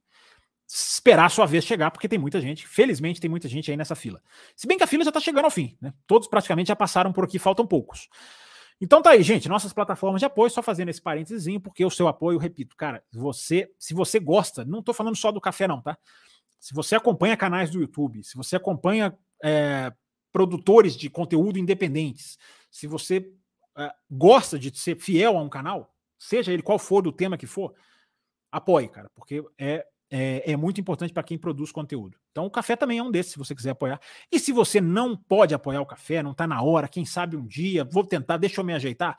esperar 0.67 1.25
a 1.25 1.29
sua 1.29 1.47
vez 1.47 1.63
chegar, 1.63 1.89
porque 1.89 2.07
tem 2.07 2.19
muita 2.19 2.39
gente. 2.39 2.67
Felizmente 2.67 3.19
tem 3.19 3.29
muita 3.29 3.47
gente 3.47 3.71
aí 3.71 3.77
nessa 3.77 3.95
fila. 3.95 4.21
Se 4.55 4.67
bem 4.67 4.77
que 4.77 4.83
a 4.83 4.87
fila 4.87 5.03
já 5.03 5.09
está 5.09 5.19
chegando 5.19 5.45
ao 5.45 5.51
fim, 5.51 5.75
né? 5.81 5.91
Todos 6.05 6.27
praticamente 6.27 6.67
já 6.67 6.75
passaram 6.75 7.11
por 7.11 7.23
aqui, 7.23 7.39
faltam 7.39 7.65
poucos. 7.65 8.09
Então 8.79 9.01
tá 9.01 9.11
aí, 9.11 9.23
gente, 9.23 9.49
nossas 9.49 9.73
plataformas 9.73 10.19
de 10.19 10.25
apoio, 10.25 10.51
só 10.51 10.61
fazendo 10.61 10.89
esse 10.89 11.01
parênteses, 11.01 11.45
porque 11.63 11.83
o 11.83 11.89
seu 11.89 12.07
apoio, 12.07 12.37
repito, 12.37 12.75
cara, 12.75 13.03
você, 13.11 13.71
se 13.79 13.93
você 13.93 14.19
gosta, 14.19 14.63
não 14.63 14.83
tô 14.83 14.93
falando 14.93 15.15
só 15.15 15.31
do 15.31 15.41
café 15.41 15.67
não, 15.67 15.81
tá? 15.81 15.97
Se 16.59 16.73
você 16.73 16.95
acompanha 16.95 17.35
canais 17.35 17.71
do 17.71 17.79
YouTube, 17.79 18.23
se 18.23 18.35
você 18.35 18.55
acompanha 18.55 19.17
é, 19.43 19.91
produtores 20.31 20.95
de 20.95 21.09
conteúdo 21.09 21.57
independentes, 21.57 22.37
se 22.69 22.85
você 22.85 23.31
é, 23.75 23.91
gosta 24.09 24.59
de 24.59 24.75
ser 24.77 24.99
fiel 24.99 25.37
a 25.37 25.41
um 25.41 25.49
canal, 25.49 25.95
seja 26.17 26.51
ele 26.51 26.61
qual 26.61 26.77
for 26.77 27.01
do 27.01 27.11
tema 27.11 27.37
que 27.37 27.47
for, 27.47 27.73
apoie, 28.51 28.87
cara, 28.87 29.09
porque 29.15 29.43
é 29.57 29.85
é, 30.09 30.51
é, 30.51 30.55
muito 30.55 30.79
importante 30.79 31.13
para 31.13 31.23
quem 31.23 31.37
produz 31.37 31.71
conteúdo. 31.71 32.17
Então, 32.31 32.45
o 32.45 32.51
café 32.51 32.75
também 32.75 32.99
é 32.99 33.03
um 33.03 33.11
desses, 33.11 33.33
se 33.33 33.37
você 33.37 33.53
quiser 33.53 33.71
apoiar. 33.71 33.99
E 34.31 34.39
se 34.39 34.51
você 34.51 34.79
não 34.79 35.15
pode 35.15 35.53
apoiar 35.53 35.81
o 35.81 35.85
café, 35.85 36.23
não 36.23 36.31
está 36.31 36.47
na 36.47 36.61
hora, 36.61 36.87
quem 36.87 37.05
sabe 37.05 37.35
um 37.35 37.45
dia, 37.45 37.83
vou 37.83 38.03
tentar, 38.03 38.37
deixa 38.37 38.61
eu 38.61 38.65
me 38.65 38.73
ajeitar. 38.73 39.17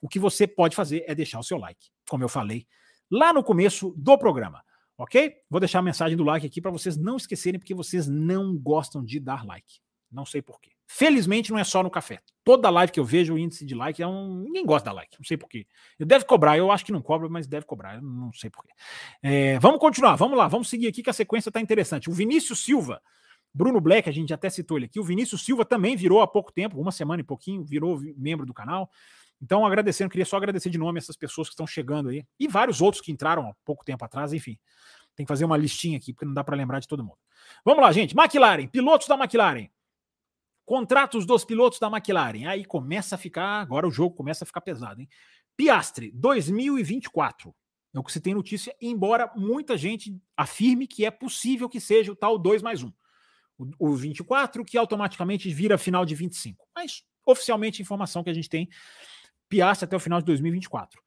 O 0.00 0.08
que 0.08 0.18
você 0.18 0.46
pode 0.46 0.76
fazer 0.76 1.04
é 1.06 1.14
deixar 1.14 1.38
o 1.38 1.44
seu 1.44 1.58
like, 1.58 1.88
como 2.08 2.24
eu 2.24 2.28
falei 2.28 2.66
lá 3.10 3.32
no 3.32 3.42
começo 3.42 3.92
do 3.96 4.16
programa. 4.16 4.62
Ok? 4.96 5.34
Vou 5.48 5.58
deixar 5.58 5.80
a 5.80 5.82
mensagem 5.82 6.16
do 6.16 6.22
like 6.22 6.46
aqui 6.46 6.60
para 6.60 6.70
vocês 6.70 6.96
não 6.96 7.16
esquecerem, 7.16 7.58
porque 7.58 7.74
vocês 7.74 8.06
não 8.06 8.56
gostam 8.56 9.02
de 9.02 9.18
dar 9.18 9.44
like. 9.44 9.80
Não 10.12 10.26
sei 10.26 10.42
porquê. 10.42 10.72
Felizmente 10.92 11.52
não 11.52 11.58
é 11.58 11.62
só 11.62 11.84
no 11.84 11.88
café. 11.88 12.18
Toda 12.42 12.68
live 12.68 12.90
que 12.90 12.98
eu 12.98 13.04
vejo, 13.04 13.34
o 13.34 13.38
índice 13.38 13.64
de 13.64 13.76
like 13.76 14.02
é 14.02 14.06
um. 14.08 14.40
Ninguém 14.40 14.66
gosta 14.66 14.86
da 14.86 14.92
like, 14.92 15.16
não 15.16 15.24
sei 15.24 15.36
porquê. 15.36 15.64
Eu 15.96 16.04
deve 16.04 16.24
cobrar, 16.24 16.58
eu 16.58 16.72
acho 16.72 16.84
que 16.84 16.90
não 16.90 17.00
cobra, 17.00 17.28
mas 17.28 17.46
deve 17.46 17.64
cobrar, 17.64 17.94
eu 17.94 18.02
não 18.02 18.32
sei 18.32 18.50
porquê. 18.50 18.70
É, 19.22 19.56
vamos 19.60 19.78
continuar, 19.78 20.16
vamos 20.16 20.36
lá, 20.36 20.48
vamos 20.48 20.68
seguir 20.68 20.88
aqui 20.88 21.00
que 21.00 21.08
a 21.08 21.12
sequência 21.12 21.48
está 21.48 21.60
interessante. 21.60 22.10
O 22.10 22.12
Vinícius 22.12 22.64
Silva, 22.64 23.00
Bruno 23.54 23.80
Black, 23.80 24.08
a 24.08 24.12
gente 24.12 24.34
até 24.34 24.50
citou 24.50 24.78
ele 24.78 24.86
aqui. 24.86 24.98
O 24.98 25.04
Vinícius 25.04 25.44
Silva 25.44 25.64
também 25.64 25.94
virou 25.94 26.22
há 26.22 26.26
pouco 26.26 26.52
tempo, 26.52 26.80
uma 26.80 26.90
semana 26.90 27.20
e 27.20 27.24
pouquinho, 27.24 27.64
virou 27.64 28.00
membro 28.16 28.44
do 28.44 28.52
canal. 28.52 28.90
Então, 29.40 29.64
agradecendo, 29.64 30.10
queria 30.10 30.26
só 30.26 30.38
agradecer 30.38 30.70
de 30.70 30.76
nome 30.76 30.98
essas 30.98 31.16
pessoas 31.16 31.46
que 31.46 31.52
estão 31.52 31.68
chegando 31.68 32.08
aí. 32.08 32.26
E 32.36 32.48
vários 32.48 32.80
outros 32.80 33.00
que 33.00 33.12
entraram 33.12 33.48
há 33.48 33.54
pouco 33.64 33.84
tempo 33.84 34.04
atrás, 34.04 34.32
enfim. 34.32 34.58
Tem 35.14 35.24
que 35.24 35.28
fazer 35.28 35.44
uma 35.44 35.56
listinha 35.56 35.98
aqui, 35.98 36.12
porque 36.12 36.24
não 36.24 36.34
dá 36.34 36.42
para 36.42 36.56
lembrar 36.56 36.80
de 36.80 36.88
todo 36.88 37.04
mundo. 37.04 37.18
Vamos 37.64 37.80
lá, 37.80 37.92
gente. 37.92 38.12
McLaren, 38.18 38.66
pilotos 38.66 39.06
da 39.06 39.14
McLaren. 39.14 39.68
Contratos 40.70 41.26
dos 41.26 41.44
pilotos 41.44 41.80
da 41.80 41.88
McLaren. 41.88 42.46
Aí 42.46 42.64
começa 42.64 43.16
a 43.16 43.18
ficar, 43.18 43.60
agora 43.60 43.88
o 43.88 43.90
jogo 43.90 44.14
começa 44.14 44.44
a 44.44 44.46
ficar 44.46 44.60
pesado, 44.60 45.00
hein? 45.00 45.08
Piastre, 45.56 46.12
2024. 46.12 47.52
É 47.92 47.98
o 47.98 48.04
que 48.04 48.12
se 48.12 48.20
tem 48.20 48.34
notícia, 48.34 48.72
embora 48.80 49.32
muita 49.34 49.76
gente 49.76 50.16
afirme 50.36 50.86
que 50.86 51.04
é 51.04 51.10
possível 51.10 51.68
que 51.68 51.80
seja 51.80 52.12
o 52.12 52.14
tal 52.14 52.38
2 52.38 52.62
mais 52.62 52.84
1. 52.84 52.92
O, 53.58 53.88
o 53.88 53.96
24, 53.96 54.64
que 54.64 54.78
automaticamente 54.78 55.52
vira 55.52 55.76
final 55.76 56.04
de 56.04 56.14
25. 56.14 56.64
Mas, 56.72 57.02
oficialmente, 57.26 57.82
a 57.82 57.84
informação 57.84 58.22
que 58.22 58.30
a 58.30 58.34
gente 58.34 58.48
tem, 58.48 58.68
Piastre 59.48 59.86
até 59.86 59.96
o 59.96 60.00
final 60.00 60.20
de 60.20 60.26
2024. 60.26 61.02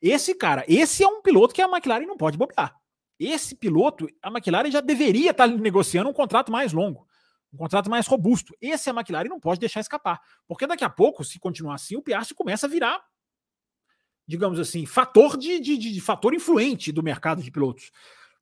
Esse 0.00 0.32
cara, 0.32 0.64
esse 0.68 1.02
é 1.02 1.08
um 1.08 1.22
piloto 1.22 1.52
que 1.52 1.60
a 1.60 1.68
McLaren 1.68 2.06
não 2.06 2.16
pode 2.16 2.38
bobear. 2.38 2.72
Esse 3.18 3.56
piloto, 3.56 4.06
a 4.22 4.28
McLaren 4.28 4.70
já 4.70 4.80
deveria 4.80 5.32
estar 5.32 5.48
negociando 5.48 6.08
um 6.08 6.14
contrato 6.14 6.52
mais 6.52 6.72
longo 6.72 7.07
um 7.52 7.56
contrato 7.56 7.88
mais 7.90 8.06
robusto. 8.06 8.54
Esse 8.60 8.90
a 8.90 8.92
McLaren 8.92 9.28
não 9.28 9.40
pode 9.40 9.60
deixar 9.60 9.80
escapar, 9.80 10.20
porque 10.46 10.66
daqui 10.66 10.84
a 10.84 10.90
pouco, 10.90 11.24
se 11.24 11.38
continuar 11.38 11.74
assim, 11.74 11.96
o 11.96 12.02
Piastri 12.02 12.34
começa 12.34 12.66
a 12.66 12.68
virar, 12.68 13.02
digamos 14.26 14.60
assim, 14.60 14.84
fator 14.84 15.36
de, 15.36 15.58
de, 15.58 15.76
de 15.76 16.00
fator 16.00 16.34
influente 16.34 16.92
do 16.92 17.02
mercado 17.02 17.42
de 17.42 17.50
pilotos. 17.50 17.90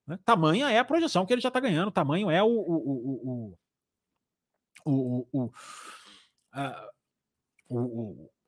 Né? 0.06 0.18
Tamanha 0.24 0.70
é 0.70 0.78
a 0.78 0.84
projeção 0.84 1.24
que 1.24 1.32
ele 1.32 1.40
já 1.40 1.48
está 1.48 1.60
ganhando, 1.60 1.90
tamanho 1.90 2.30
é 2.30 2.42
o, 2.42 2.48
o, 2.48 3.56
o, 4.84 5.26
o, 5.32 5.52
a, 6.52 6.90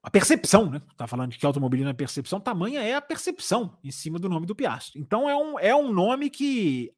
a 0.03 0.11
percepção, 0.11 0.71
né? 0.71 0.81
Tá 0.97 1.07
falando 1.07 1.33
de 1.33 1.39
que 1.39 1.47
automobilismo 1.47 1.91
é 1.91 1.95
percepção, 1.95 2.41
tamanha 2.41 2.83
é 2.83 2.95
a 2.95 3.01
percepção 3.01 3.77
em 3.83 3.91
cima 3.91 4.19
do 4.19 4.29
nome 4.29 4.47
do 4.47 4.55
Piastri. 4.55 5.01
Então 5.01 5.29
é 5.29 5.37
um, 5.37 5.59
é 5.59 5.75
um 5.75 5.93
nome 5.93 6.31
que 6.31 6.93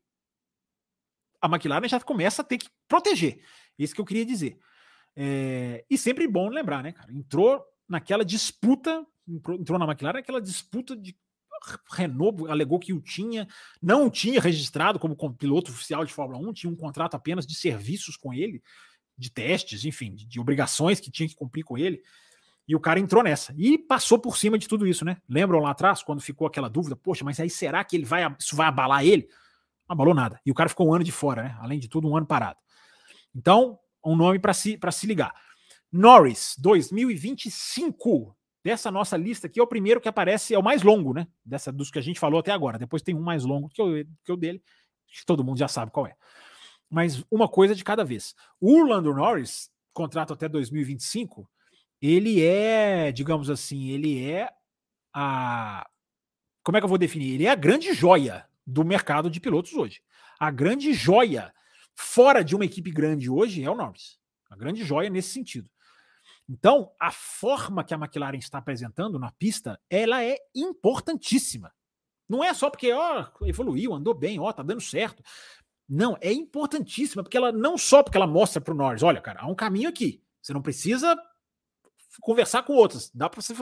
a 1.41 1.47
McLaren 1.47 1.89
já 1.89 2.01
começa 2.01 2.43
a 2.43 2.45
ter 2.45 2.59
que 2.59 2.69
proteger. 2.89 3.43
Isso 3.79 3.95
que 3.95 4.01
eu 4.01 4.05
queria 4.05 4.27
dizer. 4.27 4.59
É, 5.17 5.85
e 5.89 5.97
sempre 5.99 6.27
bom 6.29 6.49
lembrar, 6.49 6.83
né, 6.83 6.93
cara? 6.93 7.13
Entrou 7.13 7.63
naquela 7.89 8.25
disputa, 8.25 9.05
entrou 9.27 9.79
na 9.79 9.87
McLaren 9.87 10.19
naquela 10.19 10.41
disputa 10.41 10.97
de 10.97 11.17
Renault 11.93 12.49
alegou 12.49 12.79
que 12.79 12.93
o 12.93 13.01
tinha, 13.01 13.47
não 13.83 14.07
o 14.07 14.11
tinha 14.11 14.41
registrado 14.41 14.99
como 14.99 15.35
piloto 15.35 15.71
oficial 15.71 16.05
de 16.05 16.13
Fórmula 16.13 16.41
1, 16.49 16.53
tinha 16.53 16.73
um 16.73 16.77
contrato 16.77 17.15
apenas 17.15 17.47
de 17.47 17.55
serviços 17.55 18.17
com 18.17 18.33
ele, 18.33 18.63
de 19.17 19.31
testes, 19.31 19.85
enfim, 19.85 20.15
de, 20.15 20.27
de 20.27 20.41
obrigações 20.41 21.01
que 21.01 21.11
tinha 21.11 21.29
que 21.29 21.35
cumprir 21.35 21.63
com 21.63 21.77
ele. 21.77 22.01
E 22.67 22.75
o 22.75 22.81
cara 22.81 23.01
entrou 23.01 23.23
nessa 23.23 23.53
e 23.59 23.77
passou 23.77 24.19
por 24.19 24.37
cima 24.37 24.57
de 24.57 24.69
tudo 24.69 24.87
isso, 24.87 25.05
né? 25.05 25.17
Lembram 25.29 25.59
lá 25.59 25.71
atrás, 25.71 26.03
quando 26.03 26.21
ficou 26.21 26.47
aquela 26.47 26.69
dúvida, 26.69 26.97
poxa, 26.97 27.25
mas 27.25 27.39
aí 27.41 27.51
será 27.51 27.85
que 27.85 27.97
ele 27.97 28.05
vai, 28.05 28.23
isso 28.39 28.55
vai 28.55 28.69
abalar 28.69 29.05
ele? 29.05 29.29
Abalou 29.91 30.15
nada. 30.15 30.41
E 30.47 30.53
o 30.53 30.55
cara 30.55 30.69
ficou 30.69 30.87
um 30.87 30.95
ano 30.95 31.03
de 31.03 31.11
fora, 31.11 31.43
né? 31.43 31.59
Além 31.59 31.81
de 31.81 31.89
tudo, 31.89 32.09
um 32.09 32.17
ano 32.17 32.25
parado. 32.25 32.57
Então, 33.35 33.77
um 34.07 34.15
nome 34.15 34.39
para 34.39 34.53
se, 34.53 34.79
se 34.93 35.05
ligar. 35.05 35.35
Norris, 35.91 36.55
2025. 36.59 38.37
Dessa 38.63 38.89
nossa 38.89 39.17
lista 39.17 39.49
aqui 39.49 39.59
é 39.59 39.63
o 39.63 39.67
primeiro 39.67 40.01
que 40.01 40.09
aparece, 40.09 40.55
é 40.55 40.59
o 40.59 40.63
mais 40.63 40.85
longo, 40.85 41.13
né? 41.13 41.27
Dessa, 41.45 41.73
dos 41.73 41.91
que 41.91 41.99
a 41.99 42.03
gente 42.03 42.21
falou 42.21 42.39
até 42.39 42.53
agora. 42.53 42.79
Depois 42.79 43.03
tem 43.03 43.17
um 43.17 43.21
mais 43.21 43.45
longo 43.45 43.69
que 43.69 43.83
o, 43.83 44.07
que 44.25 44.31
o 44.31 44.37
dele, 44.37 44.63
que 45.09 45.27
todo 45.27 45.43
mundo 45.43 45.59
já 45.59 45.67
sabe 45.67 45.91
qual 45.91 46.07
é. 46.07 46.15
mas 46.89 47.25
uma 47.29 47.49
coisa 47.49 47.75
de 47.75 47.83
cada 47.83 48.05
vez. 48.05 48.33
O 48.61 48.85
Lando 48.85 49.13
Norris, 49.13 49.71
contrato 49.93 50.35
até 50.35 50.49
2025, 50.49 51.51
ele 52.01 52.45
é, 52.45 53.11
digamos 53.11 53.51
assim, 53.51 53.89
ele 53.89 54.25
é 54.25 54.49
a. 55.13 55.85
Como 56.63 56.77
é 56.77 56.81
que 56.81 56.85
eu 56.85 56.89
vou 56.89 56.99
definir? 56.99 57.35
Ele 57.35 57.47
é 57.47 57.51
a 57.51 57.57
grande 57.57 57.93
joia 57.93 58.49
do 58.71 58.85
mercado 58.85 59.29
de 59.29 59.41
pilotos 59.41 59.75
hoje. 59.75 60.01
A 60.39 60.51
grande 60.51 60.93
joia 60.93 61.53
fora 61.95 62.43
de 62.43 62.55
uma 62.55 62.65
equipe 62.65 62.91
grande 62.91 63.29
hoje 63.29 63.63
é 63.63 63.71
o 63.71 63.75
Norris. 63.75 64.19
A 64.49 64.57
grande 64.57 64.85
joia 64.85 65.11
nesse 65.11 65.31
sentido. 65.31 65.69
Então, 66.49 66.91
a 66.99 67.13
forma 67.13 67.85
que 67.85 67.95
a 67.95 67.97
McLaren 67.97 68.39
está 68.39 68.59
apresentando 68.59 69.19
na 69.19 69.31
pista, 69.33 69.79
ela 69.89 70.25
é 70.25 70.37
importantíssima. 70.55 71.73
Não 72.29 72.43
é 72.43 72.55
só 72.55 72.71
porque 72.71 72.93
ó, 72.93 73.27
evoluiu, 73.43 73.93
andou 73.93 74.15
bem, 74.15 74.39
ó, 74.39 74.53
tá 74.53 74.63
dando 74.63 74.81
certo. 74.81 75.23
Não, 75.89 76.17
é 76.21 76.33
importantíssima, 76.33 77.23
porque 77.23 77.37
ela 77.37 77.51
não 77.51 77.77
só 77.77 78.03
porque 78.03 78.17
ela 78.17 78.27
mostra 78.27 78.61
para 78.61 78.73
o 78.73 78.77
Norris, 78.77 79.03
olha, 79.03 79.21
cara, 79.21 79.41
há 79.41 79.47
um 79.47 79.55
caminho 79.55 79.89
aqui. 79.89 80.23
Você 80.41 80.53
não 80.53 80.63
precisa 80.63 81.17
conversar 82.21 82.63
com 82.63 82.73
outros. 82.73 83.11
Dá 83.13 83.29
para 83.29 83.43
você 83.43 83.55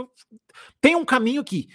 tem 0.80 0.94
um 0.94 1.04
caminho 1.04 1.40
aqui. 1.40 1.68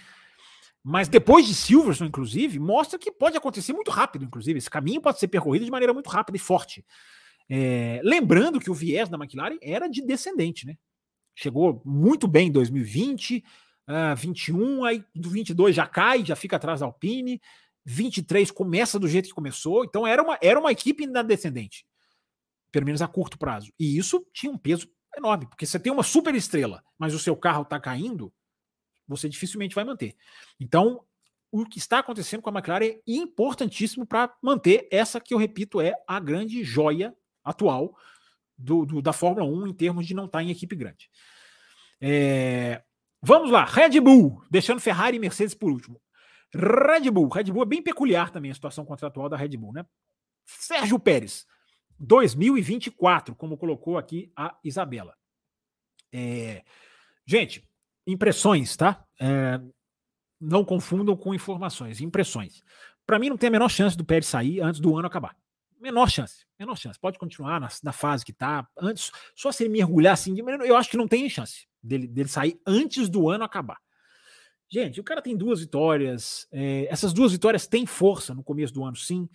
Mas 0.86 1.08
depois 1.08 1.46
de 1.46 1.54
Silverstone, 1.54 2.08
inclusive, 2.08 2.58
mostra 2.58 2.98
que 2.98 3.10
pode 3.10 3.38
acontecer 3.38 3.72
muito 3.72 3.90
rápido, 3.90 4.26
inclusive. 4.26 4.58
Esse 4.58 4.68
caminho 4.68 5.00
pode 5.00 5.18
ser 5.18 5.28
percorrido 5.28 5.64
de 5.64 5.70
maneira 5.70 5.94
muito 5.94 6.10
rápida 6.10 6.36
e 6.36 6.40
forte. 6.40 6.84
É, 7.48 8.02
lembrando 8.04 8.60
que 8.60 8.70
o 8.70 8.74
viés 8.74 9.08
da 9.08 9.16
McLaren 9.16 9.56
era 9.62 9.88
de 9.88 10.02
descendente, 10.02 10.66
né? 10.66 10.76
Chegou 11.34 11.82
muito 11.86 12.28
bem 12.28 12.48
em 12.48 12.52
2020, 12.52 13.42
uh, 13.88 14.14
21, 14.14 14.84
aí 14.84 15.02
do 15.14 15.30
22 15.30 15.74
já 15.74 15.86
cai, 15.86 16.22
já 16.22 16.36
fica 16.36 16.56
atrás 16.56 16.80
da 16.80 16.86
Alpine. 16.86 17.40
23 17.86 18.50
começa 18.50 18.98
do 18.98 19.08
jeito 19.08 19.28
que 19.28 19.34
começou, 19.34 19.84
então 19.84 20.06
era 20.06 20.22
uma, 20.22 20.38
era 20.42 20.58
uma 20.58 20.72
equipe 20.72 21.06
na 21.06 21.22
descendente, 21.22 21.86
pelo 22.72 22.86
menos 22.86 23.02
a 23.02 23.08
curto 23.08 23.38
prazo. 23.38 23.72
E 23.78 23.98
isso 23.98 24.26
tinha 24.32 24.50
um 24.50 24.58
peso 24.58 24.88
enorme, 25.16 25.46
porque 25.46 25.66
você 25.66 25.78
tem 25.78 25.92
uma 25.92 26.02
super 26.02 26.34
estrela, 26.34 26.82
mas 26.98 27.14
o 27.14 27.18
seu 27.18 27.36
carro 27.36 27.62
está 27.62 27.78
caindo, 27.78 28.32
você 29.06 29.28
dificilmente 29.28 29.74
vai 29.74 29.84
manter. 29.84 30.16
Então, 30.58 31.04
o 31.50 31.64
que 31.64 31.78
está 31.78 32.00
acontecendo 32.00 32.42
com 32.42 32.50
a 32.50 32.52
McLaren 32.52 32.86
é 32.86 33.00
importantíssimo 33.06 34.06
para 34.06 34.34
manter 34.42 34.88
essa 34.90 35.20
que 35.20 35.32
eu 35.32 35.38
repito 35.38 35.80
é 35.80 35.94
a 36.06 36.18
grande 36.18 36.64
joia 36.64 37.14
atual 37.44 37.96
do, 38.58 38.84
do, 38.84 39.02
da 39.02 39.12
Fórmula 39.12 39.46
1 39.46 39.68
em 39.68 39.74
termos 39.74 40.06
de 40.06 40.14
não 40.14 40.26
estar 40.26 40.38
tá 40.38 40.42
em 40.42 40.50
equipe 40.50 40.74
grande. 40.74 41.08
É, 42.00 42.82
vamos 43.22 43.50
lá, 43.50 43.64
Red 43.64 44.00
Bull, 44.00 44.42
deixando 44.50 44.80
Ferrari 44.80 45.16
e 45.16 45.20
Mercedes 45.20 45.54
por 45.54 45.70
último. 45.70 46.00
Red 46.52 47.10
Bull. 47.10 47.28
Red 47.28 47.44
Bull 47.44 47.62
é 47.62 47.66
bem 47.66 47.82
peculiar 47.82 48.30
também 48.30 48.50
a 48.50 48.54
situação 48.54 48.84
contratual 48.84 49.28
da 49.28 49.36
Red 49.36 49.56
Bull, 49.56 49.72
né? 49.72 49.84
Sérgio 50.44 50.98
Pérez, 50.98 51.46
2024, 51.98 53.34
como 53.34 53.56
colocou 53.56 53.98
aqui 53.98 54.32
a 54.36 54.56
Isabela. 54.62 55.16
É... 56.12 56.62
Gente, 57.26 57.66
impressões, 58.06 58.76
tá? 58.76 59.04
É... 59.20 59.60
Não 60.40 60.64
confundam 60.64 61.16
com 61.16 61.34
informações, 61.34 62.00
impressões. 62.00 62.62
Para 63.06 63.18
mim, 63.18 63.28
não 63.28 63.36
tem 63.36 63.48
a 63.48 63.52
menor 63.52 63.68
chance 63.68 63.96
do 63.96 64.04
Pérez 64.04 64.26
sair 64.26 64.60
antes 64.60 64.80
do 64.80 64.96
ano 64.96 65.06
acabar. 65.06 65.36
Menor 65.80 66.08
chance, 66.10 66.46
menor 66.58 66.76
chance. 66.76 66.98
Pode 66.98 67.18
continuar 67.18 67.60
na, 67.60 67.68
na 67.82 67.92
fase 67.92 68.24
que 68.24 68.32
tá. 68.32 68.66
Antes, 68.78 69.10
só 69.34 69.52
se 69.52 69.64
ele 69.64 69.72
mergulhar 69.72 70.14
assim, 70.14 70.34
eu 70.64 70.76
acho 70.76 70.90
que 70.90 70.96
não 70.96 71.06
tem 71.06 71.28
chance 71.28 71.66
dele, 71.82 72.06
dele 72.06 72.28
sair 72.28 72.58
antes 72.66 73.08
do 73.08 73.28
ano 73.28 73.44
acabar. 73.44 73.78
Gente, 74.68 74.98
o 74.98 75.04
cara 75.04 75.20
tem 75.20 75.36
duas 75.36 75.60
vitórias. 75.60 76.48
É, 76.50 76.86
essas 76.90 77.12
duas 77.12 77.32
vitórias 77.32 77.66
têm 77.66 77.86
força 77.86 78.34
no 78.34 78.42
começo 78.42 78.72
do 78.72 78.82
ano, 78.82 78.96
sim. 78.96 79.28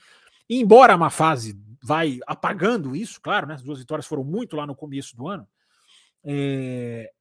E 0.49 0.59
embora 0.59 0.93
a 0.93 0.97
má 0.97 1.09
fase 1.09 1.57
vai 1.81 2.19
apagando 2.25 2.95
isso, 2.95 3.21
claro, 3.21 3.47
né? 3.47 3.53
As 3.53 3.63
duas 3.63 3.79
vitórias 3.79 4.07
foram 4.07 4.23
muito 4.23 4.55
lá 4.55 4.65
no 4.65 4.75
começo 4.75 5.15
do 5.15 5.27
ano. 5.27 5.47
É, 6.23 7.11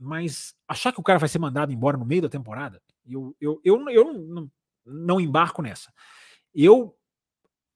mas 0.00 0.54
achar 0.66 0.92
que 0.92 1.00
o 1.00 1.02
cara 1.02 1.18
vai 1.18 1.28
ser 1.28 1.38
mandado 1.38 1.72
embora 1.72 1.98
no 1.98 2.06
meio 2.06 2.22
da 2.22 2.28
temporada, 2.28 2.80
eu, 3.06 3.36
eu, 3.38 3.60
eu, 3.62 3.90
eu 3.90 4.14
não, 4.14 4.50
não 4.86 5.20
embarco 5.20 5.60
nessa. 5.60 5.92
Eu 6.54 6.96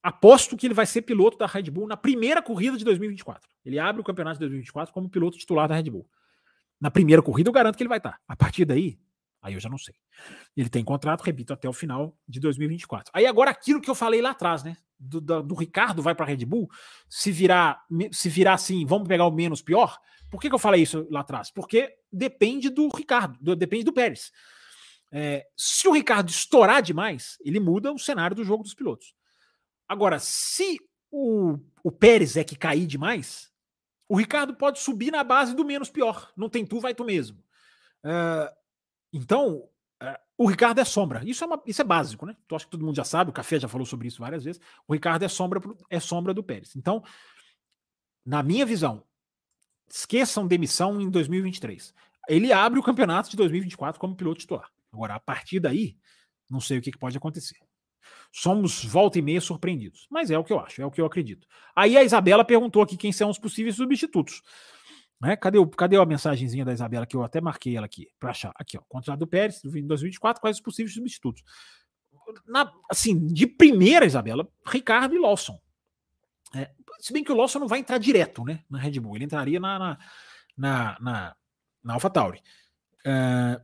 aposto 0.03 0.57
que 0.57 0.66
ele 0.66 0.72
vai 0.75 0.87
ser 0.87 1.03
piloto 1.03 1.37
da 1.37 1.47
Red 1.47 1.64
Bull 1.64 1.87
na 1.87 1.99
primeira 1.99 2.41
corrida 2.41 2.79
de 2.79 2.85
2024. 2.85 3.47
Ele 3.62 3.79
abre 3.79 4.01
o 4.01 4.05
campeonato 4.05 4.37
de 4.37 4.41
2024 4.41 4.93
como 4.95 5.11
piloto 5.11 5.37
titular 5.37 5.68
da 5.68 5.75
Red 5.75 5.91
Bull. 5.91 6.09
Na 6.81 6.91
primeira 6.91 7.22
corrida, 7.22 7.51
eu 7.51 7.55
garanto 7.55 7.77
que 7.77 7.83
ele 7.83 7.89
vai 7.89 7.99
estar. 7.99 8.18
A 8.27 8.35
partir 8.35 8.64
daí, 8.64 8.99
Aí 9.45 9.53
eu 9.53 9.61
já 9.61 9.68
não 9.68 9.76
sei. 9.76 9.95
Ele 10.57 10.70
tem 10.70 10.82
contrato, 10.82 11.20
repito, 11.20 11.53
até 11.53 11.68
o 11.68 11.72
final 11.72 12.16
de 12.26 12.40
2024. 12.40 13.12
Aí 13.14 13.26
agora 13.26 13.51
aquilo 13.51 13.78
que 13.78 13.90
eu 13.90 13.95
falei 13.95 14.22
lá 14.22 14.30
atrás, 14.30 14.64
né? 14.64 14.74
Do, 14.99 15.20
do, 15.20 15.42
do 15.42 15.55
Ricardo 15.55 16.01
vai 16.01 16.14
para 16.14 16.24
a 16.24 16.28
Red 16.28 16.47
Bull, 16.47 16.66
se 17.11 17.30
virar, 17.30 17.84
se 18.11 18.30
virar 18.30 18.55
assim, 18.55 18.86
vamos 18.86 19.07
pegar 19.07 19.26
o 19.26 19.30
menos 19.30 19.61
pior. 19.61 19.99
Por 20.30 20.40
que, 20.40 20.49
que 20.49 20.55
eu 20.55 20.59
falei 20.59 20.80
isso 20.80 21.07
lá 21.11 21.20
atrás? 21.20 21.51
Porque 21.51 21.95
depende 22.11 22.70
do 22.70 22.88
Ricardo, 22.88 23.36
do, 23.38 23.55
depende 23.55 23.84
do 23.84 23.92
Pérez. 23.92 24.32
É, 25.12 25.47
se 25.55 25.86
o 25.86 25.92
Ricardo 25.92 26.30
estourar 26.30 26.80
demais, 26.80 27.36
ele 27.45 27.61
muda 27.61 27.92
o 27.92 27.99
cenário 27.99 28.34
do 28.34 28.45
jogo 28.45 28.62
dos 28.62 28.72
pilotos. 28.72 29.14
Agora, 29.86 30.18
se 30.18 30.78
o, 31.11 31.59
o 31.82 31.92
Pérez 31.92 32.38
é 32.38 32.45
que 32.45 32.57
cair 32.57 32.86
demais, 32.86 33.53
o 34.09 34.16
Ricardo 34.16 34.55
pode 34.55 34.78
subir 34.78 35.11
na 35.11 35.22
base 35.22 35.55
do 35.55 35.66
menos 35.66 35.90
pior. 35.90 36.32
Não 36.34 36.49
tem 36.49 36.64
tu, 36.64 36.80
vai 36.80 36.95
tu 36.95 37.05
mesmo. 37.05 37.45
Uh, 38.03 38.64
então, 39.15 39.69
é, 40.03 40.19
o 40.37 40.47
Ricardo 40.49 40.81
é 40.81 40.85
sombra. 40.85 41.23
Isso 41.25 41.45
é, 41.45 41.47
uma, 41.47 41.62
isso 41.65 41.81
é 41.81 41.85
básico, 41.85 42.27
né? 42.27 42.37
Tu 42.49 42.57
acho 42.57 42.65
que 42.65 42.71
todo 42.73 42.85
mundo 42.85 42.97
já 42.97 43.05
sabe, 43.05 43.31
o 43.31 43.33
Café 43.33 43.61
já 43.61 43.69
falou 43.69 43.87
sobre 43.87 44.09
isso 44.09 44.19
várias 44.19 44.43
vezes. 44.43 44.61
O 44.89 44.93
Ricardo 44.93 45.23
é 45.23 45.29
sombra, 45.29 45.61
é 45.89 46.01
sombra 46.01 46.35
do 46.35 46.43
Pérez. 46.43 46.75
Então, 46.75 47.01
na 48.27 48.43
minha 48.43 48.67
visão, 48.67 49.05
esqueçam 49.89 50.49
demissão 50.49 51.01
em 51.01 51.09
2023. 51.09 51.95
Ele 52.29 52.53
abre 52.53 52.81
o 52.81 52.83
campeonato 52.83 53.31
de 53.31 53.37
2024 53.37 54.01
como 54.01 54.17
piloto 54.17 54.41
titular. 54.41 54.69
Agora, 54.93 55.15
a 55.15 55.21
partir 55.21 55.61
daí, 55.61 55.97
não 56.51 56.61
sei 56.61 56.79
o 56.79 56.83
que, 56.83 56.91
que 56.91 56.99
pode 56.99 57.17
acontecer. 57.17 57.59
Somos 58.33 58.85
volta 58.85 59.21
e 59.21 59.23
meia 59.23 59.41
surpreendidos. 59.41 60.09
Mas 60.11 60.29
é 60.29 60.37
o 60.37 60.43
que 60.43 60.53
eu 60.53 60.59
acho, 60.59 60.83
é 60.83 60.87
o 60.87 60.91
que 60.91 61.01
eu 61.01 61.07
acredito. 61.07 61.47
Aí 61.77 61.97
a 61.97 62.03
Isabela 62.03 62.45
perguntou 62.45 62.83
aqui 62.83 62.97
quem 62.97 63.12
são 63.12 63.31
os 63.31 63.39
possíveis 63.39 63.77
substitutos. 63.77 64.43
Né? 65.21 65.37
Cadê, 65.37 65.59
o, 65.59 65.67
cadê 65.67 65.97
a 65.97 66.05
mensagenzinha 66.05 66.65
da 66.65 66.73
Isabela 66.73 67.07
que 67.07 67.17
eu 67.17 67.23
até 67.23 67.41
marquei 67.41 67.77
ela 67.77 67.87
aqui 67.87 68.09
para 68.19 68.31
achar? 68.31 68.53
Aqui, 68.57 68.77
ó. 68.77 68.83
Contrato 68.89 69.21
do 69.21 69.27
Pérez, 69.27 69.61
do 69.62 69.71
2024, 69.71 70.41
quais 70.41 70.57
os 70.57 70.62
possíveis 70.62 70.95
substitutos? 70.95 71.43
Na, 72.47 72.71
assim, 72.91 73.27
de 73.27 73.47
primeira, 73.47 74.07
Isabela, 74.07 74.49
Ricardo 74.67 75.15
e 75.15 75.19
Lawson. 75.19 75.61
É, 76.55 76.71
se 77.01 77.12
bem 77.12 77.25
que 77.25 77.33
o 77.33 77.37
Lawson 77.37 77.59
não 77.59 77.69
vai 77.69 77.81
entrar 77.81 77.99
direto 77.99 78.45
né, 78.45 78.62
na 78.71 78.79
Red 78.79 79.01
Bull, 79.01 79.17
ele 79.17 79.25
entraria 79.25 79.61
na, 79.61 79.79
na, 79.79 79.99
na, 80.57 80.99
na, 81.01 81.37
na 81.83 81.95
AlphaTauri. 81.95 82.41
É, 83.05 83.61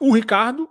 o 0.00 0.12
Ricardo, 0.12 0.68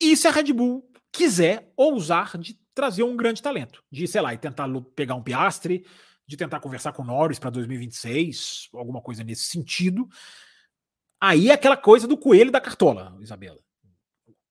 e 0.00 0.16
se 0.16 0.26
a 0.28 0.30
Red 0.30 0.52
Bull 0.52 0.86
quiser 1.10 1.72
ousar 1.76 2.36
de 2.36 2.58
trazer 2.74 3.04
um 3.04 3.16
grande 3.16 3.40
talento, 3.40 3.82
de, 3.90 4.06
sei 4.08 4.20
lá, 4.20 4.34
e 4.34 4.38
tentar 4.38 4.68
pegar 4.96 5.14
um 5.14 5.22
Piastre, 5.22 5.86
de 6.26 6.36
tentar 6.36 6.60
conversar 6.60 6.92
com 6.92 7.02
o 7.02 7.06
Norris 7.06 7.38
para 7.38 7.50
2026, 7.50 8.68
alguma 8.72 9.00
coisa 9.00 9.22
nesse 9.22 9.44
sentido. 9.44 10.08
Aí 11.20 11.50
é 11.50 11.52
aquela 11.52 11.76
coisa 11.76 12.06
do 12.06 12.16
coelho 12.16 12.50
da 12.50 12.60
cartola, 12.60 13.16
Isabela. 13.20 13.58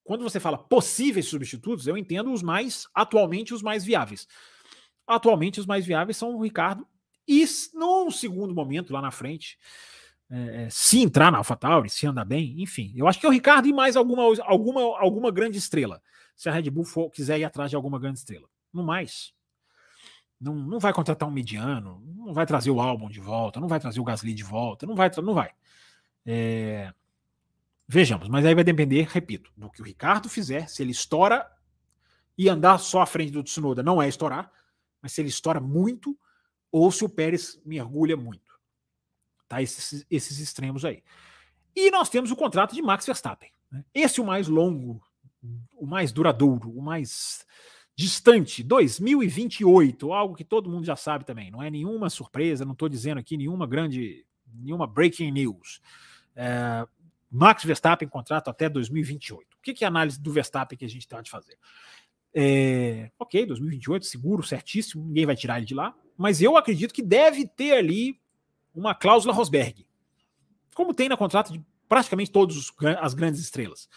Quando 0.04 0.24
você 0.24 0.40
fala 0.40 0.58
possíveis 0.58 1.28
substitutos, 1.28 1.88
eu 1.88 1.98
entendo 1.98 2.32
os 2.32 2.44
mais, 2.44 2.88
atualmente, 2.94 3.54
os 3.54 3.62
mais 3.62 3.86
viáveis. 3.86 4.28
Atualmente, 5.08 5.60
os 5.60 5.66
mais 5.66 5.86
viáveis 5.86 6.18
são 6.18 6.36
o 6.36 6.42
Ricardo 6.42 6.86
e, 7.28 7.46
num 7.74 8.12
segundo 8.12 8.54
momento, 8.54 8.92
lá 8.92 9.02
na 9.02 9.12
frente, 9.12 9.58
é, 10.30 10.64
é, 10.64 10.70
se 10.70 11.02
entrar 11.02 11.32
na 11.32 11.38
AlphaTauri, 11.38 11.90
se 11.90 12.06
andar 12.06 12.26
bem, 12.26 12.62
enfim. 12.62 12.92
Eu 12.96 13.08
acho 13.08 13.20
que 13.20 13.26
é 13.26 13.30
o 13.30 13.32
Ricardo 13.32 13.68
e 13.68 13.74
mais 13.74 13.96
alguma, 13.96 14.24
alguma, 14.44 14.82
alguma 15.00 15.32
grande 15.32 15.58
estrela. 15.58 16.02
Se 16.36 16.50
a 16.50 16.52
Red 16.52 16.70
Bull 16.70 16.86
for, 16.86 17.10
quiser 17.10 17.40
ir 17.40 17.44
atrás 17.44 17.70
de 17.70 17.76
alguma 17.76 18.00
grande 18.00 18.20
estrela. 18.20 18.48
No 18.74 18.84
mais, 18.84 19.34
não, 20.44 20.56
não 20.56 20.80
vai 20.80 20.94
contratar 20.94 21.28
um 21.28 21.32
mediano, 21.32 22.02
não 22.18 22.34
vai 22.34 22.46
trazer 22.46 22.70
o 22.70 22.82
álbum 22.82 23.10
de 23.10 23.20
volta, 23.20 23.60
não 23.60 23.68
vai 23.68 23.80
trazer 23.80 24.00
o 24.00 24.04
Gasly 24.04 24.34
de 24.34 24.44
volta, 24.44 24.86
não 24.86 24.96
vai, 24.96 25.10
não 25.24 25.34
vai. 25.34 25.52
É... 26.26 26.94
Vejamos, 27.88 28.28
mas 28.28 28.46
aí 28.46 28.54
vai 28.54 28.64
depender, 28.64 29.08
repito, 29.10 29.52
do 29.56 29.70
que 29.70 29.82
o 29.82 29.86
Ricardo 29.86 30.30
fizer, 30.30 30.68
se 30.68 30.82
ele 30.82 30.92
estoura 30.92 31.50
e 32.38 32.50
andar 32.50 32.78
só 32.78 33.02
à 33.02 33.06
frente 33.06 33.32
do 33.32 33.44
Tsunoda, 33.44 33.84
não 33.84 34.02
é 34.02 34.08
estourar, 34.08 34.52
mas 35.02 35.14
se 35.14 35.22
ele 35.22 35.30
estoura 35.30 35.60
muito 35.60 36.18
ou 36.72 36.92
se 36.92 37.06
o 37.06 37.10
Pérez 37.10 37.62
mergulha 37.66 38.18
muito. 38.18 38.60
Tá? 39.48 39.62
Esses, 39.62 40.06
esses 40.10 40.40
extremos 40.40 40.84
aí. 40.84 41.04
E 41.76 41.92
nós 41.92 42.10
temos 42.10 42.32
o 42.32 42.36
contrato 42.36 42.74
de 42.74 42.82
Max 42.82 43.06
Verstappen. 43.06 43.52
Né? 43.72 43.86
Esse 43.94 44.20
é 44.20 44.24
o 44.24 44.26
mais 44.26 44.48
longo, 44.48 45.02
o 45.76 45.86
mais 45.86 46.12
duradouro, 46.12 46.72
o 46.72 46.82
mais 46.82 47.46
distante, 47.96 48.64
2028, 48.64 50.12
algo 50.12 50.36
que 50.36 50.44
todo 50.44 50.70
mundo 50.70 50.86
já 50.86 50.96
sabe 50.96 51.26
também. 51.26 51.52
Não 51.52 51.62
é 51.62 51.70
nenhuma 51.70 52.10
surpresa, 52.10 52.66
não 52.66 52.74
estou 52.74 52.90
dizendo 52.90 53.20
aqui 53.20 53.38
nenhuma 53.38 53.68
grande, 53.68 54.26
nenhuma 54.54 54.88
breaking 54.88 55.32
news. 55.32 55.82
É, 56.36 56.86
Max 57.30 57.64
Verstappen 57.64 58.08
contrato 58.08 58.50
até 58.50 58.68
2028. 58.70 59.58
O 59.58 59.62
que, 59.62 59.74
que 59.74 59.84
é 59.84 59.88
a 59.88 59.90
análise 59.90 60.22
do 60.22 60.32
Verstappen 60.32 60.78
que 60.78 60.86
a 60.86 60.90
gente 60.90 61.08
tem 61.08 61.22
de 61.22 61.30
fazer? 61.30 61.58
É, 62.34 63.12
ok, 63.20 63.46
2028, 63.46 64.06
seguro, 64.06 64.44
certíssimo, 64.44 65.06
ninguém 65.06 65.26
vai 65.26 65.36
tirar 65.36 65.58
ele 65.58 65.66
de 65.66 65.76
lá. 65.76 65.96
mas 66.18 66.42
eu 66.42 66.58
acredito 66.58 66.94
que 66.94 67.02
deve 67.02 67.48
ter 67.48 67.74
ali 67.74 68.20
uma 68.74 68.96
cláusula 68.96 69.34
Rosberg, 69.34 69.86
como 70.74 70.94
tem 70.94 71.08
na 71.08 71.16
contrato 71.16 71.54
de 71.54 71.64
praticamente 71.88 72.32
todas 72.32 72.72
as 73.00 73.14
grandes 73.14 73.40
estrelas. 73.40 73.88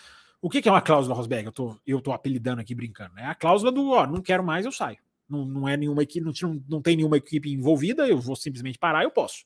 O 0.41 0.51
que, 0.51 0.62
que 0.62 0.68
é 0.68 0.72
uma 0.72 0.82
cláusula 0.82 1.14
Rosberg? 1.14 1.47
Eu 1.47 1.53
tô, 1.53 1.76
eu 1.87 2.01
tô 2.01 2.12
apelidando 2.12 2.61
aqui 2.61 2.74
brincando. 2.74 3.18
É 3.18 3.26
a 3.26 3.34
cláusula 3.34 3.72
do 3.72 3.91
ó, 3.91 4.07
não 4.07 4.20
quero 4.20 4.45
mais, 4.45 4.64
eu 4.64 4.72
saio. 4.72 4.99
Não, 5.28 5.45
não 5.45 5.68
é 5.68 5.76
nenhuma 5.76 6.03
equipe, 6.03 6.24
não, 6.24 6.62
não 6.68 6.80
tem 6.80 6.97
nenhuma 6.97 7.16
equipe 7.16 7.51
envolvida, 7.53 8.07
eu 8.07 8.18
vou 8.18 8.37
simplesmente 8.37 8.78
parar, 8.78 9.03
eu 9.03 9.11
posso. 9.11 9.45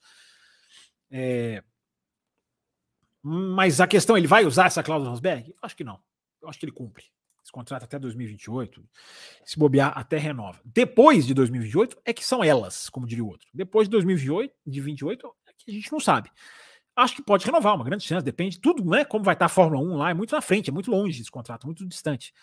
É... 1.10 1.62
Mas 3.22 3.80
a 3.80 3.86
questão, 3.86 4.16
ele 4.16 4.26
vai 4.26 4.44
usar 4.44 4.66
essa 4.66 4.82
cláusula 4.82 5.10
Rosberg? 5.10 5.54
Acho 5.62 5.76
que 5.76 5.84
não. 5.84 6.00
Eu 6.42 6.48
acho 6.48 6.58
que 6.58 6.64
ele 6.64 6.72
cumpre. 6.72 7.04
Esse 7.42 7.52
contrato 7.52 7.84
até 7.84 7.98
2028. 7.98 8.82
Se 9.44 9.58
bobear, 9.58 9.96
até 9.96 10.18
renova. 10.18 10.60
Depois 10.64 11.26
de 11.26 11.34
2028 11.34 11.98
é 12.04 12.12
que 12.12 12.24
são 12.24 12.44
elas, 12.44 12.88
como 12.88 13.06
diria 13.06 13.24
o 13.24 13.28
outro. 13.28 13.48
Depois 13.52 13.88
de 13.88 13.92
2028, 13.92 14.54
de 14.66 14.80
28, 14.80 15.36
é 15.46 15.52
que 15.56 15.70
a 15.70 15.74
gente 15.74 15.92
não 15.92 16.00
sabe. 16.00 16.30
Acho 17.00 17.16
que 17.16 17.22
pode 17.22 17.46
renovar, 17.46 17.74
uma 17.74 17.84
grande 17.84 18.04
chance, 18.04 18.24
depende 18.24 18.56
de 18.56 18.60
tudo, 18.60 18.84
né? 18.84 19.04
Como 19.04 19.24
vai 19.24 19.34
estar 19.34 19.46
a 19.46 19.48
Fórmula 19.48 19.82
1 19.82 19.96
lá, 19.96 20.10
é 20.10 20.14
muito 20.14 20.34
na 20.34 20.42
frente, 20.42 20.68
é 20.68 20.72
muito 20.72 20.90
longe 20.90 21.20
esse 21.20 21.30
contrato, 21.30 21.66
muito 21.66 21.86
distante. 21.86 22.34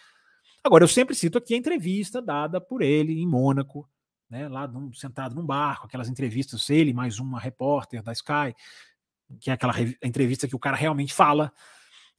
Agora, 0.64 0.84
eu 0.84 0.88
sempre 0.88 1.14
cito 1.14 1.38
aqui 1.38 1.54
a 1.54 1.58
entrevista 1.58 2.22
dada 2.22 2.60
por 2.60 2.82
ele 2.82 3.22
em 3.22 3.28
Mônaco, 3.28 3.88
né, 4.28 4.48
lá 4.48 4.68
num, 4.68 4.92
sentado 4.94 5.36
num 5.36 5.46
barco, 5.46 5.86
aquelas 5.86 6.10
entrevistas, 6.10 6.70
ele 6.72 6.92
mais 6.92 7.20
uma 7.20 7.40
repórter 7.40 8.02
da 8.02 8.12
Sky, 8.12 8.56
que 9.40 9.52
é 9.52 9.54
aquela 9.54 9.74
entrevista 10.04 10.48
que 10.48 10.56
o 10.56 10.60
cara 10.60 10.76
realmente 10.76 11.14
fala, 11.14 11.54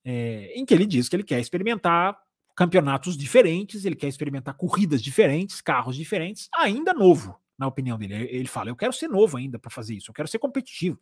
é, 0.05 0.53
em 0.55 0.65
que 0.65 0.73
ele 0.73 0.87
diz 0.87 1.09
que 1.09 1.17
ele 1.17 1.25
quer 1.25 1.41
experimentar 1.41 2.17
campeonatos 2.55 3.17
diferentes, 3.17 3.85
ele 3.85 3.97
quer 3.97 4.09
experimentar 4.09 4.55
corridas 4.55 5.03
diferentes, 5.03 5.61
carros 5.61 5.97
diferentes, 5.97 6.49
ainda 6.55 6.95
novo, 6.95 7.39
na 7.59 7.67
opinião 7.67 7.99
dele. 7.99 8.15
Ele 8.15 8.49
fala: 8.49 8.71
Eu 8.71 8.77
quero 8.77 8.93
ser 8.93 9.09
novo 9.09 9.37
ainda 9.37 9.59
para 9.59 9.71
fazer 9.71 9.95
isso, 9.95 10.11
eu 10.11 10.15
quero 10.15 10.29
ser 10.29 10.39
competitivo. 10.39 10.99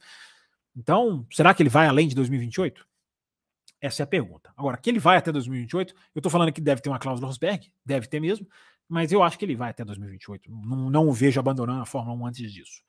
Então, 0.77 1.27
será 1.31 1.55
que 1.55 1.62
ele 1.62 1.70
vai 1.70 1.87
além 1.87 2.07
de 2.07 2.14
2028? 2.14 2.87
Essa 3.81 4.03
é 4.03 4.05
a 4.05 4.07
pergunta. 4.07 4.53
Agora, 4.57 4.77
que 4.77 4.91
ele 4.91 4.99
vai 4.99 5.16
até 5.16 5.33
2028, 5.33 5.95
eu 6.14 6.18
estou 6.18 6.31
falando 6.31 6.53
que 6.53 6.61
deve 6.61 6.83
ter 6.83 6.89
uma 6.89 6.99
cláusula 6.99 7.27
Rosberg, 7.29 7.72
deve 7.85 8.07
ter 8.07 8.20
mesmo, 8.20 8.47
mas 8.89 9.11
eu 9.11 9.22
acho 9.22 9.39
que 9.39 9.45
ele 9.45 9.57
vai 9.57 9.70
até 9.70 9.85
2028. 9.85 10.51
Não, 10.51 10.91
não 10.91 11.09
o 11.09 11.12
vejo 11.12 11.41
abandonando 11.41 11.83
a 11.83 11.87
Fórmula 11.87 12.16
1 12.16 12.27
antes 12.27 12.53
disso. 12.53 12.83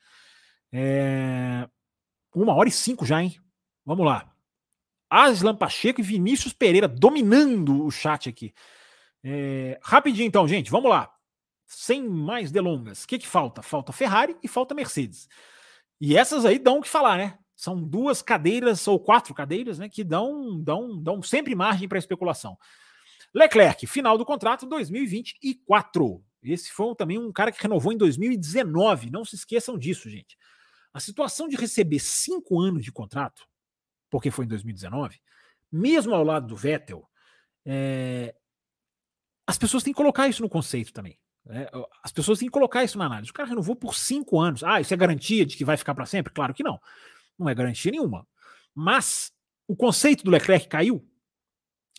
É... 0.72 1.68
Uma 2.36 2.54
hora 2.54 2.70
e 2.70 2.72
cinco 2.72 3.06
já, 3.06 3.22
hein? 3.22 3.40
Vamos 3.86 4.06
lá. 4.06 4.32
Aslan 5.10 5.56
Pacheco 5.56 6.02
e 6.02 6.04
Vinícius 6.04 6.54
Pereira 6.54 6.88
dominando 6.88 7.86
o 7.86 7.92
chat 7.92 8.30
aqui. 8.30 8.54
É... 9.24 9.80
Rapidinho 9.82 10.28
então, 10.28 10.48
gente, 10.48 10.70
vamos 10.70 10.90
lá. 10.90 11.12
Sem 11.66 12.08
mais 12.08 12.52
delongas. 12.52 13.04
O 13.04 13.08
que, 13.08 13.20
que 13.20 13.28
falta? 13.28 13.62
Falta 13.62 13.92
Ferrari 13.92 14.38
e 14.44 14.48
falta 14.48 14.76
Mercedes. 14.76 15.28
E 16.00 16.16
essas 16.16 16.46
aí 16.46 16.60
dão 16.60 16.78
o 16.78 16.82
que 16.82 16.90
falar, 16.90 17.18
né? 17.18 17.38
São 17.58 17.84
duas 17.84 18.22
cadeiras 18.22 18.88
ou 18.88 19.00
quatro 19.00 19.34
cadeiras, 19.34 19.80
né? 19.80 19.90
Que 19.90 20.04
dão, 20.04 20.62
dão, 20.62 21.02
dão 21.02 21.24
sempre 21.24 21.56
margem 21.56 21.90
para 21.90 21.98
especulação. 21.98 22.56
Leclerc, 23.34 23.88
final 23.88 24.16
do 24.16 24.24
contrato 24.24 24.68
2024. 24.68 26.24
Esse 26.44 26.72
foi 26.72 26.96
também 26.96 27.18
um 27.18 27.32
cara 27.32 27.52
que 27.52 27.62
renovou 27.62 27.92
em 27.92 27.98
2019. 27.98 29.10
Não 29.10 29.26
se 29.26 29.36
esqueçam 29.36 29.76
disso, 29.76 30.08
gente. 30.08 30.38
A 30.94 31.00
situação 31.00 31.48
de 31.48 31.56
receber 31.56 31.98
cinco 31.98 32.62
anos 32.62 32.84
de 32.84 32.92
contrato, 32.92 33.44
porque 34.08 34.30
foi 34.30 34.46
em 34.46 34.48
2019, 34.48 35.20
mesmo 35.72 36.14
ao 36.14 36.24
lado 36.24 36.46
do 36.46 36.56
Vettel, 36.56 37.10
é... 37.66 38.36
as 39.48 39.58
pessoas 39.58 39.84
têm 39.84 39.94
que 39.94 39.98
colocar 39.98 40.28
isso 40.28 40.44
no 40.44 40.50
conceito 40.50 40.94
também. 40.94 41.20
Né? 41.44 41.68
As 42.04 42.12
pessoas 42.12 42.38
têm 42.38 42.48
que 42.48 42.54
colocar 42.54 42.84
isso 42.84 43.00
na 43.00 43.06
análise. 43.06 43.32
O 43.32 43.34
cara 43.34 43.50
renovou 43.50 43.76
por 43.76 43.96
cinco 43.96 44.40
anos. 44.40 44.64
Ah, 44.64 44.80
isso 44.80 44.94
é 44.94 44.98
garantia 44.98 45.44
de 45.44 45.58
que 45.58 45.66
vai 45.66 45.76
ficar 45.76 45.96
para 45.96 46.06
sempre? 46.06 46.32
Claro 46.32 46.54
que 46.54 46.64
não. 46.64 46.80
Não 47.38 47.50
é 47.50 47.56
garantia 47.56 47.92
nenhuma. 47.92 48.28
Mas 48.74 49.32
o 49.68 49.76
conceito 49.76 50.24
do 50.24 50.32
Leclerc 50.32 50.68
caiu 50.68 51.06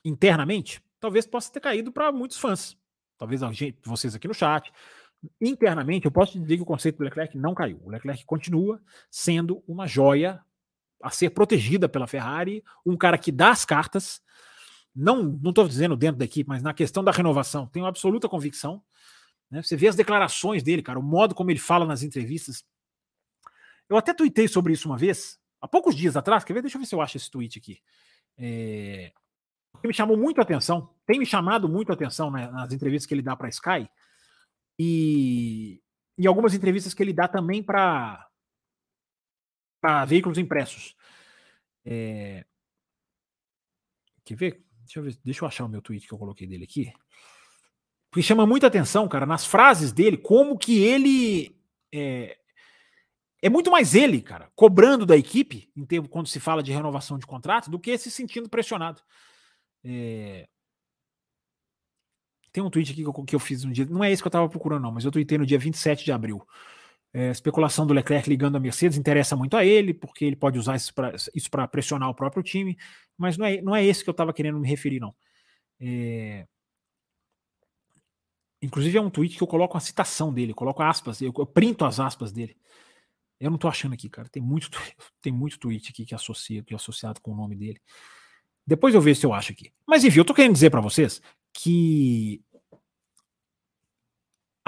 internamente 0.05 0.83
talvez 1.01 1.27
possa 1.27 1.53
ter 1.53 1.61
caído 1.61 1.93
para 1.93 2.13
muitos 2.13 2.39
fãs. 2.39 2.77
Talvez 3.17 3.41
gente, 3.53 3.79
vocês 3.85 4.15
aqui 4.15 4.29
no 4.29 4.35
chat. 4.35 4.73
Internamente, 5.41 6.07
eu 6.07 6.13
posso 6.13 6.39
dizer 6.39 6.57
que 6.57 6.63
o 6.63 6.67
conceito 6.67 6.99
do 6.99 7.05
Leclerc 7.05 7.37
não 7.37 7.55
caiu. 7.55 7.81
O 7.83 7.91
Leclerc 7.91 8.25
continua 8.25 8.81
sendo 9.11 9.63
uma 9.67 9.87
joia 9.87 10.41
a 11.03 11.11
ser 11.11 11.31
protegida 11.31 11.89
pela 11.89 12.07
Ferrari, 12.07 12.63
um 12.87 12.97
cara 12.97 13.19
que 13.19 13.33
dá 13.33 13.51
as 13.51 13.65
cartas. 13.65 14.21
Não 14.95 15.23
não 15.23 15.51
estou 15.51 15.67
dizendo 15.67 15.97
dentro 15.97 16.19
da 16.19 16.25
equipe, 16.25 16.49
mas 16.49 16.63
na 16.63 16.73
questão 16.73 17.03
da 17.03 17.11
renovação, 17.11 17.67
tenho 17.67 17.87
absoluta 17.87 18.29
convicção. 18.29 18.83
Né? 19.51 19.63
Você 19.63 19.77
vê 19.77 19.89
as 19.89 19.97
declarações 19.97 20.63
dele, 20.63 20.83
cara, 20.83 20.99
o 20.99 21.03
modo 21.03 21.35
como 21.35 21.51
ele 21.51 21.59
fala 21.59 21.85
nas 21.85 22.03
entrevistas. 22.03 22.65
Eu 23.89 23.97
até 23.97 24.13
tuitei 24.13 24.47
sobre 24.47 24.73
isso 24.73 24.89
uma 24.89 24.99
vez, 24.99 25.39
há 25.61 25.67
poucos 25.67 25.95
dias 25.95 26.17
atrás. 26.17 26.45
Quer 26.45 26.55
ver? 26.55 26.63
Deixa 26.63 26.77
eu 26.77 26.81
ver 26.81 26.87
se 26.87 26.95
eu 26.95 27.01
acho 27.01 27.17
esse 27.17 27.31
tweet 27.31 27.59
aqui. 27.59 27.81
É, 28.37 29.13
me 29.85 29.95
chamou 29.95 30.17
muito 30.17 30.39
a 30.39 30.43
atenção, 30.43 30.95
tem 31.07 31.19
me 31.19 31.27
chamado 31.27 31.69
muito 31.69 31.91
a 31.91 31.95
atenção 31.95 32.31
né, 32.31 32.49
nas 32.51 32.73
entrevistas 32.73 33.07
que 33.07 33.15
ele 33.15 33.23
dá 33.23 33.37
para 33.37 33.47
a 33.47 33.51
Sky 33.51 33.89
e 34.79 35.81
em 36.17 36.27
algumas 36.27 36.55
entrevistas 36.55 36.95
que 36.95 37.03
ele 37.03 37.13
dá 37.13 37.29
também 37.29 37.63
para 37.63 38.29
veículos 40.07 40.39
impressos. 40.39 40.97
É... 41.85 42.45
Quer 44.25 44.35
ver? 44.35 44.65
Deixa 44.81 44.99
eu 44.99 45.03
ver, 45.05 45.19
deixa 45.25 45.45
eu 45.45 45.49
achar 45.49 45.65
o 45.65 45.69
meu 45.69 45.83
tweet 45.83 46.07
que 46.07 46.13
eu 46.13 46.19
coloquei 46.19 46.47
dele 46.47 46.65
aqui. 46.65 46.93
Porque 48.11 48.23
chama 48.23 48.47
muita 48.47 48.67
atenção, 48.67 49.07
cara, 49.09 49.27
nas 49.27 49.47
frases 49.47 49.93
dele, 49.93 50.17
como 50.17 50.59
que 50.59 50.83
ele 50.83 51.57
é, 51.93 52.39
é 53.41 53.49
muito 53.49 53.71
mais 53.71 53.95
ele, 53.95 54.21
cara, 54.21 54.51
cobrando 54.55 55.07
da 55.07 55.17
equipe, 55.17 55.71
em 55.77 55.85
tempo 55.85 56.09
quando 56.09 56.27
se 56.27 56.41
fala 56.41 56.63
de 56.63 56.73
renovação 56.73 57.19
de 57.19 57.27
contrato, 57.27 57.71
do 57.71 57.79
que 57.79 57.97
se 57.97 58.11
sentindo 58.11 58.49
pressionado. 58.49 59.01
É... 59.85 60.49
Tem 62.53 62.63
um 62.63 62.71
tweet 62.71 62.91
aqui 62.91 63.03
que 63.03 63.09
eu, 63.09 63.13
que 63.25 63.35
eu, 63.37 63.41
fiz 63.41 63.65
um 63.65 63.71
dia, 63.71 63.87
não 63.87 64.03
é 64.03 64.11
esse 64.11 64.23
que 64.23 64.27
eu 64.27 64.31
estava 64.31 64.49
procurando, 64.49 64.83
não, 64.83 64.93
mas 64.93 65.05
eu 65.05 65.11
tuitei 65.11 65.39
no 65.39 65.47
dia 65.47 65.59
27 65.59 66.05
de 66.05 66.13
abril. 66.13 66.45
É, 67.13 67.31
especulação 67.31 67.87
do 67.87 67.95
Leclerc 67.95 68.29
ligando 68.29 68.57
a 68.57 68.61
Mercedes 68.61 68.99
interessa 68.99 69.35
muito 69.37 69.57
a 69.57 69.65
ele, 69.65 69.95
porque 69.95 70.25
ele 70.25 70.37
pode 70.37 70.59
usar 70.59 70.77
isso 70.77 70.93
para 71.51 71.69
pressionar 71.69 72.11
o 72.11 72.15
próprio 72.15 72.43
time, 72.43 72.77
mas 73.17 73.39
não 73.39 73.47
é, 73.47 73.63
não 73.63 73.77
é 73.77 73.85
esse 73.85 74.03
que 74.03 74.11
eu 74.11 74.13
estava 74.13 74.33
querendo 74.33 74.59
me 74.59 74.69
referir, 74.69 75.01
não. 75.01 75.15
É... 75.81 76.47
Inclusive 78.61 78.99
é 78.99 79.01
um 79.01 79.11
tweet 79.11 79.37
que 79.37 79.43
eu 79.43 79.47
coloco 79.47 79.77
a 79.77 79.81
citação 79.81 80.33
dele, 80.35 80.53
coloco 80.53 80.83
aspas, 80.83 81.23
eu, 81.23 81.33
eu 81.39 81.47
printo 81.47 81.85
as 81.85 82.01
aspas 82.01 82.33
dele. 82.33 82.57
Eu 83.41 83.51
não 83.51 83.57
estou 83.57 83.71
achando 83.71 83.93
aqui, 83.93 84.09
cara. 84.09 84.29
Tem 84.29 84.43
muito, 84.43 84.71
tem 85.23 85.33
muito 85.33 85.59
tweet 85.59 85.91
aqui 85.91 86.05
que 86.05 86.15
associa, 86.15 86.63
que 86.63 86.73
é 86.73 86.77
associado 86.77 87.21
com 87.21 87.33
o 87.33 87.37
nome 87.37 87.57
dele. 87.57 87.81
Depois 88.67 88.95
eu 88.95 89.01
vejo 89.01 89.21
se 89.21 89.27
eu 89.27 89.33
acho 89.33 89.53
aqui. 89.53 89.73
Mas 89.87 90.05
enfim, 90.05 90.19
eu 90.19 90.25
tô 90.25 90.35
querendo 90.35 90.53
dizer 90.53 90.71
para 90.71 90.81
vocês 90.81 91.23
que 91.53 92.43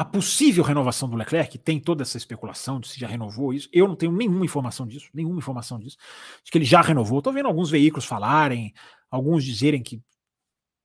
a 0.01 0.05
possível 0.05 0.65
renovação 0.65 1.11
do 1.11 1.17
Leclerc 1.17 1.59
tem 1.59 1.79
toda 1.79 2.03
essa 2.03 2.17
especulação 2.17 2.81
de 2.81 2.89
se 2.89 2.99
já 2.99 3.07
renovou 3.07 3.53
isso. 3.53 3.69
Eu 3.71 3.87
não 3.87 3.95
tenho 3.95 4.11
nenhuma 4.11 4.47
informação 4.47 4.87
disso, 4.87 5.11
nenhuma 5.13 5.37
informação 5.37 5.79
disso, 5.79 5.99
de 6.43 6.51
que 6.51 6.57
ele 6.57 6.65
já 6.65 6.81
renovou. 6.81 7.21
Tô 7.21 7.31
vendo 7.31 7.49
alguns 7.49 7.71
veículos 7.71 8.07
falarem, 8.07 8.73
alguns 9.11 9.45
dizerem 9.45 9.83
que 9.83 10.01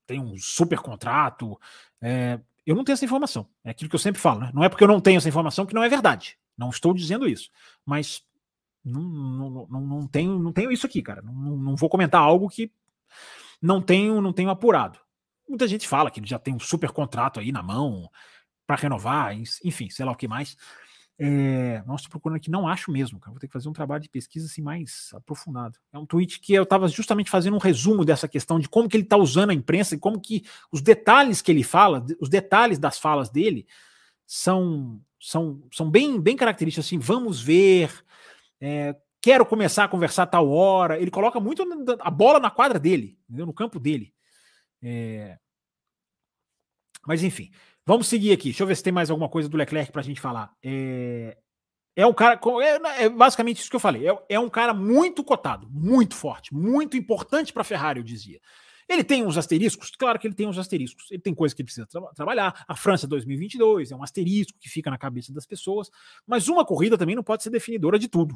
tem 0.05 0.19
um 0.19 0.37
super 0.37 0.79
contrato. 0.79 1.57
É, 2.01 2.41
eu 2.65 2.75
não 2.75 2.83
tenho 2.83 2.95
essa 2.95 3.05
informação. 3.05 3.47
É 3.63 3.69
aquilo 3.69 3.89
que 3.89 3.95
eu 3.95 3.99
sempre 3.99 4.19
falo, 4.19 4.41
né? 4.41 4.51
Não 4.53 4.65
é 4.65 4.67
porque 4.67 4.83
eu 4.83 4.87
não 4.89 4.99
tenho 4.99 5.15
essa 5.17 5.29
informação 5.29 5.65
que 5.65 5.73
não 5.73 5.81
é 5.81 5.87
verdade. 5.87 6.37
Não 6.57 6.69
estou 6.69 6.93
dizendo 6.93 7.27
isso. 7.27 7.49
Mas 7.85 8.23
não, 8.83 9.01
não, 9.01 9.67
não, 9.69 9.81
não, 9.81 10.07
tenho, 10.07 10.37
não 10.39 10.53
tenho 10.53 10.71
isso 10.71 10.85
aqui, 10.85 11.01
cara. 11.01 11.21
Não, 11.21 11.33
não 11.33 11.75
vou 11.75 11.89
comentar 11.89 12.21
algo 12.21 12.49
que 12.49 12.71
não 13.61 13.81
tenho, 13.81 14.21
não 14.21 14.31
tenho 14.31 14.49
apurado. 14.49 14.99
Muita 15.47 15.67
gente 15.67 15.87
fala 15.87 16.11
que 16.11 16.19
ele 16.19 16.27
já 16.27 16.39
tem 16.39 16.53
um 16.53 16.59
super 16.59 16.91
contrato 16.91 17.39
aí 17.39 17.51
na 17.51 17.63
mão 17.63 18.09
para 18.65 18.75
renovar, 18.75 19.35
enfim, 19.63 19.89
sei 19.89 20.05
lá 20.05 20.11
o 20.11 20.15
que 20.15 20.27
mais. 20.27 20.57
É, 21.17 21.81
nossa, 21.85 22.09
procurando 22.09 22.37
aqui, 22.37 22.51
não 22.51 22.67
acho 22.67 22.91
mesmo, 22.91 23.19
cara. 23.19 23.31
Vou 23.31 23.39
ter 23.39 23.47
que 23.47 23.53
fazer 23.53 23.69
um 23.69 23.73
trabalho 23.73 24.03
de 24.03 24.09
pesquisa 24.09 24.47
assim 24.47 24.61
mais 24.61 25.11
aprofundado. 25.13 25.79
É 25.93 25.97
um 25.97 26.05
tweet 26.05 26.39
que 26.39 26.53
eu 26.53 26.63
estava 26.63 26.87
justamente 26.87 27.29
fazendo 27.29 27.55
um 27.55 27.59
resumo 27.59 28.03
dessa 28.03 28.27
questão 28.27 28.59
de 28.59 28.67
como 28.67 28.89
que 28.89 28.97
ele 28.97 29.03
está 29.03 29.15
usando 29.15 29.51
a 29.51 29.53
imprensa 29.53 29.95
e 29.95 29.99
como 29.99 30.19
que 30.19 30.43
os 30.71 30.81
detalhes 30.81 31.41
que 31.41 31.51
ele 31.51 31.63
fala, 31.63 32.05
os 32.19 32.27
detalhes 32.27 32.77
das 32.77 32.99
falas 32.99 33.29
dele 33.29 33.65
são 34.25 34.99
são, 35.25 35.67
são 35.71 35.89
bem, 35.89 36.21
bem 36.21 36.35
característicos 36.35 36.85
assim. 36.85 36.99
Vamos 36.99 37.41
ver, 37.41 37.91
é, 38.61 38.95
quero 39.19 39.43
começar 39.43 39.85
a 39.85 39.87
conversar 39.87 40.27
tal 40.27 40.51
hora. 40.51 40.99
Ele 40.99 41.09
coloca 41.09 41.39
muito 41.39 41.63
a 41.99 42.11
bola 42.11 42.39
na 42.39 42.51
quadra 42.51 42.77
dele, 42.77 43.17
entendeu? 43.27 43.47
no 43.47 43.53
campo 43.53 43.79
dele. 43.79 44.13
É... 44.83 45.39
Mas 47.07 47.23
enfim, 47.23 47.49
vamos 47.83 48.07
seguir 48.07 48.31
aqui. 48.31 48.49
Deixa 48.49 48.61
eu 48.61 48.67
ver 48.67 48.75
se 48.75 48.83
tem 48.83 48.93
mais 48.93 49.09
alguma 49.09 49.27
coisa 49.27 49.49
do 49.49 49.57
Leclerc 49.57 49.91
para 49.91 50.01
a 50.01 50.03
gente 50.03 50.21
falar. 50.21 50.53
É... 50.63 51.35
é 51.95 52.05
um 52.05 52.13
cara, 52.13 52.39
é, 52.61 53.05
é, 53.05 53.09
basicamente 53.09 53.61
isso 53.61 53.69
que 53.69 53.75
eu 53.75 53.79
falei. 53.79 54.07
É, 54.07 54.15
é 54.29 54.39
um 54.39 54.49
cara 54.49 54.75
muito 54.75 55.23
cotado, 55.23 55.67
muito 55.71 56.13
forte, 56.13 56.53
muito 56.53 56.95
importante 56.95 57.51
para 57.51 57.61
a 57.61 57.65
Ferrari, 57.65 57.99
eu 57.99 58.03
dizia. 58.03 58.39
Ele 58.87 59.03
tem 59.03 59.25
uns 59.25 59.37
asteriscos? 59.37 59.91
Claro 59.91 60.19
que 60.19 60.27
ele 60.27 60.35
tem 60.35 60.47
uns 60.47 60.57
asteriscos. 60.57 61.09
Ele 61.09 61.21
tem 61.21 61.33
coisas 61.33 61.53
que 61.53 61.61
ele 61.61 61.65
precisa 61.65 61.87
tra 61.87 62.01
trabalhar. 62.13 62.63
A 62.67 62.75
França 62.75 63.07
2022 63.07 63.91
é 63.91 63.95
um 63.95 64.03
asterisco 64.03 64.57
que 64.59 64.69
fica 64.69 64.91
na 64.91 64.97
cabeça 64.97 65.33
das 65.33 65.45
pessoas. 65.45 65.89
Mas 66.25 66.47
uma 66.47 66.63
corrida 66.63 66.97
também 66.97 67.15
não 67.15 67.23
pode 67.23 67.41
ser 67.41 67.49
definidora 67.49 67.97
de 67.97 68.07
tudo. 68.07 68.35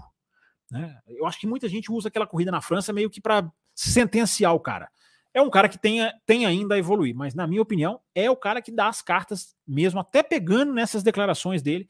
Né? 0.71 0.99
Eu 1.07 1.25
acho 1.25 1.39
que 1.39 1.47
muita 1.47 1.67
gente 1.67 1.91
usa 1.91 2.07
aquela 2.07 2.27
corrida 2.27 2.51
na 2.51 2.61
França 2.61 2.91
meio 2.91 3.09
que 3.09 3.21
para 3.21 3.51
sentenciar 3.75 4.53
o 4.53 4.59
cara. 4.59 4.89
É 5.33 5.41
um 5.41 5.49
cara 5.49 5.69
que 5.69 5.77
tem, 5.77 5.99
tem 6.25 6.45
ainda 6.45 6.75
a 6.75 6.77
evoluir, 6.77 7.15
mas 7.15 7.35
na 7.35 7.45
minha 7.45 7.61
opinião, 7.61 8.01
é 8.15 8.29
o 8.31 8.35
cara 8.35 8.61
que 8.61 8.71
dá 8.71 8.87
as 8.87 9.01
cartas 9.01 9.55
mesmo, 9.67 9.99
até 9.99 10.23
pegando 10.23 10.73
nessas 10.73 11.03
declarações 11.03 11.61
dele, 11.61 11.87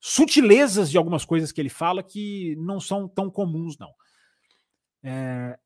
sutilezas 0.00 0.90
de 0.90 0.96
algumas 0.96 1.24
coisas 1.24 1.52
que 1.52 1.60
ele 1.60 1.68
fala 1.68 2.02
que 2.02 2.56
não 2.58 2.80
são 2.80 3.06
tão 3.06 3.30
comuns, 3.30 3.76
não. 3.78 3.92
É, 5.02 5.58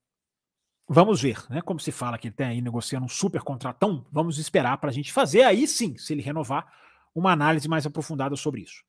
vamos 0.88 1.20
ver, 1.20 1.44
né? 1.48 1.60
Como 1.60 1.80
se 1.80 1.92
fala 1.92 2.18
que 2.18 2.28
ele 2.28 2.34
tem 2.34 2.46
aí 2.46 2.60
negociando 2.60 3.06
um 3.06 3.08
super 3.08 3.42
contratão, 3.42 4.06
vamos 4.12 4.38
esperar 4.38 4.78
para 4.78 4.90
a 4.90 4.92
gente 4.92 5.12
fazer 5.12 5.42
aí 5.42 5.66
sim, 5.66 5.96
se 5.96 6.12
ele 6.12 6.22
renovar, 6.22 6.66
uma 7.14 7.32
análise 7.32 7.68
mais 7.68 7.86
aprofundada 7.86 8.36
sobre 8.36 8.62
isso. 8.62 8.82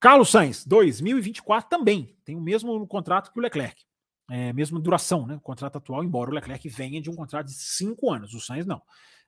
Carlos 0.00 0.30
Sainz, 0.30 0.66
2024 0.66 1.68
também, 1.68 2.16
tem 2.24 2.36
o 2.36 2.40
mesmo 2.40 2.86
contrato 2.86 3.32
que 3.32 3.38
o 3.38 3.42
Leclerc, 3.42 3.84
é, 4.30 4.52
mesma 4.52 4.80
duração, 4.80 5.26
né? 5.26 5.36
O 5.36 5.40
contrato 5.40 5.76
atual, 5.76 6.02
embora 6.02 6.30
o 6.30 6.34
Leclerc 6.34 6.68
venha 6.68 7.00
de 7.00 7.10
um 7.10 7.14
contrato 7.14 7.46
de 7.46 7.54
cinco 7.54 8.10
anos, 8.10 8.34
o 8.34 8.40
Sainz 8.40 8.66
não. 8.66 8.82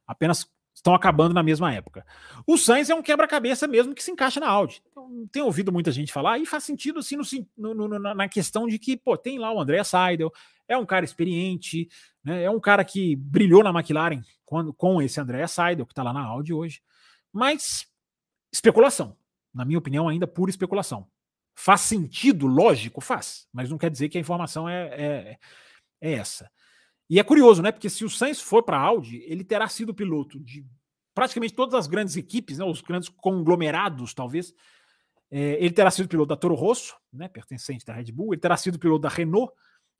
Apenas 0.06 0.48
estão 0.74 0.94
acabando 0.94 1.32
na 1.32 1.42
mesma 1.42 1.72
época. 1.72 2.04
O 2.46 2.58
Sainz 2.58 2.90
é 2.90 2.94
um 2.94 3.02
quebra-cabeça 3.02 3.66
mesmo 3.66 3.94
que 3.94 4.02
se 4.02 4.10
encaixa 4.10 4.40
na 4.40 4.48
Audi. 4.48 4.82
Então, 4.90 5.26
tenho 5.30 5.46
ouvido 5.46 5.72
muita 5.72 5.92
gente 5.92 6.12
falar, 6.12 6.38
e 6.38 6.44
faz 6.44 6.64
sentido 6.64 6.98
assim 6.98 7.16
no, 7.56 7.74
no, 7.74 7.88
no, 7.88 7.98
na 7.98 8.28
questão 8.28 8.66
de 8.66 8.78
que, 8.78 8.96
pô, 8.96 9.16
tem 9.16 9.38
lá 9.38 9.52
o 9.52 9.60
André 9.60 9.82
Seidel, 9.84 10.32
é 10.66 10.76
um 10.76 10.84
cara 10.84 11.04
experiente, 11.04 11.88
né, 12.22 12.42
é 12.42 12.50
um 12.50 12.60
cara 12.60 12.84
que 12.84 13.16
brilhou 13.16 13.62
na 13.62 13.70
McLaren 13.70 14.22
quando, 14.44 14.72
com 14.72 15.00
esse 15.00 15.20
André 15.20 15.46
Seidel, 15.46 15.86
que 15.86 15.92
está 15.92 16.02
lá 16.02 16.12
na 16.12 16.24
Audi 16.24 16.52
hoje. 16.52 16.82
Mas 17.32 17.86
especulação. 18.52 19.16
Na 19.52 19.64
minha 19.64 19.78
opinião, 19.78 20.08
ainda 20.08 20.26
pura 20.26 20.50
especulação. 20.50 21.06
Faz 21.54 21.82
sentido, 21.82 22.46
lógico, 22.46 23.00
faz, 23.00 23.46
mas 23.52 23.70
não 23.70 23.78
quer 23.78 23.90
dizer 23.90 24.08
que 24.08 24.18
a 24.18 24.20
informação 24.20 24.68
é, 24.68 24.86
é, 24.88 25.38
é 26.00 26.12
essa. 26.12 26.50
E 27.08 27.18
é 27.18 27.22
curioso, 27.22 27.62
né? 27.62 27.70
Porque 27.70 27.90
se 27.90 28.04
o 28.04 28.10
Sainz 28.10 28.40
for 28.40 28.62
para 28.62 28.78
a 28.78 28.80
Audi, 28.80 29.22
ele 29.26 29.44
terá 29.44 29.68
sido 29.68 29.94
piloto 29.94 30.40
de 30.40 30.64
praticamente 31.14 31.54
todas 31.54 31.74
as 31.74 31.86
grandes 31.86 32.16
equipes, 32.16 32.58
né, 32.58 32.64
os 32.64 32.80
grandes 32.80 33.08
conglomerados, 33.08 34.12
talvez. 34.12 34.52
É, 35.30 35.56
ele 35.64 35.72
terá 35.72 35.90
sido 35.90 36.08
piloto 36.08 36.28
da 36.28 36.36
Toro 36.36 36.54
Rosso, 36.54 36.96
né, 37.12 37.28
pertencente 37.28 37.84
da 37.84 37.92
Red 37.92 38.12
Bull, 38.12 38.34
ele 38.34 38.40
terá 38.40 38.56
sido 38.56 38.78
piloto 38.78 39.02
da 39.02 39.08
Renault, 39.08 39.52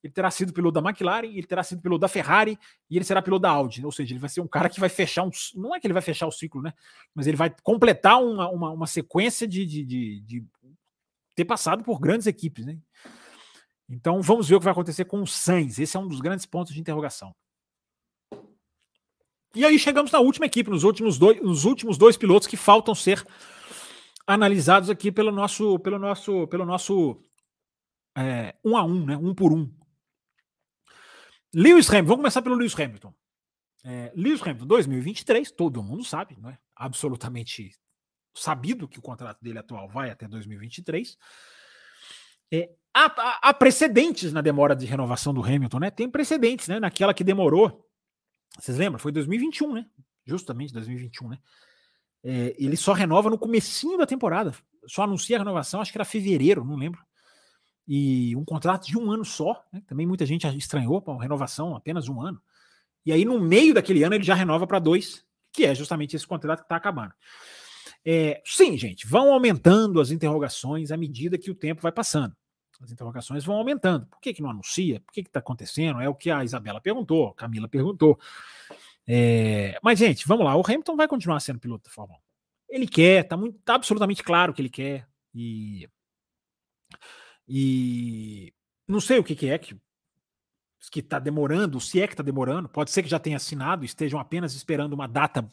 ele 0.03 0.13
terá 0.13 0.31
sido 0.31 0.53
piloto 0.53 0.81
da 0.81 0.87
McLaren, 0.87 1.29
ele 1.29 1.47
terá 1.47 1.63
sido 1.63 1.81
piloto 1.81 2.01
da 2.01 2.09
Ferrari 2.09 2.59
e 2.91 2.97
ele 2.97 3.05
será 3.07 3.23
piloto 3.23 3.41
da 3.41 3.51
Audi. 3.51 3.85
Ou 3.85 3.91
seja, 3.91 4.13
ele 4.13 4.21
vai 4.21 4.29
ser 4.29 4.43
um 4.43 4.47
cara 4.47 4.69
que 4.69 4.79
vai 4.79 4.91
fechar 4.91 5.23
um. 5.23 5.31
Não 5.55 5.75
é 5.75 5.81
que 5.81 5.87
ele 5.87 5.95
vai 5.95 6.03
fechar 6.03 6.27
o 6.27 6.31
ciclo, 6.31 6.61
né? 6.61 6.75
Mas 7.15 7.27
ele 7.27 7.39
vai 7.39 7.55
completar 7.63 8.23
uma, 8.23 8.51
uma, 8.51 8.71
uma 8.71 8.87
sequência 8.87 9.49
de, 9.49 9.65
de, 9.65 9.83
de, 9.83 10.21
de 10.21 10.45
ter 11.35 11.47
passado 11.47 11.83
por 11.83 11.99
grandes 11.99 12.27
equipes, 12.27 12.67
né? 12.67 12.77
Então 13.89 14.23
vamos 14.23 14.49
ver 14.49 14.57
o 14.57 14.59
que 14.59 14.65
vai 14.65 14.73
acontecer 14.73 15.05
com 15.05 15.23
o 15.23 15.27
Sainz. 15.27 15.79
Esse 15.79 15.97
é 15.97 16.01
um 16.01 16.09
dos 16.09 16.21
grandes 16.21 16.47
pontos 16.47 16.73
de 16.73 16.81
interrogação. 16.81 17.35
E 19.55 19.65
aí 19.65 19.79
chegamos 19.79 20.11
na 20.11 20.19
última 20.19 20.47
equipe, 20.47 20.69
nos 20.69 20.83
últimos 20.83 21.17
dois, 21.17 21.41
nos 21.41 21.65
últimos 21.65 21.97
dois 21.97 22.17
pilotos 22.17 22.49
que 22.49 22.57
faltam 22.57 22.95
ser 22.95 23.25
analisados 24.27 24.91
aqui 24.91 25.13
pelo 25.13 25.31
nosso, 25.31 25.79
pelo 25.79 25.99
nosso, 25.99 26.49
pelo 26.49 26.65
nosso 26.65 27.23
é, 28.17 28.55
um 28.65 28.77
a 28.77 28.83
um, 28.83 29.05
né? 29.05 29.17
Um 29.17 29.35
por 29.35 29.53
um. 29.53 29.71
Lewis 31.55 31.89
Hamilton, 31.89 32.09
vamos 32.09 32.23
começar 32.23 32.43
pelo 32.43 32.57
Lewis 32.57 32.79
Hamilton. 32.79 33.15
É, 33.85 34.13
Lewis 34.17 34.43
Hamilton, 34.43 34.67
2023, 34.67 35.53
todo 35.53 35.83
mundo 35.83 36.03
sabe, 36.05 36.37
não 36.41 36.51
é? 36.51 36.59
Absolutamente 36.75 37.71
sabido 38.35 38.89
que 38.89 38.99
o 38.99 39.03
contrato 39.03 39.41
dele 39.41 39.59
atual 39.59 39.89
vai 39.89 40.11
até 40.11 40.27
2023. 40.27 41.17
É, 42.53 42.71
há, 42.95 43.49
há, 43.49 43.55
precedentes 43.55 44.33
na 44.33 44.41
demora 44.41 44.77
de 44.77 44.87
renovação 44.87 45.35
do 45.35 45.43
Hamilton, 45.43 45.81
né? 45.81 45.91
Tem 45.91 46.09
precedentes, 46.09 46.69
né? 46.69 46.79
Naquela 46.79 47.13
que 47.13 47.25
demorou. 47.25 47.85
Vocês 48.59 48.79
lembram? 48.79 48.99
Foi 48.99 49.11
2021, 49.11 49.73
né? 49.73 49.87
Justamente 50.25 50.73
2021, 50.73 51.29
né? 51.29 51.39
É, 52.23 52.55
ele 52.57 52.77
só 52.77 52.93
renova 52.93 53.29
no 53.29 53.37
comecinho 53.37 53.99
da 53.99 54.07
temporada. 54.07 54.55
Só 54.87 55.03
anuncia 55.03 55.37
a 55.37 55.41
renovação, 55.41 55.81
acho 55.81 55.93
que 55.93 55.99
era 55.99 56.05
fevereiro, 56.05 56.65
não 56.65 56.77
lembro. 56.77 57.01
E 57.87 58.35
um 58.37 58.45
contrato 58.45 58.87
de 58.87 58.97
um 58.97 59.11
ano 59.11 59.25
só, 59.25 59.63
né? 59.73 59.83
Também 59.87 60.07
muita 60.07 60.25
gente 60.25 60.47
estranhou 60.57 61.03
para 61.03 61.21
renovação 61.21 61.75
apenas 61.75 62.09
um 62.09 62.23
ano. 62.23 62.41
E 63.05 63.13
aí, 63.13 63.25
no 63.25 63.39
meio 63.39 63.75
daquele 63.75 64.03
ano, 64.03 64.15
ele 64.15 64.25
já 64.25 64.35
renova 64.35 64.67
para 64.67 64.79
dois, 64.79 65.23
que 65.53 65.67
é 65.67 65.75
justamente 65.75 66.17
esse 66.17 66.27
contrato 66.27 66.61
que 66.61 66.65
está 66.65 66.77
acabando. 66.77 67.13
É, 68.05 68.41
sim, 68.45 68.77
gente, 68.79 69.07
vão 69.07 69.33
aumentando 69.33 70.01
as 70.01 70.11
interrogações 70.11 70.91
à 70.91 70.97
medida 70.97 71.37
que 71.37 71.51
o 71.51 71.55
tempo 71.55 71.83
vai 71.83 71.93
passando. 71.93 72.35
As 72.83 72.91
interrogações 72.91 73.45
vão 73.45 73.57
aumentando. 73.57 74.07
Por 74.07 74.21
que, 74.21 74.35
que 74.35 74.43
não 74.43 74.51
anuncia? 74.51 75.01
Por 75.01 75.13
que 75.13 75.21
está 75.21 75.41
acontecendo? 75.41 76.01
É 76.01 76.09
o 76.09 76.15
que 76.15 76.31
a 76.31 76.45
Isabela 76.45 76.81
perguntou, 76.81 77.29
a 77.29 77.35
Camila 77.35 77.69
perguntou. 77.69 78.19
É, 79.07 79.79
mas, 79.83 79.99
gente, 79.99 80.27
vamos 80.27 80.45
lá. 80.45 80.57
O 80.57 80.63
Hamilton 80.65 80.97
vai 80.97 81.09
continuar 81.09 81.41
sendo 81.41 81.61
piloto 81.61 81.85
da 81.85 81.91
Fórmula 81.91 82.19
1. 82.71 82.75
Ele 82.77 82.87
quer, 82.87 83.25
tá, 83.25 83.37
muito, 83.37 83.59
tá 83.65 83.75
absolutamente 83.75 84.23
claro 84.23 84.53
que 84.53 84.61
ele 84.61 84.71
quer. 84.71 85.07
E, 85.35 85.89
e 87.47 88.53
não 88.89 89.01
sei 89.01 89.19
o 89.19 89.25
que, 89.25 89.37
que 89.37 89.49
é 89.49 89.59
que 89.59 89.77
que 90.91 91.01
está 91.01 91.19
demorando, 91.19 91.81
se 91.81 92.01
é 92.01 92.07
que 92.07 92.13
está 92.13 92.23
demorando. 92.23 92.69
Pode 92.69 92.91
ser 92.91 93.03
que 93.03 93.09
já 93.09 93.19
tenha 93.19 93.37
assinado, 93.37 93.85
estejam 93.85 94.21
apenas 94.21 94.55
esperando 94.55 94.93
uma 94.93 95.09
data 95.09 95.49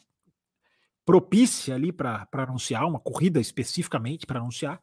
propícia 1.04 1.74
ali 1.74 1.92
para 1.92 2.28
anunciar, 2.32 2.86
uma 2.86 3.00
corrida 3.00 3.40
especificamente 3.40 4.26
para 4.26 4.38
anunciar. 4.40 4.80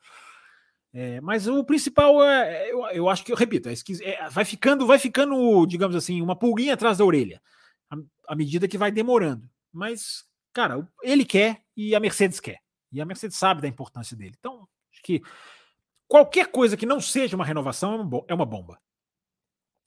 É, 0.91 1.21
mas 1.21 1.47
o 1.47 1.63
principal 1.63 2.23
é, 2.23 2.71
eu, 2.71 2.85
eu 2.87 3.09
acho 3.09 3.23
que 3.23 3.31
eu 3.31 3.35
repito, 3.35 3.69
é, 3.69 3.73
é, 4.01 4.29
vai 4.29 4.43
ficando, 4.43 4.87
vai 4.87 4.97
ficando, 4.97 5.65
digamos 5.67 5.95
assim, 5.95 6.21
uma 6.21 6.35
pulguinha 6.35 6.73
atrás 6.73 6.97
da 6.97 7.05
orelha, 7.05 7.41
à, 8.27 8.35
medida 8.35 8.67
que 8.67 8.77
vai 8.77 8.91
demorando. 8.91 9.47
Mas, 9.71 10.25
cara, 10.51 10.87
ele 11.03 11.23
quer 11.23 11.63
e 11.77 11.93
a 11.93 11.99
Mercedes 11.99 12.39
quer. 12.39 12.59
E 12.91 12.99
a 12.99 13.05
Mercedes 13.05 13.37
sabe 13.37 13.61
da 13.61 13.67
importância 13.67 14.17
dele. 14.17 14.35
Então, 14.39 14.67
acho 14.91 15.03
que 15.03 15.21
qualquer 16.07 16.47
coisa 16.47 16.75
que 16.75 16.87
não 16.87 16.99
seja 16.99 17.35
uma 17.35 17.45
renovação 17.45 17.93
é 18.27 18.33
uma 18.33 18.43
é 18.43 18.47
bomba. 18.47 18.81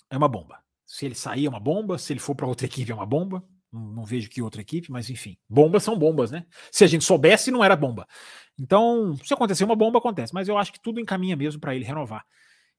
É 0.09 0.17
uma 0.17 0.29
bomba. 0.29 0.63
Se 0.87 1.05
ele 1.05 1.17
sair 1.17 1.47
é 1.47 1.49
uma 1.49 1.59
bomba, 1.59 1.99
se 1.99 2.13
ele 2.13 2.21
for 2.21 2.37
para 2.37 2.47
outra 2.47 2.67
equipe 2.67 2.93
é 2.93 2.95
uma 2.95 3.07
bomba. 3.07 3.43
Não, 3.73 4.05
vejo 4.05 4.29
que 4.29 4.43
outra 4.43 4.61
equipe, 4.61 4.93
mas 4.93 5.09
enfim. 5.09 5.39
Bombas 5.49 5.83
são 5.83 5.99
bombas, 5.99 6.31
né? 6.31 6.45
Se 6.71 6.85
a 6.85 6.87
gente 6.87 7.05
soubesse, 7.05 7.51
não 7.51 7.65
era 7.65 7.75
bomba. 7.75 8.07
Então, 8.59 9.17
se 9.25 9.33
acontecer 9.33 9.65
uma 9.65 9.75
bomba, 9.75 9.99
acontece. 9.99 10.35
Mas 10.35 10.47
eu 10.47 10.59
acho 10.59 10.73
que 10.73 10.81
tudo 10.81 11.01
encaminha 11.01 11.35
mesmo 11.35 11.61
para 11.61 11.75
ele 11.75 11.85
renovar. 11.85 12.25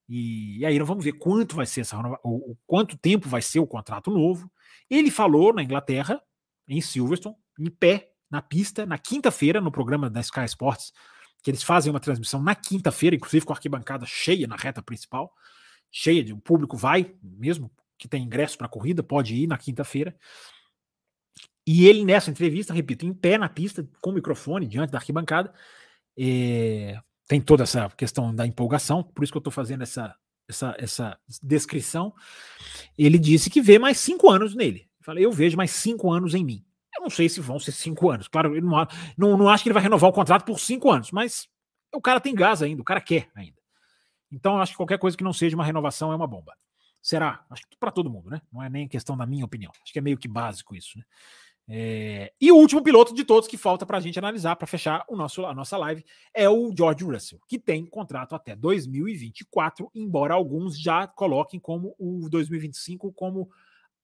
E, 0.07 0.60
e, 0.60 0.65
aí 0.65 0.78
nós 0.78 0.88
vamos 0.88 1.03
ver 1.03 1.14
quanto 1.14 1.56
vai 1.56 1.65
ser 1.65 1.82
essa 1.82 1.98
o, 2.24 2.56
quanto 2.68 2.98
tempo 2.98 3.28
vai 3.28 3.41
ser 3.41 3.60
o 3.60 3.68
contrato 3.68 4.11
novo. 4.11 4.52
Ele 4.90 5.10
falou 5.10 5.53
na 5.53 5.64
Inglaterra, 5.64 6.22
em 6.68 6.82
Silverstone, 6.82 7.36
em 7.57 7.70
pé, 7.70 8.11
na 8.30 8.41
pista, 8.41 8.86
na 8.86 8.98
quinta-feira, 8.98 9.61
no 9.61 9.72
programa 9.72 10.10
da 10.10 10.20
Sky 10.22 10.45
Sports, 10.45 10.91
que 11.41 11.49
eles 11.49 11.64
fazem 11.64 11.91
uma 11.91 11.99
transmissão 11.99 12.41
na 12.41 12.53
quinta-feira, 12.53 13.15
inclusive 13.15 13.45
com 13.45 13.53
a 13.53 13.56
arquibancada 13.56 14.06
cheia 14.06 14.48
na 14.48 14.56
reta 14.56 14.82
principal, 14.82 15.32
cheia 15.91 16.24
de 16.24 16.34
o 16.34 16.38
público 16.38 16.78
vai, 16.78 17.15
mesmo 17.22 17.72
que 17.98 18.07
tem 18.07 18.24
ingresso 18.24 18.57
para 18.57 18.68
a 18.68 18.70
corrida, 18.70 19.02
pode 19.03 19.36
ir 19.36 19.48
na 19.48 19.57
quinta-feira. 19.57 20.15
E 21.65 21.88
ele, 21.88 22.03
nessa 22.03 22.30
entrevista, 22.30 22.73
repito, 22.73 23.06
em 23.06 23.14
pé 23.14 23.38
na 23.38 23.48
pista, 23.48 23.88
com 24.02 24.10
o 24.10 24.14
microfone, 24.14 24.68
diante 24.68 24.91
da 24.91 24.98
arquibancada, 24.98 25.53
é, 26.18 26.99
tem 27.27 27.40
toda 27.40 27.64
essa 27.64 27.90
questão 27.91 28.35
da 28.35 28.45
empolgação, 28.45 29.03
por 29.03 29.23
isso 29.23 29.31
que 29.31 29.38
eu 29.38 29.41
estou 29.41 29.53
fazendo 29.53 29.81
essa, 29.81 30.15
essa, 30.48 30.76
essa 30.77 31.19
descrição. 31.41 32.14
Ele 32.98 33.18
disse 33.18 33.49
que 33.49 33.61
vê 33.61 33.80
mais 33.80 33.98
cinco 33.98 34.30
anos 34.30 34.53
nele. 34.53 34.90
Eu 34.99 35.06
falei, 35.06 35.26
eu 35.26 35.31
vejo 35.31 35.57
mais 35.57 35.72
cinco 35.72 36.11
anos 36.11 36.34
em 36.34 36.44
mim. 36.44 36.65
Eu 36.95 37.02
não 37.02 37.10
sei 37.10 37.27
se 37.27 37.41
vão 37.41 37.60
ser 37.60 37.72
cinco 37.72 38.10
anos. 38.11 38.27
Claro, 38.27 38.56
ele 38.56 38.65
não, 38.65 38.88
não, 39.18 39.38
não 39.38 39.49
acho 39.49 39.64
que 39.64 39.69
ele 39.69 39.73
vai 39.73 39.84
renovar 39.84 40.10
o 40.10 40.14
contrato 40.14 40.45
por 40.45 40.60
cinco 40.60 40.91
anos, 40.91 41.11
mas 41.11 41.48
o 41.94 42.02
cara 42.02 42.19
tem 42.19 42.35
gás 42.35 42.61
ainda, 42.61 42.81
o 42.81 42.85
cara 42.85 43.02
quer 43.02 43.30
ainda. 43.35 43.57
Então, 44.31 44.56
eu 44.56 44.61
acho 44.61 44.72
que 44.72 44.77
qualquer 44.77 44.98
coisa 44.98 45.15
que 45.15 45.23
não 45.23 45.34
seja 45.34 45.56
uma 45.56 45.65
renovação 45.65 46.11
é 46.11 46.15
uma 46.15 46.27
bomba. 46.27 46.53
Será? 47.02 47.45
Acho 47.49 47.68
que 47.69 47.77
para 47.77 47.91
todo 47.91 48.10
mundo, 48.10 48.30
né? 48.30 48.41
Não 48.52 48.64
é 48.64 48.69
nem 48.69 48.88
questão 48.88 49.15
da 49.15 49.26
minha 49.26 49.45
opinião. 49.45 49.72
Acho 49.84 49.91
que 49.91 49.99
é 49.99 50.02
meio 50.02 50.18
que 50.18 50.27
básico 50.27 50.76
isso, 50.76 50.98
né? 50.98 51.03
É, 51.68 52.34
e 52.41 52.52
o 52.52 52.57
último 52.57 52.84
piloto 52.84 53.14
de 53.14 53.23
todos 53.23 53.48
que 53.48 53.57
falta 53.57 53.85
para 53.85 53.98
a 53.98 54.02
gente 54.02 54.19
analisar 54.19 54.56
para 54.57 54.68
fechar 54.68 55.06
o 55.07 55.15
nosso, 55.15 55.45
a 55.45 55.53
nossa 55.53 55.77
live 55.77 56.03
é 56.34 56.49
o 56.49 56.73
George 56.76 57.06
Russell, 57.06 57.40
que 57.48 57.57
tem 57.57 57.85
contrato 57.85 58.35
até 58.35 58.56
2024, 58.56 59.90
embora 59.95 60.34
alguns 60.34 60.77
já 60.77 61.07
coloquem 61.07 61.60
como 61.60 61.95
o 61.98 62.27
2025 62.30 63.14
como 63.14 63.49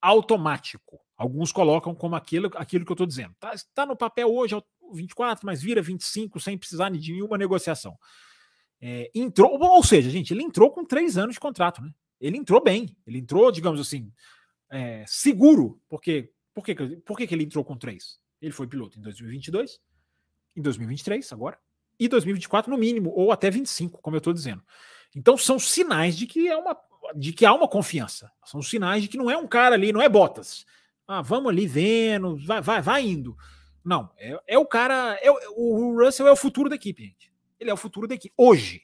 automático. 0.01 0.99
Alguns 1.17 1.51
colocam 1.51 1.93
como 1.93 2.15
aquilo, 2.15 2.49
aquilo 2.55 2.85
que 2.85 2.91
eu 2.91 2.95
estou 2.95 3.07
dizendo. 3.07 3.33
Está 3.33 3.53
tá 3.73 3.85
no 3.85 3.95
papel 3.95 4.33
hoje, 4.33 4.55
é 4.55 4.61
24, 4.93 5.45
mas 5.45 5.61
vira 5.61 5.81
25 5.81 6.39
sem 6.39 6.57
precisar 6.57 6.89
de 6.89 7.11
nenhuma 7.11 7.37
negociação. 7.37 7.97
É, 8.81 9.11
entrou, 9.13 9.59
ou 9.59 9.83
seja, 9.83 10.09
gente, 10.09 10.33
ele 10.33 10.43
entrou 10.43 10.71
com 10.71 10.85
três 10.85 11.17
anos 11.17 11.33
de 11.33 11.39
contrato, 11.39 11.81
né? 11.81 11.91
Ele 12.21 12.37
entrou 12.37 12.63
bem, 12.63 12.95
ele 13.05 13.17
entrou, 13.17 13.51
digamos 13.51 13.79
assim, 13.79 14.11
é, 14.69 15.03
seguro, 15.07 15.81
porque 15.89 16.31
por 16.59 16.65
que, 16.65 16.97
por 16.97 17.17
que, 17.17 17.27
que 17.27 17.33
ele 17.33 17.43
entrou 17.43 17.63
com 17.63 17.77
três? 17.77 18.19
Ele 18.41 18.51
foi 18.51 18.67
piloto 18.67 18.99
em 18.99 19.01
2022, 19.01 19.79
em 20.55 20.61
2023, 20.61 21.31
agora, 21.33 21.57
e 21.99 22.07
2024 22.07 22.71
no 22.71 22.77
mínimo, 22.77 23.11
ou 23.15 23.31
até 23.31 23.49
25, 23.49 24.01
como 24.01 24.15
eu 24.15 24.19
estou 24.19 24.33
dizendo. 24.33 24.63
Então 25.15 25.37
são 25.37 25.57
sinais 25.57 26.17
de 26.17 26.27
que 26.27 26.47
é 26.47 26.55
uma 26.55 26.77
de 27.15 27.33
que 27.33 27.45
há 27.45 27.53
uma 27.53 27.67
confiança. 27.67 28.31
São 28.45 28.61
sinais 28.61 29.01
de 29.01 29.07
que 29.07 29.17
não 29.17 29.31
é 29.31 29.37
um 29.37 29.47
cara 29.47 29.75
ali, 29.75 29.91
não 29.91 30.01
é 30.01 30.07
Botas. 30.07 30.65
Ah, 31.07 31.21
vamos 31.21 31.49
ali 31.49 31.65
vendo, 31.65 32.37
vai, 32.45 32.61
vai, 32.61 32.81
vai 32.81 33.03
indo. 33.03 33.35
Não, 33.83 34.11
é, 34.17 34.39
é 34.47 34.57
o 34.59 34.65
cara. 34.65 35.17
É, 35.21 35.31
o 35.55 35.97
Russell 35.97 36.27
é 36.27 36.31
o 36.31 36.35
futuro 36.35 36.69
da 36.69 36.75
equipe, 36.75 37.03
gente. 37.03 37.33
Ele 37.59 37.69
é 37.69 37.73
o 37.73 37.77
futuro 37.77 38.07
da 38.07 38.15
equipe. 38.15 38.33
Hoje. 38.37 38.83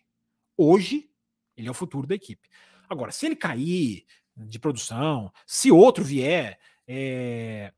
Hoje, 0.58 1.10
ele 1.56 1.68
é 1.68 1.72
o 1.72 1.76
futuro 1.76 2.08
da 2.08 2.16
equipe. 2.16 2.50
Agora, 2.90 3.12
se 3.12 3.26
ele 3.26 3.36
cair 3.36 4.06
de 4.36 4.60
produção, 4.60 5.32
se 5.46 5.72
outro 5.72 6.04
vier, 6.04 6.60
é, 6.88 7.74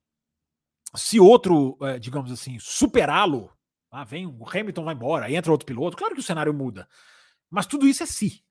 se 0.95 1.19
outro, 1.19 1.77
é, 1.81 1.99
digamos 1.99 2.31
assim, 2.31 2.57
superá-lo, 2.59 3.51
ah, 3.91 4.03
vem 4.03 4.25
o 4.25 4.45
Hamilton 4.47 4.83
vai 4.83 4.95
embora, 4.95 5.31
entra 5.31 5.51
outro 5.51 5.65
piloto, 5.65 5.97
claro 5.97 6.13
que 6.13 6.19
o 6.19 6.23
cenário 6.23 6.53
muda. 6.53 6.87
Mas 7.49 7.65
tudo 7.65 7.87
isso 7.87 8.03
é 8.03 8.05
se. 8.05 8.43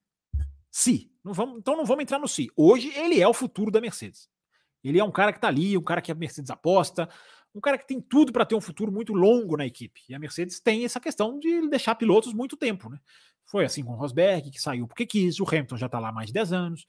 Se. 0.71 1.11
Não 1.23 1.33
vamos, 1.33 1.59
então 1.59 1.77
não 1.77 1.85
vamos 1.85 2.03
entrar 2.03 2.19
no 2.19 2.29
se. 2.29 2.51
Hoje 2.57 2.93
ele 2.95 3.21
é 3.21 3.29
o 3.29 3.35
futuro 3.35 3.71
da 3.71 3.81
Mercedes. 3.81 4.29
Ele 4.83 4.99
é 4.99 5.05
um 5.05 5.11
cara 5.11 5.33
que 5.33 5.39
está 5.39 5.49
ali, 5.49 5.77
um 5.77 5.83
cara 5.83 6.01
que 6.01 6.13
a 6.13 6.15
Mercedes 6.15 6.51
aposta, 6.51 7.09
um 7.55 7.61
cara 7.61 7.77
que 7.77 7.87
tem 7.87 8.01
tudo 8.01 8.33
para 8.33 8.47
ter 8.47 8.55
um 8.55 8.61
futuro 8.61 8.93
muito 8.93 9.13
longo 9.13 9.57
na 9.57 9.67
equipe. 9.67 10.03
E 10.09 10.15
a 10.15 10.19
Mercedes 10.19 10.61
tem 10.61 10.85
essa 10.85 11.01
questão 11.01 11.39
de 11.39 11.69
deixar 11.69 11.95
pilotos 11.95 12.33
muito 12.33 12.57
tempo, 12.57 12.89
né? 12.89 12.99
Foi 13.45 13.65
assim 13.65 13.83
com 13.83 13.93
o 13.93 13.97
Rosberg, 13.97 14.51
que 14.51 14.61
saiu 14.61 14.87
porque 14.87 15.07
quis, 15.07 15.41
o 15.41 15.45
Hamilton 15.49 15.77
já 15.77 15.87
está 15.87 15.99
lá 15.99 16.09
há 16.09 16.13
mais 16.13 16.29
de 16.29 16.35
10 16.35 16.53
anos. 16.53 16.87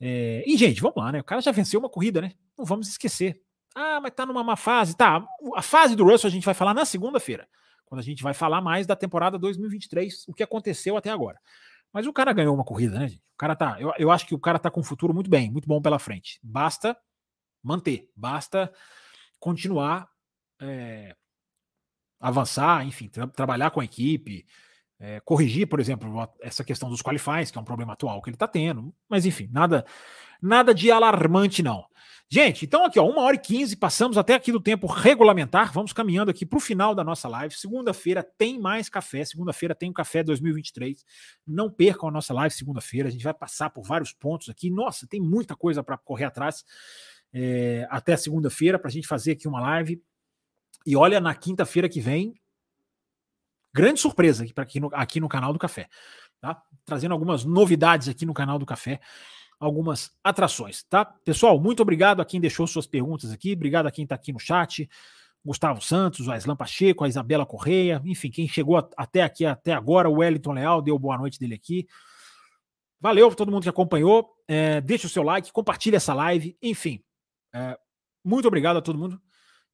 É, 0.00 0.44
e, 0.46 0.56
gente, 0.56 0.80
vamos 0.80 0.96
lá, 0.96 1.12
né? 1.12 1.20
O 1.20 1.24
cara 1.24 1.40
já 1.40 1.52
venceu 1.52 1.80
uma 1.80 1.88
corrida, 1.88 2.20
né? 2.20 2.32
Não 2.56 2.64
vamos 2.64 2.88
esquecer. 2.88 3.40
Ah, 3.74 4.00
mas 4.00 4.12
tá 4.14 4.24
numa 4.24 4.42
má 4.42 4.56
fase. 4.56 4.96
Tá, 4.96 5.26
a 5.54 5.62
fase 5.62 5.94
do 5.94 6.04
Russell 6.04 6.28
a 6.28 6.30
gente 6.30 6.44
vai 6.44 6.54
falar 6.54 6.74
na 6.74 6.84
segunda-feira, 6.84 7.48
quando 7.84 8.00
a 8.00 8.04
gente 8.04 8.22
vai 8.22 8.34
falar 8.34 8.60
mais 8.60 8.86
da 8.86 8.96
temporada 8.96 9.38
2023, 9.38 10.26
o 10.28 10.34
que 10.34 10.42
aconteceu 10.42 10.96
até 10.96 11.10
agora. 11.10 11.38
Mas 11.92 12.06
o 12.06 12.12
cara 12.12 12.32
ganhou 12.32 12.54
uma 12.54 12.64
corrida, 12.64 12.98
né, 12.98 13.08
gente? 13.08 13.22
O 13.34 13.38
cara 13.38 13.54
tá. 13.54 13.76
Eu, 13.80 13.92
eu 13.98 14.10
acho 14.10 14.26
que 14.26 14.34
o 14.34 14.38
cara 14.38 14.58
tá 14.58 14.70
com 14.70 14.80
um 14.80 14.84
futuro 14.84 15.14
muito 15.14 15.28
bem, 15.30 15.50
muito 15.50 15.68
bom 15.68 15.80
pela 15.80 15.98
frente. 15.98 16.40
Basta 16.42 16.96
manter, 17.62 18.10
basta 18.16 18.72
continuar 19.38 20.08
é, 20.60 21.14
avançar, 22.20 22.86
enfim, 22.86 23.08
tra 23.08 23.26
trabalhar 23.26 23.70
com 23.70 23.80
a 23.80 23.84
equipe, 23.84 24.46
é, 24.98 25.20
corrigir, 25.20 25.66
por 25.66 25.80
exemplo, 25.80 26.28
essa 26.40 26.64
questão 26.64 26.88
dos 26.88 27.02
qualifies, 27.02 27.50
que 27.50 27.58
é 27.58 27.60
um 27.60 27.64
problema 27.64 27.92
atual 27.92 28.22
que 28.22 28.30
ele 28.30 28.36
está 28.36 28.48
tendo. 28.48 28.94
Mas 29.08 29.26
enfim, 29.26 29.48
nada, 29.52 29.84
nada 30.40 30.74
de 30.74 30.90
alarmante, 30.90 31.62
não. 31.62 31.84
Gente, 32.28 32.64
então 32.64 32.84
aqui, 32.84 32.98
ó, 32.98 33.08
uma 33.08 33.22
hora 33.22 33.36
e 33.36 33.38
quinze, 33.38 33.76
passamos 33.76 34.18
até 34.18 34.34
aqui 34.34 34.50
do 34.50 34.60
tempo 34.60 34.88
regulamentar. 34.88 35.72
Vamos 35.72 35.92
caminhando 35.92 36.28
aqui 36.28 36.44
para 36.44 36.56
o 36.56 36.60
final 36.60 36.92
da 36.92 37.04
nossa 37.04 37.28
live. 37.28 37.54
Segunda-feira 37.54 38.20
tem 38.36 38.58
mais 38.58 38.88
café. 38.88 39.24
Segunda-feira 39.24 39.76
tem 39.76 39.90
o 39.90 39.92
café 39.92 40.24
2023. 40.24 41.04
Não 41.46 41.70
percam 41.70 42.08
a 42.08 42.12
nossa 42.12 42.34
live 42.34 42.52
segunda-feira. 42.52 43.08
A 43.08 43.12
gente 43.12 43.22
vai 43.22 43.32
passar 43.32 43.70
por 43.70 43.84
vários 43.84 44.12
pontos 44.12 44.48
aqui. 44.48 44.70
Nossa, 44.70 45.06
tem 45.06 45.20
muita 45.20 45.54
coisa 45.54 45.84
para 45.84 45.96
correr 45.96 46.24
atrás 46.24 46.64
é, 47.32 47.86
até 47.90 48.16
segunda-feira 48.16 48.76
para 48.76 48.88
a 48.88 48.92
gente 48.92 49.06
fazer 49.06 49.32
aqui 49.32 49.46
uma 49.46 49.60
live. 49.60 50.02
E 50.84 50.96
olha, 50.96 51.20
na 51.20 51.32
quinta-feira 51.32 51.88
que 51.88 52.00
vem, 52.00 52.34
grande 53.76 54.00
surpresa 54.00 54.42
aqui, 54.42 54.52
aqui, 54.56 54.80
no, 54.80 54.90
aqui 54.92 55.20
no 55.20 55.28
canal 55.28 55.52
do 55.52 55.58
Café. 55.58 55.88
Tá? 56.40 56.62
Trazendo 56.86 57.12
algumas 57.12 57.44
novidades 57.44 58.08
aqui 58.08 58.24
no 58.24 58.32
canal 58.32 58.58
do 58.58 58.64
Café, 58.64 59.00
algumas 59.60 60.10
atrações, 60.24 60.82
tá? 60.84 61.04
Pessoal, 61.04 61.60
muito 61.60 61.80
obrigado 61.80 62.20
a 62.20 62.24
quem 62.24 62.40
deixou 62.40 62.66
suas 62.66 62.86
perguntas 62.86 63.30
aqui, 63.30 63.52
obrigado 63.52 63.86
a 63.86 63.90
quem 63.90 64.04
está 64.04 64.14
aqui 64.14 64.32
no 64.32 64.38
chat. 64.38 64.88
Gustavo 65.44 65.80
Santos, 65.80 66.26
o 66.26 66.32
Aislan 66.32 66.56
Pacheco, 66.56 67.04
a 67.04 67.08
Isabela 67.08 67.46
Correia, 67.46 68.02
enfim, 68.04 68.30
quem 68.30 68.48
chegou 68.48 68.76
até 68.96 69.22
aqui, 69.22 69.46
até 69.46 69.72
agora, 69.72 70.08
o 70.08 70.14
Wellington 70.14 70.52
Leal, 70.52 70.82
deu 70.82 70.98
boa 70.98 71.16
noite 71.16 71.38
dele 71.38 71.54
aqui. 71.54 71.86
Valeu 73.00 73.32
todo 73.34 73.52
mundo 73.52 73.62
que 73.62 73.68
acompanhou. 73.68 74.34
É, 74.48 74.80
deixa 74.80 75.06
o 75.06 75.10
seu 75.10 75.22
like, 75.22 75.52
compartilha 75.52 75.96
essa 75.96 76.12
live, 76.14 76.56
enfim. 76.60 77.00
É, 77.54 77.78
muito 78.24 78.48
obrigado 78.48 78.78
a 78.78 78.82
todo 78.82 78.98
mundo 78.98 79.20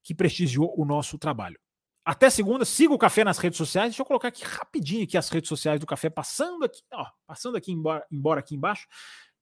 que 0.02 0.14
prestigiou 0.14 0.74
o 0.76 0.84
nosso 0.84 1.18
trabalho. 1.18 1.58
Até 2.04 2.28
segunda, 2.30 2.64
siga 2.64 2.92
o 2.92 2.98
Café 2.98 3.22
nas 3.22 3.38
redes 3.38 3.56
sociais. 3.56 3.90
Deixa 3.90 4.02
eu 4.02 4.06
colocar 4.06 4.28
aqui 4.28 4.44
rapidinho 4.44 5.04
aqui 5.04 5.16
as 5.16 5.28
redes 5.28 5.48
sociais 5.48 5.78
do 5.78 5.86
Café, 5.86 6.10
passando 6.10 6.64
aqui, 6.64 6.82
ó, 6.92 7.06
passando 7.26 7.56
aqui 7.56 7.70
embora, 7.70 8.04
embora 8.10 8.40
aqui 8.40 8.56
embaixo. 8.56 8.86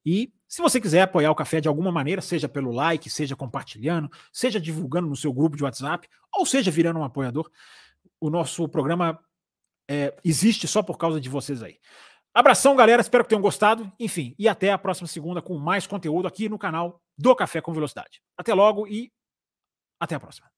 E 0.05 0.33
se 0.47 0.61
você 0.61 0.81
quiser 0.81 1.03
apoiar 1.03 1.31
o 1.31 1.35
Café 1.35 1.61
de 1.61 1.69
alguma 1.69 1.91
maneira, 1.91 2.21
seja 2.21 2.49
pelo 2.49 2.71
like, 2.71 3.09
seja 3.09 3.35
compartilhando, 3.35 4.11
seja 4.33 4.61
divulgando 4.61 5.09
no 5.09 5.17
seu 5.17 5.33
grupo 5.33 5.57
de 5.57 5.65
WhatsApp, 5.65 6.09
ou 6.35 6.45
seja 6.45 6.71
virando 6.71 6.99
um 6.99 7.05
apoiador, 7.05 7.51
o 8.21 8.29
nosso 8.29 8.69
programa 8.69 9.19
é, 9.89 10.15
existe 10.25 10.69
só 10.69 10.83
por 10.83 10.99
causa 10.99 11.21
de 11.21 11.29
vocês 11.29 11.63
aí. 11.63 11.79
Abração, 12.33 12.77
galera. 12.77 13.03
Espero 13.03 13.25
que 13.25 13.31
tenham 13.31 13.43
gostado. 13.43 13.91
Enfim, 13.99 14.35
e 14.39 14.49
até 14.49 14.71
a 14.71 14.79
próxima 14.79 15.09
segunda 15.09 15.43
com 15.43 15.59
mais 15.59 15.87
conteúdo 15.87 16.29
aqui 16.29 16.49
no 16.49 16.59
canal 16.59 17.03
do 17.19 17.35
Café 17.35 17.61
com 17.61 17.73
Velocidade. 17.73 18.23
Até 18.37 18.55
logo 18.55 18.87
e 18.87 19.13
até 19.99 20.15
a 20.15 20.21
próxima. 20.21 20.50